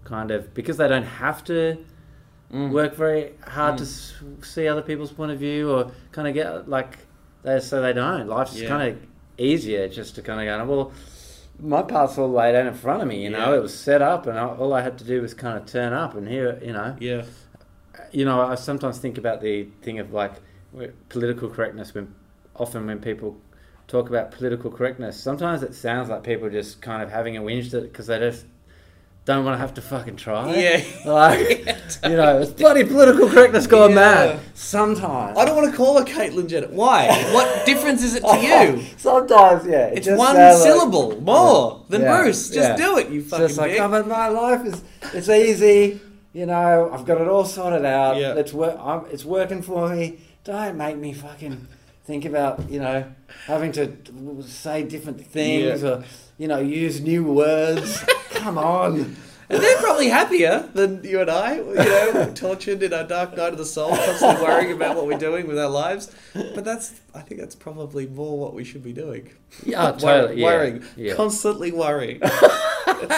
kind 0.03 0.31
of 0.31 0.53
because 0.53 0.77
they 0.77 0.87
don't 0.87 1.03
have 1.03 1.43
to 1.45 1.77
Mm. 2.51 2.71
work 2.71 2.95
very 2.95 3.31
hard 3.47 3.75
Mm. 3.75 3.77
to 3.77 3.83
s- 3.83 4.13
see 4.41 4.67
other 4.67 4.81
people's 4.81 5.13
point 5.13 5.31
of 5.31 5.39
view 5.39 5.71
or 5.71 5.89
kind 6.11 6.27
of 6.27 6.33
get 6.33 6.67
like 6.67 6.97
they 7.43 7.61
so 7.61 7.81
they 7.81 7.93
don't. 7.93 8.27
Life's 8.27 8.59
Yeah. 8.61 8.67
kind 8.67 8.89
of 8.91 8.97
easier 9.37 9.87
just 9.87 10.15
to 10.15 10.21
kind 10.21 10.41
of 10.49 10.67
go 10.67 10.75
well. 10.75 10.91
My 11.59 11.81
path's 11.81 12.17
all 12.17 12.29
laid 12.29 12.55
out 12.55 12.65
in 12.65 12.73
front 12.73 13.01
of 13.01 13.07
me, 13.07 13.23
you 13.23 13.29
know. 13.29 13.53
It 13.53 13.61
was 13.61 13.73
set 13.73 14.01
up, 14.01 14.27
and 14.27 14.37
I, 14.37 14.47
all 14.47 14.73
I 14.73 14.81
had 14.81 14.97
to 14.97 15.05
do 15.05 15.21
was 15.21 15.33
kind 15.33 15.57
of 15.57 15.65
turn 15.65 15.93
up 15.93 16.13
and 16.13 16.27
here, 16.27 16.59
you 16.61 16.73
know 16.73 16.97
Yeah, 16.99 17.23
you 18.11 18.25
know, 18.25 18.41
I 18.41 18.55
sometimes 18.55 18.97
think 18.99 19.17
about 19.17 19.39
the 19.39 19.67
thing 19.81 19.99
of 19.99 20.11
like 20.11 20.33
political 21.07 21.49
correctness 21.49 21.93
when 21.93 22.13
often 22.57 22.85
when 22.85 22.99
people 22.99 23.37
talk 23.91 24.09
about 24.09 24.31
political 24.31 24.71
correctness. 24.71 25.21
Sometimes 25.21 25.63
it 25.63 25.75
sounds 25.75 26.09
like 26.09 26.23
people 26.23 26.47
are 26.47 26.51
just 26.51 26.81
kind 26.81 27.03
of 27.03 27.11
having 27.11 27.35
a 27.35 27.41
whinge 27.41 27.71
because 27.71 28.07
they 28.07 28.17
just 28.19 28.45
don't 29.25 29.43
want 29.45 29.53
to 29.53 29.59
have 29.59 29.73
to 29.75 29.81
fucking 29.81 30.15
try. 30.15 30.55
Yeah. 30.55 30.83
Like, 31.05 31.39
you 32.03 32.15
know, 32.15 32.39
it's 32.39 32.51
bloody 32.51 32.85
political 32.85 33.29
correctness 33.29 33.67
going 33.67 33.91
Yeah. 33.91 33.95
mad. 33.95 34.39
Sometimes. 34.53 35.37
I 35.37 35.45
don't 35.45 35.55
want 35.57 35.69
to 35.69 35.77
call 35.77 35.99
her 35.99 36.05
Caitlyn 36.05 36.47
Jenner. 36.47 36.67
Why? 36.69 37.07
What 37.33 37.65
difference 37.65 38.01
is 38.01 38.15
it 38.15 38.21
to 38.21 38.27
oh, 38.29 38.41
you? 38.41 38.83
Sometimes, 38.97 39.67
yeah. 39.67 39.87
it 39.87 39.99
It's 39.99 40.07
one 40.07 40.35
sounds 40.35 40.61
like- 40.61 40.71
syllable 40.71 41.21
more 41.21 41.83
than 41.89 42.01
Yeah, 42.01 42.17
Bruce. 42.21 42.49
Just 42.49 42.69
yeah. 42.69 42.75
do 42.77 42.97
it, 42.97 43.09
you 43.09 43.21
fucking 43.21 43.47
just 43.47 43.59
like, 43.59 43.71
dick. 43.71 43.81
oh, 43.81 43.89
but 43.89 44.07
my 44.07 44.29
life 44.29 44.65
is 44.65 44.81
it's 45.13 45.29
easy. 45.29 45.99
You 46.33 46.45
know, 46.45 46.89
I've 46.93 47.05
got 47.05 47.19
it 47.19 47.27
all 47.27 47.43
sorted 47.45 47.83
out. 47.83 48.15
Yeah. 48.15 48.35
It's 48.35 48.53
work. 48.53 48.79
I'm, 48.79 49.05
it's 49.11 49.25
working 49.25 49.61
for 49.61 49.89
me. 49.93 50.19
Don't 50.45 50.77
make 50.77 50.97
me 50.97 51.11
fucking 51.13 51.67
think 52.05 52.25
about 52.25 52.69
you 52.69 52.79
know 52.79 53.05
having 53.45 53.71
to 53.73 53.95
say 54.43 54.83
different 54.83 55.25
things 55.25 55.83
Yeah. 55.83 55.89
or 55.89 56.03
you 56.37 56.47
know 56.47 56.59
use 56.59 57.01
new 57.01 57.23
words. 57.23 58.03
Come 58.31 58.57
on. 58.57 59.15
And 59.49 59.61
they're 59.61 59.77
probably 59.79 60.07
happier 60.07 60.69
than 60.73 61.03
you 61.03 61.19
and 61.19 61.29
I, 61.29 61.55
you 61.55 61.73
know, 61.75 62.31
tortured 62.33 62.81
in 62.83 62.93
our 62.93 63.03
dark 63.03 63.35
night 63.35 63.51
of 63.51 63.57
the 63.57 63.65
soul, 63.65 63.89
constantly 63.93 64.41
worrying 64.41 64.71
about 64.71 64.95
what 64.95 65.05
we're 65.07 65.17
doing 65.19 65.45
with 65.45 65.59
our 65.59 65.67
lives. 65.69 66.09
But 66.33 66.63
that's, 66.63 67.01
I 67.13 67.19
think 67.19 67.41
that's 67.41 67.53
probably 67.53 68.07
more 68.07 68.39
what 68.39 68.53
we 68.53 68.63
should 68.63 68.81
be 68.81 68.93
doing. 68.93 69.29
Yeah, 69.65 69.91
totally. 69.91 70.41
Worrying. 70.41 70.85
Yeah. 70.95 71.15
Constantly 71.15 71.73
worrying. 71.73 72.19
it's 72.23 72.39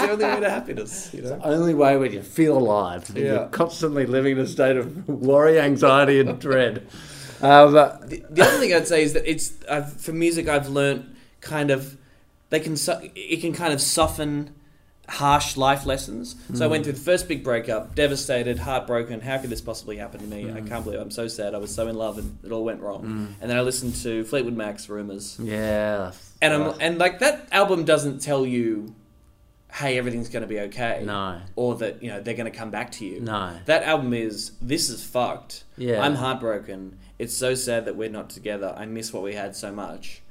the 0.02 0.10
only 0.10 0.26
way 0.26 0.40
to 0.40 0.50
happiness, 0.50 1.14
you 1.14 1.22
know? 1.22 1.38
the 1.38 1.46
Only 1.46 1.76
way 1.76 1.98
when 1.98 2.12
you 2.12 2.24
feel 2.24 2.58
alive. 2.58 3.12
Yeah. 3.14 3.22
You're 3.24 3.48
constantly 3.50 4.08
living 4.08 4.32
in 4.36 4.40
a 4.44 4.48
state 4.48 4.76
of 4.76 5.08
worry, 5.08 5.60
anxiety, 5.60 6.20
and 6.20 6.40
dread. 6.40 6.88
Um, 7.44 7.74
The, 7.74 8.26
the 8.30 8.42
other 8.42 8.58
thing 8.58 8.74
I'd 8.74 8.88
say 8.88 9.04
is 9.04 9.14
that 9.14 9.30
it's, 9.30 9.54
I've, 9.70 9.94
for 10.02 10.14
music, 10.14 10.48
I've 10.48 10.70
learnt 10.70 11.06
kind 11.42 11.72
of, 11.72 11.98
they 12.50 12.60
can, 12.60 12.78
so- 12.78 13.02
it 13.16 13.42
can 13.42 13.54
kind 13.54 13.74
of 13.74 13.82
soften 13.82 14.56
harsh 15.10 15.58
life 15.58 15.86
lessons. 15.86 16.36
So 16.54 16.64
I 16.64 16.68
went 16.68 16.82
mm. 16.82 16.86
through 16.86 16.94
the 16.94 17.02
first 17.02 17.28
big 17.28 17.44
breakup, 17.44 17.94
devastated, 17.94 18.58
heartbroken. 18.60 19.20
How 19.20 19.38
could 19.38 19.50
this 19.50 19.62
possibly 19.62 19.98
happen 19.98 20.22
to 20.22 20.26
me? 20.26 20.50
I 20.50 20.62
mm. 20.62 20.68
can't 20.68 20.84
believe 20.84 21.00
it. 21.00 21.04
I'm 21.04 21.12
so 21.12 21.28
sad. 21.28 21.54
I 21.54 21.58
was 21.58 21.76
so 21.76 21.88
in 21.88 21.96
love 21.96 22.18
and 22.18 22.40
it 22.44 22.52
all 22.52 22.64
went 22.64 22.82
wrong. 22.82 23.04
Mm. 23.04 23.42
And 23.42 23.50
then 23.50 23.58
I 23.58 23.62
listened 23.62 23.96
to 23.96 24.24
Fleetwood 24.24 24.56
Mac's 24.56 24.88
Rumours. 24.88 25.38
yeah. 25.42 26.14
And 26.42 26.54
I'm, 26.54 26.76
and 26.82 26.98
like 26.98 27.20
that 27.20 27.48
album 27.52 27.86
doesn't 27.86 28.20
tell 28.20 28.46
you, 28.46 28.96
hey, 29.74 29.98
everything's 29.98 30.30
going 30.30 30.42
to 30.44 30.48
be 30.48 30.60
okay. 30.60 31.02
No. 31.04 31.40
Or 31.56 31.76
that, 31.76 32.04
you 32.04 32.10
know, 32.10 32.22
they're 32.22 32.36
going 32.36 32.52
to 32.52 32.56
come 32.58 32.70
back 32.70 32.92
to 32.94 33.06
you. 33.06 33.20
No. 33.20 33.58
That 33.66 33.84
album 33.84 34.14
is 34.14 34.52
this 34.62 34.90
is 34.90 35.04
fucked. 35.04 35.64
Yeah. 35.78 36.02
I'm 36.02 36.16
heartbroken. 36.16 36.98
It's 37.18 37.36
so 37.36 37.56
sad 37.56 37.86
that 37.86 37.96
we're 37.96 38.10
not 38.10 38.30
together. 38.30 38.74
I 38.78 38.86
miss 38.86 39.12
what 39.14 39.24
we 39.24 39.34
had 39.34 39.56
so 39.56 39.72
much. 39.72 40.22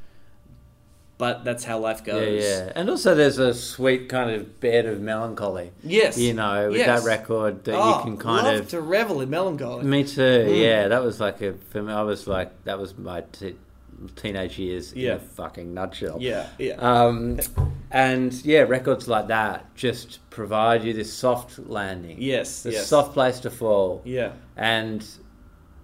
But 1.18 1.44
that's 1.44 1.62
how 1.64 1.78
life 1.78 2.02
goes. 2.02 2.42
yeah. 2.42 2.64
yeah. 2.66 2.72
And 2.74 2.90
also 2.90 3.14
there's 3.14 3.38
a 3.38 3.54
sweet 3.54 4.08
kind 4.08 4.30
of 4.30 4.58
bed 4.60 4.86
of 4.86 5.00
melancholy. 5.00 5.70
Yes. 5.84 6.18
You 6.18 6.34
know, 6.34 6.68
with 6.68 6.78
Yes. 6.78 7.02
that 7.02 7.06
record 7.08 7.64
that 7.64 7.74
Oh, 7.76 7.98
you 7.98 8.02
can 8.04 8.16
kind 8.16 8.46
love 8.46 8.60
of 8.60 8.68
to 8.70 8.80
revel 8.80 9.20
in 9.20 9.30
melancholy. 9.30 9.84
Me 9.84 10.02
too. 10.04 10.44
Hmm. 10.48 10.54
Yeah, 10.54 10.88
that 10.88 11.02
was 11.02 11.20
like 11.20 11.40
a 11.40 11.54
for 11.70 11.82
me. 11.82 11.92
I 11.92 12.02
was 12.02 12.26
like 12.26 12.64
that 12.64 12.78
was 12.78 12.96
my 12.98 13.20
t- 13.32 13.56
teenage 14.16 14.58
years 14.58 14.92
in 14.92 15.10
a 15.10 15.18
fucking 15.18 15.72
nutshell. 15.72 16.18
Yeah, 16.20 16.48
yeah. 16.58 16.74
Um, 16.74 17.40
and 17.90 18.32
yeah, 18.44 18.60
records 18.60 19.08
like 19.08 19.28
that 19.28 19.74
just 19.74 20.18
provide 20.30 20.84
you 20.84 20.92
this 20.92 21.12
soft 21.12 21.58
landing. 21.58 22.20
yes, 22.20 22.62
this 22.62 22.74
yes. 22.74 22.86
soft 22.86 23.12
place 23.12 23.40
to 23.40 23.50
fall. 23.50 24.02
Yeah. 24.04 24.32
And 24.56 25.06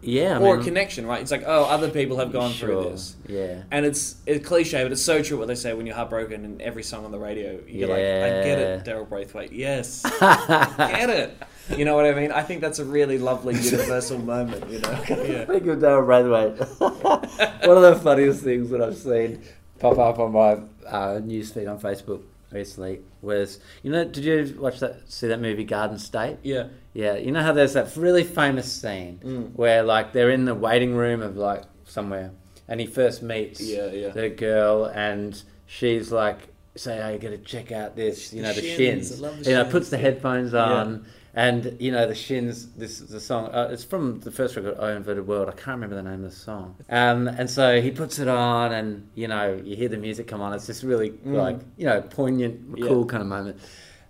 yeah, 0.01 0.39
I 0.39 0.41
or 0.41 0.55
mean, 0.55 0.61
a 0.61 0.65
connection, 0.65 1.07
right? 1.07 1.21
It's 1.21 1.31
like, 1.31 1.43
oh, 1.45 1.65
other 1.65 1.91
people 1.91 2.19
have 2.19 2.33
gone 2.33 2.53
sure, 2.53 2.69
through 2.69 2.91
this. 2.91 3.17
Yeah. 3.27 3.63
And 3.71 3.85
it's 3.85 4.17
it's 4.27 4.47
cliche, 4.47 4.83
but 4.85 4.93
it's 4.93 5.03
so 5.03 5.23
true 5.23 5.39
what 5.39 5.49
they 5.49 5.57
say 5.57 5.75
when 5.75 5.87
you're 5.87 5.97
heartbroken 5.97 6.45
and 6.45 6.63
every 6.63 6.83
song 6.85 7.05
on 7.05 7.11
the 7.11 7.19
radio. 7.19 7.61
You're 7.67 7.89
like, 7.89 7.99
I 7.99 8.45
get 8.45 8.59
it, 8.59 8.85
Daryl 8.85 9.09
Braithwaite. 9.09 9.53
Yes. 9.53 10.03
I 10.21 10.93
get 10.93 11.11
it. 11.11 11.37
You 11.77 11.85
know 11.85 11.97
what 11.97 12.07
I 12.07 12.15
mean? 12.15 12.33
I 12.33 12.43
think 12.43 12.61
that's 12.61 12.79
a 12.79 12.85
really 12.85 13.19
lovely, 13.19 13.55
universal 13.55 14.19
moment, 14.19 14.71
you 14.71 14.79
know? 14.81 14.91
Yeah. 15.09 15.45
Think 15.45 15.67
of 15.67 15.79
Darren 15.81 16.07
Braithwaite. 16.07 16.59
One 17.67 17.77
of 17.77 17.83
the 17.83 18.01
funniest 18.03 18.43
things 18.43 18.71
that 18.71 18.81
I've 18.81 18.97
seen 18.97 19.43
pop 19.79 19.99
up 19.99 20.19
on 20.19 20.33
my 20.33 20.53
uh, 20.87 21.21
newsfeed 21.21 21.69
on 21.69 21.79
Facebook 21.79 22.23
recently 22.53 23.01
was, 23.23 23.59
you 23.83 23.91
know, 23.91 24.05
did 24.05 24.25
you 24.25 24.57
watch 24.61 24.81
that, 24.81 25.11
see 25.11 25.29
that 25.29 25.41
movie 25.41 25.65
Garden 25.65 25.99
State? 25.99 26.39
Yeah. 26.43 26.69
Yeah, 26.95 27.17
you 27.17 27.31
know 27.31 27.43
how 27.43 27.53
there's 27.53 27.75
that 27.75 27.95
really 27.97 28.25
famous 28.25 28.71
scene 28.73 29.21
Mm. 29.25 29.55
where 29.55 29.83
like 29.83 30.13
they're 30.13 30.31
in 30.31 30.45
the 30.47 30.55
waiting 30.55 30.95
room 30.95 31.23
of 31.23 31.37
like 31.37 31.63
somewhere, 31.85 32.31
and 32.67 32.81
he 32.81 32.87
first 32.87 33.23
meets 33.23 33.61
Yeah, 33.61 33.87
yeah. 33.93 34.09
the 34.11 34.29
girl, 34.29 34.87
and 34.87 35.41
she's 35.67 36.11
like, 36.11 36.49
"Say, 36.75 37.01
oh, 37.01 37.11
you 37.13 37.19
got 37.19 37.31
to 37.31 37.39
check 37.39 37.71
out 37.71 37.95
this, 37.95 38.33
you 38.33 38.43
know, 38.43 38.53
the 38.53 38.63
Shins, 38.63 39.09
shins." 39.09 39.13
I 39.23 39.27
love 39.27 39.45
the 39.45 39.51
you 39.51 39.57
know, 39.57 39.63
Shins, 39.63 39.73
puts 39.73 39.91
the 39.91 39.99
headphones 39.99 40.55
on, 40.55 41.05
and 41.39 41.77
you 41.79 41.93
know 41.93 42.05
the 42.07 42.15
shins. 42.17 42.69
This 42.73 43.01
is 43.01 43.09
the 43.11 43.21
song. 43.21 43.47
Uh, 43.55 43.69
it's 43.71 43.85
from 43.85 44.19
the 44.21 44.31
first 44.33 44.57
record, 44.57 44.77
"I 44.81 44.93
Inverted 44.93 45.27
World." 45.27 45.49
I 45.49 45.53
can't 45.53 45.77
remember 45.81 45.95
the 45.95 46.03
name 46.03 46.25
of 46.25 46.31
the 46.31 46.37
song. 46.37 46.75
Um, 46.91 47.29
and 47.29 47.49
so 47.49 47.81
he 47.81 47.91
puts 47.93 48.19
it 48.19 48.27
on, 48.29 48.73
and 48.73 49.09
you 49.15 49.29
know, 49.29 49.61
you 49.65 49.77
hear 49.77 49.89
the 49.89 49.97
music 49.99 50.27
come 50.27 50.41
on. 50.41 50.53
It's 50.53 50.67
just 50.67 50.83
really 50.83 51.11
like 51.25 51.61
you 51.77 51.87
know 51.87 52.01
poignant, 52.03 52.55
Mm. 52.73 52.79
Yeah. 52.81 52.87
cool 52.89 53.05
kind 53.07 53.23
of 53.23 53.29
moment. 53.29 53.57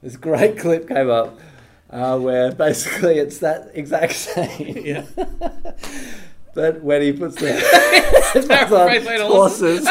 This 0.02 0.16
great 0.16 0.58
clip 0.62 0.88
came 0.88 1.10
up 1.10 1.38
uh, 1.90 2.18
where 2.18 2.50
basically 2.52 3.18
it's 3.18 3.38
that 3.38 3.72
exact 3.74 4.12
same. 4.28 4.78
Yeah. 4.78 5.04
But 6.54 6.82
when 6.82 7.02
he 7.02 7.12
puts 7.12 7.36
the 7.36 7.52
headphones 7.52 8.72
on, 8.72 8.86
Braithwaite 8.88 9.20
horses. 9.20 9.86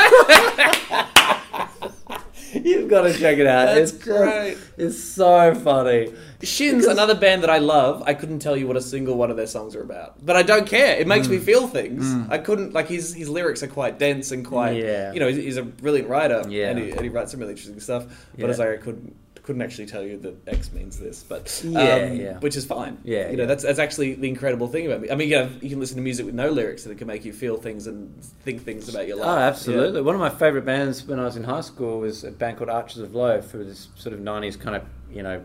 You've 2.67 2.89
got 2.89 3.01
to 3.03 3.13
check 3.17 3.37
it 3.37 3.47
out. 3.47 3.65
That's 3.67 3.91
it's 3.93 4.03
great. 4.03 4.55
Just, 4.55 4.71
it's 4.77 5.03
so 5.03 5.55
funny. 5.55 6.13
Shins, 6.43 6.85
another 6.85 7.15
band 7.15 7.41
that 7.43 7.49
I 7.49 7.57
love. 7.59 8.03
I 8.05 8.13
couldn't 8.13 8.39
tell 8.39 8.55
you 8.55 8.67
what 8.67 8.77
a 8.77 8.81
single 8.81 9.15
one 9.17 9.31
of 9.31 9.37
their 9.37 9.47
songs 9.47 9.75
are 9.75 9.81
about, 9.81 10.23
but 10.25 10.35
I 10.35 10.43
don't 10.43 10.67
care. 10.67 10.95
It 10.97 11.07
makes 11.07 11.27
Mm. 11.27 11.31
me 11.31 11.37
feel 11.39 11.67
things. 11.67 12.05
I 12.29 12.37
couldn't 12.37 12.73
like 12.73 12.87
his 12.87 13.13
his 13.13 13.29
lyrics 13.29 13.63
are 13.63 13.67
quite 13.67 13.97
dense 13.97 14.31
and 14.31 14.45
quite. 14.45 14.77
Yeah. 14.77 15.13
You 15.13 15.19
know, 15.19 15.27
he's, 15.27 15.37
he's 15.37 15.57
a 15.57 15.63
brilliant 15.63 16.09
writer. 16.09 16.43
Yeah. 16.47 16.69
And 16.69 16.79
he, 16.79 16.91
and 16.91 17.01
he 17.01 17.09
writes 17.09 17.31
some 17.31 17.39
really 17.39 17.53
interesting 17.53 17.79
stuff. 17.79 18.05
But 18.33 18.39
Yeah. 18.41 18.49
it's 18.49 18.59
like 18.59 18.69
I 18.69 18.77
couldn't 18.77 19.15
couldn't 19.47 19.61
actually 19.61 19.85
tell 19.85 20.03
you 20.03 20.17
that 20.17 20.35
X 20.45 20.73
means 20.73 20.99
this, 20.99 21.23
but 21.23 21.61
um, 21.65 21.71
Yeah, 21.71 22.11
yeah. 22.11 22.39
which 22.39 22.57
is 22.57 22.65
fine. 22.65 22.97
Yeah, 23.05 23.29
You 23.31 23.37
know, 23.37 23.43
yeah. 23.43 23.47
that's 23.47 23.63
that's 23.63 23.79
actually 23.79 24.13
the 24.15 24.27
incredible 24.27 24.67
thing 24.67 24.85
about 24.85 24.99
me. 24.99 25.09
I 25.09 25.15
mean, 25.15 25.29
you, 25.29 25.37
know, 25.37 25.49
you 25.61 25.69
can 25.69 25.79
listen 25.79 25.95
to 25.95 26.03
music 26.03 26.25
with 26.25 26.35
no 26.35 26.49
lyrics 26.49 26.83
and 26.85 26.91
it 26.93 26.97
can 26.97 27.07
make 27.07 27.23
you 27.23 27.31
feel 27.31 27.55
things 27.55 27.87
and 27.87 28.21
think 28.43 28.63
things 28.65 28.89
about 28.89 29.07
your 29.07 29.15
life. 29.15 29.25
Oh, 29.29 29.35
Yeah. 29.37 29.47
absolutely. 29.47 30.01
One 30.01 30.15
of 30.15 30.19
my 30.19 30.29
favourite 30.29 30.65
bands 30.65 31.05
when 31.05 31.17
I 31.17 31.23
was 31.23 31.37
in 31.37 31.45
high 31.45 31.61
school 31.61 32.01
was 32.01 32.25
a 32.25 32.31
band 32.31 32.57
called 32.57 32.69
Archers 32.69 32.97
of 32.97 33.15
Loaf. 33.15 33.49
who 33.51 33.59
was 33.59 33.67
this 33.69 33.87
sort 33.95 34.11
of 34.13 34.19
90s 34.19 34.59
kind 34.59 34.75
of, 34.75 34.83
you 35.09 35.23
know, 35.23 35.41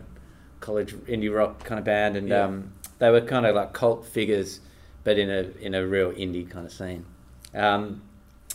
college 0.59 0.93
indie 1.07 1.33
rock 1.33 1.63
kind 1.63 1.79
of 1.79 1.85
band. 1.85 2.17
And 2.17 2.27
Yeah. 2.27 2.43
um, 2.43 2.73
they 2.99 3.09
were 3.09 3.21
kind 3.21 3.45
of 3.45 3.55
like 3.55 3.71
cult 3.71 4.05
figures, 4.05 4.59
but 5.05 5.17
in 5.17 5.29
a, 5.29 5.43
in 5.65 5.73
a 5.73 5.87
real 5.87 6.11
indie 6.11 6.49
kind 6.49 6.65
of 6.65 6.73
scene. 6.73 7.05
Um, 7.53 8.01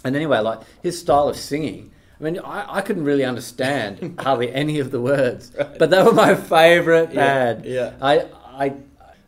and 0.04 0.14
anyway, 0.14 0.40
like 0.40 0.60
his 0.82 0.98
style 1.00 1.28
of 1.28 1.36
singing, 1.38 1.90
I 2.20 2.24
mean, 2.24 2.38
I, 2.40 2.76
I 2.78 2.80
couldn't 2.80 3.04
really 3.04 3.24
understand 3.24 4.16
hardly 4.20 4.52
any 4.52 4.78
of 4.80 4.90
the 4.90 5.00
words, 5.00 5.52
but 5.78 5.90
they 5.90 6.02
were 6.02 6.12
my 6.12 6.34
favourite 6.34 7.14
band. 7.14 7.64
yeah. 7.64 7.92
I, 8.00 8.26
I 8.46 8.74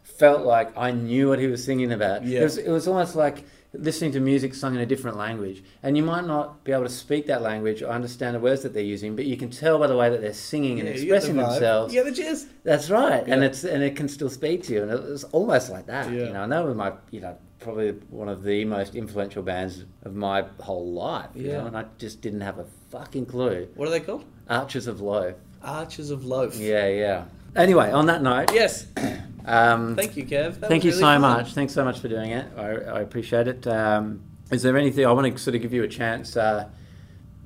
felt 0.02 0.44
like 0.44 0.76
I 0.76 0.90
knew 0.90 1.28
what 1.28 1.38
he 1.38 1.46
was 1.46 1.62
singing 1.64 1.92
about. 1.92 2.24
Yeah. 2.24 2.40
It, 2.40 2.42
was, 2.44 2.58
it 2.58 2.70
was 2.70 2.88
almost 2.88 3.14
like 3.14 3.44
listening 3.72 4.10
to 4.10 4.18
music 4.20 4.52
sung 4.54 4.74
in 4.74 4.80
a 4.80 4.86
different 4.86 5.16
language. 5.16 5.62
And 5.84 5.96
you 5.96 6.02
might 6.02 6.26
not 6.26 6.64
be 6.64 6.72
able 6.72 6.82
to 6.82 6.88
speak 6.90 7.26
that 7.28 7.40
language 7.42 7.80
or 7.82 7.88
understand 7.90 8.34
the 8.34 8.40
words 8.40 8.62
that 8.62 8.74
they're 8.74 8.82
using, 8.82 9.14
but 9.14 9.24
you 9.24 9.36
can 9.36 9.50
tell 9.50 9.78
by 9.78 9.86
the 9.86 9.96
way 9.96 10.10
that 10.10 10.20
they're 10.20 10.32
singing 10.34 10.80
and 10.80 10.88
Yeah, 10.88 10.94
you 10.96 11.00
get 11.02 11.08
the 11.10 11.14
expressing 11.16 11.36
themselves. 11.36 11.94
Yeah, 11.94 12.02
the 12.02 12.10
gist. 12.10 12.48
That's 12.64 12.90
right. 12.90 13.22
And 13.26 13.42
Yeah. 13.42 13.48
it's 13.48 13.62
and 13.62 13.82
it 13.84 13.94
can 13.94 14.08
still 14.08 14.28
speak 14.28 14.64
to 14.64 14.72
you. 14.72 14.82
And 14.82 14.90
it 14.90 15.00
was 15.00 15.22
almost 15.24 15.70
like 15.70 15.86
that. 15.86 16.10
Yeah. 16.12 16.26
You 16.26 16.32
know, 16.32 16.42
and 16.42 16.52
they 16.52 16.60
were 16.60 16.74
my 16.74 16.92
you 17.12 17.20
know, 17.20 17.36
probably 17.60 17.90
one 18.08 18.28
of 18.28 18.42
the 18.42 18.64
most 18.64 18.94
influential 18.94 19.42
bands 19.42 19.84
of 20.02 20.14
my 20.14 20.44
whole 20.60 20.92
life. 20.92 21.28
You 21.34 21.48
Yeah. 21.48 21.58
know, 21.60 21.66
and 21.66 21.76
I 21.76 21.84
just 21.98 22.20
didn't 22.22 22.40
have 22.40 22.58
a 22.58 22.64
fucking 22.90 23.26
clue. 23.26 23.68
What 23.74 23.86
are 23.86 23.90
they 23.90 24.00
called? 24.00 24.24
Archers 24.48 24.86
of 24.86 25.00
Loaf. 25.00 25.34
Archers 25.62 26.10
of 26.10 26.24
Loaf. 26.24 26.56
Yeah, 26.56 26.88
yeah. 26.88 27.24
Anyway, 27.54 27.90
on 27.90 28.06
that 28.06 28.22
note, 28.22 28.52
Yes. 28.52 28.86
um, 29.44 29.94
Thank 29.96 30.16
you, 30.16 30.24
Kev. 30.24 30.60
That 30.60 30.68
Thank 30.70 30.84
you 30.84 30.90
really 30.90 31.00
so 31.00 31.06
fun. 31.06 31.20
much. 31.20 31.52
Thanks 31.52 31.72
so 31.72 31.84
much 31.84 31.98
for 32.00 32.08
doing 32.08 32.30
it. 32.30 32.46
I, 32.56 32.68
I 32.70 33.00
appreciate 33.00 33.46
it. 33.48 33.66
Um, 33.66 34.22
is 34.50 34.62
there 34.62 34.76
anything 34.76 35.06
I 35.06 35.12
want 35.12 35.30
to 35.32 35.38
sort 35.38 35.54
of 35.54 35.62
give 35.62 35.72
you 35.72 35.82
a 35.84 35.88
chance 35.88 36.36
uh, 36.36 36.68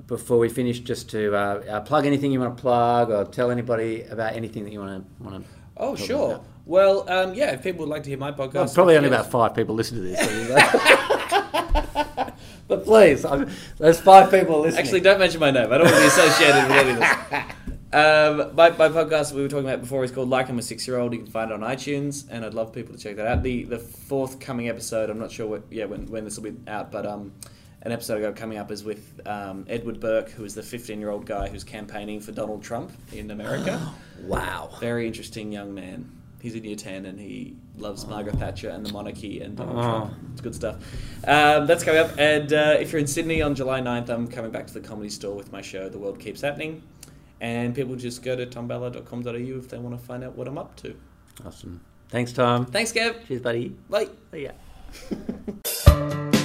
before 0.07 0.37
we 0.37 0.49
finish, 0.49 0.79
just 0.79 1.09
to 1.11 1.35
uh, 1.35 1.37
uh, 1.69 1.81
plug 1.81 2.05
anything 2.05 2.31
you 2.31 2.39
want 2.39 2.55
to 2.57 2.61
plug, 2.61 3.09
or 3.11 3.25
tell 3.25 3.51
anybody 3.51 4.03
about 4.03 4.33
anything 4.33 4.63
that 4.63 4.71
you 4.71 4.79
want 4.79 5.05
to 5.19 5.23
want 5.23 5.43
to? 5.43 5.49
Oh, 5.77 5.95
sure. 5.95 6.41
Well, 6.65 7.09
um, 7.09 7.33
yeah, 7.33 7.51
if 7.51 7.63
people 7.63 7.81
would 7.81 7.89
like 7.89 8.03
to 8.03 8.09
hear 8.09 8.17
my 8.17 8.31
podcast. 8.31 8.53
Well, 8.53 8.73
probably 8.73 8.95
only 8.97 9.09
about 9.09 9.29
five 9.29 9.53
people 9.53 9.75
listen 9.75 9.97
to 9.97 10.03
this. 10.03 10.19
but 12.67 12.83
please, 12.83 13.23
I'm, 13.23 13.51
there's 13.77 13.99
five 13.99 14.31
people 14.31 14.61
listening. 14.61 14.83
Actually, 14.83 15.01
don't 15.01 15.19
mention 15.19 15.39
my 15.39 15.51
name. 15.51 15.71
I 15.71 15.77
don't 15.77 15.85
want 15.85 15.95
to 15.95 16.01
be 16.01 16.07
associated 16.07 16.63
with 16.63 16.71
any 16.71 16.89
of 16.91 16.99
this. 16.99 17.11
Um, 17.93 18.55
my, 18.55 18.71
my 18.71 18.89
podcast 18.89 19.31
we 19.31 19.41
were 19.41 19.47
talking 19.47 19.69
about 19.69 19.79
before 19.79 20.03
is 20.03 20.11
called 20.11 20.27
Like 20.27 20.49
I'm 20.49 20.59
a 20.59 20.61
Six 20.61 20.85
Year 20.85 20.97
Old. 20.97 21.13
You 21.13 21.19
can 21.19 21.31
find 21.31 21.51
it 21.51 21.53
on 21.53 21.61
iTunes, 21.61 22.25
and 22.29 22.43
I'd 22.43 22.53
love 22.53 22.73
people 22.73 22.93
to 22.93 23.01
check 23.01 23.15
that 23.15 23.27
out. 23.27 23.41
The 23.41 23.63
the 23.63 23.79
forthcoming 23.79 24.67
episode, 24.67 25.09
I'm 25.09 25.19
not 25.19 25.31
sure 25.31 25.47
what, 25.47 25.63
yeah 25.69 25.85
when, 25.85 26.05
when 26.07 26.25
this 26.25 26.35
will 26.35 26.51
be 26.51 26.57
out, 26.67 26.91
but 26.91 27.05
um, 27.05 27.31
an 27.83 27.91
episode 27.91 28.17
I 28.17 28.21
got 28.21 28.35
coming 28.35 28.57
up 28.57 28.71
is 28.71 28.83
with 28.83 29.21
um, 29.25 29.65
Edward 29.69 29.99
Burke, 29.99 30.29
who 30.31 30.43
is 30.43 30.55
the 30.55 30.63
15 30.63 30.99
year 30.99 31.09
old 31.09 31.25
guy 31.25 31.47
who's 31.47 31.63
campaigning 31.63 32.19
for 32.19 32.31
Donald 32.31 32.63
Trump 32.63 32.91
in 33.13 33.31
America. 33.31 33.93
Wow. 34.23 34.69
Very 34.79 35.05
interesting 35.05 35.51
young 35.51 35.75
man. 35.75 36.09
He's 36.41 36.53
in 36.55 36.63
year 36.63 36.75
10 36.75 37.05
and 37.05 37.19
he 37.19 37.55
loves 37.77 38.05
Margaret 38.05 38.35
Thatcher 38.37 38.69
and 38.69 38.85
the 38.85 38.93
monarchy 38.93 39.41
and 39.41 39.55
Donald 39.57 39.77
Oh. 39.79 39.81
Trump. 39.81 40.13
It's 40.33 40.41
good 40.41 40.53
stuff. 40.55 40.75
Um, 41.27 41.65
that's 41.65 41.83
coming 41.83 42.01
up. 42.01 42.11
And 42.19 42.53
uh, 42.53 42.75
if 42.79 42.91
you're 42.91 42.99
in 42.99 43.07
Sydney 43.07 43.41
on 43.41 43.55
July 43.55 43.81
9th, 43.81 44.09
I'm 44.09 44.27
coming 44.27 44.51
back 44.51 44.67
to 44.67 44.73
the 44.73 44.81
comedy 44.81 45.09
store 45.09 45.35
with 45.35 45.51
my 45.51 45.61
show, 45.61 45.89
The 45.89 45.97
World 45.97 46.19
Keeps 46.19 46.41
Happening. 46.41 46.83
And 47.41 47.73
people 47.73 47.95
just 47.95 48.21
go 48.23 48.35
to 48.35 48.45
tomballard.com.au 48.45 49.57
if 49.57 49.69
they 49.69 49.77
want 49.79 49.99
to 49.99 50.05
find 50.05 50.23
out 50.23 50.35
what 50.37 50.47
I'm 50.47 50.57
up 50.57 50.75
to. 50.77 50.95
Awesome. 51.45 51.81
Thanks, 52.09 52.31
Tom. 52.31 52.65
Thanks, 52.67 52.91
Gav. 52.91 53.27
Cheers, 53.27 53.41
buddy. 53.41 53.69
Bye. 53.89 54.09
See 54.31 54.43
ya. 54.43 54.51